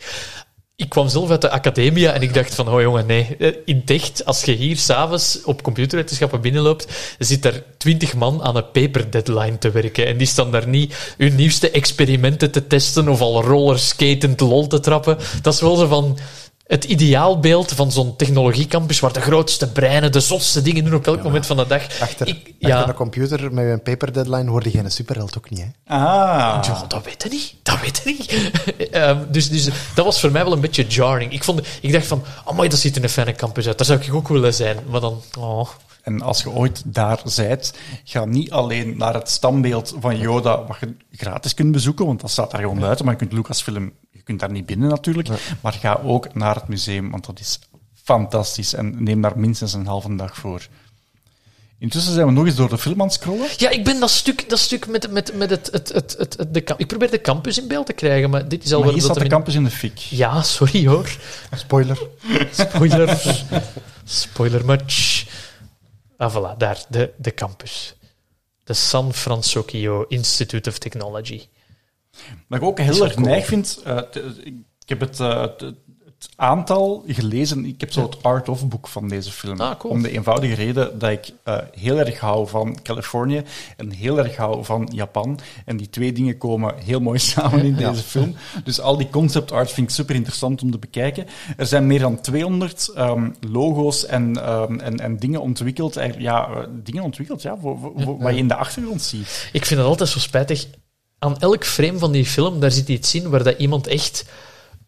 Ik 0.80 0.88
kwam 0.88 1.08
zelf 1.08 1.30
uit 1.30 1.40
de 1.40 1.50
academia 1.50 2.12
en 2.12 2.22
ik 2.22 2.34
dacht 2.34 2.54
van, 2.54 2.68
oh 2.68 2.80
jongen, 2.80 3.06
nee. 3.06 3.36
Eh, 3.38 3.54
In 3.64 3.82
Decht, 3.84 4.24
als 4.24 4.44
je 4.44 4.52
hier 4.52 4.76
s'avonds 4.76 5.44
op 5.44 5.62
computerwetenschappen 5.62 6.40
binnenloopt, 6.40 6.86
zit 7.18 7.44
er 7.44 7.64
twintig 7.76 8.14
man 8.14 8.42
aan 8.42 8.56
een 8.56 8.70
paper 8.70 9.10
deadline 9.10 9.58
te 9.58 9.70
werken. 9.70 10.06
En 10.06 10.16
die 10.16 10.26
staan 10.26 10.50
daar 10.50 10.68
niet 10.68 11.14
hun 11.16 11.34
nieuwste 11.34 11.70
experimenten 11.70 12.50
te 12.50 12.66
testen 12.66 13.08
of 13.08 13.20
al 13.20 13.42
rollerskatend 13.42 14.40
lol 14.40 14.66
te 14.66 14.80
trappen. 14.80 15.18
Dat 15.42 15.54
is 15.54 15.60
wel 15.60 15.76
zo 15.76 15.86
van 15.86 16.18
het 16.68 16.84
ideaalbeeld 16.84 17.72
van 17.72 17.92
zo'n 17.92 18.16
technologiecampus 18.16 19.00
waar 19.00 19.12
de 19.12 19.20
grootste 19.20 19.72
breinen 19.72 20.12
de 20.12 20.20
zotste 20.20 20.62
dingen 20.62 20.84
doen 20.84 20.94
op 20.94 21.06
elk 21.06 21.22
moment 21.22 21.46
van 21.46 21.56
de 21.56 21.66
dag. 21.66 22.00
Achter, 22.00 22.28
Ik- 22.28 22.54
achter 22.60 22.88
een 22.88 22.94
computer 22.94 23.52
met 23.52 23.64
een 23.64 23.82
paper 23.82 24.12
deadline 24.12 24.50
word 24.50 24.64
je 24.64 24.70
geen 24.70 24.90
superheld 24.90 25.36
ook 25.38 25.50
niet, 25.50 25.60
hè? 25.60 25.94
Ah. 25.94 26.62
Ja, 26.64 26.84
dat 26.88 27.04
weet 27.04 27.22
je 27.22 27.28
niet. 27.28 27.54
Dat 27.62 27.80
weet 27.80 28.00
je 28.04 28.10
niet. 28.18 28.50
Ehm, 28.90 29.18
dus, 29.30 29.48
dus 29.50 29.64
dat 29.94 30.04
was 30.04 30.20
voor 30.20 30.30
mij 30.30 30.44
wel 30.44 30.52
een 30.52 30.60
beetje 30.60 30.86
jarring. 30.86 31.32
Ik, 31.32 31.44
vond, 31.44 31.60
ik 31.80 31.92
dacht 31.92 32.06
van, 32.06 32.22
amai, 32.44 32.68
dat 32.68 32.78
ziet 32.78 32.96
er 32.96 33.02
een 33.02 33.08
fijne 33.08 33.34
campus 33.34 33.66
uit. 33.66 33.78
Daar 33.78 33.86
zou 33.86 34.00
ik 34.00 34.14
ook 34.14 34.28
willen 34.28 34.54
zijn. 34.54 34.76
Maar 34.90 35.00
dan, 35.00 35.22
oh. 35.38 35.68
En 36.02 36.22
als 36.22 36.42
je 36.42 36.50
ooit 36.50 36.82
daar 36.86 37.20
zijt, 37.24 37.74
ga 38.04 38.24
niet 38.24 38.50
alleen 38.50 38.96
naar 38.96 39.14
het 39.14 39.30
standbeeld 39.30 39.94
van 40.00 40.18
Yoda, 40.18 40.64
wat 40.66 40.76
je 40.80 40.96
gratis 41.12 41.54
kunt 41.54 41.72
bezoeken, 41.72 42.06
want 42.06 42.20
dat 42.20 42.30
staat 42.30 42.50
daar 42.50 42.60
gewoon 42.60 42.78
buiten, 42.78 43.04
maar 43.04 43.14
je 43.14 43.20
kunt 43.20 43.32
Lucasfilm, 43.32 43.92
kunt 44.28 44.40
daar 44.40 44.50
niet 44.50 44.66
binnen 44.66 44.88
natuurlijk, 44.88 45.28
maar 45.60 45.72
ga 45.72 46.00
ook 46.04 46.34
naar 46.34 46.54
het 46.54 46.68
museum, 46.68 47.10
want 47.10 47.26
dat 47.26 47.40
is 47.40 47.58
fantastisch 48.04 48.74
en 48.74 49.02
neem 49.02 49.20
daar 49.20 49.38
minstens 49.38 49.72
een 49.72 49.86
halve 49.86 50.16
dag 50.16 50.36
voor. 50.36 50.66
Intussen 51.78 52.12
zijn 52.12 52.26
we 52.26 52.32
nog 52.32 52.46
eens 52.46 52.54
door 52.56 52.68
de 52.68 52.78
film 52.78 53.00
aan 53.00 53.06
het 53.06 53.14
scrollen. 53.14 53.48
Ja, 53.56 53.70
ik 53.70 53.84
ben 53.84 54.00
dat 54.00 54.10
stuk, 54.10 54.48
dat 54.48 54.58
stuk 54.58 54.86
met, 54.86 55.10
met, 55.10 55.34
met 55.34 55.50
het... 55.50 55.68
het, 55.72 55.88
het, 55.92 56.14
het, 56.18 56.36
het- 56.38 56.54
de, 56.54 56.64
ik 56.76 56.86
probeer 56.86 57.10
de 57.10 57.20
campus 57.20 57.58
in 57.58 57.68
beeld 57.68 57.86
te 57.86 57.92
krijgen, 57.92 58.30
maar 58.30 58.48
dit 58.48 58.64
is 58.64 58.72
al 58.72 58.78
Maar 58.78 58.86
wel... 58.86 58.96
hier 58.98 59.06
dat 59.06 59.16
staat 59.16 59.24
de 59.28 59.34
campus 59.34 59.54
in 59.54 59.64
de 59.64 59.70
fik. 59.70 59.98
Ja, 59.98 60.42
sorry 60.42 60.86
hoor. 60.86 61.16
Spoiler. 61.56 61.98
Spoiler. 62.52 63.20
Spoiler 64.04 64.64
much. 64.64 65.26
Ah, 66.16 66.34
voilà, 66.36 66.56
daar, 66.56 66.84
de, 66.88 67.12
de 67.16 67.34
campus. 67.34 67.94
De 68.64 68.74
San 68.74 69.14
Francisco 69.14 70.04
Institute 70.08 70.68
of 70.68 70.78
Technology. 70.78 71.46
Wat 72.46 72.58
ik 72.58 72.64
ook 72.64 72.78
heel 72.80 73.04
erg 73.04 73.18
neig 73.18 73.46
vind, 73.46 73.80
eh, 73.84 73.98
ik 74.44 74.88
heb 74.88 75.00
het, 75.00 75.20
eh, 75.20 75.40
het, 75.40 75.74
aantal 76.36 77.04
gelezen, 77.06 77.64
ik 77.64 77.80
heb 77.80 77.92
zo 77.92 78.02
het 78.02 78.22
art-of-boek 78.22 78.88
van 78.88 79.08
deze 79.08 79.30
film. 79.32 79.60
Ah, 79.60 79.78
cool. 79.78 79.92
Om 79.92 80.02
de 80.02 80.10
eenvoudige 80.10 80.54
reden 80.54 80.98
dat 80.98 81.10
ik 81.10 81.30
eh, 81.44 81.58
heel 81.72 81.98
erg 81.98 82.18
hou 82.20 82.48
van 82.48 82.78
Californië 82.82 83.42
en 83.76 83.90
heel 83.90 84.18
erg 84.18 84.36
hou 84.36 84.64
van 84.64 84.88
Japan. 84.94 85.38
En 85.64 85.76
die 85.76 85.90
twee 85.90 86.12
dingen 86.12 86.38
komen 86.38 86.74
heel 86.84 87.00
mooi 87.00 87.18
samen 87.34 87.64
in 87.64 87.74
deze 87.74 88.02
film. 88.02 88.34
Dus 88.64 88.80
al 88.80 88.96
die 88.96 89.10
concept 89.10 89.52
art 89.52 89.70
vind 89.72 89.88
ik 89.88 89.94
super 89.94 90.14
interessant 90.14 90.62
om 90.62 90.70
te 90.70 90.78
bekijken. 90.78 91.26
Er 91.56 91.66
zijn 91.66 91.86
meer 91.86 92.00
dan 92.00 92.20
200 92.20 92.90
ehm, 92.94 93.30
logo's 93.50 94.06
en, 94.06 94.42
ehm, 94.44 94.78
en, 94.78 94.98
en 95.00 95.16
dingen 95.16 95.40
ontwikkeld. 95.40 95.98
Ja, 96.18 96.48
dingen 96.82 97.02
ontwikkeld, 97.02 97.42
ja, 97.42 97.56
voor, 97.60 97.78
voor- 97.78 97.92
voor 97.96 98.18
wat 98.18 98.32
je 98.32 98.38
in 98.38 98.48
de 98.48 98.54
achtergrond 98.54 99.02
ziet. 99.02 99.48
Ik 99.52 99.64
vind 99.66 99.80
het 99.80 99.88
altijd 99.88 100.08
zo 100.08 100.18
spijtig. 100.18 100.66
Aan 101.18 101.38
elk 101.38 101.64
frame 101.64 101.98
van 101.98 102.12
die 102.12 102.26
film, 102.26 102.60
daar 102.60 102.70
zit 102.70 102.88
iets 102.88 103.14
in 103.14 103.28
waar 103.30 103.42
dat 103.42 103.58
iemand 103.58 103.86
echt 103.86 104.24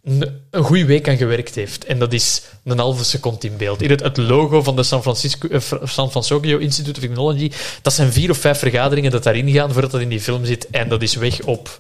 een, 0.03 0.41
een 0.51 0.65
goede 0.65 0.85
week 0.85 1.09
aan 1.09 1.17
gewerkt 1.17 1.55
heeft. 1.55 1.85
En 1.85 1.99
dat 1.99 2.13
is 2.13 2.43
een 2.65 2.79
halve 2.79 3.05
seconde 3.05 3.47
in 3.47 3.57
beeld. 3.57 3.81
Hier 3.81 3.91
het, 3.91 4.03
het 4.03 4.17
logo 4.17 4.63
van 4.63 4.77
de 4.77 4.83
San 4.83 5.03
Francisco, 5.03 5.49
eh, 5.49 5.61
San 5.85 6.11
Francisco 6.11 6.59
Institute 6.59 7.01
of 7.01 7.07
Technology, 7.07 7.53
dat 7.83 7.93
zijn 7.93 8.13
vier 8.13 8.31
of 8.31 8.39
vijf 8.39 8.59
vergaderingen 8.59 9.11
dat 9.11 9.23
daarin 9.23 9.51
gaan 9.51 9.73
voordat 9.73 9.91
dat 9.91 10.01
in 10.01 10.09
die 10.09 10.21
film 10.21 10.45
zit. 10.45 10.71
En 10.71 10.89
dat 10.89 11.03
is 11.03 11.15
weg 11.15 11.43
op 11.43 11.79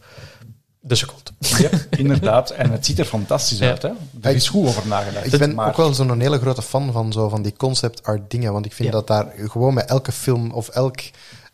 de 0.80 0.94
seconde. 0.94 1.30
Ja, 1.38 1.68
inderdaad. 1.90 2.51
En 2.51 2.70
het 2.70 2.86
ziet 2.86 2.98
er 2.98 3.05
fantastisch 3.05 3.59
Ja. 3.59 3.68
uit. 3.68 3.82
Hè? 3.82 3.90
Er 4.20 4.34
is 4.34 4.48
goed 4.48 4.66
over 4.66 4.86
nagedacht. 4.86 5.32
Ik 5.32 5.38
ben 5.38 5.55
maar 5.55 5.68
ook 5.68 5.76
wel 5.76 5.94
zo'n 5.94 6.20
hele 6.20 6.38
grote 6.38 6.62
fan 6.62 6.92
van, 6.92 7.12
zo, 7.12 7.28
van 7.28 7.42
die 7.42 7.55
concept 7.57 8.03
art 8.03 8.30
dingen. 8.30 8.53
Want 8.53 8.66
ik 8.66 8.72
vind 8.72 8.88
Ja. 8.88 8.94
dat 8.94 9.07
daar 9.07 9.32
gewoon 9.36 9.74
met 9.74 9.88
elke 9.88 10.12
film 10.12 10.51
of 10.51 10.68
elk 10.68 11.01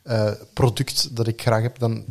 eh, 0.03 0.31
product 0.53 1.17
dat 1.17 1.27
ik 1.27 1.41
graag 1.41 1.63
heb, 1.63 1.79
dan. 1.79 2.05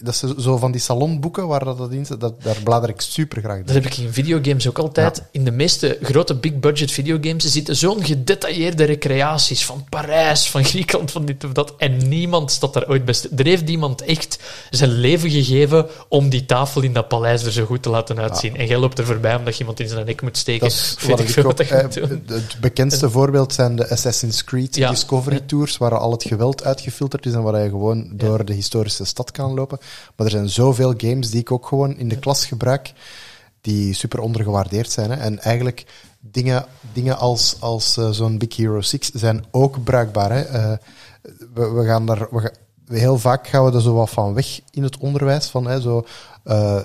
Dat 0.00 0.14
is 0.22 0.34
zo 0.44 0.56
van 0.56 0.72
die 0.72 0.80
salonboeken 0.80 1.46
waar 1.46 1.64
dat 1.64 1.90
in 1.90 2.06
zit, 2.06 2.20
dat, 2.20 2.42
daar 2.42 2.56
blader 2.64 2.88
ik 2.88 3.00
super 3.00 3.42
graag 3.42 3.56
Dat 3.56 3.66
door. 3.66 3.74
heb 3.74 3.84
ik 3.84 3.96
in 3.96 4.12
videogames 4.12 4.68
ook 4.68 4.78
altijd. 4.78 5.22
In 5.30 5.44
de 5.44 5.50
meeste 5.50 5.98
grote 6.02 6.34
big-budget 6.34 6.90
videogames 6.92 7.52
zitten 7.52 7.76
zo'n 7.76 8.04
gedetailleerde 8.04 8.84
recreaties 8.84 9.64
van 9.64 9.84
Parijs, 9.88 10.50
van 10.50 10.64
Griekenland, 10.74 11.10
van 11.10 11.24
dit 11.24 11.44
of 11.44 11.52
dat. 11.52 11.74
En 11.78 12.08
niemand 12.08 12.50
staat 12.50 12.72
daar 12.72 12.88
ooit 12.88 13.04
bij. 13.04 13.14
stil. 13.14 13.30
Er 13.36 13.44
heeft 13.44 13.68
iemand 13.68 14.02
echt 14.02 14.38
zijn 14.70 14.90
leven 14.90 15.30
gegeven 15.30 15.86
om 16.08 16.28
die 16.28 16.46
tafel 16.46 16.82
in 16.82 16.92
dat 16.92 17.08
paleis 17.08 17.44
er 17.44 17.52
zo 17.52 17.64
goed 17.64 17.82
te 17.82 17.90
laten 17.90 18.18
uitzien. 18.18 18.56
En 18.56 18.66
jij 18.66 18.78
loopt 18.78 18.98
er 18.98 19.06
voorbij 19.06 19.36
omdat 19.36 19.54
je 19.54 19.60
iemand 19.60 19.80
in 19.80 19.88
zijn 19.88 20.06
nek 20.06 20.22
moet 20.22 20.36
steken. 20.36 20.68
Dat 20.68 20.96
wat 21.08 21.20
ik 21.20 21.28
ik 21.28 21.46
ook, 21.46 21.58
eh, 21.58 22.08
het 22.26 22.56
bekendste 22.60 23.10
voorbeeld 23.10 23.52
zijn 23.52 23.76
de 23.76 23.88
Assassin's 23.90 24.44
Creed 24.44 24.76
Ja. 24.76 24.90
Discovery 24.90 25.40
Tours, 25.46 25.76
waar 25.76 25.98
al 25.98 26.10
het 26.10 26.22
geweld 26.24 26.64
uitgefilterd 26.64 27.26
is 27.26 27.32
en 27.32 27.42
waar 27.42 27.62
je 27.62 27.68
gewoon 27.68 28.10
door 28.12 28.44
de 28.44 28.52
historische 28.52 29.04
stad 29.04 29.30
kan 29.30 29.54
lopen. 29.54 29.73
Maar 30.16 30.26
er 30.26 30.30
zijn 30.32 30.48
zoveel 30.48 30.94
games 30.96 31.30
die 31.30 31.40
ik 31.40 31.50
ook 31.52 31.66
gewoon 31.66 31.96
in 31.96 32.08
de 32.08 32.18
klas 32.18 32.46
gebruik, 32.46 32.92
die 33.60 33.94
super 33.94 34.20
ondergewaardeerd 34.20 34.90
zijn. 34.90 35.10
Hè. 35.10 35.16
En 35.16 35.40
eigenlijk 35.40 35.86
dingen, 36.20 36.64
dingen 36.92 37.18
als, 37.18 37.56
als 37.60 37.96
eh, 37.96 38.10
zo'n 38.10 38.38
Big 38.38 38.56
Hero 38.56 38.80
6 38.80 39.10
zijn 39.10 39.44
ook 39.50 39.84
bruikbaar. 39.84 40.32
Hè. 40.32 40.40
Eh, 40.42 40.72
we, 41.54 41.68
we 41.70 41.84
gaan 41.84 42.06
daar... 42.06 42.28
We 42.30 42.40
gaan- 42.40 42.62
heel 42.88 43.18
vaak 43.18 43.46
gaan 43.48 43.64
we 43.64 43.72
er 43.72 43.80
zo 43.82 43.94
wat 43.94 44.10
van 44.10 44.34
weg 44.34 44.60
in 44.70 44.82
het 44.82 44.98
onderwijs. 44.98 45.46
Van, 45.46 45.66
hè, 45.66 45.80
zo, 45.80 46.04
eh, 46.42 46.80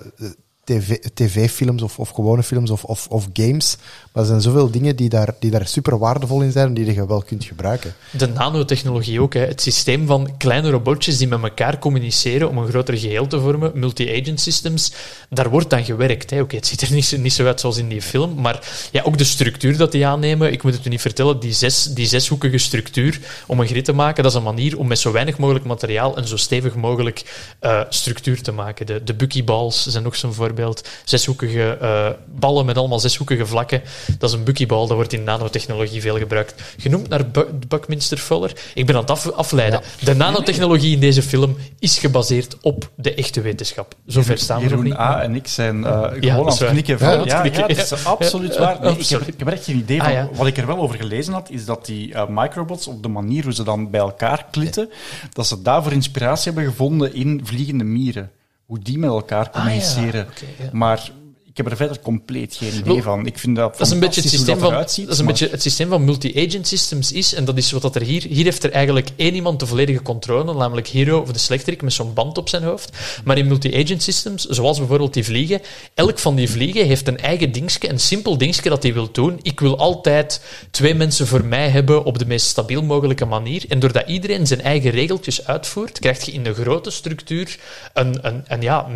tv-films 1.13 1.81
of, 1.81 1.99
of 1.99 2.09
gewone 2.09 2.43
films 2.43 2.69
of, 2.69 2.83
of, 2.83 3.07
of 3.09 3.27
games. 3.33 3.77
Maar 4.11 4.23
er 4.23 4.29
zijn 4.29 4.41
zoveel 4.41 4.71
dingen 4.71 4.95
die 4.95 5.09
daar, 5.09 5.33
die 5.39 5.51
daar 5.51 5.67
super 5.67 5.97
waardevol 5.97 6.41
in 6.41 6.51
zijn 6.51 6.67
en 6.67 6.73
die 6.73 6.93
je 6.93 7.07
wel 7.07 7.21
kunt 7.21 7.45
gebruiken. 7.45 7.93
De 8.11 8.27
nanotechnologie 8.27 9.21
ook. 9.21 9.33
Hè. 9.33 9.39
Het 9.39 9.61
systeem 9.61 10.07
van 10.07 10.37
kleine 10.37 10.69
robotjes 10.69 11.17
die 11.17 11.27
met 11.27 11.41
elkaar 11.41 11.79
communiceren 11.79 12.49
om 12.49 12.57
een 12.57 12.67
groter 12.67 12.97
geheel 12.97 13.27
te 13.27 13.39
vormen, 13.39 13.71
multi-agent 13.73 14.41
systems, 14.41 14.93
daar 15.29 15.49
wordt 15.49 15.73
aan 15.73 15.85
gewerkt. 15.85 16.31
Oké, 16.31 16.55
het 16.55 16.67
ziet 16.67 16.81
er 16.81 16.91
niet 16.91 17.05
zo, 17.05 17.17
niet 17.17 17.39
uit 17.39 17.59
zoals 17.59 17.77
in 17.77 17.89
die 17.89 18.01
film, 18.01 18.41
maar 18.41 18.89
ja, 18.91 19.01
ook 19.03 19.17
de 19.17 19.23
structuur 19.23 19.77
dat 19.77 19.91
die 19.91 20.07
aannemen, 20.07 20.51
ik 20.51 20.63
moet 20.63 20.73
het 20.73 20.85
u 20.85 20.89
niet 20.89 21.01
vertellen, 21.01 21.39
die, 21.39 21.53
zes, 21.53 21.83
die 21.83 22.07
zeshoekige 22.07 22.57
structuur 22.57 23.19
om 23.47 23.59
een 23.59 23.67
grid 23.67 23.85
te 23.85 23.93
maken, 23.93 24.23
dat 24.23 24.31
is 24.31 24.37
een 24.37 24.43
manier 24.43 24.77
om 24.77 24.87
met 24.87 24.99
zo 24.99 25.11
weinig 25.11 25.37
mogelijk 25.37 25.65
materiaal 25.65 26.17
een 26.17 26.27
zo 26.27 26.37
stevig 26.37 26.75
mogelijk 26.75 27.23
uh, 27.61 27.81
structuur 27.89 28.41
te 28.41 28.51
maken. 28.51 28.85
De, 28.85 29.03
de 29.03 29.13
buckyballs 29.13 29.85
zijn 29.85 30.03
nog 30.03 30.15
zo'n 30.15 30.33
voorbeeld. 30.33 30.57
Zeshoekige 31.03 31.77
uh, 31.81 32.09
ballen 32.39 32.65
met 32.65 32.77
allemaal 32.77 32.99
zeshoekige 32.99 33.45
vlakken. 33.45 33.81
Dat 34.17 34.29
is 34.29 34.35
een 34.35 34.43
buckyball, 34.43 34.87
dat 34.87 34.95
wordt 34.95 35.13
in 35.13 35.23
nanotechnologie 35.23 36.01
veel 36.01 36.17
gebruikt. 36.17 36.61
Genoemd 36.77 37.09
naar 37.09 37.27
Bu 37.27 37.45
Buckminster 37.67 38.17
Fuller. 38.17 38.53
Ik 38.73 38.85
ben 38.85 38.95
aan 38.95 39.01
het 39.01 39.11
af 39.11 39.31
afleiden. 39.31 39.81
Ja. 39.99 40.05
De 40.05 40.15
nanotechnologie 40.15 40.93
in 40.93 40.99
deze 40.99 41.21
film 41.21 41.57
is 41.79 41.97
gebaseerd 41.97 42.57
op 42.61 42.89
de 42.95 43.13
echte 43.13 43.41
wetenschap. 43.41 43.95
Zover 44.05 44.37
staan 44.37 44.61
we 44.61 44.69
nog 44.69 44.83
niet. 44.83 44.93
A 44.93 45.21
en 45.21 45.35
ik 45.35 45.47
zijn 45.47 45.77
uh, 45.77 46.01
gewoon 46.01 46.21
ja, 46.21 46.35
aan 46.35 46.45
het 46.45 46.65
knikken. 46.65 46.97
Ja, 46.99 47.11
ja, 47.11 47.43
ja, 47.43 47.67
dat 47.67 47.69
is 47.69 48.05
absoluut 48.05 48.57
waar. 48.57 48.77
Nee, 48.81 48.97
ik, 48.97 49.07
heb, 49.07 49.21
ik, 49.21 49.39
heb, 49.39 49.47
echt 49.47 49.63
geen 49.63 49.77
idee 49.77 49.99
van. 49.99 50.15
Ah, 50.15 50.25
Wat 50.33 50.47
ik 50.47 50.57
er 50.57 50.67
wel 50.67 50.77
over 50.77 50.97
gelezen 50.97 51.33
had, 51.33 51.49
is 51.49 51.65
dat 51.65 51.85
die 51.85 52.09
uh, 52.09 52.23
microbots, 52.27 52.87
op 52.87 53.03
de 53.03 53.09
manier 53.09 53.43
hoe 53.43 53.53
ze 53.53 53.63
dan 53.63 53.89
bij 53.89 53.99
elkaar 53.99 54.45
klitten, 54.51 54.89
dat 55.33 55.47
ze 55.47 55.61
daarvoor 55.61 55.91
inspiratie 55.91 56.51
hebben 56.51 56.71
gevonden 56.71 57.13
in 57.13 57.41
vliegende 57.43 57.83
mieren. 57.83 58.31
Hoe 58.69 58.79
die 58.79 58.99
met 58.99 59.09
elkaar 59.09 59.49
communiceren. 59.49 60.25
Ah, 60.25 60.31
okay, 60.31 60.69
maar 60.71 61.11
heb 61.59 61.71
er 61.71 61.77
verder 61.77 61.99
compleet 61.99 62.55
geen 62.55 62.73
idee 62.79 63.03
van. 63.03 63.25
Ik 63.25 63.39
vind 63.39 63.55
dat, 63.55 63.77
dat 63.77 63.87
is 63.87 63.93
een 63.93 63.99
beetje 63.99 64.21
het 64.21 64.29
systeem 64.29 64.59
van, 64.59 64.73
dat 64.73 64.97
is 65.07 65.19
een 65.19 65.25
beetje 65.25 65.49
het 65.49 65.61
systeem 65.61 65.89
van 65.89 66.03
multi-agent 66.03 66.67
systems 66.67 67.11
is, 67.11 67.33
en 67.33 67.45
dat 67.45 67.57
is 67.57 67.71
wat 67.71 67.81
dat 67.81 67.95
er 67.95 68.01
hier... 68.01 68.23
Hier 68.29 68.43
heeft 68.43 68.63
er 68.63 68.71
eigenlijk 68.71 69.09
één 69.15 69.35
iemand 69.35 69.59
de 69.59 69.65
volledige 69.65 70.01
controle, 70.01 70.53
namelijk 70.53 70.87
Hero 70.87 71.19
of 71.19 71.31
de 71.31 71.39
slechterik 71.39 71.81
met 71.81 71.93
zo'n 71.93 72.13
band 72.13 72.37
op 72.37 72.49
zijn 72.49 72.63
hoofd. 72.63 72.97
Maar 73.23 73.37
in 73.37 73.47
multi-agent 73.47 74.03
systems, 74.03 74.45
zoals 74.45 74.77
bijvoorbeeld 74.77 75.13
die 75.13 75.23
vliegen, 75.23 75.61
elk 75.93 76.19
van 76.19 76.35
die 76.35 76.49
vliegen 76.49 76.85
heeft 76.85 77.07
een 77.07 77.17
eigen 77.17 77.51
dingetje, 77.51 77.89
een 77.89 77.99
simpel 77.99 78.37
dingetje 78.37 78.69
dat 78.69 78.83
hij 78.83 78.93
wil 78.93 79.11
doen. 79.11 79.39
Ik 79.41 79.59
wil 79.59 79.77
altijd 79.77 80.41
twee 80.71 80.93
mensen 80.93 81.27
voor 81.27 81.45
mij 81.45 81.69
hebben 81.69 82.03
op 82.03 82.19
de 82.19 82.25
meest 82.25 82.45
stabiel 82.45 82.83
mogelijke 82.83 83.25
manier. 83.25 83.63
En 83.67 83.79
doordat 83.79 84.07
iedereen 84.07 84.47
zijn 84.47 84.61
eigen 84.61 84.91
regeltjes 84.91 85.45
uitvoert, 85.45 85.99
krijg 85.99 86.25
je 86.25 86.31
in 86.31 86.43
de 86.43 86.53
grote 86.53 86.89
structuur 86.89 87.57
een, 87.93 88.27
een, 88.27 88.43
een 88.47 88.61
ja, 88.61 88.87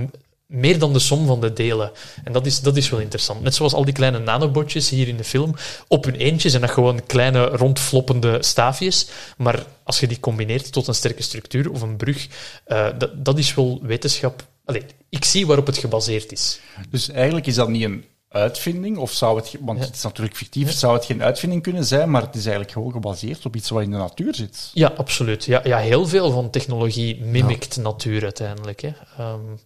meer 0.54 0.80
dan 0.80 0.94
de 0.94 1.00
som 1.00 1.26
van 1.26 1.42
de 1.42 1.54
delen. 1.54 1.92
En 2.24 2.34
dat 2.34 2.46
is, 2.46 2.62
dat 2.62 2.78
is 2.78 2.90
wel 2.90 3.00
interessant. 3.00 3.42
Net 3.42 3.56
zoals 3.56 3.74
al 3.74 3.86
die 3.86 3.94
kleine 3.94 4.20
nanobotjes 4.20 4.90
hier 4.90 5.08
in 5.08 5.18
de 5.18 5.24
film. 5.24 5.56
Op 5.88 6.04
hun 6.04 6.16
eentje 6.16 6.50
zijn 6.50 6.62
dat 6.62 6.72
gewoon 6.72 7.06
kleine 7.06 7.46
rondfloppende 7.46 8.38
staafjes. 8.44 9.08
Maar 9.38 9.66
als 9.84 10.00
je 10.00 10.08
die 10.08 10.20
combineert 10.20 10.72
tot 10.72 10.88
een 10.88 10.96
sterke 10.96 11.24
structuur 11.24 11.72
of 11.72 11.82
een 11.82 11.98
brug, 11.98 12.28
uh, 12.68 12.88
dat, 12.98 13.26
dat 13.26 13.38
is 13.38 13.54
wel 13.54 13.80
wetenschap. 13.82 14.46
Allee, 14.66 14.84
ik 15.10 15.26
zie 15.26 15.48
waarop 15.48 15.66
het 15.66 15.78
gebaseerd 15.78 16.32
is. 16.32 16.60
Dus 16.90 17.10
eigenlijk 17.10 17.48
is 17.48 17.56
dat 17.56 17.70
niet 17.70 17.84
een 17.84 18.06
uitvinding, 18.30 18.98
of 18.98 19.12
zou 19.12 19.38
het, 19.38 19.56
want 19.60 19.80
het 19.80 19.96
is 19.96 20.02
natuurlijk 20.02 20.38
fictief, 20.38 20.72
zou 20.72 20.94
het 20.94 21.06
geen 21.06 21.24
uitvinding 21.24 21.64
kunnen 21.64 21.86
zijn, 21.86 22.12
maar 22.12 22.22
het 22.22 22.36
is 22.36 22.42
eigenlijk 22.42 22.72
gewoon 22.72 22.92
gebaseerd 22.92 23.46
op 23.46 23.56
iets 23.56 23.70
wat 23.70 23.82
in 23.82 23.92
de 23.92 23.98
natuur 23.98 24.36
zit. 24.36 24.72
Ja, 24.74 24.94
absoluut. 24.98 25.46
Ja, 25.46 25.62
ja 25.64 25.78
heel 25.78 26.08
veel 26.08 26.32
van 26.32 26.50
technologie 26.50 27.22
mimikt 27.22 27.78
natuur 27.78 28.24
uiteindelijk. 28.24 28.82
Hè. 28.82 28.92
Um, 29.20 29.60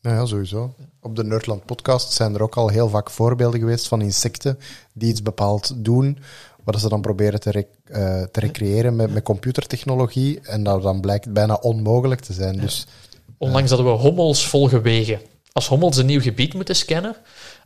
ja, 0.00 0.12
ja, 0.14 0.26
sowieso. 0.26 0.74
Op 1.00 1.16
de 1.16 1.24
Nerdland 1.24 1.64
podcast 1.64 2.12
zijn 2.12 2.34
er 2.34 2.42
ook 2.42 2.56
al 2.56 2.68
heel 2.68 2.88
vaak 2.88 3.10
voorbeelden 3.10 3.60
geweest 3.60 3.88
van 3.88 4.02
insecten 4.02 4.58
die 4.92 5.08
iets 5.08 5.22
bepaald 5.22 5.72
doen, 5.76 6.18
wat 6.64 6.80
ze 6.80 6.88
dan 6.88 7.00
proberen 7.00 7.40
te, 7.40 7.66
uh, 7.86 8.22
te 8.22 8.40
recreëren 8.40 8.96
met, 8.96 9.12
met 9.12 9.22
computertechnologie. 9.22 10.40
En 10.40 10.62
dat 10.62 10.82
dan 10.82 11.00
blijkt 11.00 11.32
bijna 11.32 11.54
onmogelijk 11.54 12.20
te 12.20 12.32
zijn. 12.32 12.58
Dus, 12.58 12.86
Onlangs 13.38 13.70
hadden 13.70 13.92
we 13.92 13.98
hommels 13.98 14.48
volgen 14.48 14.82
wegen. 14.82 15.20
Als 15.52 15.68
hommels 15.68 15.96
een 15.96 16.06
nieuw 16.06 16.20
gebied 16.20 16.54
moeten 16.54 16.76
scannen, 16.76 17.16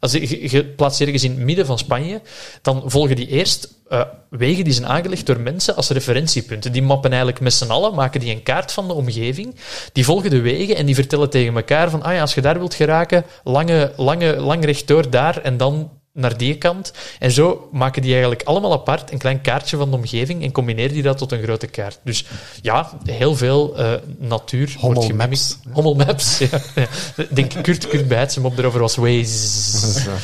als 0.03 0.13
je, 0.13 0.51
je 0.51 0.65
plaatst 0.65 1.01
ergens 1.01 1.25
in 1.25 1.31
het 1.31 1.41
midden 1.41 1.67
van 1.67 1.79
Spanje, 1.79 2.21
dan 2.63 2.83
volgen 2.87 3.17
die 3.17 3.27
eerst 3.27 3.75
uh, 3.89 4.03
wegen 4.31 4.65
die 4.65 4.73
zijn 4.73 4.87
aangelegd 4.87 5.27
door 5.27 5.41
mensen 5.41 5.77
als 5.77 5.89
referentiepunten. 5.89 6.73
Die 6.73 6.83
mappen 6.83 7.11
eigenlijk 7.11 7.41
met 7.41 7.53
z'n 7.53 7.71
allen, 7.71 7.95
maken 7.95 8.21
die 8.21 8.35
een 8.35 8.43
kaart 8.43 8.73
van 8.73 8.87
de 8.87 8.93
omgeving. 8.93 9.55
Die 9.93 10.05
volgen 10.05 10.31
de 10.31 10.41
wegen 10.41 10.77
en 10.77 10.87
die 10.87 10.95
vertellen 10.95 11.31
tegen 11.31 11.57
elkaar 11.57 11.91
van, 11.91 12.03
ah 12.03 12.15
ja, 12.15 12.21
als 12.21 12.35
je 12.35 12.41
daar 12.41 12.59
wilt 12.59 12.75
geraken, 12.75 13.25
lange, 13.45 13.93
lange, 13.97 14.37
lang 14.37 14.65
rechtdoor 14.65 15.11
daar 15.11 15.41
en 15.41 15.57
dan 15.57 15.91
naar 16.13 16.37
die 16.37 16.59
kant. 16.59 16.93
En 17.19 17.31
zo 17.31 17.69
maken 17.73 18.03
die 18.03 18.11
eigenlijk 18.11 18.43
allemaal 18.43 18.73
apart 18.73 19.13
een 19.13 19.19
klein 19.19 19.41
kaartje 19.41 19.77
van 19.77 19.91
de 19.91 19.97
omgeving 19.97 20.43
en 20.43 20.53
combineren 20.53 20.93
die 20.93 21.03
dat 21.03 21.19
tot 21.19 21.33
een 21.33 21.43
grote 21.43 21.67
kaart. 21.67 22.01
Dus 22.05 22.27
ja, 22.63 22.91
heel 23.05 23.37
veel 23.37 23.81
uh, 23.81 23.93
natuur 24.19 24.77
Hommel 24.79 25.03
wordt 25.03 25.17
Maps. 25.17 25.59
Hommel 25.73 25.95
Maps, 25.95 26.39
ja. 26.39 26.49
Ik 27.17 27.37
denk 27.37 27.63
Kurt, 27.63 27.89
Kurt 27.89 28.09
Bijts 28.09 28.35
hem 28.35 28.45
op 28.45 28.59
erover 28.59 28.81
was 28.81 28.97
Waze. 28.97 30.11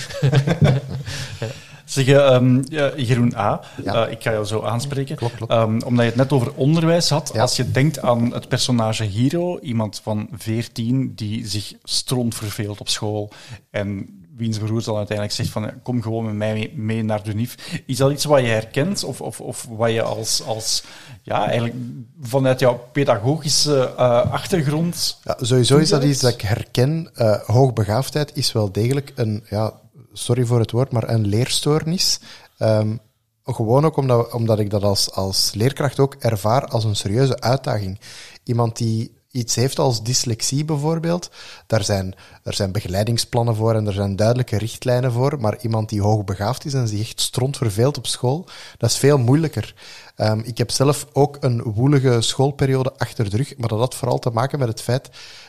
Zeg, 1.89 2.09
um, 2.09 2.65
ja, 2.69 2.93
Jeroen 2.97 3.37
A., 3.37 3.61
ja. 3.85 4.07
uh, 4.07 4.13
ik 4.13 4.23
ga 4.23 4.31
jou 4.31 4.45
zo 4.45 4.63
aanspreken. 4.63 5.17
Klopt. 5.17 5.41
Um, 5.53 5.83
omdat 5.83 6.05
je 6.05 6.11
het 6.11 6.17
net 6.17 6.33
over 6.33 6.53
onderwijs 6.55 7.11
had. 7.11 7.31
Ja. 7.35 7.41
Als 7.41 7.57
je 7.57 7.71
denkt 7.71 8.01
aan 8.01 8.33
het 8.33 8.49
personage 8.49 9.05
Hero, 9.05 9.59
iemand 9.59 10.01
van 10.03 10.29
14 10.33 11.13
die 11.15 11.47
zich 11.47 11.73
stront 11.83 12.35
verveelt 12.35 12.81
op 12.81 12.89
school 12.89 13.31
en 13.71 14.18
wiens 14.39 14.59
broer 14.59 14.85
dan 14.85 14.97
uiteindelijk 14.97 15.37
zegt 15.37 15.51
van 15.51 15.83
kom 15.83 16.03
gewoon 16.03 16.25
met 16.25 16.35
mij 16.35 16.73
mee, 16.75 17.03
naar 17.03 17.23
de 17.23 17.35
NIF. 17.35 17.83
Is 17.87 17.97
dat 17.97 18.13
iets 18.13 18.25
wat 18.25 18.41
je 18.41 18.47
herkent 18.47 19.05
of, 19.05 19.21
of, 19.21 19.41
of 19.41 19.67
wat 19.71 19.93
je 19.93 20.03
als, 20.03 20.43
als 20.43 20.83
ja, 21.23 21.47
eigenlijk 21.47 21.75
vanuit 22.21 22.61
jouw 22.61 22.89
pedagogische 22.93 23.95
uh, 23.99 24.33
achtergrond... 24.33 25.19
Ja, 25.25 25.37
sowieso 25.41 25.77
is 25.77 25.89
dat 25.89 26.05
iets 26.05 26.21
dat 26.21 26.33
ik 26.33 26.41
herken. 26.41 27.11
Uh, 27.17 27.41
hoogbegaafdheid 27.47 28.37
is 28.37 28.53
wel 28.53 28.73
degelijk 28.73 29.13
een, 29.15 29.45
ja, 29.51 29.73
sorry 30.13 30.45
voor 30.45 30.61
het 30.61 30.71
woord, 30.71 30.93
maar 30.93 31.09
een 31.09 31.27
leerstoornis. 31.27 32.21
Um, 32.59 33.01
gewoon 33.45 33.85
ook 33.85 33.97
omdat, 33.97 34.33
omdat 34.33 34.59
ik 34.59 34.71
dat 34.71 34.83
als, 34.83 35.13
als 35.13 35.55
leerkracht 35.55 35.99
ook 35.99 36.15
ervaar 36.15 36.67
als 36.67 36.85
een 36.85 36.97
serieuze 36.97 37.41
uitdaging. 37.41 38.01
Iemand 38.45 38.77
die 38.77 39.18
iets 39.31 39.55
heeft 39.55 39.79
als 39.79 40.03
dyslexie 40.03 40.65
bijvoorbeeld, 40.65 41.31
daar 41.67 41.85
zijn, 41.85 42.15
er 42.43 42.55
zijn 42.55 42.73
begeleidingsplannen 42.73 43.55
voor 43.55 43.75
en 43.75 43.87
er 43.87 43.93
zijn 43.93 44.17
duidelijke 44.17 44.59
richtlijnen 44.59 45.13
voor, 45.13 45.41
maar 45.41 45.61
iemand 45.61 45.89
die 45.89 46.03
hoogbegaafd 46.03 46.65
is 46.65 46.75
en 46.75 46.89
zich 46.89 47.01
echt 47.01 47.21
stront 47.21 47.57
verveelt 47.57 47.99
op 47.99 48.07
school, 48.07 48.49
dat 48.77 48.91
is 48.91 48.97
veel 48.97 49.19
moeilijker. 49.19 49.75
Um, 50.17 50.41
ik 50.45 50.59
heb 50.59 50.71
zelf 50.71 51.07
ook 51.13 51.37
een 51.41 51.63
woelige 51.63 52.21
schoolperiode 52.21 52.93
achter 52.97 53.31
de 53.31 53.37
rug, 53.37 53.57
maar 53.57 53.69
dat 53.69 53.79
had 53.79 53.95
vooral 53.95 54.19
te 54.19 54.31
maken 54.31 54.59
met 54.59 54.69
het 54.69 54.83
feit 54.83 55.09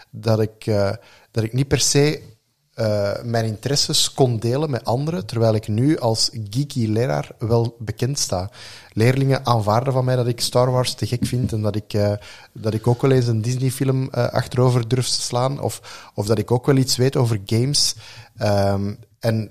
dat 0.09 0.39
ik, 0.39 0.65
uh, 0.65 0.91
dat 1.31 1.43
ik 1.43 1.53
niet 1.53 1.67
per 1.67 1.79
se 1.79 2.21
uh, 2.79 3.11
mijn 3.23 3.45
interesses 3.45 4.13
kon 4.13 4.39
delen 4.39 4.69
met 4.69 4.85
anderen, 4.85 5.25
terwijl 5.25 5.53
ik 5.53 5.67
nu 5.67 5.99
als 5.99 6.29
geeky 6.49 6.87
leraar 6.87 7.31
wel 7.37 7.75
bekend 7.79 8.19
sta. 8.19 8.49
Leerlingen 8.93 9.45
aanvaarden 9.45 9.93
van 9.93 10.05
mij 10.05 10.15
dat 10.15 10.27
ik 10.27 10.41
Star 10.41 10.71
Wars 10.71 10.93
te 10.93 11.07
gek 11.07 11.25
vind 11.25 11.51
en 11.51 11.61
dat 11.61 11.75
ik, 11.75 11.93
uh, 11.93 12.13
dat 12.53 12.73
ik 12.73 12.87
ook 12.87 13.01
wel 13.01 13.11
eens 13.11 13.27
een 13.27 13.41
Disney-film 13.41 14.01
uh, 14.01 14.09
achterover 14.27 14.87
durf 14.87 15.07
te 15.07 15.21
slaan, 15.21 15.61
of, 15.61 16.11
of 16.13 16.25
dat 16.25 16.37
ik 16.37 16.51
ook 16.51 16.65
wel 16.65 16.75
iets 16.75 16.95
weet 16.95 17.15
over 17.15 17.41
games. 17.45 17.95
Um, 18.41 18.97
en 19.19 19.49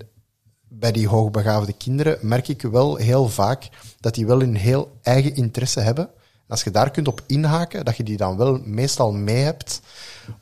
bij 0.67 0.91
die 0.91 1.07
hoogbegaafde 1.07 1.73
kinderen 1.73 2.17
merk 2.21 2.47
ik 2.47 2.61
wel 2.61 2.95
heel 2.95 3.29
vaak 3.29 3.69
dat 3.99 4.15
die 4.15 4.25
wel 4.25 4.41
een 4.41 4.55
heel 4.55 4.91
eigen 5.01 5.35
interesse 5.35 5.79
hebben. 5.79 6.05
En 6.05 6.55
als 6.55 6.63
je 6.63 6.71
daar 6.71 6.91
kunt 6.91 7.07
op 7.07 7.23
inhaken, 7.27 7.85
dat 7.85 7.97
je 7.97 8.03
die 8.03 8.17
dan 8.17 8.37
wel 8.37 8.59
meestal 8.63 9.11
mee 9.11 9.43
hebt. 9.43 9.81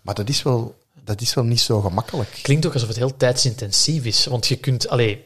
Maar 0.02 0.16
dat 0.16 0.30
is 0.30 0.44
wel 0.44 0.76
dat 1.08 1.22
is 1.22 1.34
wel 1.34 1.44
niet 1.44 1.60
zo 1.60 1.82
gemakkelijk. 1.82 2.40
Klinkt 2.42 2.66
ook 2.66 2.74
alsof 2.74 2.88
het 2.88 2.98
heel 2.98 3.18
tijdsintensief 3.18 4.06
is. 4.06 4.26
Want 4.26 4.48
je 4.48 4.56
kunt, 4.56 4.90
allee, 4.90 5.26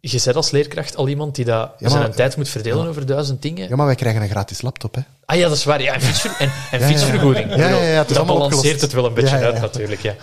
je 0.00 0.20
bent 0.24 0.36
als 0.36 0.50
leerkracht 0.50 0.96
al 0.96 1.08
iemand 1.08 1.34
die 1.34 1.44
dat 1.44 1.72
ja, 1.78 1.88
zijn 1.88 2.12
tijd 2.12 2.36
moet 2.36 2.48
verdelen 2.48 2.86
over 2.86 3.06
duizend 3.06 3.42
dingen. 3.42 3.68
Ja, 3.68 3.76
maar 3.76 3.86
wij 3.86 3.94
krijgen 3.94 4.22
een 4.22 4.28
gratis 4.28 4.62
laptop, 4.62 4.94
hè. 4.94 5.00
Ah 5.30 5.36
ja, 5.36 5.48
dat 5.48 5.56
is 5.56 5.64
waar. 5.64 5.82
Ja, 5.82 5.92
en, 5.94 6.00
fietsver 6.00 6.34
en, 6.38 6.50
en 6.70 6.80
fietsvergoeding. 6.80 7.54
Ja, 7.56 7.68
ja, 7.68 7.82
ja, 7.82 8.04
dat 8.04 8.26
balanceert 8.26 8.80
het 8.80 8.92
wel 8.92 9.04
een 9.06 9.14
beetje 9.14 9.36
uit, 9.36 9.60
natuurlijk. 9.60 10.00
Ja. 10.00 10.14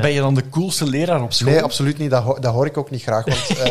Ben 0.00 0.12
je 0.12 0.20
dan 0.20 0.34
de 0.34 0.48
coolste 0.48 0.86
leraar 0.86 1.22
op 1.22 1.32
school? 1.32 1.52
Nee, 1.52 1.62
absoluut 1.62 1.98
niet. 1.98 2.10
Dat, 2.10 2.22
ho 2.22 2.38
dat 2.40 2.52
hoor 2.52 2.66
ik 2.66 2.76
ook 2.76 2.90
niet 2.90 3.02
graag. 3.02 3.24
Want, 3.24 3.50
uh, 3.58 3.64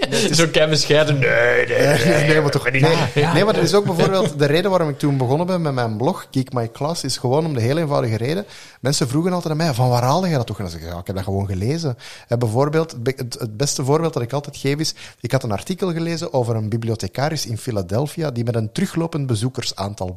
het 0.00 0.12
is- 0.30 0.36
Zo 0.36 0.46
kei 0.52 0.68
bescheiden. 0.70 1.18
Nee, 1.18 1.30
nee, 1.66 1.78
nee. 2.04 2.26
Nee, 2.28 2.40
maar 2.40 2.50
toch, 2.50 2.62
ben 2.70 2.72
nee, 2.72 2.96
niet- 3.14 3.32
nee, 3.32 3.44
maar 3.44 3.54
dat 3.54 3.62
is 3.62 3.74
ook 3.74 3.84
bijvoorbeeld 3.84 4.38
de 4.38 4.46
reden 4.46 4.70
waarom 4.70 4.88
ik 4.88 4.98
toen 4.98 5.16
begonnen 5.16 5.46
ben 5.46 5.62
met 5.62 5.72
mijn 5.72 5.96
blog, 5.96 6.26
Geek 6.30 6.52
My 6.52 6.70
Class, 6.70 7.04
is 7.04 7.16
gewoon 7.16 7.46
om 7.46 7.54
de 7.54 7.60
heel 7.60 7.78
eenvoudige 7.78 8.16
reden. 8.16 8.44
Mensen 8.80 9.08
vroegen 9.08 9.32
altijd 9.32 9.50
aan 9.52 9.56
mij, 9.58 9.74
van 9.74 9.88
waar 9.88 10.02
haalde 10.02 10.28
je 10.28 10.34
dat 10.36 10.46
toch? 10.46 10.56
En 10.58 10.62
dan 10.64 10.72
zeg 10.72 10.82
ik, 10.82 10.88
ja, 10.88 10.98
ik 10.98 11.06
heb 11.06 11.16
dat 11.16 11.24
gewoon 11.24 11.46
gelezen. 11.46 11.96
En 12.28 12.38
bijvoorbeeld, 12.38 12.96
het, 13.02 13.36
het 13.38 13.56
beste 13.56 13.84
voorbeeld 13.84 14.12
dat 14.12 14.22
ik 14.22 14.32
altijd 14.32 14.56
geef 14.56 14.76
is, 14.78 14.94
ik 15.20 15.32
had 15.32 15.42
een 15.42 15.52
artikel 15.52 15.92
gelezen 15.92 16.32
over 16.32 16.56
een 16.56 16.68
bibliothecaris 16.68 17.46
in 17.46 17.58
Philadelphia 17.58 18.30
die 18.30 18.44
met 18.44 18.54
een 18.54 18.72
teruglopend 18.72 19.26
bezoekersaantal 19.26 20.14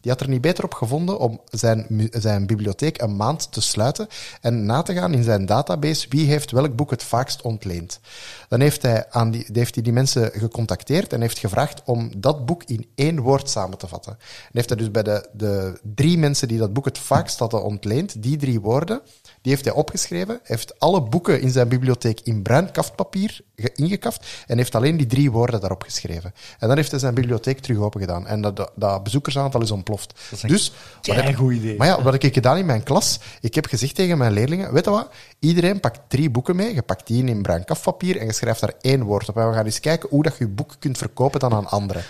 Die 0.00 0.10
had 0.10 0.20
er 0.20 0.28
niet 0.28 0.40
beter 0.40 0.64
op 0.64 0.74
gevonden 0.74 1.18
om 1.18 1.40
zijn, 1.50 2.08
zijn 2.10 2.46
bibliotheek 2.46 3.00
een 3.00 3.16
maand 3.16 3.52
te 3.52 3.60
sluiten 3.60 4.08
en 4.40 4.66
na 4.66 4.82
te 4.82 4.94
gaan 4.94 5.14
in 5.14 5.22
zijn 5.22 5.46
database 5.46 6.06
wie 6.08 6.26
heeft 6.26 6.50
welk 6.50 6.76
boek 6.76 6.90
het 6.90 7.02
vaakst 7.02 7.42
ontleend. 7.42 8.00
Dan 8.48 8.60
heeft 8.60 8.82
hij, 8.82 9.10
aan 9.10 9.30
die, 9.30 9.46
heeft 9.52 9.74
hij 9.74 9.84
die 9.84 9.92
mensen 9.92 10.30
gecontacteerd 10.32 11.12
en 11.12 11.20
heeft 11.20 11.38
gevraagd 11.38 11.82
om 11.84 12.10
dat 12.16 12.46
boek 12.46 12.64
in 12.64 12.86
één 12.94 13.20
woord 13.20 13.50
samen 13.50 13.78
te 13.78 13.88
vatten. 13.88 14.12
En 14.12 14.50
heeft 14.52 14.68
hij 14.68 14.78
dus 14.78 14.90
bij 14.90 15.02
de, 15.02 15.28
de 15.32 15.80
drie 15.94 16.18
mensen 16.18 16.48
die 16.48 16.58
dat 16.58 16.72
boek 16.72 16.84
het 16.84 16.98
vaakst 16.98 17.38
hadden 17.38 17.64
ontleend, 17.64 18.22
die 18.22 18.36
drie 18.36 18.60
woorden, 18.60 19.00
die 19.46 19.54
heeft 19.54 19.66
hij 19.66 19.74
opgeschreven, 19.74 20.40
heeft 20.42 20.80
alle 20.80 21.02
boeken 21.02 21.40
in 21.40 21.50
zijn 21.50 21.68
bibliotheek 21.68 22.20
in 22.20 22.42
bruin 22.42 22.70
kaftpapier 22.70 23.40
ge- 23.56 23.72
ingekaft 23.74 24.26
en 24.46 24.56
heeft 24.56 24.74
alleen 24.74 24.96
die 24.96 25.06
drie 25.06 25.30
woorden 25.30 25.60
daarop 25.60 25.82
geschreven. 25.82 26.34
En 26.58 26.68
dan 26.68 26.76
heeft 26.76 26.90
hij 26.90 27.00
zijn 27.00 27.14
bibliotheek 27.14 27.58
terug 27.60 27.78
open 27.78 28.00
gedaan. 28.00 28.26
En 28.26 28.40
dat, 28.40 28.56
dat, 28.56 28.72
dat 28.74 29.02
bezoekersaantal 29.02 29.62
is 29.62 29.70
ontploft. 29.70 30.14
is 30.30 30.42
een 30.42 30.48
Dus, 30.48 30.72
wat 31.02 31.14
heb- 31.16 31.24
keigoed 31.24 31.52
idee. 31.52 31.76
Maar 31.76 31.86
ja, 31.86 32.02
wat 32.02 32.12
heb 32.12 32.22
ik 32.22 32.34
gedaan 32.34 32.56
in 32.56 32.66
mijn 32.66 32.82
klas? 32.82 33.18
Ik 33.40 33.54
heb 33.54 33.66
gezegd 33.66 33.94
tegen 33.94 34.18
mijn 34.18 34.32
leerlingen, 34.32 34.72
weet 34.72 34.84
je 34.84 34.90
wat? 34.90 35.08
Iedereen 35.38 35.80
pakt 35.80 36.00
drie 36.08 36.30
boeken 36.30 36.56
mee, 36.56 36.74
je 36.74 36.82
pakt 36.82 37.06
die 37.06 37.24
in 37.24 37.42
bruin 37.42 37.64
kaftpapier 37.64 38.16
en 38.16 38.26
je 38.26 38.32
schrijft 38.32 38.60
daar 38.60 38.72
één 38.80 39.02
woord 39.02 39.28
op. 39.28 39.36
En 39.36 39.48
we 39.48 39.54
gaan 39.54 39.64
eens 39.64 39.80
kijken 39.80 40.08
hoe 40.08 40.22
dat 40.22 40.36
je 40.38 40.44
je 40.44 40.50
boek 40.50 40.74
kunt 40.78 40.98
verkopen 40.98 41.40
dan 41.40 41.52
aan 41.52 41.66
anderen. 41.66 42.02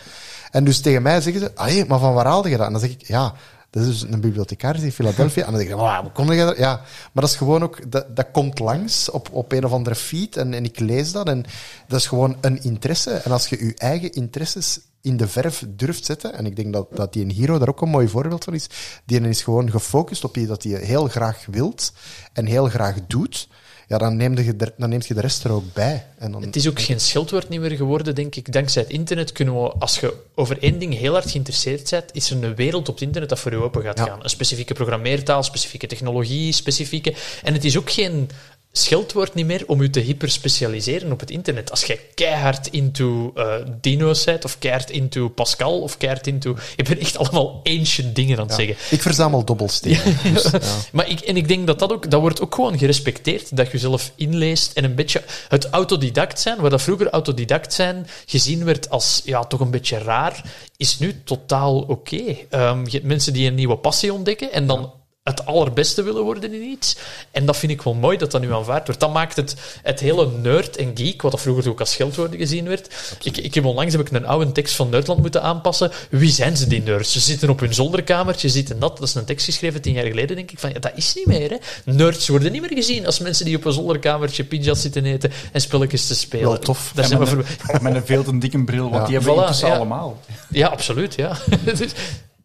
En 0.50 0.64
dus 0.64 0.80
tegen 0.80 1.02
mij 1.02 1.20
zeggen 1.20 1.42
ze, 1.56 1.84
maar 1.88 1.98
van 1.98 2.14
waar 2.14 2.26
haalde 2.26 2.48
je 2.48 2.56
dat? 2.56 2.66
En 2.66 2.72
dan 2.72 2.80
zeg 2.80 2.90
ik, 2.90 3.06
ja, 3.06 3.34
dat 3.76 3.86
is 3.86 4.00
dus 4.00 4.10
een 4.10 4.20
bibliothecaris 4.20 4.82
in 4.82 4.92
Philadelphia. 4.92 5.44
En 5.44 5.50
dan 5.50 5.60
zeg 5.60 5.70
ik, 5.70 5.76
"Wauw, 5.76 6.02
hoe 6.02 6.12
kon 6.12 6.34
je 6.34 6.44
dat? 6.44 6.56
Ja, 6.56 6.74
maar 7.12 7.22
dat 7.22 7.30
is 7.30 7.36
gewoon 7.36 7.62
ook, 7.62 7.90
dat, 7.90 8.16
dat 8.16 8.30
komt 8.30 8.58
langs 8.58 9.10
op, 9.10 9.28
op 9.32 9.52
een 9.52 9.64
of 9.64 9.72
andere 9.72 9.96
feed 9.96 10.36
en, 10.36 10.54
en 10.54 10.64
ik 10.64 10.78
lees 10.78 11.12
dat. 11.12 11.28
En 11.28 11.44
dat 11.88 12.00
is 12.00 12.06
gewoon 12.06 12.36
een 12.40 12.62
interesse. 12.62 13.10
En 13.10 13.32
als 13.32 13.46
je 13.46 13.64
je 13.64 13.74
eigen 13.74 14.12
interesses 14.12 14.80
in 15.00 15.16
de 15.16 15.28
verf 15.28 15.64
durft 15.68 16.04
zetten, 16.04 16.34
en 16.34 16.46
ik 16.46 16.56
denk 16.56 16.72
dat, 16.72 16.96
dat 16.96 17.12
die 17.12 17.24
een 17.24 17.30
hero 17.30 17.58
daar 17.58 17.68
ook 17.68 17.80
een 17.80 17.88
mooi 17.88 18.08
voorbeeld 18.08 18.44
van 18.44 18.54
is, 18.54 18.66
die 19.04 19.20
is 19.20 19.42
gewoon 19.42 19.70
gefocust 19.70 20.24
op 20.24 20.36
iets 20.36 20.48
dat 20.48 20.62
hij 20.62 20.72
heel 20.72 21.08
graag 21.08 21.46
wilt 21.50 21.92
en 22.32 22.46
heel 22.46 22.68
graag 22.68 22.96
doet, 23.06 23.48
ja, 23.86 23.98
dan 23.98 24.16
neem 24.16 24.38
je, 24.38 24.56
de- 24.56 24.72
dan 24.76 24.88
neemt 24.88 25.06
je 25.06 25.14
de 25.14 25.20
rest 25.20 25.44
er 25.44 25.50
ook 25.52 25.72
bij. 25.72 26.06
En 26.18 26.32
dan, 26.32 26.42
Het 26.42 26.56
is 26.56 26.68
ook 26.68 26.80
geen 26.80 27.00
scheldwoord 27.00 27.48
niet 27.48 27.60
meer 27.60 27.70
geworden, 27.76 28.14
denk 28.14 28.34
ik. 28.36 28.52
Dankzij 28.52 28.82
het 28.82 28.90
internet 28.90 29.32
kunnen 29.32 29.54
we, 29.62 29.68
als 29.72 30.00
je 30.00 30.14
over 30.34 30.62
één 30.62 30.78
ding 30.78 30.94
heel 30.98 31.12
hard 31.12 31.30
geïnteresseerd 31.30 31.90
bent, 31.90 32.04
is 32.12 32.30
er 32.30 32.44
een 32.44 32.54
wereld 32.54 32.88
op 32.88 32.94
het 32.94 33.02
internet 33.02 33.28
dat 33.28 33.38
voor 33.38 33.50
je 33.52 33.62
open 33.62 33.82
gaat 33.82 33.98
Ja. 33.98 34.04
gaan. 34.04 34.22
Een 34.22 34.30
specifieke 34.30 34.74
programmeertaal, 34.74 35.42
specifieke 35.42 35.86
technologie, 35.86 36.52
specifieke... 36.52 37.14
En 37.42 37.52
het 37.52 37.64
is 37.64 37.76
ook 37.78 37.90
geen 37.90 38.30
scheldwoord 38.78 39.34
niet 39.34 39.46
meer 39.46 39.62
om 39.66 39.82
je 39.82 39.90
te 39.90 40.00
hyperspecialiseren 40.00 41.12
op 41.12 41.20
het 41.20 41.30
internet. 41.30 41.70
Als 41.70 41.84
jij 41.84 42.00
keihard 42.14 42.66
into 42.66 43.32
eh, 43.34 43.54
dino's 43.80 44.24
bent, 44.24 44.44
of 44.44 44.58
keihard 44.58 44.90
into 44.90 45.28
Pascal, 45.28 45.80
of 45.80 45.96
keihard 45.96 46.26
into... 46.26 46.56
Je 46.76 46.82
bent 46.82 46.98
echt 46.98 47.18
allemaal 47.18 47.60
ancient 47.64 48.14
dingen 48.14 48.38
aan 48.38 48.46
het 48.46 48.54
zeggen. 48.54 48.76
ik 48.90 49.02
verzamel 49.02 49.44
dobbelstenen. 49.44 50.00
Dus, 50.32 50.42
ja. 50.42 50.60
Maar 50.92 51.08
ik, 51.08 51.20
en 51.20 51.36
ik 51.36 51.48
denk 51.48 51.66
dat 51.66 51.78
dat 51.78 51.92
ook, 51.92 52.10
dat 52.10 52.20
wordt 52.20 52.40
ook 52.40 52.54
gewoon 52.54 52.78
gerespecteerd, 52.78 53.56
dat 53.56 53.66
je 53.66 53.72
jezelf 53.72 54.12
inleest 54.14 54.72
en 54.72 54.84
een 54.84 54.94
beetje 54.94 55.22
het 55.48 55.68
autodidact 55.70 56.40
zijn, 56.40 56.60
waar 56.60 56.70
dat 56.70 56.82
vroeger 56.82 57.10
autodidact 57.10 57.72
zijn 57.72 58.06
gezien 58.26 58.64
werd 58.64 58.90
als 58.90 59.22
ja, 59.24 59.44
toch 59.44 59.60
een 59.60 59.70
beetje 59.70 59.98
raar, 59.98 60.44
is 60.76 60.98
nu 60.98 61.22
totaal 61.24 61.78
oké. 61.78 62.36
Ehm, 62.50 62.84
je 62.84 62.90
hebt 62.90 63.04
mensen 63.04 63.32
die 63.32 63.48
een 63.48 63.54
nieuwe 63.54 63.76
passie 63.76 64.12
ontdekken 64.12 64.52
en 64.52 64.66
dan 64.66 64.92
het 65.28 65.46
allerbeste 65.46 66.02
willen 66.02 66.22
worden 66.22 66.54
in 66.54 66.62
iets. 66.62 66.96
En 67.30 67.46
dat 67.46 67.56
vind 67.56 67.72
ik 67.72 67.82
wel 67.82 67.94
mooi 67.94 68.16
dat 68.16 68.30
dat 68.30 68.40
nu 68.40 68.52
aanvaard 68.52 68.86
wordt. 68.86 69.00
Dat 69.00 69.12
maakt 69.12 69.36
het, 69.36 69.54
het 69.82 70.00
hele 70.00 70.28
nerd 70.42 70.76
en 70.76 70.90
geek, 70.94 71.22
wat 71.22 71.30
dat 71.30 71.40
vroeger 71.40 71.68
ook 71.68 71.80
als 71.80 71.90
scheldwoorden 71.90 72.38
gezien 72.38 72.68
werd. 72.68 72.94
Ik, 73.22 73.36
ik 73.36 73.54
heb 73.54 73.64
onlangs 73.64 73.92
heb 73.92 74.00
ik 74.08 74.12
een 74.12 74.26
oude 74.26 74.52
tekst 74.52 74.74
van 74.74 74.88
Nerdland 74.88 75.20
moeten 75.20 75.42
aanpassen. 75.42 75.90
Wie 76.10 76.30
zijn 76.30 76.56
ze, 76.56 76.66
die 76.66 76.82
nerds? 76.82 77.12
Ze 77.12 77.20
zitten 77.20 77.50
op 77.50 77.60
hun 77.60 77.74
zolderkamertje, 77.74 78.48
zitten 78.48 78.78
dat. 78.78 78.98
Dat 78.98 79.08
is 79.08 79.14
een 79.14 79.24
tekst 79.24 79.44
geschreven 79.44 79.80
tien 79.82 79.92
jaar 79.94 80.06
geleden, 80.06 80.36
denk 80.36 80.50
ik. 80.50 80.58
Van, 80.58 80.70
ja, 80.72 80.78
dat 80.78 80.92
is 80.94 81.14
niet 81.14 81.26
meer, 81.26 81.50
hè. 81.50 81.56
Nerds 81.84 82.28
worden 82.28 82.52
niet 82.52 82.60
meer 82.60 82.74
gezien 82.74 83.06
als 83.06 83.18
mensen 83.18 83.44
die 83.44 83.56
op 83.56 83.64
een 83.64 83.72
zolderkamertje 83.72 84.44
pizza's 84.44 84.80
zitten 84.80 85.04
eten 85.04 85.32
en 85.52 85.60
spelletjes 85.60 86.06
te 86.06 86.14
spelen. 86.14 86.46
Wel 86.48 86.58
tof. 86.58 86.92
En 86.94 87.04
zijn 87.04 87.18
we 87.24 87.34
met, 87.36 87.46
voor... 87.58 87.74
een, 87.74 87.82
met 87.82 87.94
een 87.94 88.06
veel 88.06 88.24
te 88.24 88.38
dikke 88.38 88.64
bril, 88.64 88.82
want 88.90 88.94
Ja. 88.94 89.04
die 89.04 89.14
hebben 89.14 89.34
we 89.34 89.38
Voilà, 89.38 89.42
intussen 89.42 89.68
ja. 89.68 89.74
allemaal. 89.76 90.20
Ja, 90.48 90.68
absoluut, 90.68 91.14
ja. 91.14 91.36
Dus- 91.64 91.92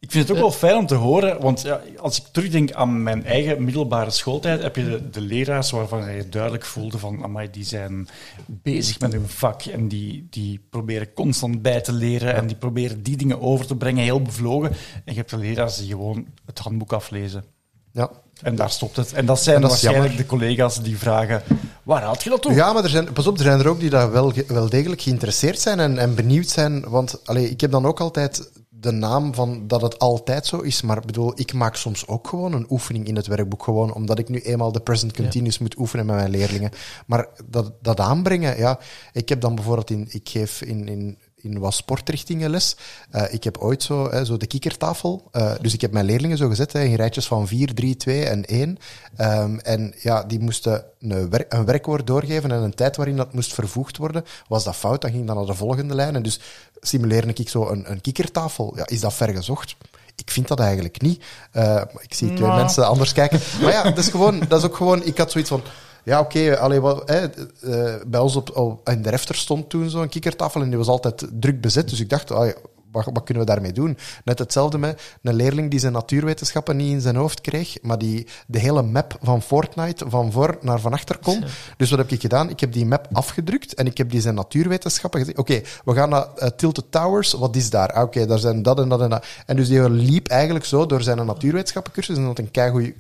Ik 0.02 0.12
vind 0.12 0.28
het 0.28 0.38
ook 0.38 0.44
wel 0.44 0.52
fijn 0.52 0.78
om 0.78 0.86
te 0.86 0.96
horen, 0.96 1.42
want 1.42 1.62
ja, 1.62 1.82
als 1.98 2.18
ik 2.18 2.24
terugdenk 2.32 2.72
aan 2.72 3.04
mijn 3.04 3.26
eigen 3.26 3.64
middelbare 3.64 4.10
schooltijd, 4.10 4.62
heb 4.62 4.76
je 4.76 4.84
de, 4.84 5.10
de 5.10 5.22
leraars 5.22 5.72
waarvan 5.72 6.16
je 6.16 6.30
duidelijk 6.30 6.66
voelde 6.66 6.98
van, 6.98 7.24
amai, 7.24 7.50
die 7.52 7.64
zijn 7.64 8.08
bezig 8.48 9.00
met 9.00 9.12
hun 9.12 9.28
vak 9.28 9.62
en 9.62 9.88
die, 9.88 10.28
die 10.30 10.66
proberen 10.70 11.14
constant 11.14 11.62
bij 11.62 11.82
te 11.82 11.94
leren 11.94 12.36
en 12.36 12.48
die 12.48 12.56
proberen 12.56 13.04
die 13.04 13.18
dingen 13.18 13.42
over 13.42 13.66
te 13.66 13.76
brengen, 13.76 14.04
heel 14.04 14.22
bevlogen. 14.22 14.70
En 14.70 15.14
je 15.14 15.14
hebt 15.14 15.30
de 15.30 15.38
leraars 15.38 15.78
die 15.78 15.90
gewoon 15.90 16.26
het 16.46 16.60
handboek 16.60 16.94
aflezen. 16.94 17.44
Ja. 17.92 18.10
En 18.42 18.56
daar 18.56 18.70
stopt 18.70 18.96
het. 18.96 19.14
En 19.14 19.26
dat 19.26 19.40
zijn 19.40 19.56
En 19.56 19.62
dat 19.62 19.70
waarschijnlijk 19.70 20.18
de 20.18 20.26
collega's 20.26 20.82
die 20.82 20.98
vragen, 20.98 21.44
waar 21.84 22.02
haal 22.02 22.16
je 22.24 22.30
dat 22.30 22.42
toe? 22.42 22.54
Ja, 22.54 22.74
maar 22.74 22.84
er 22.84 22.90
zijn, 22.90 23.14
pas 23.14 23.28
op, 23.28 23.38
er 23.38 23.44
zijn 23.44 23.60
er 23.60 23.68
ook 23.68 23.80
die 23.80 23.90
daar 23.90 24.12
wel, 24.12 24.34
wel 24.48 24.70
degelijk 24.70 25.02
geïnteresseerd 25.02 25.60
zijn 25.60 25.80
en, 25.80 25.98
en 25.98 26.16
benieuwd 26.16 26.48
zijn. 26.48 26.90
Want 26.90 27.26
allee, 27.26 27.50
ik 27.50 27.62
heb 27.62 27.72
dan 27.72 27.86
ook 27.86 28.00
altijd 28.00 28.50
de 28.82 28.92
naam 28.92 29.34
van 29.34 29.68
dat 29.68 29.82
het 29.82 30.00
altijd 30.00 30.46
zo 30.46 30.58
is. 30.58 30.82
Maar 30.82 30.98
ik 30.98 31.06
bedoel, 31.06 31.32
ik 31.36 31.54
maak 31.54 31.76
soms 31.76 32.08
ook 32.08 32.28
gewoon 32.28 32.54
een 32.54 32.66
oefening 32.70 33.08
in 33.08 33.16
het 33.16 33.28
werkboek. 33.28 33.64
Gewoon 33.64 33.94
omdat 33.94 34.20
ik 34.20 34.30
nu 34.30 34.40
eenmaal 34.40 34.72
de 34.72 34.80
present 34.80 35.14
continuous 35.14 35.60
moet 35.60 35.78
oefenen 35.78 36.06
met 36.06 36.16
mijn 36.16 36.30
leerlingen. 36.30 36.72
Maar 37.06 37.28
dat, 37.46 37.72
dat 37.82 38.00
aanbrengen, 38.00 38.58
ja. 38.58 38.80
Ik 39.14 39.30
heb 39.30 39.42
dan 39.42 39.56
bijvoorbeeld 39.56 39.90
in, 39.90 40.08
ik 40.10 40.30
geef 40.30 40.62
in, 40.62 40.88
in, 40.88 41.18
in 41.42 41.60
wat 41.60 41.74
sportrichtingen 41.74 42.50
les. 42.50 42.76
Eh, 43.12 43.34
ik 43.34 43.44
heb 43.44 43.58
ooit 43.58 43.84
zo, 43.84 44.10
hè, 44.10 44.26
zo 44.26 44.38
de 44.38 44.46
kikkertafel. 44.48 45.28
Eh, 45.32 45.52
dus 45.62 45.74
ik 45.74 45.82
heb 45.82 45.92
mijn 45.92 46.06
leerlingen 46.06 46.38
zo 46.38 46.48
gezet 46.50 46.74
hè, 46.74 46.84
in 46.84 46.96
rijtjes 46.96 47.28
van 47.28 47.48
4, 47.48 47.74
3, 47.74 47.96
2 47.96 48.26
en 48.26 48.44
1. 48.46 48.78
Ehm, 49.16 49.58
en 49.58 49.94
ja, 50.02 50.24
die 50.24 50.40
moesten 50.40 50.84
een, 51.00 51.30
wer- 51.30 51.46
een 51.50 51.66
werkwoord 51.66 52.08
doorgeven 52.08 52.52
en 52.52 52.62
een 52.62 52.76
tijd 52.76 52.96
waarin 52.96 53.16
dat 53.18 53.34
moest 53.34 53.54
vervoegd 53.54 53.98
worden. 53.98 54.26
Was 54.48 54.64
dat 54.64 54.76
fout, 54.76 55.02
dan 55.02 55.12
ging 55.12 55.28
dat 55.28 55.36
naar 55.36 55.46
de 55.46 55.54
volgende 55.54 55.96
lijn. 55.96 56.16
En 56.16 56.24
dus 56.24 56.40
simuleerde 56.80 57.34
ik 57.34 57.50
zo 57.50 57.70
een, 57.70 57.92
een 57.92 58.02
kikkertafel. 58.02 58.74
Ja, 58.76 58.88
is 58.88 59.00
dat 59.00 59.14
vergezocht? 59.14 59.76
Ik 60.16 60.32
vind 60.32 60.48
dat 60.48 60.60
eigenlijk 60.60 61.02
niet. 61.02 61.24
Eh, 61.52 61.82
ik 62.00 62.14
zie 62.14 62.28
twee 62.28 62.40
Nou. 62.48 62.56
mensen 62.62 62.88
anders 62.88 63.14
kijken. 63.14 63.40
Maar 63.62 63.72
ja, 63.72 63.84
dat 63.84 63.98
is, 63.98 64.08
gewoon, 64.08 64.40
dat 64.48 64.60
is 64.60 64.66
ook 64.66 64.76
gewoon... 64.76 65.04
Ik 65.06 65.18
had 65.18 65.32
zoiets 65.32 65.50
van... 65.50 65.62
Ja, 66.04 66.20
oké, 66.20 66.40
hè, 66.40 67.28
eh, 67.28 67.96
bij 68.08 68.20
ons 68.20 68.36
op, 68.36 68.58
op, 68.58 68.90
in 68.90 69.02
de 69.02 69.10
refter 69.10 69.36
stond 69.36 69.70
toen 69.70 69.90
zo'n 69.90 70.10
kikkertafel 70.10 70.62
en 70.62 70.70
die 70.70 70.78
was 70.78 70.88
altijd 70.88 71.28
druk 71.32 71.62
bezet. 71.62 71.90
Dus 71.90 72.00
ik 72.00 72.10
dacht, 72.10 72.32
ah, 72.32 72.50
wat, 72.92 73.06
wat 73.14 73.24
kunnen 73.24 73.46
we 73.46 73.52
daarmee 73.52 73.72
doen? 73.72 73.98
Net 74.24 74.40
hetzelfde 74.40 74.78
met 74.78 75.02
een 75.22 75.34
leerling 75.34 75.70
die 75.70 75.80
zijn 75.80 75.94
natuurwetenschappen 75.94 76.78
niet 76.78 76.92
in 76.92 77.02
zijn 77.02 77.16
hoofd 77.16 77.42
kreeg, 77.42 77.78
maar 77.82 77.98
die 77.98 78.28
de 78.48 78.60
hele 78.60 78.82
map 78.82 79.18
van 79.22 79.42
Fortnite 79.42 80.06
van 80.10 80.32
voor 80.32 80.58
naar 80.62 80.80
van 80.80 80.94
achter 80.94 81.18
kon. 81.18 81.44
Dus 81.78 81.90
wat 81.90 82.00
heb 82.00 82.12
ik 82.12 82.22
gedaan? 82.22 82.50
Ik 82.50 82.60
heb 82.60 82.74
die 82.74 82.86
map 82.86 83.08
afgedrukt 83.12 83.74
en 83.74 83.86
ik 83.86 83.98
heb 83.98 84.10
die 84.10 84.22
zijn 84.22 84.36
natuurwetenschappen 84.36 85.20
gezegd. 85.20 85.38
Oké, 85.38 85.62
we 85.86 85.94
gaan 85.94 86.10
naar 86.10 86.28
eh, 86.36 86.48
Tilted 86.48 86.92
Towers. 86.92 87.34
Wat 87.34 87.56
is 87.56 87.70
daar? 87.70 87.92
Ah, 87.94 88.04
Oké, 88.04 88.26
daar 88.26 88.40
zijn 88.40 88.62
dat 88.62 88.80
en 88.80 88.90
dat 88.90 89.02
en 89.02 89.10
dat. 89.10 89.26
En 89.46 89.56
dus 89.56 89.68
die 89.68 89.90
liep 89.90 90.28
eigenlijk 90.28 90.66
zo 90.66 90.86
door 90.86 91.02
zijn 91.02 91.26
natuurwetenschappencursus 91.26 92.18
en 92.18 92.24
had 92.24 92.40
een 92.40 92.52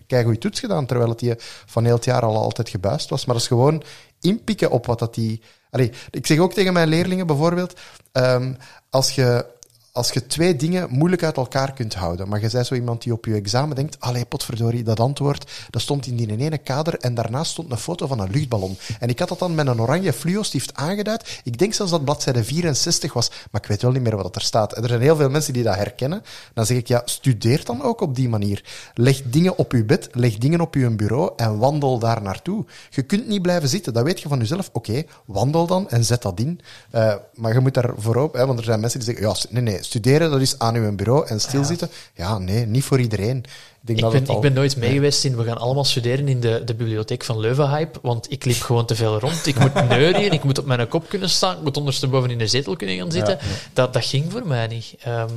keigoeie 0.07 0.37
toets 0.37 0.59
gedaan, 0.59 0.85
terwijl 0.85 1.09
het 1.09 1.19
die 1.19 1.33
van 1.65 1.85
heel 1.85 1.95
het 1.95 2.05
jaar 2.05 2.21
al 2.21 2.35
altijd 2.35 2.69
gebuist 2.69 3.09
was. 3.09 3.25
Maar 3.25 3.33
dat 3.35 3.43
is 3.43 3.49
gewoon 3.49 3.83
inpikken 4.21 4.71
op 4.71 4.85
wat 4.85 4.99
dat 4.99 5.13
die... 5.13 5.41
Allee, 5.69 5.91
ik 6.09 6.27
zeg 6.27 6.37
ook 6.37 6.53
tegen 6.53 6.73
mijn 6.73 6.87
leerlingen 6.87 7.27
bijvoorbeeld, 7.27 7.79
ehm, 8.11 8.53
als 8.89 9.11
je 9.11 9.45
als 9.93 10.11
je 10.11 10.27
twee 10.27 10.55
dingen 10.55 10.87
moeilijk 10.89 11.23
uit 11.23 11.37
elkaar 11.37 11.73
kunt 11.73 11.93
houden, 11.93 12.29
maar 12.29 12.41
je 12.41 12.49
bent 12.51 12.67
zo 12.67 12.73
iemand 12.73 13.01
die 13.03 13.13
op 13.13 13.25
je 13.25 13.35
examen 13.35 13.75
denkt, 13.75 13.99
allee, 13.99 14.25
potverdorie, 14.25 14.83
dat 14.83 14.99
antwoord, 14.99 15.51
dat 15.69 15.81
stond 15.81 16.07
in 16.07 16.15
die 16.15 16.37
ene 16.37 16.57
kader 16.57 16.99
en 16.99 17.13
daarnaast 17.13 17.51
stond 17.51 17.71
een 17.71 17.77
foto 17.77 18.07
van 18.07 18.19
een 18.19 18.31
luchtballon. 18.31 18.77
En 18.99 19.09
ik 19.09 19.19
had 19.19 19.29
dat 19.29 19.39
dan 19.39 19.55
met 19.55 19.67
een 19.67 19.81
oranje 19.81 20.13
fluo-stift 20.13 20.73
aangeduid. 20.73 21.41
Ik 21.43 21.57
denk 21.57 21.73
zelfs 21.73 21.91
dat 21.91 22.03
bladzijde 22.03 22.43
64 22.43 23.13
was, 23.13 23.31
maar 23.51 23.61
ik 23.61 23.67
weet 23.67 23.81
wel 23.81 23.91
niet 23.91 24.01
meer 24.01 24.15
wat 24.15 24.35
er 24.35 24.41
staat. 24.41 24.73
En 24.73 24.83
er 24.83 24.89
zijn 24.89 25.01
heel 25.01 25.15
veel 25.15 25.29
mensen 25.29 25.53
die 25.53 25.63
dat 25.63 25.75
herkennen. 25.75 26.23
Dan 26.53 26.65
zeg 26.65 26.77
ik, 26.77 26.87
ja, 26.87 27.01
studeer 27.05 27.65
dan 27.65 27.81
ook 27.81 28.01
op 28.01 28.15
die 28.15 28.29
manier. 28.29 28.63
Leg 28.93 29.21
dingen 29.25 29.57
op 29.57 29.71
je 29.71 29.85
bed, 29.85 30.09
leg 30.11 30.37
dingen 30.37 30.61
op 30.61 30.75
je 30.75 30.89
bureau 30.89 31.31
en 31.35 31.57
wandel 31.57 31.99
daar 31.99 32.21
naartoe. 32.21 32.65
Je 32.89 33.01
kunt 33.01 33.27
niet 33.27 33.41
blijven 33.41 33.69
zitten, 33.69 33.93
dat 33.93 34.03
weet 34.03 34.21
je 34.21 34.27
van 34.27 34.39
jezelf. 34.39 34.69
Oké, 34.73 35.03
wandel 35.25 35.67
dan 35.67 35.89
en 35.89 36.05
zet 36.05 36.21
dat 36.21 36.39
in. 36.39 36.59
Eh, 36.89 37.15
maar 37.35 37.53
je 37.53 37.59
moet 37.59 37.73
daar 37.73 37.91
voorop, 37.97 38.33
hè, 38.33 38.45
want 38.45 38.59
er 38.59 38.65
zijn 38.65 38.79
mensen 38.79 38.99
die 38.99 39.07
zeggen, 39.07 39.27
ja, 39.27 39.35
nee, 39.49 39.63
nee, 39.63 39.73
nee, 39.73 39.80
studeren, 39.83 40.31
dat 40.31 40.41
is 40.41 40.59
aan 40.59 40.75
uw 40.75 40.95
bureau 40.95 41.27
en 41.27 41.39
stilzitten. 41.41 41.89
Ja, 42.15 42.37
nee, 42.37 42.65
niet 42.65 42.83
voor 42.83 42.99
iedereen. 42.99 43.37
Ik, 43.37 43.87
denk 43.87 43.97
Ik 43.99 44.03
dat 44.03 44.13
ben, 44.13 44.27
al- 44.27 44.35
ik 44.35 44.41
ben 44.41 44.53
nooit 44.53 44.75
mee 44.77 44.91
geweest 44.93 45.23
in, 45.23 45.37
we 45.37 45.43
gaan 45.43 45.57
allemaal 45.57 45.83
studeren 45.85 46.27
in 46.27 46.39
de, 46.39 46.61
de 46.65 46.73
bibliotheek 46.75 47.23
van 47.23 47.39
Leuvenhype, 47.39 47.99
want 48.01 48.31
ik 48.31 48.45
liep 48.45 48.61
gewoon 48.61 48.85
te 48.85 48.95
veel 48.95 49.19
rond. 49.19 49.45
Ik 49.45 49.59
moet 49.59 49.73
neurien, 49.73 50.31
ik 50.31 50.43
moet 50.43 50.57
op 50.59 50.65
mijn 50.65 50.87
kop 50.87 51.09
kunnen 51.09 51.29
staan, 51.29 51.55
ik 51.57 51.63
moet 51.63 51.77
ondersteboven 51.77 52.29
in 52.29 52.37
de 52.37 52.47
zetel 52.47 52.75
kunnen 52.75 52.97
gaan 52.97 53.11
zitten. 53.11 53.37
Dat, 53.73 53.93
dat 53.93 54.05
ging 54.05 54.31
voor 54.31 54.47
mij 54.47 54.67
niet. 54.67 54.95
Ehm, 55.03 55.33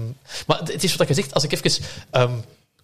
maar 0.46 0.58
het 0.64 0.84
is 0.84 0.96
wat 0.96 1.08
je 1.08 1.14
zegt, 1.14 1.34
als 1.34 1.44
ik 1.44 1.52
even 1.52 1.84
ehm, 2.10 2.32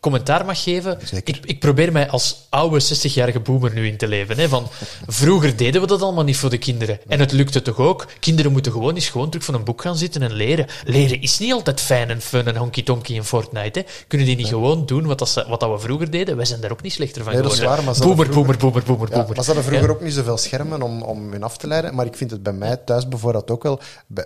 commentaar 0.00 0.44
mag 0.44 0.62
geven. 0.62 0.98
Ik, 1.24 1.38
ik 1.44 1.60
probeer 1.60 1.92
mij 1.92 2.08
als 2.08 2.46
oude 2.48 2.80
60-jarige 2.82 3.40
boomer 3.40 3.72
nu 3.74 3.86
in 3.86 3.96
te 3.96 4.08
leven. 4.08 4.38
Hè, 4.38 4.48
van, 4.48 4.66
vroeger 5.06 5.56
deden 5.56 5.80
we 5.80 5.86
dat 5.86 6.02
allemaal 6.02 6.24
niet 6.24 6.36
voor 6.36 6.50
de 6.50 6.58
kinderen. 6.58 6.98
En 7.08 7.20
het 7.20 7.32
lukte 7.32 7.62
toch 7.62 7.78
ook? 7.78 8.06
Kinderen 8.20 8.52
moeten 8.52 8.72
gewoon 8.72 8.94
eens 8.94 9.08
gewoon 9.08 9.30
terug 9.30 9.44
van 9.46 9.54
een 9.54 9.64
boek 9.64 9.82
gaan 9.82 9.96
zitten 9.96 10.22
en 10.22 10.32
leren. 10.32 10.66
Leren 10.84 11.20
is 11.22 11.38
niet 11.38 11.52
altijd 11.52 11.80
fijn 11.80 12.10
en 12.10 12.20
fun 12.20 12.46
en 12.46 12.56
honky-tonky 12.56 13.12
in 13.14 13.24
Fortnite. 13.24 13.78
Hè. 13.78 13.84
Kunnen 14.08 14.26
die 14.26 14.36
niet 14.36 14.46
gewoon 14.46 14.86
doen 14.86 15.06
wat, 15.06 15.18
dat 15.18 15.28
ze, 15.28 15.44
wat 15.48 15.60
dat 15.60 15.70
we 15.70 15.78
vroeger 15.78 16.10
deden? 16.10 16.36
Wij 16.36 16.44
zijn 16.44 16.60
daar 16.60 16.72
ook 16.72 16.82
niet 16.82 16.92
slechter 16.92 17.22
van 17.24 17.32
Nee, 17.32 17.42
dat 17.42 17.52
is 17.52 17.58
geworden. 17.58 17.84
waar, 17.84 17.94
maar 17.94 18.06
boomer, 18.06 18.28
boomer, 18.28 18.54
vroeger- 18.54 18.58
boomer, 18.58 18.82
boomer, 18.84 19.08
Ja, 19.08 19.14
boomer. 19.16 19.34
maar 19.34 19.44
ze 19.44 19.50
hadden 19.52 19.64
vroeger 19.68 19.88
Ja. 19.88 19.94
ook 19.94 20.02
niet 20.02 20.12
zoveel 20.14 20.36
schermen 20.38 20.82
om, 20.82 21.02
om 21.02 21.32
hun 21.32 21.42
af 21.42 21.56
te 21.56 21.66
leiden. 21.66 21.94
Maar 21.94 22.06
ik 22.06 22.16
vind 22.16 22.30
het 22.30 22.42
bij 22.42 22.52
mij 22.52 22.76
thuis 22.76 23.08
bijvoorbeeld 23.08 23.50
ook 23.50 23.62
wel... 23.62 23.80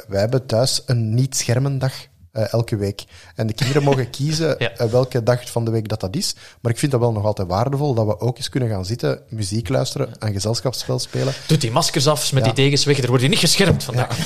Wij 0.09 0.21
hebben 0.21 0.47
thuis 0.47 0.83
een 0.87 1.15
niet-schermendag 1.15 1.93
eh, 2.35 2.53
elke 2.53 2.77
week. 2.77 3.05
En 3.35 3.47
de 3.47 3.53
kinderen 3.53 3.83
mogen 3.83 4.11
kiezen 4.19 4.55
Ja. 4.59 4.71
eh, 4.71 4.87
welke 4.87 5.23
dag 5.23 5.51
van 5.51 5.65
de 5.65 5.71
week 5.71 5.89
dat 5.89 6.01
dat 6.01 6.17
is. 6.17 6.35
Maar 6.61 6.73
ik 6.73 6.79
vind 6.79 6.93
dat 6.93 7.01
wel 7.01 7.13
nog 7.13 7.25
altijd 7.25 7.49
waardevol 7.49 7.95
dat 7.95 8.07
we 8.07 8.21
ook 8.21 8.37
eens 8.37 8.49
kunnen 8.49 8.69
gaan 8.69 8.85
zitten, 8.85 9.21
muziek 9.29 9.69
luisteren, 9.69 10.09
een 10.19 10.33
gezelschapsspel 10.33 10.99
spelen. 10.99 11.33
Doet 11.47 11.61
die 11.61 11.71
maskers 11.71 12.07
af, 12.07 12.33
met 12.33 12.45
Ja. 12.45 12.53
die 12.53 12.65
degens 12.65 12.85
weg. 12.85 12.99
Er 12.99 13.07
wordt 13.07 13.21
hier 13.21 13.31
niet 13.31 13.39
geschermd 13.39 13.85
vandaag. 13.85 14.17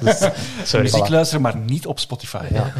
Dus, 0.00 0.18
Sorry. 0.64 0.84
Muziek 0.84 1.06
Voilà. 1.06 1.10
luisteren, 1.10 1.42
maar 1.42 1.56
niet 1.56 1.86
op 1.86 1.98
Spotify. 1.98 2.44
ja. 2.52 2.72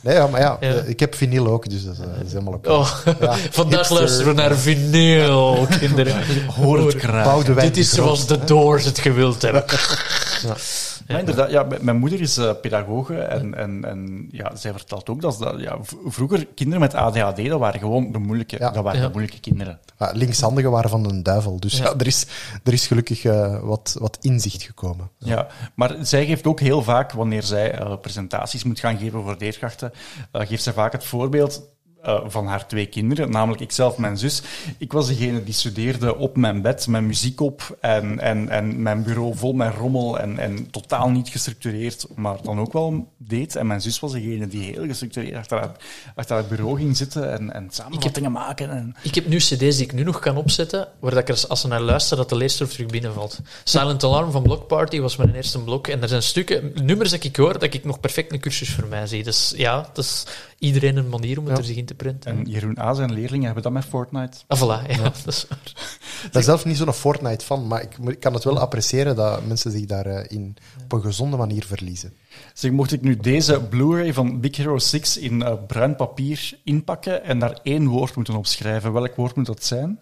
Nee, 0.00 0.14
ja, 0.14 0.26
maar 0.26 0.40
ja, 0.40 0.56
Ja. 0.60 0.68
eh, 0.74 0.88
ik 0.88 1.00
heb 1.00 1.14
vinyl 1.14 1.46
ook, 1.46 1.70
dus 1.70 1.84
dat 1.84 1.92
is, 1.92 1.98
dat 1.98 2.26
is 2.26 2.32
helemaal 2.32 2.52
oké. 2.54 2.70
Oh, 2.70 2.90
Ja, 3.20 3.36
vandaag 3.50 3.74
hipster. 3.78 3.96
luisteren 3.96 4.26
we 4.26 4.40
naar 4.40 4.56
vinyl, 4.56 5.66
kinderen. 5.78 6.46
Hoor 6.46 6.86
het 6.86 7.60
Dit 7.60 7.76
is 7.76 7.90
zoals 7.90 8.26
de 8.26 8.44
Doors 8.44 8.84
het 8.84 8.98
gewild 8.98 9.42
hebben. 9.42 9.64
Ja, 11.06 11.18
inderdaad. 11.18 11.50
Ja, 11.50 11.66
mijn 11.80 11.96
moeder 11.96 12.20
is 12.20 12.36
eh, 12.36 12.50
pedagoge 12.60 13.14
en, 13.14 13.54
en, 13.54 13.84
en 13.84 14.28
ja, 14.30 14.56
zij 14.56 14.72
vertelt 14.72 15.08
ook 15.08 15.20
dat, 15.20 15.34
ze 15.34 15.44
dat 15.44 15.60
ja, 15.60 15.78
vroeger 16.06 16.46
kinderen 16.54 16.80
met 16.80 16.94
ADHD, 16.94 17.48
dat 17.48 17.58
waren 17.58 17.80
gewoon 17.80 18.12
de 18.12 18.18
moeilijke, 18.18 18.56
Ja. 18.58 18.70
dat 18.70 18.84
waren 18.84 19.00
de 19.00 19.08
moeilijke 19.08 19.40
kinderen. 19.40 19.78
Ja, 19.98 20.10
linkshandigen 20.14 20.70
waren 20.70 20.90
van 20.90 21.10
een 21.10 21.22
duivel. 21.22 21.60
Dus 21.60 21.78
ja. 21.78 21.94
Er, 21.98 22.06
is, 22.06 22.26
er 22.64 22.72
is 22.72 22.86
gelukkig 22.86 23.24
eh, 23.24 23.60
wat, 23.60 23.96
wat 24.00 24.18
inzicht 24.20 24.62
gekomen. 24.62 25.10
Ja, 25.18 25.46
maar 25.74 25.96
zij 26.00 26.26
geeft 26.26 26.46
ook 26.46 26.60
heel 26.60 26.82
vaak, 26.82 27.12
wanneer 27.12 27.42
zij 27.42 27.72
eh, 27.72 27.96
presentaties 28.00 28.64
moet 28.64 28.80
gaan 28.80 28.98
geven 28.98 29.22
voor 29.22 29.36
leerkrachten, 29.38 29.92
geeft 30.32 30.62
zij 30.62 30.72
vaak 30.72 30.92
het 30.92 31.04
voorbeeld 31.04 31.62
eh, 32.02 32.20
van 32.26 32.46
haar 32.46 32.66
twee 32.66 32.86
kinderen, 32.86 33.30
namelijk 33.30 33.62
ikzelf 33.62 33.94
en 33.94 34.00
mijn 34.00 34.18
zus. 34.18 34.42
Ik 34.78 34.92
was 34.92 35.06
degene 35.06 35.44
die 35.44 35.54
studeerde 35.54 36.16
op 36.16 36.36
mijn 36.36 36.62
bed, 36.62 36.86
met 36.86 37.02
muziek 37.02 37.40
op 37.40 37.76
en, 37.80 38.18
en, 38.20 38.48
en 38.48 38.82
mijn 38.82 39.02
bureau 39.02 39.36
vol 39.36 39.52
met 39.52 39.74
rommel 39.74 40.18
en, 40.18 40.38
en 40.38 40.70
totaal 40.70 41.10
niet 41.10 41.28
gestructureerd, 41.28 42.06
maar 42.14 42.42
dan 42.42 42.60
ook 42.60 42.72
wel 42.72 43.06
deed. 43.16 43.56
En 43.56 43.66
mijn 43.66 43.80
zus 43.80 44.00
was 44.00 44.12
degene 44.12 44.48
die 44.48 44.62
heel 44.62 44.86
gestructureerd 44.86 45.36
achter 45.36 45.58
haar, 45.58 45.72
achter 46.14 46.36
haar 46.36 46.46
bureau 46.46 46.76
ging 46.76 46.96
zitten 46.96 47.32
en, 47.32 47.52
en 47.52 47.68
samenvattingen 47.70 48.32
maken. 48.32 48.70
En, 48.70 48.96
Ik 49.02 49.14
heb 49.14 49.26
nu 49.26 49.36
cd's 49.36 49.56
die 49.56 49.84
ik 49.84 49.92
nu 49.92 50.02
nog 50.02 50.18
kan 50.18 50.36
opzetten, 50.36 50.88
waar 51.00 51.10
dat 51.10 51.20
ik 51.20 51.28
er, 51.28 51.44
als 51.48 51.60
ze 51.60 51.68
naar 51.68 51.80
luister, 51.80 52.16
dat 52.16 52.28
de 52.28 52.36
leesstof 52.36 52.70
terug 52.70 52.86
binnenvalt. 52.86 53.40
Silent 53.64 54.04
Alarm 54.04 54.30
van 54.30 54.42
Block 54.42 54.66
Party 54.66 55.00
was 55.00 55.16
mijn 55.16 55.34
eerste 55.34 55.58
blok. 55.58 55.86
En 55.88 56.02
er 56.02 56.08
zijn 56.08 56.22
stukken, 56.22 56.72
nummers 56.82 57.10
dat 57.10 57.24
ik 57.24 57.36
hoor, 57.36 57.52
dat 57.52 57.74
ik 57.74 57.84
nog 57.84 58.00
perfect 58.00 58.32
een 58.32 58.40
cursus 58.40 58.74
voor 58.74 58.86
mij 58.88 59.06
zie. 59.06 59.22
Dus 59.22 59.52
ja, 59.56 59.90
dat 59.92 60.04
is 60.04 60.24
iedereen 60.62 60.96
een 60.96 61.08
manier 61.08 61.38
om 61.38 61.44
het 61.44 61.52
Ja. 61.52 61.58
er 61.60 61.68
zich 61.68 61.76
in 61.76 61.84
te 61.84 61.94
printen. 61.94 62.30
en 62.32 62.44
Jeroen 62.44 62.78
A. 62.78 62.94
zijn 62.94 63.12
leerlingen 63.12 63.44
hebben 63.44 63.62
dat 63.62 63.72
met 63.72 63.84
Fortnite. 63.84 64.38
Ah, 64.46 64.58
voilà, 64.60 64.90
ja, 64.90 65.02
dat 65.02 65.22
is 65.26 65.46
waar. 65.48 65.72
Ik 66.24 66.32
ben 66.32 66.42
zelf 66.42 66.64
niet 66.64 66.76
zo'n 66.76 66.92
Fortnite 66.92 67.44
fan, 67.44 67.66
maar 67.66 67.82
ik, 67.82 68.20
kan 68.20 68.34
het 68.34 68.44
wel 68.44 68.58
appreciëren 68.58 69.16
dat 69.16 69.46
mensen 69.46 69.70
zich 69.70 69.84
daarin 69.86 70.26
in 70.28 70.56
op 70.84 70.92
een 70.92 71.00
gezonde 71.02 71.36
manier 71.36 71.64
verliezen. 71.64 72.12
Zeg, 72.54 72.70
mocht 72.70 72.92
ik 72.92 73.00
nu 73.02 73.16
deze 73.16 73.60
Blu-ray 73.60 74.12
van 74.12 74.40
Big 74.40 74.56
Hero 74.56 74.78
6 74.78 75.16
in 75.16 75.42
eh, 75.42 75.54
bruin 75.66 75.96
papier 75.96 76.58
inpakken 76.64 77.24
en 77.24 77.38
daar 77.38 77.58
één 77.62 77.86
woord 77.86 78.16
moeten 78.16 78.34
opschrijven, 78.34 78.92
welk 78.92 79.16
woord 79.16 79.36
moet 79.36 79.46
dat 79.46 79.64
zijn? 79.64 79.98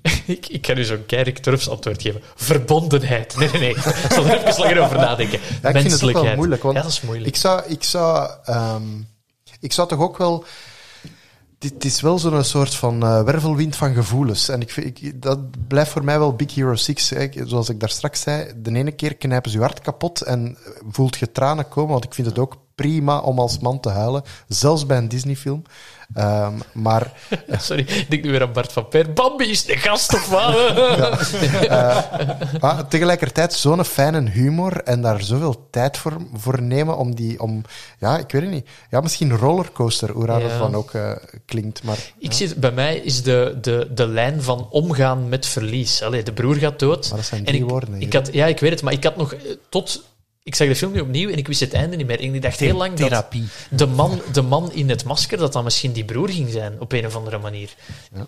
ik, 0.26 0.48
ik 0.48 0.62
kan 0.62 0.78
u 0.78 0.84
zo'n 0.84 1.06
keirik 1.06 1.38
Turfs 1.38 1.68
antwoord 1.68 2.02
geven. 2.02 2.20
Verbondenheid. 2.34 3.36
Nee, 3.36 3.50
nee, 3.50 3.60
nee. 3.60 3.70
Ik 3.70 4.12
zal 4.12 4.26
er 4.26 4.46
even 4.46 4.60
langer 4.62 4.80
over 4.80 4.96
nadenken. 4.96 5.38
Ja, 5.40 5.46
ik 5.46 5.52
vind 5.52 5.62
het 5.62 5.76
ook 5.76 5.82
Menselijkheid. 5.82 6.26
wel 6.26 6.36
moeilijk. 6.36 6.62
Want 6.62 6.76
ja, 6.76 6.82
dat 6.82 6.90
is 6.90 7.00
moeilijk. 7.00 7.28
Ik 7.28 7.36
zou, 7.36 7.62
ik, 7.66 7.84
zou, 7.84 8.30
ehm, 8.44 8.82
ik 9.60 9.72
zou 9.72 9.88
toch 9.88 10.00
ook 10.00 10.18
wel. 10.18 10.44
Dit 11.58 11.84
is 11.84 12.00
wel 12.00 12.18
zo'n 12.18 12.44
soort 12.44 12.74
van 12.74 13.02
eh, 13.02 13.22
wervelwind 13.22 13.76
van 13.76 13.94
gevoelens. 13.94 14.48
En 14.48 14.60
ik, 14.60 14.76
ik, 14.76 15.22
dat 15.22 15.38
blijft 15.68 15.90
voor 15.90 16.04
mij 16.04 16.18
wel 16.18 16.34
Big 16.34 16.54
Hero 16.54 16.74
6. 16.74 17.10
Hè. 17.10 17.28
Zoals 17.44 17.68
ik 17.68 17.80
daar 17.80 17.88
straks 17.88 18.20
zei, 18.20 18.52
de 18.56 18.74
ene 18.74 18.92
keer 18.92 19.16
knijpen 19.16 19.50
ze 19.50 19.56
je 19.56 19.62
hart 19.62 19.80
kapot 19.80 20.20
en 20.20 20.58
voelt 20.90 21.16
je 21.16 21.32
tranen 21.32 21.68
komen. 21.68 21.90
Want 21.90 22.04
ik 22.04 22.14
vind 22.14 22.26
het 22.26 22.38
ook 22.38 22.56
prima 22.74 23.20
om 23.20 23.38
als 23.38 23.58
man 23.58 23.80
te 23.80 23.88
huilen. 23.88 24.22
Zelfs 24.48 24.86
bij 24.86 24.98
een 24.98 25.08
Disney-film. 25.08 25.62
Ehm, 26.14 26.52
maar 26.72 27.12
Sorry, 27.58 27.82
ik 27.88 28.10
denk 28.10 28.24
nu 28.24 28.30
weer 28.30 28.42
aan 28.42 28.52
Bart 28.52 28.72
van 28.72 28.88
Per. 28.88 29.12
Bambi 29.12 29.50
is 29.50 29.64
de 29.64 29.76
gast 29.76 30.14
of 30.14 30.28
wat? 30.28 30.54
Maar 32.60 32.88
tegelijkertijd 32.88 33.52
zo'n 33.52 33.84
fijne 33.84 34.30
humor 34.30 34.82
en 34.82 35.02
daar 35.02 35.22
zoveel 35.22 35.66
tijd 35.70 35.96
voor, 35.98 36.16
voor 36.34 36.62
nemen 36.62 36.96
om 36.96 37.14
die, 37.14 37.40
om, 37.40 37.62
ja, 37.98 38.18
ik 38.18 38.30
weet 38.32 38.42
het 38.42 38.50
niet. 38.50 38.68
Ja, 38.90 39.00
misschien 39.00 39.36
rollercoaster, 39.36 40.10
hoe 40.10 40.26
raar 40.26 40.40
Ja. 40.42 40.68
ook 40.72 40.94
eh, 40.94 41.12
klinkt, 41.46 41.82
maar... 41.82 41.96
Ik 42.18 42.32
zie, 42.32 42.46
het- 42.48 42.56
bij 42.56 42.70
mij 42.72 42.96
is 42.96 43.22
de, 43.22 43.58
de, 43.60 43.88
de 43.94 44.06
lijn 44.06 44.42
van 44.42 44.66
omgaan 44.70 45.28
met 45.28 45.46
verlies. 45.46 46.02
Allee, 46.02 46.22
de 46.22 46.32
broer 46.32 46.54
gaat 46.54 46.78
dood. 46.78 47.08
Maar 47.08 47.18
dat 47.18 47.26
zijn 47.26 47.40
En 47.40 47.46
drie 47.46 47.62
ik, 47.62 47.68
woorden, 47.70 48.00
Ik 48.02 48.12
had, 48.12 48.28
ja, 48.32 48.46
ik 48.46 48.60
weet 48.60 48.70
het, 48.70 48.82
maar 48.82 48.92
ik 48.92 49.04
had 49.04 49.16
nog 49.16 49.34
eh, 49.34 49.40
tot... 49.68 50.02
Ik 50.44 50.54
zag 50.54 50.68
de 50.68 50.76
film 50.76 50.92
nu 50.92 51.00
opnieuw 51.00 51.30
en 51.30 51.38
ik 51.38 51.46
wist 51.46 51.60
het 51.60 51.72
einde 51.72 51.96
niet 51.96 52.06
meer. 52.06 52.20
En 52.20 52.34
ik 52.34 52.42
dacht 52.42 52.60
heel 52.60 52.76
lang 52.76 52.96
Therapie. 52.96 53.44
dat 53.70 53.78
de 53.78 53.86
man, 53.86 54.22
de 54.32 54.42
man 54.42 54.72
in 54.72 54.88
het 54.88 55.04
masker, 55.04 55.38
dat 55.38 55.52
dat 55.52 55.64
misschien 55.64 55.92
die 55.92 56.04
broer 56.04 56.28
ging 56.28 56.50
zijn, 56.50 56.80
op 56.80 56.92
een 56.92 57.06
of 57.06 57.16
andere 57.16 57.38
manier. 57.38 57.68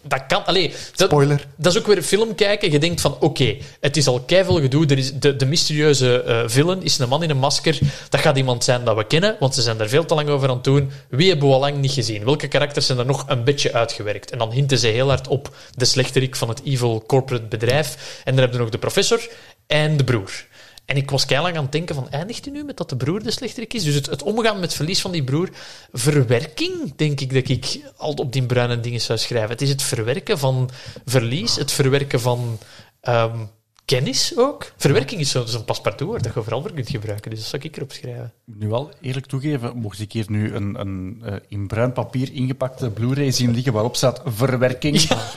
Dat 0.02 0.26
kan... 0.26 0.46
Allee, 0.46 0.74
dat, 0.94 1.08
Spoiler. 1.08 1.46
Dat 1.56 1.72
is 1.72 1.78
ook 1.78 1.86
weer 1.86 2.02
film 2.02 2.34
kijken. 2.34 2.70
Je 2.70 2.78
denkt 2.78 3.00
van, 3.00 3.16
oké, 3.20 3.56
het 3.80 3.96
is 3.96 4.06
al 4.06 4.20
keiveel 4.20 4.60
gedoe. 4.60 4.86
Er 4.86 4.98
is 4.98 5.12
de, 5.12 5.36
de 5.36 5.46
mysterieuze 5.46 6.22
eh 6.22 6.42
villain 6.46 6.82
is 6.82 6.98
een 6.98 7.08
man 7.08 7.22
in 7.22 7.30
een 7.30 7.36
masker. 7.36 7.78
Dat 8.08 8.20
gaat 8.20 8.36
iemand 8.36 8.64
zijn 8.64 8.84
dat 8.84 8.96
we 8.96 9.06
kennen, 9.06 9.36
want 9.40 9.54
ze 9.54 9.62
zijn 9.62 9.76
daar 9.76 9.88
veel 9.88 10.04
te 10.04 10.14
lang 10.14 10.28
over 10.28 10.48
aan 10.48 10.54
het 10.54 10.64
doen. 10.64 10.90
Wie 11.08 11.28
hebben 11.28 11.48
we 11.48 11.54
al 11.54 11.60
lang 11.60 11.76
niet 11.76 11.92
gezien? 11.92 12.24
Welke 12.24 12.48
karakters 12.48 12.86
zijn 12.86 12.98
er 12.98 13.06
nog 13.06 13.24
een 13.26 13.44
beetje 13.44 13.72
uitgewerkt? 13.72 14.30
En 14.30 14.38
dan 14.38 14.52
hinten 14.52 14.78
ze 14.78 14.86
heel 14.86 15.08
hard 15.08 15.28
op 15.28 15.56
de 15.74 15.84
slechterik 15.84 16.36
van 16.36 16.48
het 16.48 16.60
evil 16.64 17.04
corporate 17.06 17.46
bedrijf. 17.46 18.20
En 18.24 18.34
dan 18.34 18.44
heb 18.44 18.52
je 18.52 18.58
nog 18.58 18.70
de 18.70 18.78
professor 18.78 19.28
en 19.66 19.96
de 19.96 20.04
broer. 20.04 20.46
En 20.84 20.96
ik 20.96 21.10
was 21.10 21.26
keilang 21.26 21.56
aan 21.56 21.62
het 21.62 21.72
denken 21.72 21.94
van, 21.94 22.10
eindigt 22.10 22.44
hij 22.44 22.54
nu 22.54 22.64
met 22.64 22.76
dat 22.76 22.88
de 22.88 22.96
broer 22.96 23.22
de 23.22 23.30
slechterik 23.30 23.74
is? 23.74 23.84
Dus 23.84 23.94
het, 23.94 24.06
het 24.06 24.22
omgaan 24.22 24.60
met 24.60 24.74
verlies 24.74 25.00
van 25.00 25.10
die 25.12 25.24
broer. 25.24 25.48
Verwerking, 25.92 26.92
denk 26.96 27.20
ik 27.20 27.32
dat 27.34 27.48
ik 27.48 27.80
al 27.96 28.12
op 28.12 28.32
die 28.32 28.46
bruine 28.46 28.80
dingen 28.80 29.00
zou 29.00 29.18
schrijven. 29.18 29.50
Het 29.50 29.62
is 29.62 29.68
het 29.68 29.82
verwerken 29.82 30.38
van 30.38 30.70
verlies, 31.04 31.56
het 31.56 31.72
verwerken 31.72 32.20
van 32.20 32.58
ehm, 33.00 33.38
kennis 33.84 34.32
ook. 34.36 34.72
Verwerking 34.76 35.20
is 35.20 35.30
zo- 35.30 35.44
zo'n 35.44 35.64
paspartout 35.64 36.22
dat 36.22 36.32
je 36.34 36.40
overal 36.40 36.60
voor 36.62 36.72
kunt 36.72 36.90
gebruiken. 36.90 37.30
Dus 37.30 37.38
dat 37.40 37.48
zou 37.48 37.62
ik 37.62 37.76
erop 37.76 37.92
schrijven. 37.92 38.32
Nu 38.44 38.68
wel 38.68 38.90
eerlijk 39.00 39.26
toegeven, 39.26 39.76
mocht 39.76 40.00
ik 40.00 40.12
hier 40.12 40.24
nu 40.28 40.54
een, 40.54 40.80
een 40.80 41.22
eh, 41.24 41.34
in 41.48 41.66
bruin 41.66 41.92
papier 41.92 42.32
ingepakte 42.32 42.90
Blu-ray 42.90 43.30
zien 43.30 43.54
liggen 43.54 43.72
waarop 43.72 43.96
staat 43.96 44.20
verwerking, 44.24 45.00
Ja, 45.00 45.30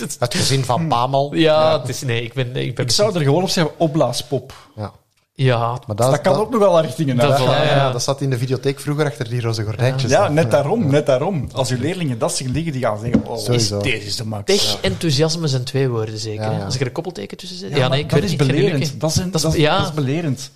het, 0.00 0.16
gezin 0.34 0.64
van 0.64 0.88
Pamel. 0.88 1.34
ja, 1.48 1.80
het 1.80 1.88
is... 1.88 2.02
Nee, 2.02 2.22
ik 2.22 2.32
ben... 2.32 2.56
Ik 2.56 2.74
ben 2.74 2.84
ik 2.84 2.90
zou 2.90 3.14
er 3.14 3.20
gewoon 3.22 3.42
op 3.42 3.48
schrijven 3.48 3.74
opblaaspop. 3.78 4.52
Ja. 4.76 4.92
Ja, 5.34 5.58
Maar 5.86 5.96
Dat, 5.96 6.10
dat, 6.10 6.20
kan 6.20 6.34
ook 6.34 6.50
nog 6.50 6.60
wel 6.60 6.80
richtingen 6.80 7.16
Dat 7.16 7.38
ja, 7.38 7.62
ja, 7.64 7.74
ja. 7.74 7.92
dat 7.92 8.02
zat 8.02 8.20
in 8.20 8.30
de 8.30 8.38
videotheek 8.38 8.80
vroeger 8.80 9.06
achter 9.06 9.28
die 9.28 9.40
roze 9.40 9.64
gordijntjes. 9.64 10.10
Ja, 10.10 10.28
net 10.28 10.50
daarom, 10.50 10.90
net 10.90 11.06
daarom. 11.06 11.48
Als 11.52 11.70
uw 11.70 11.78
leerlingen 11.80 12.18
dat 12.18 12.36
zien 12.36 12.50
liggen, 12.52 12.72
die 12.72 12.82
gaan 12.82 12.98
zeggen, 12.98 13.26
oh, 13.26 13.38
Sowieso. 13.38 13.80
deze 13.80 14.06
is 14.06 14.16
de 14.16 14.24
max. 14.24 14.44
tech-enthousiasme 14.44 15.48
zijn 15.48 15.64
twee 15.64 15.88
woorden, 15.88 16.18
zeker. 16.18 16.42
Ja, 16.44 16.50
hè? 16.50 16.58
ja. 16.58 16.64
Als 16.64 16.74
ik 16.74 16.80
er 16.80 16.86
een 16.86 16.92
koppelteken 16.92 17.36
tussen 17.36 17.58
zet. 17.58 17.76
Ja, 17.76 17.88
nee, 17.88 18.00
ik 18.00 18.10
dat 18.10 18.20
weet 18.20 18.30
is 18.30 18.36
belerend. 18.36 19.00
Dat 19.00 19.10
is, 19.10 19.16
een- 19.16 19.30
Dat 19.30 19.44
is- 19.44 19.54
is, 19.54 19.60
ja. 19.60 19.78
dat 19.78 19.86
is 19.88 19.94
belerend. 19.94 20.50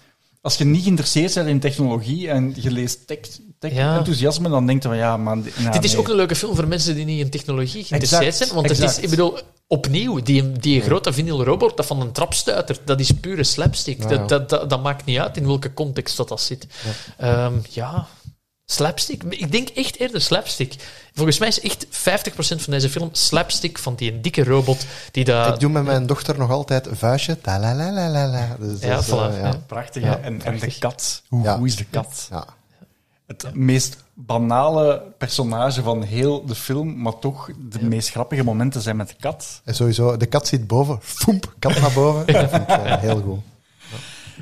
Als 0.44 0.56
je 0.56 0.64
niet 0.64 0.82
geïnteresseerd 0.82 1.34
bent 1.34 1.48
in 1.48 1.60
technologie 1.60 2.28
en 2.28 2.52
je 2.56 2.70
leest 2.70 3.06
tech, 3.06 3.18
tech 3.58 3.72
Ja. 3.72 3.96
enthousiasme, 3.96 4.48
dan 4.48 4.66
denk 4.66 4.82
je 4.82 4.88
van 4.88 4.96
ja, 4.96 5.16
maar... 5.16 5.36
nou, 5.36 5.72
Dit 5.72 5.84
is 5.84 5.90
nee. 5.92 6.00
ook 6.00 6.08
een 6.08 6.14
leuke 6.14 6.36
film 6.36 6.54
voor 6.54 6.68
mensen 6.68 6.94
die 6.94 7.04
niet 7.04 7.20
in 7.20 7.30
technologie 7.30 7.84
geïnteresseerd 7.84 8.22
Exact, 8.22 8.36
zijn. 8.36 8.54
Want 8.54 8.68
het 8.68 8.78
is, 8.78 8.98
ik 8.98 9.10
bedoel, 9.10 9.38
opnieuw, 9.66 10.22
die, 10.22 10.52
die 10.52 10.80
grote 10.80 11.12
vinyl 11.12 11.44
robot 11.44 11.76
dat 11.76 11.86
van 11.86 12.00
een 12.00 12.12
trap 12.12 12.34
stuitert, 12.34 12.80
dat 12.84 13.00
is 13.00 13.10
pure 13.10 13.44
slapstick. 13.44 14.02
Ja, 14.02 14.10
ja. 14.10 14.16
Dat, 14.16 14.28
dat, 14.28 14.48
dat, 14.48 14.70
dat 14.70 14.82
maakt 14.82 15.04
niet 15.04 15.18
uit 15.18 15.36
in 15.36 15.46
welke 15.46 15.74
context 15.74 16.16
dat, 16.16 16.28
dat 16.28 16.40
zit. 16.40 16.66
Ja, 17.18 17.50
ja 17.70 18.06
Slapstick? 18.66 19.22
Ik 19.28 19.52
denk 19.52 19.68
echt 19.68 19.98
eerder 19.98 20.20
slapstick. 20.20 20.74
Volgens 21.14 21.38
mij 21.38 21.48
is 21.48 21.60
echt 21.60 21.86
50% 21.86 21.90
van 22.36 22.72
deze 22.72 22.90
film 22.90 23.08
slapstick 23.12 23.78
van 23.78 23.94
die 23.94 24.12
een 24.12 24.22
dikke 24.22 24.44
robot 24.44 24.86
die 25.10 25.24
dat... 25.24 25.54
Ik 25.54 25.60
doe 25.60 25.70
met 25.70 25.84
mijn 25.84 26.06
dochter 26.06 26.38
nog 26.38 26.50
altijd 26.50 26.86
een 26.86 26.96
vuistje. 26.96 27.38
Dus 27.40 28.80
Ja, 28.80 28.94
dat 28.94 29.06
voilà, 29.06 29.34
eh, 29.34 29.40
ja. 29.40 29.62
Prachtig, 29.66 30.02
Ja? 30.02 30.18
En, 30.18 30.42
en 30.42 30.58
de 30.58 30.78
kat. 30.78 31.22
Hoe, 31.28 31.42
Ja. 31.42 31.56
hoe 31.58 31.66
is 31.66 31.76
de 31.76 31.84
kat? 31.84 32.26
Ja. 32.30 32.44
Het 33.26 33.54
meest 33.54 33.96
banale 34.14 35.02
personage 35.18 35.82
van 35.82 36.02
heel 36.02 36.44
de 36.44 36.54
film, 36.54 37.00
maar 37.02 37.18
toch 37.18 37.50
de 37.70 37.82
meest 37.84 38.10
grappige 38.10 38.44
momenten 38.44 38.80
zijn 38.80 38.96
met 38.96 39.08
de 39.08 39.14
kat. 39.20 39.60
En 39.64 39.74
sowieso, 39.74 40.16
de 40.16 40.26
kat 40.26 40.46
zit 40.48 40.66
boven. 40.66 40.98
Foemp, 41.02 41.54
kat 41.58 41.80
naar 41.80 41.92
boven. 41.92 42.26
Dat 42.32 42.50
vind 42.50 42.62
ik 42.62 42.68
eh, 42.68 42.98
heel 42.98 43.20
goed. 43.20 43.40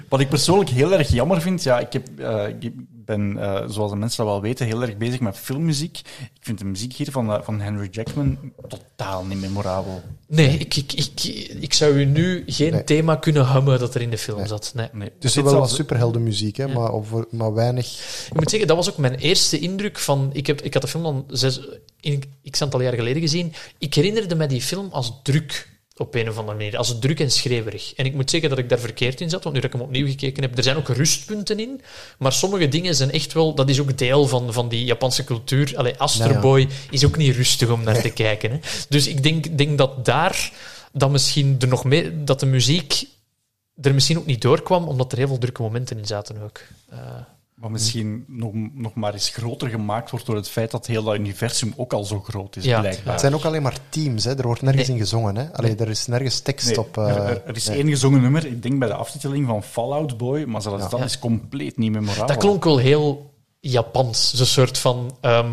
Wat 0.08 0.20
ik 0.20 0.28
persoonlijk 0.28 0.70
heel 0.70 0.92
erg 0.92 1.08
jammer 1.08 1.40
vind, 1.40 1.62
ja, 1.62 1.78
ik, 1.78 1.92
heb, 1.92 2.08
eh, 2.18 2.48
ik 2.60 2.72
ben, 3.04 3.38
eh, 3.38 3.68
zoals 3.68 3.90
de 3.90 3.96
mensen 3.96 4.24
dat 4.24 4.32
wel 4.32 4.42
weten, 4.42 4.66
heel 4.66 4.82
erg 4.82 4.96
bezig 4.96 5.20
met 5.20 5.38
filmmuziek. 5.38 5.98
Ik 6.20 6.40
vind 6.40 6.58
de 6.58 6.64
muziek 6.64 6.92
hier 6.92 7.10
van, 7.10 7.32
eh, 7.32 7.42
van 7.42 7.60
Henry 7.60 7.88
Jackman 7.90 8.38
totaal 8.68 9.24
niet 9.24 9.40
memorabel. 9.40 10.02
Nee, 10.26 10.58
ik, 10.58 10.76
ik, 10.76 10.92
ik, 10.92 11.24
ik 11.60 11.74
zou 11.74 11.92
u 11.94 12.04
nu 12.04 12.42
geen 12.46 12.72
Nee. 12.72 12.84
thema 12.84 13.16
kunnen 13.16 13.52
hummen 13.52 13.78
dat 13.78 13.94
er 13.94 14.00
in 14.00 14.10
de 14.10 14.18
film 14.18 14.38
Nee. 14.38 14.46
zat. 14.46 14.72
Nee. 14.74 14.88
Nee. 14.92 15.10
Het 15.14 15.24
is 15.24 15.32
Dit 15.32 15.44
wel 15.44 15.58
wat 15.58 15.70
superheldenmuziek, 15.70 16.56
hè, 16.56 16.68
maar, 16.68 16.92
over, 16.92 17.26
maar 17.30 17.54
weinig... 17.54 17.86
Ik 18.26 18.34
moet 18.34 18.50
zeggen, 18.50 18.68
dat 18.68 18.76
was 18.76 18.90
ook 18.90 18.96
mijn 18.98 19.14
eerste 19.14 19.58
indruk 19.58 19.98
van... 19.98 20.30
Ik, 20.32 20.46
heb, 20.46 20.60
ik 20.60 20.72
had 20.72 20.82
de 20.82 20.88
film 20.88 21.02
dan 21.02 21.24
zes, 21.28 21.60
in, 22.00 22.22
x 22.50 22.62
aantal 22.62 22.80
jaar 22.80 22.94
geleden 22.94 23.22
gezien. 23.22 23.52
Ik 23.78 23.94
herinnerde 23.94 24.34
me 24.34 24.46
die 24.46 24.62
film 24.62 24.88
als 24.90 25.12
druk, 25.22 25.68
op 26.02 26.14
een 26.14 26.28
of 26.28 26.38
andere 26.38 26.56
manier. 26.56 26.76
Als 26.76 26.98
druk 26.98 27.20
en 27.20 27.30
schreeuwerig. 27.30 27.94
En 27.94 28.04
ik 28.04 28.14
moet 28.14 28.30
zeggen 28.30 28.48
dat 28.48 28.58
ik 28.58 28.68
daar 28.68 28.78
verkeerd 28.78 29.20
in 29.20 29.30
zat, 29.30 29.42
want 29.42 29.54
nu 29.54 29.60
dat 29.60 29.72
ik 29.72 29.76
hem 29.78 29.86
opnieuw 29.86 30.06
gekeken 30.06 30.42
heb, 30.42 30.56
er 30.56 30.62
zijn 30.62 30.76
ook 30.76 30.88
rustpunten 30.88 31.60
in, 31.60 31.80
maar 32.18 32.32
sommige 32.32 32.68
dingen 32.68 32.94
zijn 32.94 33.10
echt 33.10 33.32
wel... 33.32 33.54
Dat 33.54 33.68
is 33.68 33.80
ook 33.80 33.98
deel 33.98 34.26
van, 34.26 34.52
van 34.52 34.68
die 34.68 34.84
Japanse 34.84 35.24
cultuur. 35.24 35.72
Allee, 35.76 35.96
Astro 35.96 36.32
Ja. 36.32 36.40
Boy 36.40 36.68
is 36.90 37.04
ook 37.04 37.16
niet 37.16 37.36
rustig 37.36 37.68
om 37.68 37.82
naar 37.82 38.02
te 38.02 38.10
kijken. 38.24 38.50
Hè. 38.50 38.58
Dus 38.88 39.06
ik 39.06 39.22
denk, 39.22 39.58
denk 39.58 39.78
dat 39.78 40.04
daar... 40.04 40.52
Dat 40.92 41.10
misschien 41.10 41.56
er 41.60 41.68
nog 41.68 41.84
mee... 41.84 42.24
Dat 42.24 42.40
de 42.40 42.46
muziek 42.46 43.04
er 43.80 43.94
misschien 43.94 44.18
ook 44.18 44.26
niet 44.26 44.42
doorkwam, 44.42 44.88
omdat 44.88 45.12
er 45.12 45.18
heel 45.18 45.26
veel 45.26 45.38
drukke 45.38 45.62
momenten 45.62 45.98
in 45.98 46.06
zaten 46.06 46.42
ook. 46.42 46.60
Eh, 46.88 46.98
Wat 47.62 47.70
misschien 47.70 48.24
nog, 48.28 48.50
nog 48.74 48.94
maar 48.94 49.12
eens 49.12 49.28
groter 49.28 49.68
gemaakt 49.68 50.10
wordt 50.10 50.26
door 50.26 50.36
het 50.36 50.48
feit 50.48 50.70
dat 50.70 50.86
heel 50.86 51.02
dat 51.02 51.14
universum 51.16 51.72
ook 51.76 51.92
al 51.92 52.04
zo 52.04 52.20
groot 52.20 52.56
is, 52.56 52.64
Ja. 52.64 52.80
blijkbaar. 52.80 53.12
Het 53.12 53.20
zijn 53.20 53.34
ook 53.34 53.44
alleen 53.44 53.62
maar 53.62 53.76
teams, 53.88 54.24
hè. 54.24 54.36
er 54.38 54.46
wordt 54.46 54.62
nergens 54.62 54.86
Nee. 54.88 54.96
in 54.96 55.02
gezongen. 55.02 55.36
Hè. 55.36 55.52
Allee, 55.52 55.76
er 55.76 55.88
is 55.88 56.06
nergens 56.06 56.40
tekst 56.40 56.66
Nee, 56.66 56.78
op. 56.78 56.96
eh, 56.98 57.16
er, 57.28 57.56
is 57.56 57.66
nee. 57.68 57.76
één 57.76 57.88
gezongen 57.88 58.20
nummer, 58.20 58.46
ik 58.46 58.62
denk 58.62 58.78
bij 58.78 58.88
de 58.88 58.94
aftiteling 58.94 59.46
van 59.46 59.62
Fallout 59.62 60.16
Boy, 60.16 60.44
maar 60.44 60.62
zelfs 60.62 60.82
Ja. 60.82 60.88
dat 60.88 60.98
Ja. 60.98 61.04
is 61.04 61.18
compleet 61.18 61.78
niet 61.78 61.92
memorabel. 61.92 62.26
Dat 62.26 62.36
klonk 62.36 62.64
wel 62.64 62.78
heel 62.78 63.30
Japans. 63.60 64.34
Zo'n 64.34 64.46
soort 64.46 64.78
van... 64.78 65.16
ehm, 65.20 65.50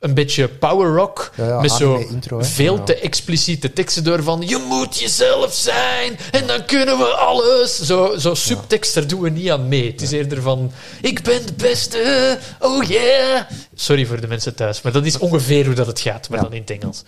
een 0.00 0.14
beetje 0.14 0.48
power 0.48 0.94
rock. 0.94 1.30
Ja, 1.36 1.46
ja, 1.46 1.60
met 1.60 1.70
zo 1.70 1.96
intro, 1.96 2.38
hè. 2.38 2.44
veel 2.44 2.76
Ja. 2.76 2.82
te 2.82 2.94
expliciete 2.94 3.72
teksten 3.72 4.04
door 4.04 4.22
van... 4.22 4.42
Je 4.46 4.64
moet 4.68 4.98
jezelf 5.00 5.52
zijn 5.54 6.18
en 6.30 6.46
dan 6.46 6.64
kunnen 6.64 6.98
we 6.98 7.04
alles. 7.04 7.80
Zo, 7.80 8.16
zo 8.16 8.34
subtekst, 8.34 8.94
daar 8.94 9.06
doen 9.06 9.20
we 9.20 9.30
niet 9.30 9.50
aan 9.50 9.68
mee. 9.68 9.90
Het 9.90 10.02
is 10.02 10.10
eerder 10.10 10.42
van... 10.42 10.72
Ik 11.00 11.22
ben 11.22 11.46
de 11.46 11.52
beste, 11.52 12.38
oh 12.60 12.82
yeah. 12.84 13.42
Sorry 13.74 14.06
voor 14.06 14.20
de 14.20 14.26
mensen 14.28 14.54
thuis, 14.54 14.82
maar 14.82 14.92
dat 14.92 15.04
is 15.06 15.18
ongeveer 15.18 15.64
hoe 15.66 15.74
dat 15.74 15.86
het 15.86 16.00
gaat. 16.00 16.28
Maar 16.28 16.38
Ja. 16.38 16.44
dan 16.44 16.54
in 16.54 16.60
het 16.60 16.70
Engels. 16.70 17.02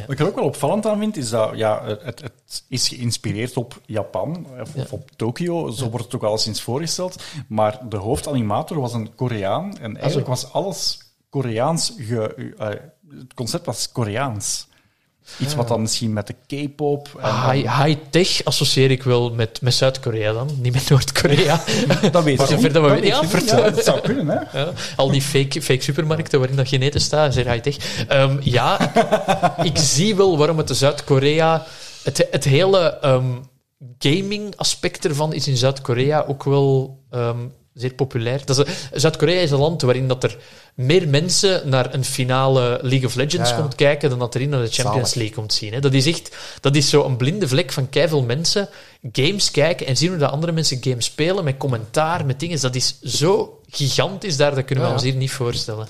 Wat 0.00 0.10
ik 0.10 0.20
er 0.20 0.26
ook 0.26 0.34
wel 0.34 0.44
opvallend 0.44 0.86
aan 0.86 0.98
vind, 0.98 1.16
is 1.16 1.28
dat 1.30 1.50
ja, 1.54 1.82
het, 1.86 2.20
het 2.20 2.62
is 2.68 2.88
geïnspireerd 2.88 3.56
op 3.56 3.80
Japan, 3.86 4.46
of, 4.76 4.92
op 4.92 5.10
Tokio, 5.16 5.70
zo 5.70 5.90
wordt 5.90 6.04
het 6.04 6.14
ook 6.14 6.22
alleszins 6.22 6.60
voorgesteld. 6.62 7.22
Maar 7.48 7.78
de 7.88 7.96
hoofdanimator 7.96 8.80
was 8.80 8.92
een 8.92 9.14
Koreaan 9.14 9.78
en 9.80 9.96
eigenlijk 9.96 10.28
was 10.28 10.52
alles 10.52 10.98
Koreaans. 11.34 11.92
Ge, 11.98 12.52
eh, 12.58 12.68
het 13.18 13.34
concept 13.34 13.66
was 13.66 13.92
Koreaans. 13.92 14.66
Iets 15.38 15.54
wat 15.54 15.68
dan 15.68 15.80
misschien 15.80 16.12
met 16.12 16.26
de 16.26 16.34
K-pop. 16.46 17.08
High- 17.22 17.82
High-tech 17.82 18.44
associeer 18.44 18.90
ik 18.90 19.02
wel 19.02 19.34
met, 19.34 19.60
met 19.60 19.74
Zuid-Korea 19.74 20.32
dan, 20.32 20.48
niet 20.60 20.72
met 20.72 20.88
Noord-Korea. 20.88 21.60
dat 22.12 22.24
weet 22.24 22.40
ik 22.40 22.60
niet. 22.60 22.80
we. 22.80 23.06
Ja, 23.06 23.70
dat 23.70 23.84
zou 23.84 24.00
kunnen, 24.00 24.28
hè? 24.28 24.58
Ja, 24.58 24.72
al 24.96 25.10
die 25.10 25.22
fake, 25.22 25.62
fake 25.62 25.82
supermarkten 25.82 26.38
waarin 26.38 26.56
dat 26.56 26.68
geen 26.68 26.82
eten 26.82 27.00
staat, 27.00 27.34
zeer 27.34 27.50
high-tech. 27.50 28.06
Ehm, 28.08 28.36
ja, 28.40 28.94
ik 29.62 29.78
zie 29.78 30.14
wel 30.16 30.38
waarom 30.38 30.58
het 30.58 30.68
de 30.68 30.74
Zuid-Korea... 30.74 31.66
Het, 32.02 32.26
het 32.30 32.44
hele 32.44 32.98
ehm, 32.98 33.32
gaming-aspect 33.98 35.04
ervan 35.04 35.32
is 35.32 35.48
in 35.48 35.56
Zuid-Korea 35.56 36.24
ook 36.28 36.44
wel 36.44 36.98
ehm, 37.10 37.38
zeer 37.74 37.94
populair. 37.94 38.42
Zuid-Korea 38.92 39.40
is 39.40 39.50
een 39.50 39.58
land 39.58 39.82
waarin 39.82 40.08
dat 40.08 40.22
er 40.24 40.36
meer 40.74 41.08
mensen 41.08 41.68
naar 41.68 41.94
een 41.94 42.04
finale 42.04 42.78
League 42.82 43.06
of 43.06 43.14
Legends 43.14 43.50
Ja, 43.50 43.56
ja. 43.56 43.60
komt 43.60 43.74
kijken 43.74 44.10
dan 44.10 44.18
dat 44.18 44.34
erin 44.34 44.48
naar 44.48 44.60
de 44.62 44.70
Champions 44.70 44.96
Zalig. 45.10 45.14
League 45.14 45.34
komt 45.34 45.52
zien. 45.52 45.72
Hè. 45.72 45.80
Dat 45.80 45.92
is 45.92 46.06
echt 46.06 46.36
dat 46.60 46.76
is 46.76 46.88
zo 46.88 47.04
een 47.04 47.16
blinde 47.16 47.48
vlek 47.48 47.72
van 47.72 47.88
keiveel 47.88 48.22
mensen 48.22 48.68
games 49.12 49.50
kijken 49.50 49.86
en 49.86 49.96
zien 49.96 50.08
hoe 50.08 50.18
dat 50.18 50.30
andere 50.30 50.52
mensen 50.52 50.78
games 50.80 51.04
spelen 51.04 51.44
met 51.44 51.56
commentaar, 51.56 52.26
met 52.26 52.40
dingen. 52.40 52.60
Dat 52.60 52.74
is 52.74 53.00
zo 53.02 53.60
gigantisch 53.68 54.36
daar, 54.36 54.54
dat 54.54 54.64
kunnen 54.64 54.84
we 54.84 54.90
Ja, 54.90 54.96
ons 54.96 55.04
ja. 55.04 55.10
hier 55.10 55.18
niet 55.20 55.32
voorstellen. 55.32 55.88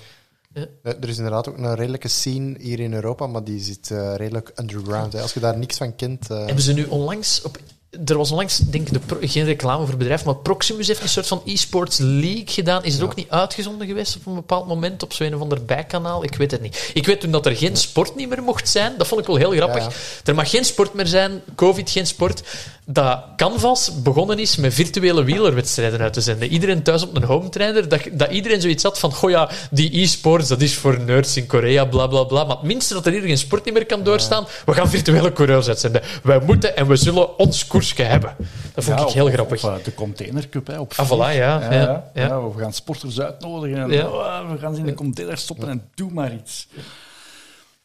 Eh, 0.52 0.62
Er 1.00 1.08
is 1.08 1.16
inderdaad 1.16 1.48
ook 1.48 1.58
een 1.58 1.74
redelijke 1.74 2.08
scene 2.08 2.56
hier 2.60 2.80
in 2.80 2.94
Europa, 2.94 3.26
maar 3.26 3.44
die 3.44 3.60
zit 3.60 3.90
eh, 3.90 4.14
redelijk 4.16 4.52
underground. 4.56 5.12
Hè. 5.12 5.20
Als 5.20 5.32
je 5.34 5.40
daar 5.40 5.58
niks 5.58 5.76
van 5.76 5.96
kent... 5.96 6.30
eh, 6.30 6.36
Hebben 6.44 6.62
ze 6.64 6.72
nu 6.72 6.84
onlangs 6.84 7.42
op. 7.42 7.58
Er 8.06 8.16
was 8.16 8.30
onlangs, 8.30 8.58
denk 8.58 8.88
ik, 8.88 9.08
de 9.20 9.28
geen 9.28 9.44
reclame 9.44 9.86
voor 9.86 9.96
bedrijf, 9.96 10.24
maar 10.24 10.36
Proximus 10.36 10.86
heeft 10.86 11.02
een 11.02 11.08
soort 11.08 11.26
van 11.26 11.42
e-sports 11.44 11.98
league 11.98 12.42
gedaan. 12.46 12.84
Is 12.84 12.92
het 12.92 13.00
Ja. 13.00 13.06
ook 13.06 13.14
niet 13.14 13.30
uitgezonden 13.30 13.86
geweest 13.86 14.16
op 14.16 14.26
een 14.26 14.34
bepaald 14.34 14.66
moment 14.66 15.02
op 15.02 15.12
zo'n 15.12 15.34
of 15.34 15.40
ander 15.40 15.64
bijkanaal? 15.64 16.24
Ik 16.24 16.34
weet 16.34 16.50
het 16.50 16.60
niet. 16.60 16.90
Ik 16.94 17.06
weet 17.06 17.20
toen 17.20 17.30
dat 17.30 17.46
er 17.46 17.56
geen 17.56 17.76
sport 17.76 18.14
niet 18.16 18.28
meer 18.28 18.42
mocht 18.42 18.68
zijn. 18.68 18.94
Dat 18.98 19.06
vond 19.06 19.20
ik 19.20 19.26
wel 19.26 19.36
heel 19.36 19.50
grappig. 19.52 19.82
Ja, 19.82 19.88
ja. 19.88 19.94
Er 20.24 20.34
mag 20.34 20.50
geen 20.50 20.64
sport 20.64 20.94
meer 20.94 21.06
zijn, 21.06 21.42
COVID 21.54 21.90
geen 21.90 22.06
sport. 22.06 22.42
Dat 22.86 23.24
Canvas 23.36 24.02
begonnen 24.02 24.38
is 24.38 24.56
met 24.56 24.74
virtuele 24.74 25.24
wielerwedstrijden 25.24 26.00
uit 26.00 26.12
te 26.12 26.20
zenden. 26.20 26.48
Iedereen 26.48 26.82
thuis 26.82 27.02
op 27.02 27.16
een 27.16 27.22
home 27.22 27.48
trainer, 27.48 27.88
dat, 27.88 28.00
dat 28.12 28.30
iedereen 28.30 28.60
zoiets 28.60 28.82
had 28.82 28.98
van, 28.98 29.12
goh 29.12 29.30
ja, 29.30 29.50
die 29.70 30.00
e-sports, 30.00 30.48
dat 30.48 30.60
is 30.60 30.74
voor 30.74 31.00
nerds 31.00 31.36
in 31.36 31.46
Korea, 31.46 31.84
bla 31.84 32.06
bla 32.06 32.24
bla. 32.24 32.44
Maar 32.44 32.56
het 32.56 32.66
minste 32.66 32.94
dat 32.94 33.06
er 33.06 33.12
hier 33.12 33.22
geen 33.22 33.38
sport 33.38 33.64
niet 33.64 33.74
meer 33.74 33.86
kan 33.86 34.02
doorstaan, 34.02 34.46
we 34.64 34.72
gaan 34.72 34.88
virtuele 34.88 35.32
coureurs 35.32 35.68
uitzenden. 35.68 36.02
Wij 36.22 36.40
moeten 36.40 36.76
en 36.76 36.86
we 36.86 36.96
zullen 36.96 37.38
ons 37.38 37.66
koersje 37.66 38.02
hebben. 38.02 38.36
Dat 38.74 38.84
vond 38.84 38.98
Ja, 38.98 39.06
ik 39.06 39.12
heel 39.12 39.30
grappig. 39.30 39.62
Eh, 39.62 39.74
de 39.84 39.94
Container 39.94 40.48
Cup, 40.48 40.66
hè, 40.66 40.78
op 40.78 40.92
Ah, 40.96 41.10
voilà, 41.10 41.36
ja, 41.36 41.72
ja, 41.72 42.10
ja, 42.14 42.42
we 42.42 42.60
gaan 42.60 42.72
sporters 42.72 43.20
uitnodigen 43.20 43.78
en 43.78 44.06
oh, 44.06 44.50
we 44.50 44.58
gaan 44.58 44.74
ze 44.74 44.80
in 44.80 44.86
de 44.86 44.94
container 44.94 45.38
stoppen 45.38 45.68
en 45.68 45.82
doe 45.94 46.10
maar 46.12 46.32
iets. 46.32 46.66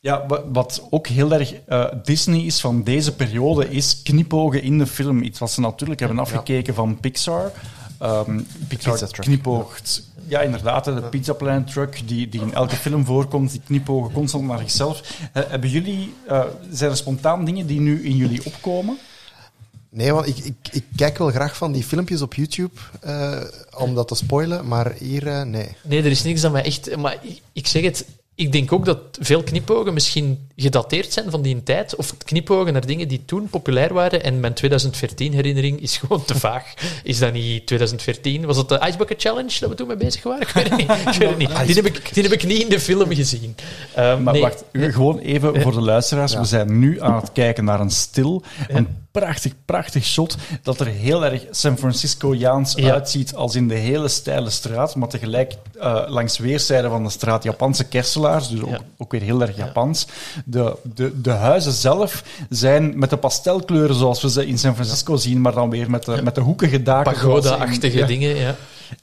Ja, 0.01 0.25
wa- 0.27 0.43
wat 0.51 0.87
ook 0.89 1.07
heel 1.07 1.31
erg 1.33 1.53
eh, 1.53 1.85
Disney 2.03 2.39
is 2.41 2.59
van 2.59 2.83
deze 2.83 3.15
periode, 3.15 3.69
is 3.69 4.01
knipogen 4.01 4.61
in 4.63 4.77
de 4.77 4.87
film. 4.87 5.21
Iets 5.21 5.39
wat 5.39 5.51
ze 5.51 5.61
natuurlijk 5.61 5.99
hebben 5.99 6.19
afgekeken 6.19 6.73
van 6.73 6.99
Pixar. 6.99 7.51
Ehm, 7.99 8.39
Pixar 8.67 8.91
Pizza 8.91 9.07
truck. 9.07 9.25
knipoogt... 9.25 10.07
Ja, 10.27 10.39
inderdaad, 10.41 10.85
de 10.85 11.01
Pizza 11.09 11.33
Planet 11.33 11.67
truck 11.71 12.01
die, 12.07 12.29
die 12.29 12.41
in 12.41 12.53
elke 12.53 12.75
film 12.75 13.05
voorkomt, 13.05 13.51
die 13.51 13.61
knipogen 13.65 14.11
constant 14.11 14.43
naar 14.47 14.57
zichzelf. 14.59 15.01
Eh, 15.33 15.43
hebben 15.47 15.69
jullie, 15.69 16.13
eh, 16.27 16.43
zijn 16.71 16.91
er 16.91 16.97
spontaan 16.97 17.45
dingen 17.45 17.67
die 17.67 17.79
nu 17.79 18.03
in 18.05 18.15
jullie 18.15 18.45
opkomen? 18.45 18.97
Nee, 19.89 20.13
want 20.13 20.27
ik, 20.27 20.37
ik, 20.37 20.55
ik 20.71 20.83
kijk 20.95 21.17
wel 21.17 21.29
graag 21.29 21.57
van 21.57 21.71
die 21.71 21.83
filmpjes 21.83 22.21
op 22.21 22.33
YouTube 22.33 22.73
eh, 23.01 23.41
om 23.77 23.95
dat 23.95 24.07
te 24.07 24.15
spoilen, 24.15 24.67
maar 24.67 24.93
hier, 24.99 25.27
eh, 25.27 25.41
nee. 25.43 25.75
Nee, 25.83 25.99
er 25.99 26.05
is 26.11 26.23
niks 26.23 26.41
dat 26.41 26.51
mij 26.51 26.63
echt... 26.63 26.95
Maar 26.95 27.17
ik, 27.21 27.41
ik 27.53 27.67
zeg 27.67 27.83
het, 27.83 28.05
ik 28.39 28.51
denk 28.51 28.71
ook 28.71 28.85
dat 28.85 28.99
veel 29.19 29.43
knipogen 29.43 29.93
misschien 29.93 30.47
gedateerd 30.55 31.13
zijn 31.13 31.31
van 31.31 31.41
die 31.41 31.63
tijd. 31.63 31.95
Of 31.95 32.17
knipogen 32.17 32.73
naar 32.73 32.85
dingen 32.85 33.07
die 33.07 33.21
toen 33.25 33.49
populair 33.49 33.93
waren. 33.93 34.23
En 34.23 34.39
mijn 34.39 34.53
2014-herinnering 34.53 35.81
is 35.81 35.97
gewoon 35.97 36.25
te 36.25 36.39
vaag. 36.39 36.73
Is 37.03 37.19
dat 37.19 37.33
niet 37.33 37.65
2014? 37.65 38.45
Was 38.45 38.55
dat 38.55 38.69
de 38.69 38.87
Ice 38.87 38.97
Bucket 38.97 39.21
Challenge 39.21 39.59
dat 39.59 39.69
we 39.69 39.75
toen 39.75 39.87
mee 39.87 39.97
bezig 39.97 40.23
waren? 40.23 40.41
Ik 40.41 40.49
weet 40.49 40.69
het 40.69 40.77
niet. 40.77 40.89
Ik 40.89 41.19
weet 41.19 41.29
het 41.29 41.37
niet. 41.37 41.65
Die, 41.65 41.75
heb 41.75 41.85
ik, 41.85 42.13
die 42.13 42.23
heb 42.23 42.31
ik 42.31 42.43
niet 42.43 42.61
in 42.61 42.69
de 42.69 42.79
film 42.79 43.13
gezien. 43.13 43.55
Uh, 43.97 44.19
Maar 44.19 44.33
nee. 44.33 44.41
wacht, 44.41 44.63
gewoon 44.73 45.19
even 45.19 45.61
voor 45.61 45.71
de 45.71 45.81
luisteraars. 45.81 46.31
Ja. 46.31 46.39
We 46.39 46.45
zijn 46.45 46.79
nu 46.79 47.01
aan 47.01 47.15
het 47.15 47.31
kijken 47.31 47.65
naar 47.65 47.79
een 47.79 47.91
stil, 47.91 48.43
een 48.67 48.87
prachtig, 49.11 49.53
prachtig 49.65 50.03
shot 50.05 50.35
dat 50.63 50.79
er 50.79 50.85
heel 50.87 51.25
erg 51.25 51.45
San 51.51 51.77
Francisco-Jaans 51.77 52.73
Ja. 52.75 52.93
uitziet 52.93 53.35
als 53.35 53.55
in 53.55 53.67
de 53.67 53.75
hele 53.75 54.07
steile 54.07 54.49
straat, 54.49 54.95
maar 54.95 55.07
tegelijk 55.07 55.53
eh, 55.79 56.01
langs 56.07 56.37
weerszijden 56.37 56.89
van 56.91 57.03
de 57.03 57.09
straat 57.09 57.43
Japanse 57.43 57.83
kerselaars, 57.83 58.49
dus 58.49 58.61
ook, 58.61 58.69
Ja. 58.69 58.79
ook 58.97 59.11
weer 59.11 59.21
heel 59.21 59.41
erg 59.41 59.55
Japans. 59.57 60.07
De, 60.45 60.75
de, 60.83 61.21
de 61.21 61.31
huizen 61.31 61.71
zelf 61.71 62.23
zijn 62.49 62.99
met 62.99 63.09
de 63.09 63.17
pastelkleuren 63.17 63.95
zoals 63.95 64.21
we 64.21 64.29
ze 64.29 64.47
in 64.47 64.57
San 64.57 64.73
Francisco 64.75 65.15
zien, 65.15 65.41
maar 65.41 65.53
dan 65.53 65.69
weer 65.69 65.89
met 65.89 66.05
de, 66.05 66.21
met 66.23 66.35
de 66.35 66.41
hoekige 66.41 66.83
daken. 66.83 67.13
Pagoda-achtige 67.13 68.05
dingen, 68.05 68.35
ja. 68.35 68.55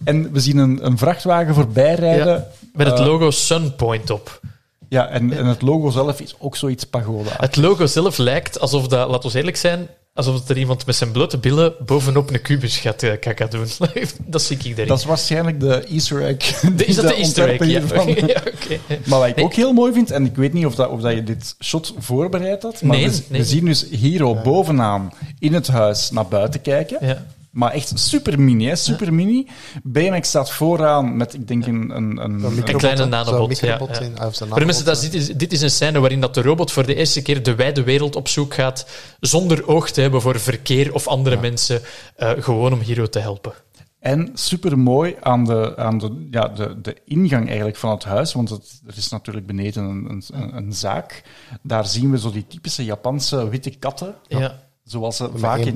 En 0.05 0.33
we 0.33 0.41
zien 0.41 0.57
een, 0.57 0.87
een 0.87 0.99
vrachtwagen 0.99 1.55
voorbij 1.55 1.95
rijden. 1.95 2.47
Met 2.73 2.87
het 2.87 2.99
Eh, 2.99 3.07
logo 3.07 3.31
Sunpoint 3.31 4.11
op. 4.11 4.41
Ja, 4.89 5.09
en, 5.09 5.33
en 5.33 5.47
het 5.47 5.63
logo 5.63 5.91
zelf 5.91 6.21
is 6.21 6.35
ook 6.39 6.57
zoiets 6.57 6.85
pagoda. 6.85 7.31
Het 7.37 7.57
logo 7.57 7.87
zelf 7.87 8.19
lijkt 8.19 8.61
alsof 8.61 8.89
dat, 8.89 9.09
laten 9.09 9.31
we 9.31 9.39
eerlijk 9.39 9.57
zijn, 9.57 9.89
Alsof 10.17 10.35
het 10.35 10.49
er 10.49 10.59
iemand 10.59 10.87
met 10.87 10.97
zijn 10.97 11.11
blote 11.11 11.39
billen 11.39 11.75
bovenop 11.87 12.31
een 12.31 12.43
kubus 12.43 12.77
gaat 12.77 13.03
uh, 13.03 13.13
kaka 13.21 13.47
doen. 13.47 13.67
dat 14.27 14.43
zie 14.43 14.57
ik 14.57 14.65
erin. 14.65 14.87
Dat 14.87 14.99
is 14.99 15.05
waarschijnlijk 15.05 15.61
de 15.61 15.85
Easter 15.85 16.23
egg. 16.23 16.61
De, 16.77 16.85
is 16.85 16.95
dat 16.95 17.09
de 17.09 17.15
Easter 17.15 17.49
egg? 17.49 17.67
Ja. 17.67 17.81
ja 18.27 18.43
okay. 18.55 18.81
Maar 19.07 19.19
wat 19.19 19.29
ik 19.29 19.37
nee. 19.37 19.45
ook 19.45 19.55
heel 19.55 19.73
mooi 19.73 19.93
vind, 19.93 20.11
en 20.11 20.25
ik 20.25 20.37
weet 20.37 20.53
niet 20.53 20.67
of, 20.67 20.75
dat, 20.75 20.89
of 20.89 21.01
dat 21.01 21.13
je 21.13 21.23
dit 21.23 21.55
shot 21.65 21.95
voorbereid 21.99 22.63
had, 22.63 22.83
maar 22.83 22.97
nee, 22.97 23.11
we, 23.11 23.23
nee. 23.29 23.41
we 23.41 23.47
zien 23.47 23.65
dus 23.65 23.87
Hero 23.91 24.35
bovenaan 24.35 25.13
in 25.39 25.55
het 25.55 25.67
huis 25.67 26.11
naar 26.11 26.27
buiten 26.27 26.61
kijken. 26.61 27.07
Ja. 27.07 27.27
Maar 27.57 27.73
echt 27.73 27.93
super 27.95 28.41
mini, 28.41 28.66
hè? 28.66 28.77
super 28.77 29.15
mini. 29.15 29.47
BMX 29.83 30.28
staat 30.28 30.51
vooraan 30.51 31.16
met, 31.16 31.35
ik 31.35 31.49
denk, 31.49 31.66
een, 31.66 31.97
een, 31.97 32.24
een, 32.24 32.45
een 32.45 32.62
kleine 32.62 33.05
nanobot. 33.05 33.59
Ja, 33.59 33.66
ja. 33.66 34.01
In, 34.01 34.16
Voor 34.49 34.59
de 34.59 34.65
mensen, 34.65 34.85
dat, 34.85 35.01
dit, 35.01 35.15
is, 35.15 35.27
dit 35.27 35.53
is 35.53 35.61
een 35.61 35.70
scène 35.70 36.01
waarin 36.01 36.20
dat 36.20 36.35
de 36.35 36.43
robot 36.43 36.73
voor 36.73 36.87
de 36.87 36.95
eerste 36.95 37.23
keer 37.23 37.43
de 37.43 37.55
wijde 37.55 37.83
wereld 37.83 38.16
op 38.16 38.28
zoek 38.28 38.55
gaat, 38.55 38.87
zonder 39.20 39.69
oog 39.69 39.91
te 39.91 40.01
hebben 40.01 40.20
voor 40.23 40.41
verkeer 40.41 40.95
of 40.95 41.07
andere 41.07 41.35
ja. 41.35 41.41
mensen, 41.41 41.81
uh, 42.19 42.31
gewoon 42.39 42.73
om 42.73 42.81
Hero 42.81 43.07
te 43.07 43.19
helpen. 43.19 43.53
En 43.99 44.31
super 44.35 44.78
mooi 44.78 45.16
aan, 45.20 45.45
de, 45.45 45.77
aan 45.77 45.99
de, 45.99 46.28
ja, 46.31 46.49
de, 46.49 46.81
de 46.81 46.97
ingang 47.05 47.47
eigenlijk 47.47 47.77
van 47.77 47.91
het 47.91 48.05
huis, 48.05 48.33
want 48.33 48.51
het, 48.51 48.81
er 48.87 48.97
is 48.97 49.09
natuurlijk 49.09 49.47
beneden 49.47 49.85
een, 49.85 50.23
een, 50.33 50.57
een, 50.57 50.73
zaak. 50.73 51.23
Daar 51.62 51.87
zien 51.87 52.11
we 52.11 52.19
zo 52.19 52.31
die 52.31 52.47
typische 52.47 52.85
Japanse 52.85 53.49
witte 53.49 53.70
katten. 53.70 54.15
Ja. 54.28 54.65
Zoals 54.85 55.16
ze 55.16 55.23
Met 55.23 55.41
vaak 55.41 55.59
in, 55.59 55.74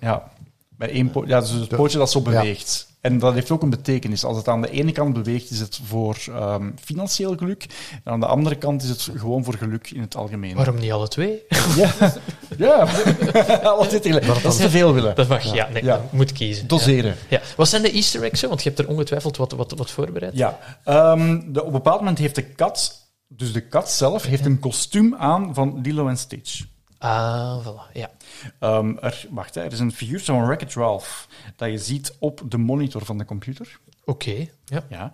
ja, 0.00 0.30
bij 0.76 0.90
één 0.90 1.12
ja, 1.26 1.40
dus 1.40 1.50
het 1.50 1.68
pootje 1.68 1.98
dat 1.98 2.10
zo 2.10 2.20
beweegt. 2.20 2.86
Ja. 2.88 2.94
En 3.00 3.18
dat 3.18 3.34
heeft 3.34 3.50
ook 3.50 3.62
een 3.62 3.70
betekenis. 3.70 4.24
Als 4.24 4.36
het 4.36 4.48
aan 4.48 4.62
de 4.62 4.70
ene 4.70 4.92
kant 4.92 5.14
beweegt, 5.14 5.50
is 5.50 5.60
het 5.60 5.80
voor 5.84 6.16
um, 6.28 6.74
financieel 6.84 7.36
geluk. 7.36 7.66
En 8.04 8.12
aan 8.12 8.20
de 8.20 8.26
andere 8.26 8.56
kant 8.56 8.82
is 8.82 8.88
het 8.88 9.10
gewoon 9.16 9.44
voor 9.44 9.54
geluk 9.54 9.90
in 9.90 10.00
het 10.00 10.16
algemeen. 10.16 10.54
Waarom 10.54 10.78
niet 10.78 10.92
alle 10.92 11.08
twee? 11.08 11.42
Ja, 11.76 11.92
ja. 12.58 12.88
altijd. 13.62 14.02
Dat 14.42 14.44
is 14.44 14.56
te 14.56 14.70
veel 14.70 14.94
willen. 14.94 15.14
Dat 15.14 15.28
mag, 15.28 15.44
ja. 15.44 15.54
ja, 15.54 15.68
nee, 15.68 15.84
ja. 15.84 16.04
moet 16.10 16.32
kiezen. 16.32 16.66
Doseren. 16.66 17.16
Ja. 17.28 17.40
Wat 17.56 17.68
zijn 17.68 17.82
de 17.82 17.90
easter 17.90 18.22
eggs? 18.22 18.42
Want 18.42 18.62
je 18.62 18.68
hebt 18.68 18.80
er 18.80 18.88
ongetwijfeld 18.88 19.36
wat, 19.36 19.52
wat, 19.52 19.72
wat 19.76 19.90
voorbereid. 19.90 20.36
Ja. 20.36 20.58
Um, 20.84 21.52
de, 21.52 21.60
op 21.60 21.66
een 21.66 21.72
bepaald 21.72 22.00
moment 22.00 22.18
heeft 22.18 22.34
de 22.34 22.42
kat, 22.42 23.08
dus 23.28 23.52
de 23.52 23.60
kat 23.60 23.90
zelf, 23.90 24.22
heeft 24.22 24.44
een 24.44 24.58
kostuum 24.58 25.14
aan 25.14 25.54
van 25.54 25.80
Lilo 25.82 26.08
en 26.08 26.18
Stitch. 26.18 26.64
Ah, 26.98 27.66
voilà, 27.66 27.92
ja. 27.92 28.10
Um, 28.60 28.98
er, 28.98 29.26
wacht, 29.30 29.54
hè, 29.54 29.62
er 29.62 29.72
is 29.72 29.78
een 29.78 29.92
figuur 29.92 30.20
van 30.20 30.46
Wreck-It 30.46 30.74
Ralph 30.74 31.28
dat 31.56 31.70
je 31.70 31.78
ziet 31.78 32.16
op 32.18 32.42
de 32.48 32.58
monitor 32.58 33.04
van 33.04 33.18
de 33.18 33.24
computer. 33.24 33.78
Oké, 34.04 34.30
okay, 34.30 34.52
ja. 34.64 34.84
ja. 34.88 35.12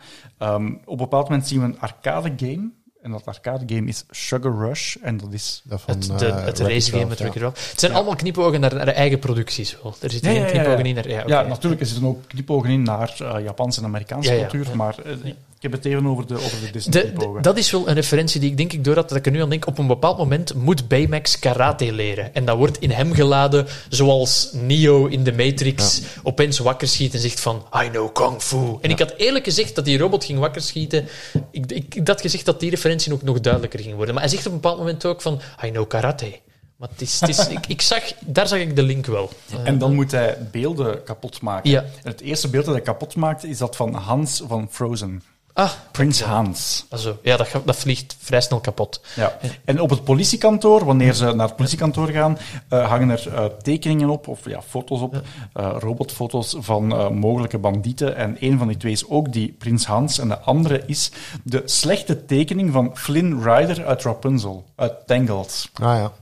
Um, 0.55 0.81
op 0.85 0.91
een 0.91 0.97
bepaald 0.97 1.29
moment 1.29 1.49
zien 1.49 1.61
we 1.61 1.65
een 1.65 1.81
arcade 1.81 2.33
game. 2.37 2.71
En 3.03 3.11
dat 3.11 3.27
arcade 3.27 3.75
game 3.75 3.89
is 3.89 4.05
Sugar 4.11 4.59
Rush. 4.59 4.97
En 4.97 5.17
dat 5.17 5.33
is... 5.33 5.63
Dat 5.65 5.81
van, 5.81 5.95
het 5.95 6.19
de, 6.19 6.27
uh, 6.27 6.45
het 6.45 6.59
race 6.59 6.91
game 6.91 7.07
met 7.07 7.19
Wreck-It 7.19 7.43
Ralph. 7.43 7.71
Het 7.71 7.81
zijn 7.81 7.93
ja. 7.93 7.99
allemaal 7.99 8.17
knipogen 8.17 8.61
naar, 8.61 8.75
naar 8.75 8.89
eigen 8.89 9.19
producties. 9.19 9.77
Wel. 9.83 9.95
Er 10.01 10.11
zitten 10.11 10.31
geen 10.31 10.47
knipogen 10.47 10.87
in 10.87 10.95
naar... 10.95 11.09
Ja, 11.09 11.23
okay. 11.23 11.29
ja, 11.29 11.49
natuurlijk. 11.49 11.81
Er 11.81 11.87
zitten 11.87 12.07
ook 12.07 12.27
knipogen 12.27 12.71
in 12.71 12.83
naar 12.83 13.17
uh, 13.23 13.35
Japanse 13.45 13.81
en 13.81 13.87
Amerikaanse 13.87 14.37
cultuur. 14.37 14.77
Maar 14.77 14.97
uh, 15.07 15.33
ik 15.63 15.71
heb 15.71 15.83
het 15.83 15.93
even 15.93 16.07
over 16.07 16.27
de, 16.27 16.35
over 16.35 16.61
de 16.61 16.71
Disney-knipogen. 16.71 17.43
Dat 17.43 17.57
is 17.57 17.71
wel 17.71 17.89
een 17.89 17.95
referentie 17.95 18.41
die 18.41 18.51
ik 18.51 18.57
denk 18.57 18.73
ik 18.73 18.85
doordat 18.85 19.09
dat 19.09 19.19
ik 19.19 19.27
er 19.27 19.33
nu 19.33 19.43
aan 19.43 19.51
denk. 19.51 19.67
Op 19.67 19.79
een 19.79 19.87
bepaald 19.87 20.19
moment 20.19 20.55
moet 20.55 20.89
Baymax 20.89 21.39
karate 21.39 21.93
leren. 21.93 22.35
En 22.35 22.45
dat 22.45 22.57
wordt 22.57 22.79
in 22.79 22.91
hem 22.91 23.13
geladen 23.13 23.67
zoals 23.89 24.51
Neo 24.53 25.07
in 25.07 25.25
de 25.25 25.33
Matrix 25.33 25.99
ja. 25.99 26.07
opeens 26.23 26.59
wakker 26.59 26.89
schiet 26.89 27.15
en 27.15 27.21
zegt 27.21 27.41
van 27.41 27.67
I 27.85 27.89
know 27.89 28.13
kung 28.13 28.43
fu. 28.43 28.57
En 28.57 28.79
ja. 28.81 28.89
ik 28.89 28.99
had 28.99 29.15
eerlijk 29.17 29.45
gezegd 29.45 29.75
dat 29.75 29.85
die 29.85 29.99
robot 29.99 30.25
ging 30.25 30.39
wakker 30.39 30.63
schieten. 30.63 31.09
Ik, 31.51 31.73
ik, 31.73 31.95
ik 31.95 32.09
had 32.09 32.21
gezegd 32.21 32.45
dat 32.45 32.61
die 32.61 32.71
referentie 32.71 33.13
ook 33.13 33.23
nog 33.23 33.41
duidelijker 33.41 33.81
ging 33.81 33.95
worden. 33.95 34.15
Maar 34.15 34.23
hij 34.23 34.33
zegt 34.33 34.47
op 34.47 34.53
een 34.53 34.61
bepaald 34.61 34.79
moment 34.79 35.07
ook 35.07 35.23
van 35.23 35.41
I 35.65 35.71
know 35.71 35.89
karate. 35.89 36.41
Maar 36.77 36.89
het 36.89 37.01
is, 37.01 37.21
het 37.21 37.29
is, 37.29 37.49
ik, 37.49 37.67
ik 37.67 37.81
zag, 37.81 38.03
daar 38.21 38.49
zag 38.49 38.59
ik 38.59 38.77
de 38.77 38.83
link 38.83 39.07
wel. 39.07 39.31
En 39.65 39.79
dan 39.79 39.95
moet 39.95 40.11
hij 40.11 40.39
beelden 40.51 41.03
kapot 41.03 41.41
maken. 41.41 41.71
Ja. 41.71 41.81
En 41.81 42.11
het 42.11 42.21
eerste 42.21 42.49
beeld 42.49 42.65
dat 42.65 42.75
hij 42.75 42.83
kapot 42.83 43.15
maakt 43.15 43.45
is 43.45 43.59
dat 43.59 43.77
van 43.77 43.95
Hans 43.95 44.43
van 44.47 44.69
Frozen. 44.71 45.23
Ah, 45.55 45.71
Prins 45.91 46.21
Hans. 46.23 46.87
Also, 46.89 47.19
ja, 47.23 47.37
dat, 47.37 47.49
dat 47.65 47.77
vliegt 47.77 48.17
vrij 48.19 48.41
snel 48.41 48.61
kapot. 48.61 49.01
Ja. 49.17 49.39
En 49.65 49.81
op 49.81 49.91
het 49.91 50.05
politiekantoor, 50.05 50.85
wanneer 50.85 51.15
ze 51.15 51.33
naar 51.33 51.47
het 51.47 51.57
politiekantoor 51.57 52.09
gaan, 52.09 52.39
uh, 52.71 52.89
hangen 52.89 53.11
er 53.11 53.27
uh, 53.27 53.45
tekeningen 53.45 54.11
op, 54.11 54.29
of 54.29 54.49
ja, 54.49 54.63
foto's 54.63 55.01
op, 55.01 55.15
uh, 55.15 55.77
robotfoto's 55.79 56.57
van 56.59 57.15
mogelijke 57.19 57.59
bandieten. 57.59 58.17
En 58.17 58.37
een 58.41 58.59
van 58.59 58.69
die 58.69 58.77
twee 58.77 58.93
is 58.93 59.09
ook 59.09 59.33
die 59.33 59.55
Prins 59.59 59.87
Hans. 59.87 60.19
En 60.19 60.29
de 60.29 60.39
andere 60.39 60.83
is 60.87 61.11
de 61.45 61.63
slechte 61.65 62.25
tekening 62.25 62.73
van 62.73 62.91
Flynn 62.95 63.43
Rider 63.43 63.87
uit 63.87 64.03
Rapunzel, 64.03 64.65
uit 64.77 65.07
Tangled. 65.07 65.69
Ah 65.75 65.97
ja. 65.97 66.13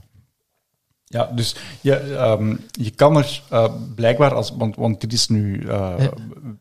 Ja, 1.12 1.31
dus 1.35 1.55
je, 1.81 2.12
um, 2.12 2.61
je 2.70 2.91
kan 2.91 3.16
er 3.16 3.43
uh, 3.53 3.73
blijkbaar, 3.95 4.35
als, 4.35 4.53
want, 4.57 4.77
want 4.77 5.01
dit 5.01 5.12
is 5.12 5.28
nu, 5.28 5.59
uh, 5.59 5.66
ja. 5.69 6.11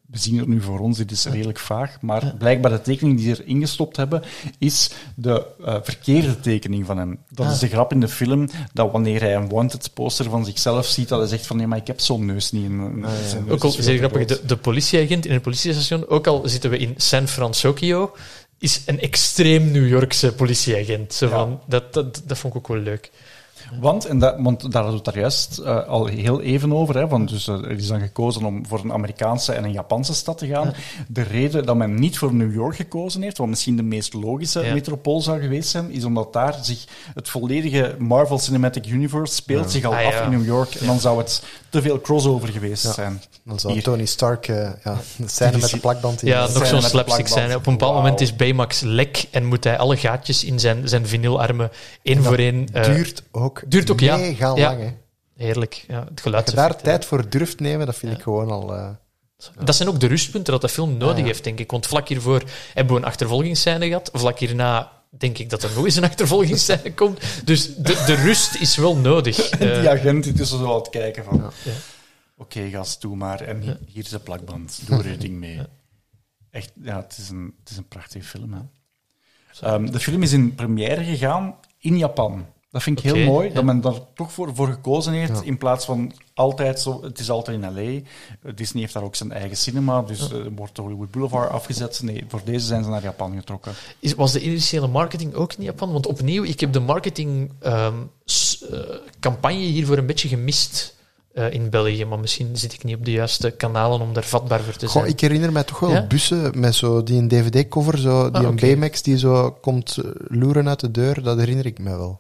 we 0.05 0.17
zien 0.17 0.37
het 0.37 0.47
nu 0.47 0.61
voor 0.61 0.79
ons, 0.79 0.97
dit 0.97 1.11
is 1.11 1.25
redelijk 1.25 1.59
vaag, 1.59 2.01
maar 2.01 2.35
blijkbaar 2.37 2.71
de 2.71 2.81
tekening 2.81 3.17
die 3.17 3.35
ze 3.35 3.43
erin 3.43 3.59
gestopt 3.59 3.97
hebben, 3.97 4.23
is 4.57 4.91
de 5.15 5.45
uh, 5.61 5.75
verkeerde 5.81 6.39
tekening 6.39 6.85
van 6.85 6.97
hem. 6.97 7.19
Dat 7.29 7.45
ah. 7.45 7.51
is 7.51 7.59
de 7.59 7.67
grap 7.67 7.91
in 7.91 7.99
de 7.99 8.07
film, 8.07 8.49
dat 8.73 8.91
wanneer 8.91 9.21
hij 9.21 9.35
een 9.35 9.49
wanted 9.49 9.93
poster 9.93 10.29
van 10.29 10.45
zichzelf 10.45 10.85
ziet, 10.85 11.07
dat 11.07 11.19
hij 11.19 11.27
zegt 11.27 11.47
van 11.47 11.57
nee, 11.57 11.67
maar 11.67 11.77
ik 11.77 11.87
heb 11.87 11.99
zo'n 11.99 12.25
neus 12.25 12.51
niet. 12.51 12.63
In, 12.63 12.79
ah, 13.05 13.11
ja. 13.31 13.39
neus 13.39 13.51
ook 13.51 13.63
al, 13.63 13.71
zeer 13.71 13.97
grappig, 13.97 14.25
de, 14.25 14.41
de 14.45 14.57
politieagent 14.57 15.25
in 15.25 15.33
het 15.33 15.41
politiestation, 15.41 16.07
ook 16.07 16.27
al 16.27 16.41
zitten 16.45 16.69
we 16.69 16.77
in 16.77 16.93
San 16.97 17.27
Francisco, 17.27 18.11
is 18.59 18.81
een 18.85 18.99
extreem 18.99 19.71
New 19.71 19.87
Yorkse 19.87 20.33
politieagent. 20.33 21.13
Zo 21.13 21.27
van, 21.27 21.59
dat, 21.67 21.93
dat, 21.93 22.21
dat 22.25 22.37
vond 22.37 22.53
ik 22.53 22.59
ook 22.59 22.67
wel 22.67 22.77
leuk. 22.77 23.11
Want, 23.79 24.05
en 24.05 24.19
dat, 24.19 24.35
want 24.39 24.61
daar 24.61 24.83
hadden 24.83 24.89
we 24.91 24.95
het 24.95 25.05
daar 25.05 25.19
juist 25.19 25.59
uh, 25.59 25.87
al 25.87 26.05
heel 26.05 26.41
even 26.41 26.73
over, 26.73 26.97
hè, 26.97 27.07
want 27.07 27.29
dus, 27.29 27.47
uh, 27.47 27.55
er 27.55 27.71
is 27.71 27.87
dan 27.87 27.99
gekozen 27.99 28.45
om 28.45 28.65
voor 28.65 28.79
een 28.83 28.93
Amerikaanse 28.93 29.53
en 29.53 29.63
een 29.63 29.71
Japanse 29.71 30.13
stad 30.13 30.37
te 30.37 30.47
gaan. 30.47 30.73
De 31.07 31.21
reden 31.21 31.65
dat 31.65 31.75
men 31.75 31.99
niet 31.99 32.17
voor 32.17 32.33
New 32.33 32.53
York 32.53 32.75
gekozen 32.75 33.21
heeft, 33.21 33.37
wat 33.37 33.47
misschien 33.47 33.75
de 33.75 33.83
meest 33.83 34.13
logische 34.13 34.69
metropool 34.73 35.21
zou 35.21 35.39
geweest 35.39 35.69
zijn, 35.69 35.91
is 35.91 36.03
omdat 36.03 36.33
daar 36.33 36.57
zich 36.61 36.85
het 37.13 37.29
volledige 37.29 37.95
Marvel 37.99 38.37
Cinematic 38.37 38.85
Universe 38.85 39.33
speelt 39.33 39.71
zich 39.71 39.83
al 39.83 39.95
ah, 39.95 40.05
af 40.05 40.21
in 40.21 40.29
New 40.29 40.45
York. 40.45 40.75
En 40.75 40.85
dan 40.85 40.99
zou 40.99 41.17
het 41.17 41.43
te 41.69 41.81
veel 41.81 42.01
crossover 42.01 42.49
geweest 42.49 42.93
zijn. 42.93 43.21
Dan 43.43 43.59
zou 43.59 43.73
Hier. 43.73 43.83
Tony 43.83 44.05
Stark 44.05 44.47
uh, 44.47 44.69
ja, 44.83 44.97
de 45.17 45.27
scène 45.27 45.57
met 45.57 45.69
de 45.69 45.79
plakband... 45.79 46.21
Ja, 46.21 46.47
nog 46.47 46.65
zo'n 46.65 46.81
slapstick 46.81 47.27
scène. 47.27 47.55
Op 47.55 47.67
een 47.67 47.73
bepaald 47.73 47.93
wow. 47.93 48.01
moment 48.01 48.21
is 48.21 48.35
Baymax 48.35 48.79
lek 48.79 49.25
en 49.31 49.45
moet 49.45 49.63
hij 49.63 49.77
alle 49.77 49.97
gaatjes 49.97 50.43
in 50.43 50.59
zijn, 50.59 50.87
zijn 50.87 51.07
vinylarmen 51.07 51.71
één 52.01 52.23
voor 52.23 52.37
één... 52.37 52.65
duurt 52.65 53.23
ook 53.31 53.61
Duurt 53.67 53.91
ook, 53.91 53.99
ja. 53.99 54.17
mega 54.17 54.55
ja. 54.55 54.69
lang, 54.69 54.81
hè. 54.81 54.89
Heerlijk. 55.35 55.85
Ja, 55.87 56.05
het 56.09 56.21
geluid 56.21 56.43
Als 56.43 56.53
je 56.53 56.59
daar 56.59 56.81
tijd 56.81 57.05
voor 57.05 57.29
durft 57.29 57.59
nemen, 57.59 57.85
dat 57.85 57.95
vind 57.95 58.11
ja. 58.11 58.17
ik 58.17 58.23
gewoon 58.23 58.51
al... 58.51 58.75
Uh, 58.75 58.89
dat 59.63 59.75
zijn 59.75 59.89
ook 59.89 59.99
de 59.99 60.07
rustpunten 60.07 60.53
dat 60.53 60.61
de 60.61 60.69
film 60.69 60.97
nodig 60.97 61.17
ja, 61.17 61.23
heeft, 61.23 61.43
denk 61.43 61.59
ik. 61.59 61.71
Want 61.71 61.87
vlak 61.87 62.07
hiervoor 62.07 62.43
hebben 62.73 62.93
we 62.93 62.99
een 62.99 63.07
achtervolgingsscène 63.07 63.87
gehad. 63.87 64.09
Vlak 64.13 64.39
hierna 64.39 64.91
denk 65.09 65.37
ik 65.37 65.49
dat 65.49 65.63
er 65.63 65.71
nog 65.75 65.85
eens 65.85 65.95
een 65.95 66.03
achtervolgingsscène 66.03 66.93
komt. 66.93 67.45
Dus 67.45 67.75
de, 67.75 68.03
de 68.05 68.15
rust 68.15 68.55
is 68.55 68.75
wel 68.75 68.95
nodig. 68.95 69.49
En 69.49 69.79
die 69.79 69.89
agent 69.89 70.23
die 70.23 70.33
tussen 70.33 70.57
zo 70.57 70.69
aan 70.69 70.75
het 70.75 70.89
kijken 70.89 71.23
van... 71.23 71.45
Oké, 71.45 71.53
okay, 72.37 72.69
gast, 72.69 73.01
doe 73.01 73.15
maar. 73.15 73.41
En 73.41 73.61
hier, 73.61 73.79
hier 73.85 74.03
is 74.03 74.09
de 74.09 74.19
plakband. 74.19 74.79
Doe 74.87 75.03
er 75.03 75.19
ding 75.19 75.39
mee. 75.39 75.59
Echt, 76.49 76.71
ja, 76.81 77.01
het 77.01 77.17
is 77.17 77.29
een, 77.29 77.55
het 77.59 77.69
is 77.69 77.77
een 77.77 77.87
prachtige 77.87 78.25
film, 78.25 78.53
hè. 78.53 78.61
Um, 79.63 79.91
de 79.91 79.99
film 79.99 80.23
is 80.23 80.31
in 80.31 80.55
première 80.55 81.03
gegaan 81.03 81.55
in 81.77 81.97
Japan. 81.97 82.45
Dat 82.71 82.83
vind 82.83 82.99
ik 82.99 83.05
okay, 83.05 83.21
heel 83.21 83.31
mooi, 83.31 83.47
ja. 83.47 83.53
dat 83.53 83.63
men 83.63 83.81
daar 83.81 83.99
toch 84.13 84.31
voor, 84.31 84.55
voor 84.55 84.67
gekozen 84.67 85.13
heeft, 85.13 85.39
ja. 85.39 85.43
in 85.43 85.57
plaats 85.57 85.85
van 85.85 86.11
altijd 86.33 86.79
zo... 86.79 87.03
Het 87.03 87.19
is 87.19 87.29
altijd 87.29 87.61
in 87.61 87.73
L.A. 87.73 88.01
Disney 88.53 88.81
heeft 88.81 88.93
daar 88.93 89.03
ook 89.03 89.15
zijn 89.15 89.31
eigen 89.31 89.57
cinema, 89.57 90.01
dus 90.01 90.19
ja. 90.19 90.35
uh, 90.35 90.45
wordt 90.55 90.75
de 90.75 90.81
Hollywood 90.81 91.11
Boulevard 91.11 91.49
afgezet. 91.49 92.01
Nee, 92.03 92.23
voor 92.27 92.41
deze 92.43 92.65
zijn 92.65 92.83
ze 92.83 92.89
naar 92.89 93.03
Japan 93.03 93.35
getrokken. 93.35 93.73
Is, 93.99 94.15
was 94.15 94.31
de 94.31 94.41
initiële 94.41 94.87
marketing 94.87 95.33
ook 95.33 95.53
in 95.53 95.63
Japan? 95.63 95.91
Want 95.91 96.07
opnieuw, 96.07 96.43
ik 96.43 96.59
heb 96.59 96.73
de 96.73 96.79
marketingcampagne 96.79 98.07
um, 99.31 99.43
uh, 99.43 99.71
hiervoor 99.71 99.97
een 99.97 100.05
beetje 100.05 100.27
gemist... 100.27 100.97
Uh, 101.33 101.53
in 101.53 101.69
België, 101.69 102.05
maar 102.05 102.19
misschien 102.19 102.57
zit 102.57 102.73
ik 102.73 102.83
niet 102.83 102.95
op 102.95 103.05
de 103.05 103.11
juiste 103.11 103.51
kanalen 103.51 104.01
om 104.01 104.13
daar 104.13 104.23
vatbaar 104.23 104.61
voor 104.61 104.73
te 104.73 104.87
zijn. 104.87 105.03
Goh, 105.03 105.07
ik 105.07 105.19
herinner 105.19 105.51
mij 105.51 105.63
toch 105.63 105.79
wel 105.79 105.91
ja? 105.91 106.07
bussen 106.07 106.59
met 106.59 106.75
zo 106.75 107.03
die 107.03 107.17
een 107.17 107.27
DVD-cover, 107.27 107.97
zo, 107.97 108.21
die 108.21 108.21
ah, 108.21 108.29
okay. 108.29 108.43
een 108.43 108.55
Baymax 108.55 109.01
die 109.01 109.17
zo 109.17 109.51
komt 109.51 109.97
loeren 110.27 110.67
uit 110.67 110.79
de 110.79 110.91
deur, 110.91 111.23
dat 111.23 111.37
herinner 111.37 111.65
ik 111.65 111.79
me 111.79 111.97
wel. 111.97 112.19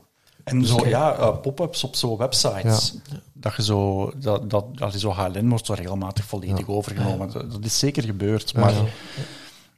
En 0.49 0.65
zo, 0.65 0.87
ja, 0.87 1.19
uh, 1.19 1.39
pop-ups 1.41 1.83
op 1.83 1.95
zo'n 1.95 2.17
websites. 2.17 2.93
Ja. 3.09 3.17
Dat 3.33 3.55
je 3.55 3.63
zo, 3.63 4.11
dat, 4.15 4.49
dat, 4.49 4.77
dat 4.77 4.93
zo 4.93 5.11
HLN 5.11 5.49
wordt 5.49 5.65
zo 5.65 5.73
regelmatig 5.73 6.25
volledig 6.25 6.67
ja. 6.67 6.73
overgenomen. 6.73 7.31
Dat, 7.31 7.51
dat, 7.51 7.65
is 7.65 7.79
zeker 7.79 8.03
gebeurd. 8.03 8.53
Maar 8.53 8.73
ja. 8.73 8.83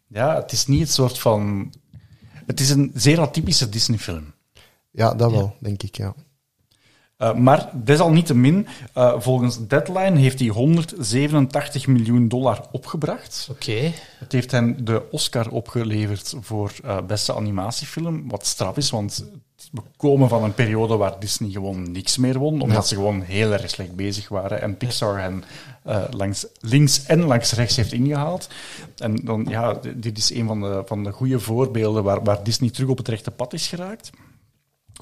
ja, 0.08 0.36
het 0.36 0.52
is 0.52 0.68
niet 0.68 0.80
het 0.80 0.92
soort 0.92 1.20
van. 1.20 1.74
Het 2.46 2.60
is 2.60 2.70
een 2.70 2.92
zeer 2.94 3.20
atypische 3.22 3.70
Disney-film. 3.70 4.34
Ja, 4.92 5.14
dat 5.14 5.32
wel, 5.32 5.56
denk 5.60 5.84
ik, 5.84 5.98
ja. 5.98 6.14
Uh, 7.22 7.34
maar 7.34 7.70
desalniettemin, 7.74 8.68
uh, 8.98 9.14
volgens 9.20 9.68
Deadline 9.68 10.18
heeft 10.18 10.40
hij 10.40 10.48
187 10.48 11.88
miljoen 11.88 12.28
dollar 12.28 12.66
opgebracht. 12.72 13.48
Oké. 13.52 13.92
Het 14.20 14.32
heeft 14.32 14.52
hen 14.52 14.86
de 14.86 15.04
Oscar 15.12 15.50
opgeleverd 15.50 16.36
voor 16.40 16.72
uh, 16.86 16.98
beste 17.08 17.36
animatiefilm, 17.36 18.30
wat 18.30 18.46
straf 18.46 18.78
is, 18.78 18.90
want 18.90 19.26
we 19.72 19.82
komen 19.98 20.30
van 20.30 20.44
een 20.44 20.54
periode 20.54 20.96
waar 20.96 21.20
Disney 21.20 21.50
gewoon 21.50 21.92
niks 21.92 22.18
meer 22.18 22.38
won, 22.38 22.62
omdat 22.62 22.88
ze 22.88 22.96
gewoon 22.96 23.22
heel 23.22 23.52
erg 23.52 23.70
slecht 23.70 23.96
bezig 23.96 24.30
waren 24.30 24.62
en 24.62 24.78
Pixar 24.78 25.20
hen 25.20 25.44
langs 26.12 26.46
links 26.60 27.06
en 27.06 27.24
langs 27.24 27.54
rechts 27.54 27.76
heeft 27.76 27.94
ingehaald. 27.94 28.50
En 28.98 29.16
dan, 29.16 29.46
ja, 29.50 29.80
dit 29.96 30.18
is 30.18 30.34
een 30.34 30.48
van 30.48 30.62
de, 30.62 30.84
van 30.86 31.04
de 31.04 31.12
goede 31.12 31.40
voorbeelden 31.40 32.04
waar, 32.04 32.24
waar 32.24 32.44
Disney 32.44 32.70
terug 32.70 32.90
op 32.90 32.98
het 32.98 33.08
rechte 33.08 33.32
pad 33.32 33.54
is 33.54 33.68
geraakt. 33.68 34.12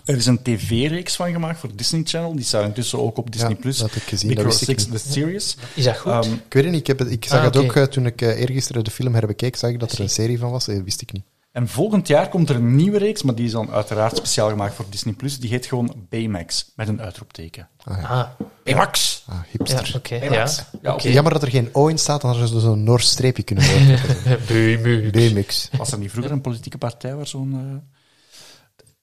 Er 0.05 0.15
is 0.15 0.25
een 0.25 0.41
tv-reeks 0.41 1.15
van 1.15 1.31
gemaakt 1.31 1.59
voor 1.59 1.69
Disney 1.75 2.01
Channel. 2.03 2.35
Die 2.35 2.43
staat 2.45 2.63
intussen 2.65 2.99
ook 2.99 3.17
op 3.17 3.31
Disney+. 3.31 3.49
Ja, 3.61 3.63
dat 3.63 3.79
heb 3.79 3.91
ik 3.93 4.01
gezien. 4.03 4.33
Big 4.35 4.53
6, 4.53 4.85
The 4.85 4.97
Series. 4.97 5.57
Is 5.75 5.83
dat 5.83 5.97
goed? 5.97 6.11
Ehm, 6.11 6.33
Ik 6.33 6.53
weet 6.53 6.63
het 6.63 6.71
niet, 6.71 6.81
ik, 6.81 6.87
heb 6.87 6.99
het, 6.99 7.11
ik 7.11 7.25
zag 7.25 7.37
Ah, 7.39 7.45
het 7.45 7.57
ook 7.57 7.75
uh, 7.75 7.83
toen 7.83 8.05
ik 8.05 8.21
uh, 8.21 8.39
eergisteren 8.39 8.83
de 8.83 8.91
film 8.91 9.13
herbekeek, 9.13 9.55
zag 9.55 9.69
ik 9.69 9.79
dat 9.79 9.91
er 9.91 9.99
een 9.99 10.09
serie 10.09 10.39
van 10.39 10.51
was, 10.51 10.65
dat 10.65 10.81
wist 10.83 11.01
ik 11.01 11.11
niet. 11.13 11.23
en 11.51 11.67
volgend 11.67 12.07
jaar 12.07 12.29
komt 12.29 12.49
er 12.49 12.55
een 12.55 12.75
nieuwe 12.75 12.97
reeks, 12.97 13.23
maar 13.23 13.35
die 13.35 13.45
is 13.45 13.51
dan 13.51 13.71
uiteraard 13.71 14.17
speciaal 14.17 14.49
gemaakt 14.49 14.73
voor 14.73 14.85
Disney+. 14.89 15.15
Die 15.39 15.49
heet 15.49 15.65
gewoon 15.65 15.93
Baymax, 16.09 16.71
met 16.75 16.87
een 16.87 17.01
uitroepteken. 17.01 17.67
Ah, 17.83 18.23
Baymax. 18.63 19.23
Ah, 19.27 19.35
Ja, 19.35 19.45
hipster. 19.49 19.93
oké. 19.95 20.15
ja. 20.15 20.19
Baymax. 20.29 20.63
Ja. 20.81 20.95
Jammer 20.97 21.33
dat 21.33 21.41
er 21.41 21.49
geen 21.49 21.69
O 21.71 21.87
in 21.87 21.97
staat, 21.97 22.21
dan 22.21 22.29
hadden 22.31 22.47
ze 22.49 22.59
zo'n 22.59 22.83
Noors 22.83 23.09
streepje 23.09 23.43
kunnen 23.43 23.65
worden. 23.69 23.99
Baymax. 25.11 25.69
Was 25.77 25.91
er 25.91 25.97
niet 25.99 26.11
vroeger 26.11 26.31
een 26.31 26.41
politieke 26.41 26.77
partij 26.77 27.15
waar 27.15 27.27
zo'n 27.27 27.53
eh 27.53 27.97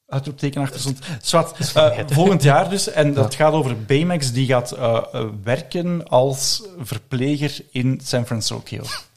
uitroepteken 0.07 0.61
achter 0.63 0.81
stond? 0.81 0.99
Zwat, 1.23 1.55
eh, 1.75 1.99
volgend 2.07 2.43
jaar 2.43 2.71
dus. 2.71 2.91
En 2.91 3.15
dat 3.15 3.35
gaat 3.35 3.53
over 3.53 3.85
Baymax, 3.85 4.33
die 4.33 4.47
gaat 4.47 4.73
eh, 4.73 5.25
werken 5.43 6.09
als 6.09 6.63
verpleger 6.79 7.61
in 7.71 8.01
San 8.05 8.27
Francisco. 8.27 8.63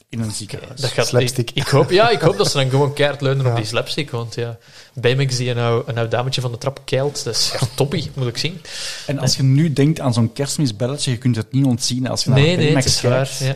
In 0.10 0.20
een 0.20 0.32
ziekenhuis. 0.32 0.82
Dat 0.82 0.90
gaat, 0.90 1.08
Slapstick. 1.08 1.50
Ik, 1.50 1.56
ik 1.56 1.68
hoop, 1.68 1.90
ja, 1.90 2.10
ik 2.10 2.22
hoop 2.22 2.38
dat 2.38 2.52
ze 2.52 2.58
dan 2.58 2.70
gewoon 2.70 2.94
keihard 2.94 3.22
leunen 3.22 3.46
op 3.46 3.56
die 3.56 3.66
slapstick. 3.66 4.12
Want 4.12 4.36
ja, 4.36 4.58
Baymax 4.94 5.38
die 5.38 5.50
een 5.50 5.58
oud, 5.58 5.88
een 5.88 5.98
oud 5.98 6.12
dametje 6.12 6.42
van 6.42 6.52
de 6.52 6.58
trap 6.58 6.82
keilt, 6.86 7.24
dat 7.24 7.36
is 7.36 7.52
ja, 7.60 7.68
toppie, 7.76 8.12
moet 8.14 8.28
ik 8.28 8.38
zien. 8.38 8.62
En 9.08 9.20
als 9.20 9.36
je 9.36 9.44
nu 9.44 9.74
denkt 9.74 10.00
aan 10.00 10.14
zo'n 10.14 10.34
kerstmisbelletje, 10.34 11.12
je 11.12 11.18
kunt 11.18 11.36
het 11.36 11.52
niet 11.52 11.66
ontzien 11.66 12.08
als 12.08 12.24
je 12.24 12.30
naar 12.30 12.40
Nee, 12.40 12.56
nee, 12.56 12.66
Baymax 12.66 12.86
het 12.86 12.94
is 12.94 13.02
waar. 13.02 13.38
Ja. 13.40 13.56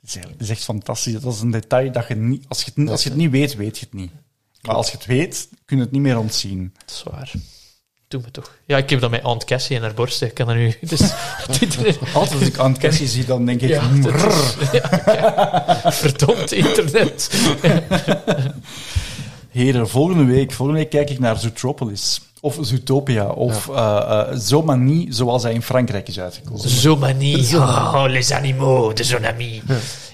Het 0.00 0.08
is, 0.08 0.14
eigenlijk- 0.14 0.40
het 0.40 0.40
is 0.40 0.48
echt 0.48 0.64
fantastisch. 0.64 1.20
Dat 1.20 1.34
is 1.34 1.40
een 1.40 1.50
detail 1.50 1.92
dat 1.92 2.08
je 2.08 2.14
niet... 2.14 2.44
Als 2.48 2.62
je 2.62 2.70
het, 2.74 2.88
als 2.90 3.02
je 3.02 3.08
het 3.08 3.18
niet 3.18 3.30
weet, 3.30 3.56
weet 3.56 3.78
je 3.78 3.84
het 3.84 3.94
niet. 3.94 4.10
Maar 4.62 4.74
als 4.74 4.90
je 4.90 4.96
het 4.96 5.06
weet, 5.06 5.48
kun 5.64 5.76
je 5.76 5.82
het 5.82 5.92
niet 5.92 6.00
meer 6.02 6.18
ontzien. 6.18 6.72
Dat 6.78 6.90
is 6.94 7.02
waar. 7.10 7.30
Doe 8.08 8.20
me 8.24 8.30
toch. 8.30 8.50
Ja, 8.66 8.76
ik 8.76 8.90
heb 8.90 9.00
dat 9.00 9.10
met 9.10 9.22
Aunt 9.22 9.44
Cassie 9.44 9.76
en 9.76 9.82
haar 9.82 9.94
borst. 9.94 10.22
Ik 10.22 10.34
kan 10.34 10.46
dat 10.46 10.56
nu... 10.56 10.74
Dus, 10.88 11.00
Altijd 12.14 12.14
als 12.14 12.48
ik 12.48 12.58
aan 12.58 12.70
het 12.72 12.80
Cassie 12.80 13.06
zie, 13.08 13.24
dan 13.24 13.44
denk 13.46 13.60
ik... 13.60 13.68
ja, 13.68 13.80
"Hmm, 13.88 14.02
dat 14.02 14.14
is- 14.14 14.54
ja, 14.72 15.02
ja. 15.06 15.92
Verdomd 15.92 16.52
internet. 16.52 17.30
Heren, 19.50 19.88
volgende 19.88 20.24
week, 20.24 20.52
volgende 20.52 20.80
week 20.80 20.90
kijk 20.90 21.10
ik 21.10 21.18
naar 21.18 21.38
Zootropolis. 21.38 22.20
Of 22.40 22.58
Zootopia. 22.60 23.26
Of 23.28 23.68
eh 23.68 23.96
eh, 24.30 24.38
Zomanie, 24.38 25.06
zoals 25.12 25.42
hij 25.42 25.52
in 25.52 25.62
Frankrijk 25.62 26.08
is 26.08 26.20
uitgekomen. 26.20 26.68
Zomanie. 26.68 27.56
Oh, 27.56 28.04
les 28.08 28.30
animaux 28.32 28.94
de 28.94 29.02
son 29.04 29.26
ami. 29.26 29.62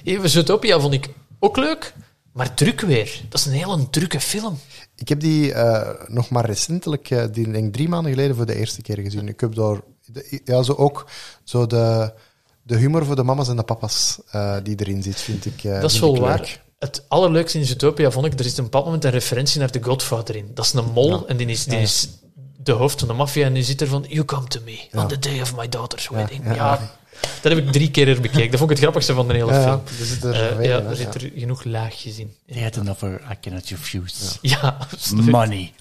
Even 0.05 0.31
Zootopia 0.31 0.81
vond 0.81 0.93
ik 0.95 1.09
ook 1.39 1.57
leuk, 1.57 1.95
maar 2.37 2.55
druk 2.55 2.81
weer. 2.81 3.21
Dat 3.29 3.41
is 3.41 3.47
een 3.47 3.53
hele 3.53 3.91
drukke 3.91 4.21
film. 4.21 4.59
Ik 4.97 5.09
heb 5.09 5.21
die 5.21 5.53
eh, 5.53 5.91
nog 6.09 6.29
maar 6.31 6.45
recentelijk, 6.47 7.11
eh, 7.11 7.25
die 7.33 7.51
denk 7.51 7.73
drie 7.73 7.89
maanden 7.89 8.13
geleden, 8.13 8.37
voor 8.37 8.47
de 8.47 8.55
eerste 8.57 8.83
keer 8.83 8.99
gezien. 8.99 9.29
Ik 9.29 9.41
heb 9.41 9.55
daar, 9.55 9.81
de- 10.07 10.41
ja, 10.45 10.63
zo 10.63 10.73
ook 10.73 11.07
zo 11.45 11.67
de, 11.67 12.13
de 12.63 12.77
humor 12.77 13.05
voor 13.05 13.17
de 13.17 13.23
mama's 13.23 13.49
en 13.49 13.57
de 13.57 13.63
papa's 13.63 14.19
eh, 14.31 14.57
die 14.63 14.81
erin 14.81 15.03
zit, 15.03 15.21
vind 15.21 15.47
ik. 15.47 15.63
Dat 15.63 15.91
is 15.91 15.99
wel 16.01 16.19
waar. 16.19 16.65
Het 16.79 17.05
allerleukste 17.09 17.59
in 17.59 17.65
Zootopia 17.65 18.11
vond 18.11 18.27
ik, 18.27 18.39
er 18.39 18.45
zit 18.45 18.59
een 18.59 18.65
bepaald 18.65 18.85
moment 18.85 19.05
een 19.05 19.11
referentie 19.11 19.61
naar 19.61 19.71
The 19.71 19.83
Godfather 19.83 20.37
in. 20.37 20.51
Dat 20.55 20.65
is 20.65 20.73
een 20.73 20.93
mol 20.93 21.27
en 21.29 21.37
die 21.37 21.47
is, 21.47 21.65
die 21.65 21.79
is 21.79 22.09
de 22.63 22.73
hoofd 22.73 22.99
van 22.99 23.09
de 23.09 23.15
maffia 23.15 23.47
en 23.47 23.53
die 23.53 23.63
zit 23.63 23.81
er 23.81 23.87
van, 23.87 24.05
you 24.09 24.25
come 24.25 24.47
to 24.47 24.61
me 24.65 24.79
on 24.93 25.07
the 25.09 25.19
day 25.19 25.41
of 25.41 25.57
my 25.57 25.69
daughter's 25.69 26.09
wedding. 26.09 26.55
Ja. 26.55 26.97
Dat 27.43 27.53
heb 27.53 27.67
ik 27.67 27.73
drie 27.73 27.91
keer 27.91 28.09
er 28.09 28.21
bekeken. 28.21 28.51
Dat 28.51 28.59
vond 28.59 28.63
ik 28.71 28.77
het 28.77 28.79
grappigste 28.79 29.15
van 29.15 29.29
de 29.29 29.35
hele 29.35 29.53
Ja, 29.53 29.59
ja, 29.61 29.63
film. 29.65 29.83
er 30.01 30.07
zit 30.07 30.25
er 30.25 30.35
Eh, 30.35 30.65
ja, 30.65 30.81
hè, 30.81 30.85
er 30.85 30.89
ja. 30.91 30.95
zit 30.95 31.15
er 31.15 31.31
genoeg 31.37 31.65
laagjes 31.65 32.19
in. 32.19 32.33
They 32.53 32.63
had 32.63 32.79
an 32.79 32.91
offer 32.91 33.21
I 33.31 33.35
cannot 33.41 33.69
refuse. 33.69 34.37
Ja, 34.41 34.77
Money. 35.31 35.73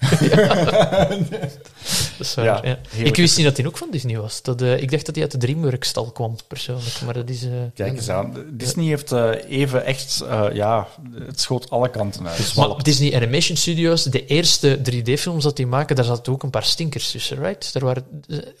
dat 2.18 2.26
is 2.26 2.34
waar. 2.34 2.66
Ja. 2.66 2.78
Ik 2.96 3.16
wist 3.16 3.36
niet 3.36 3.46
dat 3.46 3.56
hij 3.56 3.66
ook 3.66 3.76
van 3.76 3.88
Disney 3.90 4.16
was. 4.20 4.42
Dat, 4.42 4.62
eh, 4.62 4.82
ik 4.82 4.90
dacht 4.90 5.06
dat 5.06 5.14
hij 5.14 5.24
uit 5.24 5.32
de 5.32 5.38
DreamWorks-stal 5.38 6.10
kwam, 6.10 6.36
persoonlijk. 6.48 7.00
Maar 7.04 7.14
dat 7.14 7.28
is... 7.28 7.42
eh, 7.42 7.50
Kijk 7.74 7.96
eens 7.96 8.08
aan. 8.08 8.34
Disney 8.50 8.86
heeft 8.86 9.12
eh, 9.12 9.30
even 9.48 9.84
echt... 9.84 10.24
ja, 10.52 10.88
het 11.26 11.40
schoot 11.40 11.70
alle 11.70 11.90
kanten 11.90 12.28
uit. 12.28 12.54
Maar 12.56 12.82
Disney 12.82 13.14
Animation 13.14 13.56
Studios, 13.56 14.02
de 14.02 14.26
eerste 14.26 14.78
3D-films 14.90 15.42
dat 15.42 15.56
die 15.56 15.66
maken, 15.66 15.96
daar 15.96 16.04
zaten 16.04 16.32
ook 16.32 16.42
een 16.42 16.50
paar 16.50 16.64
stinkers 16.64 17.10
tussen, 17.10 17.38
right? 17.42 17.72
Daar 17.72 17.84
waren, 17.84 18.04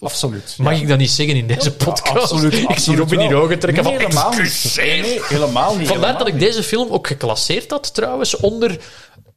Absoluut. 0.00 0.54
mag 0.58 0.74
ja. 0.74 0.80
ik 0.80 0.88
dat 0.88 0.98
niet 0.98 1.10
zeggen 1.10 1.36
in 1.36 1.46
deze 1.46 1.72
podcast? 1.72 2.16
Absoluut. 2.32 2.54
ik 2.70 2.78
zie 2.78 2.96
Robin 2.96 3.20
hier 3.20 3.34
ogen 3.34 3.58
trekken 3.58 3.84
Nee, 3.84 3.92
van 3.92 4.02
helemaal 4.02 4.32
niet. 4.32 4.74
Nee, 4.76 5.20
helemaal 5.24 5.76
niet. 5.76 5.88
Vandaar 5.88 6.18
dat 6.18 6.28
ik 6.28 6.38
deze 6.38 6.62
film 6.62 6.90
ook 6.90 7.06
geclasseerd 7.06 7.70
had, 7.70 7.94
trouwens, 7.94 8.36
onder 8.36 8.78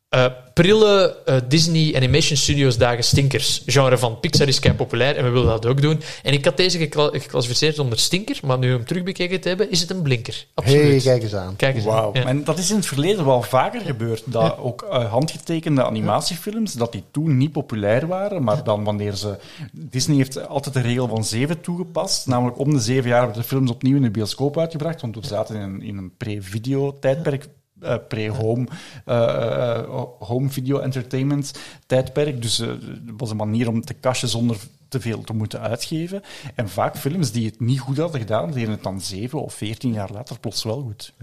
eh, 0.09 0.25
prille 0.53 1.15
eh, 1.25 1.35
Disney 1.47 1.95
Animation 1.95 2.37
Studios 2.37 2.77
dagen 2.77 3.03
stinkers. 3.03 3.63
Genre 3.65 3.97
van 3.97 4.19
Pixar 4.19 4.47
is 4.47 4.59
kei 4.59 4.73
populair 4.73 5.15
en 5.15 5.23
we 5.23 5.29
willen 5.29 5.47
dat 5.47 5.65
ook 5.65 5.81
doen. 5.81 6.01
En 6.23 6.33
ik 6.33 6.45
had 6.45 6.57
deze 6.57 6.77
gekla- 6.77 7.09
geclassificeerd 7.11 7.79
onder 7.79 7.99
stinker, 7.99 8.39
maar 8.43 8.57
nu 8.57 8.67
we 8.67 8.73
hem 8.73 8.85
terugbekeken 8.85 9.41
te 9.41 9.47
hebben, 9.47 9.71
is 9.71 9.81
het 9.81 9.89
een 9.89 10.01
blinker. 10.01 10.45
Absoluut. 10.53 10.81
hey, 10.81 10.99
kijk 10.99 11.23
eens 11.23 11.35
aan. 11.35 11.55
Kijk 11.55 11.75
eens. 11.75 11.87
aan. 11.87 12.09
Ja. 12.13 12.25
En 12.25 12.43
dat 12.43 12.57
is 12.57 12.69
in 12.69 12.75
het 12.75 12.85
verleden 12.85 13.25
wel 13.25 13.41
vaker 13.41 13.81
gebeurd. 13.81 14.23
Dat 14.25 14.57
ook 14.57 14.81
eh, 14.81 15.11
handgetekende 15.11 15.83
animatiefilms, 15.83 16.73
dat 16.73 16.91
die 16.91 17.03
toen 17.11 17.37
niet 17.37 17.51
populair 17.51 18.07
waren, 18.07 18.43
maar 18.43 18.63
dan 18.63 18.83
wanneer 18.83 19.15
ze... 19.15 19.37
Disney 19.71 20.17
heeft 20.17 20.47
altijd 20.47 20.73
de 20.75 20.81
regel 20.81 21.07
van 21.07 21.23
zeven 21.23 21.61
toegepast. 21.61 22.27
Namelijk 22.27 22.59
om 22.59 22.73
de 22.73 22.79
zeven 22.79 23.09
jaar 23.09 23.25
werden 23.25 23.41
de 23.41 23.47
films 23.47 23.71
opnieuw 23.71 23.95
in 23.95 24.01
de 24.01 24.11
bioscoop 24.11 24.57
uitgebracht, 24.57 25.01
want 25.01 25.15
we 25.15 25.27
zaten 25.27 25.55
in 25.55 25.61
een, 25.61 25.81
in 25.81 25.97
een 25.97 26.11
pre-video-tijdperk, 26.17 27.47
eh, 27.81 27.95
pre-home 28.07 28.67
eh, 29.05 29.75
eh, 29.77 30.03
home 30.19 30.49
video 30.49 30.79
entertainment 30.79 31.51
tijdperk. 31.85 32.41
Dus 32.41 32.57
het 32.57 32.79
was 33.17 33.29
een 33.29 33.37
manier 33.37 33.67
om 33.67 33.81
te 33.81 33.99
cashen 33.99 34.29
zonder 34.29 34.57
te 34.87 34.99
veel 34.99 35.21
te 35.21 35.33
moeten 35.33 35.59
uitgeven. 35.61 36.23
En 36.55 36.69
vaak 36.69 36.97
films 36.97 37.31
die 37.31 37.45
het 37.45 37.59
niet 37.59 37.79
goed 37.79 37.97
hadden 37.97 38.21
gedaan, 38.21 38.51
deden 38.51 38.71
het 38.71 38.83
dan 38.83 39.01
zeven 39.01 39.41
of 39.43 39.53
veertien 39.53 39.93
jaar 39.93 40.11
later 40.11 40.39
plots 40.39 40.63
wel 40.63 40.81
goed. 40.81 41.13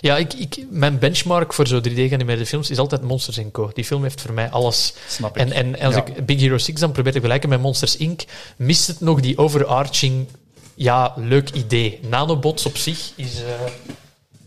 Ja, 0.00 0.16
ik, 0.16 0.32
ik, 0.32 0.64
mijn 0.70 0.98
benchmark 0.98 1.52
voor 1.52 1.66
zo 1.66 1.80
3D-geanimeerde 1.88 2.46
films 2.46 2.70
is 2.70 2.78
altijd 2.78 3.02
Monsters 3.02 3.40
Co. 3.52 3.70
Die 3.74 3.84
film 3.84 4.02
heeft 4.02 4.20
voor 4.20 4.32
mij 4.32 4.50
alles. 4.50 4.94
Snap 5.08 5.36
ik. 5.36 5.42
En, 5.42 5.52
en 5.52 5.80
als 5.80 5.94
Ja. 5.94 6.04
ik 6.04 6.26
Big 6.26 6.40
Hero 6.40 6.58
6 6.58 6.80
dan 6.80 6.92
probeer 6.92 7.12
te 7.12 7.18
vergelijken 7.18 7.48
met 7.48 7.60
Monsters 7.60 7.96
Inc., 7.96 8.24
mist 8.56 8.86
het 8.86 9.00
nog 9.00 9.20
die 9.20 9.38
overarching, 9.38 10.26
ja, 10.74 11.12
leuk 11.16 11.50
idee. 11.50 12.00
Nanobots 12.08 12.66
op 12.66 12.76
zich 12.76 13.12
is... 13.16 13.42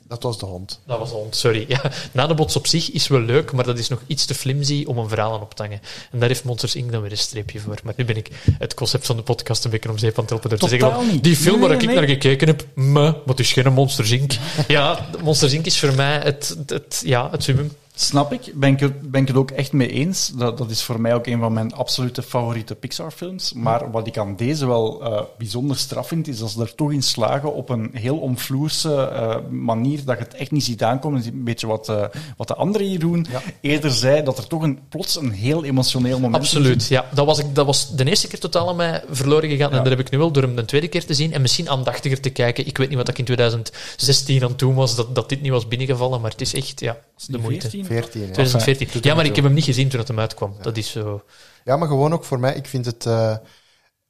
Dat 0.09 0.23
was 0.23 0.39
de 0.39 0.45
hond. 0.45 0.79
dat 0.85 0.99
was 0.99 1.09
hond, 1.09 1.35
sorry. 1.35 1.65
Ja, 1.67 1.81
Nanobots 2.11 2.55
op 2.55 2.67
zich 2.67 2.91
is 2.91 3.07
wel 3.07 3.19
leuk, 3.21 3.51
maar 3.51 3.63
dat 3.65 3.77
is 3.79 3.87
nog 3.87 4.01
iets 4.07 4.25
te 4.25 4.33
flimsy 4.35 4.83
om 4.87 4.97
een 4.97 5.09
verhaal 5.09 5.33
aan 5.33 5.41
op 5.41 5.53
te 5.53 5.61
hangen. 5.61 5.81
En 6.11 6.19
daar 6.19 6.27
heeft 6.27 6.43
Monsters 6.43 6.75
Inc. 6.75 6.91
dan 6.91 7.01
weer 7.01 7.11
een 7.11 7.17
streepje 7.17 7.59
voor. 7.59 7.79
Maar 7.83 7.93
nu 7.97 8.05
ben 8.05 8.17
ik 8.17 8.29
het 8.59 8.73
concept 8.73 9.05
van 9.05 9.15
de 9.15 9.21
podcast 9.21 9.63
een 9.65 9.71
beetje 9.71 9.89
om 9.89 9.97
zeep 9.97 10.15
aan 10.17 10.21
het 10.21 10.29
helpen 10.29 10.49
door 10.49 10.59
te 10.59 10.67
zeggen 10.67 10.91
van, 10.93 11.19
die 11.21 11.35
film 11.35 11.59
waar 11.59 11.69
Nee, 11.69 11.77
ik 11.79 11.85
nee. 11.85 11.95
naar 11.95 12.07
gekeken 12.07 12.47
heb, 12.47 12.65
me, 12.73 12.83
maar 13.01 13.13
het 13.25 13.39
is 13.39 13.53
geen 13.53 13.73
Monsters 13.73 14.11
Inc. 14.11 14.31
ja, 14.67 15.09
Monsters 15.23 15.53
Inc. 15.53 15.65
is 15.65 15.79
voor 15.79 15.93
mij 15.93 16.19
het, 16.23 16.55
het, 16.57 16.69
het- 16.69 17.01
ja, 17.05 17.29
het 17.31 17.43
summum. 17.43 17.71
Snap 18.01 18.33
ik. 18.33 18.51
Ben 18.55 18.73
ik, 18.73 18.79
het, 18.79 19.11
ben 19.11 19.21
ik 19.21 19.27
het 19.27 19.37
ook 19.37 19.51
echt 19.51 19.71
mee 19.71 19.89
eens. 19.89 20.31
Dat, 20.35 20.57
dat 20.57 20.69
is 20.69 20.83
voor 20.83 21.01
mij 21.01 21.13
ook 21.13 21.27
een 21.27 21.39
van 21.39 21.53
mijn 21.53 21.73
absolute 21.73 22.21
favoriete 22.21 22.75
Pixar-films. 22.75 23.53
Maar 23.53 23.91
wat 23.91 24.07
ik 24.07 24.17
aan 24.17 24.35
deze 24.35 24.67
wel 24.67 25.03
eh, 25.03 25.21
bijzonder 25.37 25.77
straf 25.77 26.07
vind, 26.07 26.27
is 26.27 26.39
dat 26.39 26.51
ze 26.51 26.61
er 26.61 26.75
toch 26.75 26.91
in 26.91 27.01
slagen 27.01 27.53
op 27.53 27.69
een 27.69 27.89
heel 27.93 28.17
omvloerse 28.17 28.95
eh, 28.95 29.35
manier 29.49 30.05
dat 30.05 30.17
je 30.17 30.23
het 30.23 30.33
echt 30.33 30.51
niet 30.51 30.63
ziet 30.63 30.83
aankomen. 30.83 31.25
Een 31.25 31.43
beetje 31.43 31.67
wat, 31.67 31.89
eh, 31.89 32.03
wat 32.37 32.47
de 32.47 32.55
anderen 32.55 32.87
hier 32.87 32.99
doen. 32.99 33.25
Eerder 33.61 33.91
zei 33.91 34.23
dat 34.23 34.37
er 34.37 34.47
toch 34.47 34.61
een, 34.61 34.79
plots 34.89 35.15
een 35.15 35.31
heel 35.31 35.63
emotioneel 35.63 36.19
moment 36.19 36.43
Absoluut, 36.43 36.87
ja. 36.87 37.05
Dat 37.13 37.25
was, 37.25 37.39
ik, 37.39 37.55
dat 37.55 37.65
was 37.65 37.95
de 37.95 38.05
eerste 38.05 38.27
keer 38.27 38.39
totaal 38.39 38.69
aan 38.69 38.75
mij 38.75 39.03
verloren 39.09 39.49
gegaan. 39.49 39.71
En 39.71 39.77
dat 39.77 39.89
heb 39.89 39.99
ik 39.99 40.09
nu 40.09 40.17
wel 40.17 40.31
door 40.31 40.43
hem 40.43 40.55
de 40.55 40.65
tweede 40.65 40.87
keer 40.87 41.05
te 41.05 41.13
zien 41.13 41.33
en 41.33 41.41
misschien 41.41 41.69
aandachtiger 41.69 42.19
te 42.19 42.29
kijken. 42.29 42.67
Ik 42.67 42.77
weet 42.77 42.89
niet 42.89 42.97
wat 42.97 43.07
ik 43.07 43.17
in 43.17 43.25
2016 43.25 44.43
aan 44.43 44.55
toen 44.55 44.75
was, 44.75 44.95
dat, 44.95 45.15
dat 45.15 45.29
dit 45.29 45.41
niet 45.41 45.51
was 45.51 45.67
binnengevallen, 45.67 46.21
maar 46.21 46.31
het 46.31 46.41
is 46.41 46.53
echt 46.53 46.79
ja, 46.79 46.97
de 47.27 47.37
moeite. 47.37 47.69
14? 47.69 47.88
14. 47.95 48.21
Ja. 48.21 48.31
2014. 48.31 48.87
Enfin, 48.87 49.01
Ja, 49.03 49.15
maar 49.15 49.25
ik 49.25 49.35
heb 49.35 49.43
hem 49.45 49.53
niet 49.53 49.63
gezien 49.63 49.89
toen 49.89 49.99
het 49.99 50.07
hem 50.07 50.19
uitkwam. 50.19 50.55
Dat 50.61 50.77
is 50.77 50.91
zo... 50.91 51.23
ja, 51.65 51.77
maar 51.77 51.87
gewoon 51.87 52.13
ook 52.13 52.23
voor 52.23 52.39
mij. 52.39 52.55
Ik 52.55 52.65
vind 52.67 52.85
het 52.85 53.05
eh, 53.05 53.35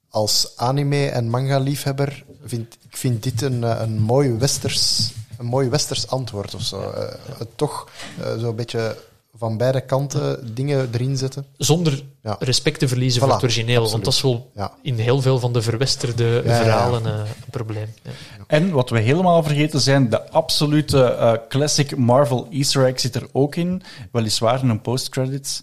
als 0.08 0.52
anime- 0.56 1.06
en 1.06 1.28
manga-liefhebber, 1.28 2.24
vind, 2.44 2.76
ik 2.88 2.96
vind 2.96 3.22
dit 3.22 3.42
een, 3.42 3.64
eh, 3.64 3.80
een 3.80 3.98
mooi 3.98 4.32
westers, 4.32 5.12
een 5.38 5.46
mooi 5.46 5.68
westers 5.68 6.08
antwoord 6.08 6.54
of 6.54 6.62
zo. 6.62 6.90
Eh, 6.90 7.14
het 7.38 7.48
toch 7.56 7.88
eh, 8.20 8.38
zo'n 8.38 8.56
beetje 8.56 8.96
van 9.40 9.56
beide 9.56 9.80
kanten 9.80 10.54
dingen 10.54 10.88
erin 10.92 11.16
zetten. 11.16 11.44
Zonder 11.56 12.02
Ja. 12.22 12.36
respect 12.38 12.78
te 12.78 12.88
verliezen 12.88 13.20
Voilà, 13.20 13.24
voor 13.24 13.32
het 13.34 13.42
origineel. 13.42 13.90
Want 13.90 14.04
dat 14.04 14.12
is 14.12 14.20
wel 14.22 14.50
Ja. 14.54 14.72
in 14.82 14.98
heel 14.98 15.20
veel 15.20 15.38
van 15.38 15.52
de 15.52 15.62
verwesterde 15.62 16.24
Ja, 16.24 16.30
ja, 16.52 16.56
ja. 16.56 16.62
verhalen 16.62 17.06
eh, 17.06 17.12
een 17.18 17.50
probleem. 17.50 17.86
Ja. 18.02 18.10
En 18.46 18.70
wat 18.70 18.90
we 18.90 18.98
helemaal 19.00 19.42
vergeten 19.42 19.80
zijn, 19.80 20.10
de 20.10 20.30
absolute 20.30 21.02
eh, 21.04 21.32
classic 21.48 21.96
Marvel 21.96 22.48
Easter 22.50 22.86
egg 22.86 23.00
zit 23.00 23.14
er 23.14 23.26
ook 23.32 23.54
in. 23.56 23.82
Weliswaar 24.12 24.62
in 24.62 24.68
een 24.68 24.80
post-credits. 24.80 25.62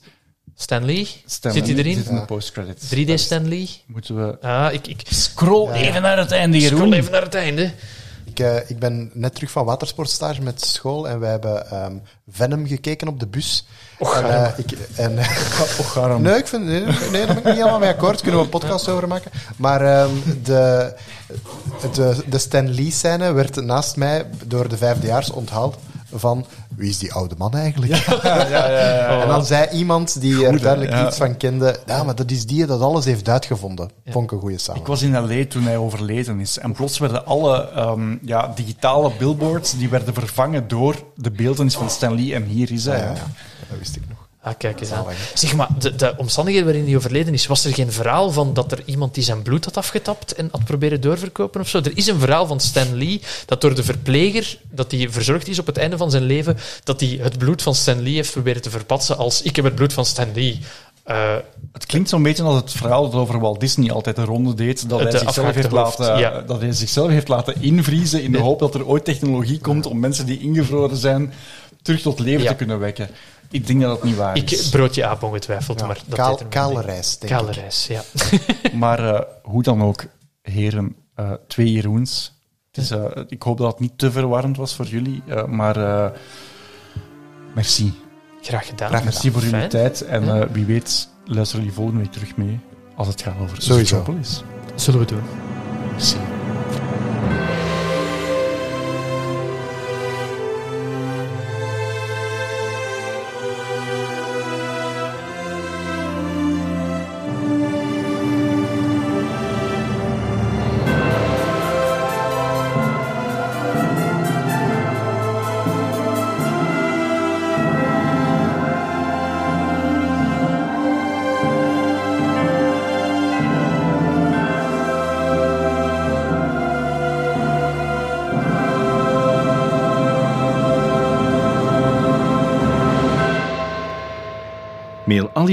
Stan 0.56 0.86
Lee, 0.86 1.08
Stan 1.26 1.52
zit 1.52 1.68
hij 1.68 1.76
erin? 1.76 1.96
Zit 1.96 2.08
in 2.08 2.14
Ja. 2.14 2.20
de 2.20 2.26
post-credits. 2.26 2.88
3D 2.96 3.14
Stan 3.20 3.48
Lee? 3.48 3.70
Moeten 3.86 4.16
we... 4.16 4.42
Ah, 4.42 4.74
ik, 4.74 4.88
ik 4.88 5.02
Scroll 5.10 5.72
even 5.72 6.02
naar 6.02 6.18
het 6.18 6.32
einde, 6.32 6.58
Jeroen. 6.60 6.78
scroll 6.80 6.94
even 6.94 7.12
naar 7.12 7.22
het 7.22 7.34
einde. 7.36 7.72
Ik, 8.38 8.46
eh, 8.46 8.70
ik 8.70 8.80
ben 8.80 9.12
net 9.14 9.36
terug 9.36 9.52
van 9.52 9.66
watersportstage 9.66 10.42
met 10.42 10.62
school 10.66 11.08
en 11.08 11.20
wij 11.20 11.30
hebben 11.30 11.70
ehm, 11.72 11.96
Venom 12.30 12.68
gekeken 12.68 13.08
op 13.08 13.20
de 13.20 13.28
bus. 13.28 13.68
en, 14.00 14.44
eh, 14.44 14.58
ik, 14.58 14.72
en, 14.96 15.18
Och, 15.80 15.92
Garam. 15.92 16.22
nee, 16.22 16.38
ik 16.38 16.48
vind, 16.48 16.66
nee, 16.66 16.82
nee, 16.82 16.92
daar 17.12 17.12
ben 17.12 17.38
ik 17.38 17.44
niet 17.44 17.54
helemaal 17.54 17.80
mee 17.80 17.90
akkoord. 17.90 18.22
Kunnen 18.22 18.40
we 18.40 18.46
een 18.46 18.52
podcast 18.52 18.90
over 18.90 19.08
maken. 19.08 19.32
Maar 19.56 19.82
ehm, 19.82 20.12
de, 20.44 20.94
de, 21.94 22.24
de 22.26 22.38
Stan 22.38 22.74
Lee-scène 22.74 23.32
werd 23.32 23.56
naast 23.56 23.96
mij 23.96 24.26
door 24.46 24.70
de 24.70 24.78
vijfdejaars 24.78 25.32
onthaald 25.32 25.78
van 26.14 26.46
wie 26.76 26.90
is 26.90 26.98
die 26.98 27.14
oude 27.14 27.36
man 27.38 27.54
eigenlijk? 27.54 27.92
En 29.22 29.28
dan 29.28 29.46
zei 29.46 29.70
iemand 29.70 30.22
die 30.22 30.46
er 30.46 30.62
duidelijk 30.62 30.92
Ja. 30.92 31.08
iets 31.08 31.18
van 31.18 31.38
kende, 31.38 31.80
ja, 31.86 32.04
maar 32.04 32.16
dat 32.16 32.32
is 32.32 32.46
die 32.46 32.66
dat 32.66 32.82
alles 32.82 33.06
heeft 33.06 33.30
uitgevonden. 33.30 33.90
Vond 34.10 34.26
ik 34.26 34.32
een 34.32 34.40
goede 34.40 34.54
Ik 34.56 34.60
samenvatting. 34.62 35.14
was 35.14 35.30
in 35.30 35.40
L.A. 35.42 35.46
toen 35.48 35.64
hij 35.64 35.78
overleden 35.78 36.40
is. 36.40 36.58
En 36.60 36.72
plots 36.72 36.98
werden 36.98 37.26
alle 37.26 37.70
ehm, 37.70 38.16
ja, 38.22 38.52
digitale 38.56 39.12
billboards 39.20 39.78
die 39.78 39.90
werden 39.90 40.14
vervangen 40.14 40.68
door 40.68 41.04
de 41.16 41.32
beeldenis 41.32 41.76
van 41.76 41.90
Stan 41.90 42.16
Lee. 42.16 42.34
En 42.34 42.44
hier 42.44 42.72
is 42.72 42.86
hij. 42.86 42.98
Ja, 42.98 43.04
ja, 43.06 43.12
ja, 43.12 43.22
dat 43.70 43.78
wist 43.80 43.96
ik 43.96 44.02
nog. 44.10 44.27
Ah, 44.42 44.54
kijk 44.58 44.80
eens 44.82 44.92
aan. 44.92 45.04
Zalig, 45.04 45.32
Zeg 45.34 45.56
maar, 45.56 45.68
de, 45.80 45.96
de 45.96 46.14
omstandigheden 46.18 46.68
waarin 46.70 46.88
hij 46.88 46.96
overleden 46.98 47.34
is, 47.34 47.48
was 47.48 47.66
er 47.66 47.74
geen 47.74 47.92
verhaal 47.92 48.32
van 48.32 48.54
dat 48.54 48.72
er 48.72 48.82
iemand 48.86 49.14
die 49.14 49.24
zijn 49.24 49.42
bloed 49.42 49.66
had 49.66 49.78
afgetapt 49.78 50.34
en 50.36 50.48
had 50.52 50.64
proberen 50.66 51.02
doorverkopen 51.02 51.62
of 51.62 51.68
zo? 51.68 51.78
Er 51.78 51.98
is 51.98 52.08
een 52.08 52.20
verhaal 52.20 52.48
van 52.48 52.60
Stan 52.60 52.96
Lee 52.98 53.22
dat 53.46 53.62
door 53.62 53.76
de 53.76 53.84
verpleger, 53.84 54.58
dat 54.72 54.92
hij 54.92 55.10
verzorgd 55.10 55.48
is 55.48 55.60
op 55.60 55.66
het 55.66 55.78
einde 55.78 55.98
van 55.98 56.12
zijn 56.12 56.24
leven, 56.24 56.58
dat 56.84 57.00
hij 57.00 57.20
het 57.22 57.38
bloed 57.38 57.62
van 57.62 57.76
Stan 57.76 58.02
Lee 58.02 58.14
heeft 58.14 58.32
proberen 58.32 58.62
te 58.62 58.70
verpatsen 58.70 59.18
als 59.18 59.42
ik 59.42 59.56
heb 59.56 59.66
het 59.66 59.76
bloed 59.76 59.94
van 59.94 60.06
Stan 60.06 60.28
Lee. 60.34 60.60
Eh, 61.04 61.36
Het 61.74 61.86
klinkt 61.86 62.10
zo'n 62.10 62.24
beetje 62.24 62.44
als 62.44 62.56
het 62.56 62.72
verhaal 62.72 63.10
dat 63.10 63.20
over 63.22 63.40
Walt 63.40 63.60
Disney 63.60 63.92
altijd 63.92 64.16
de 64.16 64.24
ronde 64.24 64.54
deed. 64.54 64.90
Dat, 64.90 65.00
hij 65.00 65.12
eh, 65.12 65.20
zichzelf, 65.20 65.54
heeft 65.56 65.72
hoofd, 65.72 65.98
laten, 66.00 66.20
ja. 66.20 66.42
dat 66.42 66.62
hij 66.62 66.72
zichzelf 66.74 67.10
heeft 67.10 67.28
laten 67.28 67.62
invriezen 67.62 68.24
in 68.24 68.32
de 68.32 68.40
hoop 68.40 68.60
dat 68.60 68.76
er 68.76 68.86
ooit 68.86 69.06
technologie 69.06 69.60
komt 69.60 69.86
om 69.86 70.00
mensen 70.00 70.26
die 70.26 70.40
ingevroren 70.40 70.98
zijn 70.98 71.34
terug 71.82 72.02
tot 72.02 72.20
leven 72.20 72.44
Ja. 72.44 72.50
te 72.50 72.56
kunnen 72.56 72.80
wekken. 72.80 73.10
Ik 73.52 73.68
denk 73.68 73.82
dat 73.82 73.90
dat 73.90 74.04
niet 74.04 74.16
waar 74.16 74.38
ik 74.38 74.52
is. 74.52 74.70
broodje 74.70 75.06
aap 75.06 75.24
ongetwijfeld, 75.24 75.80
Ja, 75.80 75.86
maar 75.86 76.00
dat 76.08 76.18
kaal- 76.18 76.30
deed 76.30 76.40
er 76.40 76.46
niet 76.46 76.54
kale 76.54 76.82
reis, 76.82 77.18
denk 77.18 77.32
Kale 77.34 77.48
ik. 77.50 77.56
reis, 77.56 77.88
ja. 77.88 78.02
Maar 78.74 79.14
eh, 79.16 79.22
hoe 79.44 79.64
dan 79.64 79.82
ook, 79.84 80.04
heren, 80.42 80.96
eh, 81.16 81.32
twee 81.48 81.72
Jeroens. 81.72 82.36
Het 82.72 82.78
is, 82.86 82.92
eh, 82.92 83.06
ik 83.28 83.42
hoop 83.44 83.58
dat 83.58 83.72
het 83.72 83.80
niet 83.80 83.98
te 83.98 84.12
verwarrend 84.12 84.58
was 84.58 84.74
voor 84.76 84.86
jullie, 84.86 85.24
eh, 85.28 85.46
maar 85.46 85.76
eh, 85.78 86.10
merci. 87.56 87.94
Graag 88.42 88.68
gedaan. 88.68 88.90
Graag 88.90 89.04
Merci 89.04 89.32
voor 89.32 89.42
jullie 89.42 89.58
Fijn. 89.58 89.70
tijd 89.70 90.02
en 90.02 90.42
eh, 90.42 90.48
wie 90.52 90.66
weet 90.66 91.10
luisteren 91.26 91.62
jullie 91.64 91.78
volgende 91.78 92.02
week 92.02 92.12
terug 92.12 92.36
mee 92.36 92.60
als 92.96 93.08
het 93.08 93.22
gaat 93.22 93.40
over 93.42 93.62
Sowieso. 93.62 94.06
Zullen 94.76 95.00
we 95.00 95.06
doen. 95.06 95.22
Merci. 95.92 96.16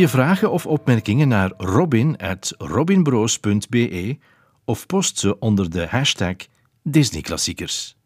Je 0.05 0.11
vragen 0.11 0.51
of 0.51 0.67
opmerkingen 0.67 1.29
naar 1.29 1.53
robin.robinbroos.be 1.57 4.19
of 4.65 4.87
post 4.87 5.19
ze 5.19 5.39
onder 5.39 5.71
de 5.71 5.87
hashtag 5.87 6.37
Disneyklassiekers. 6.83 7.97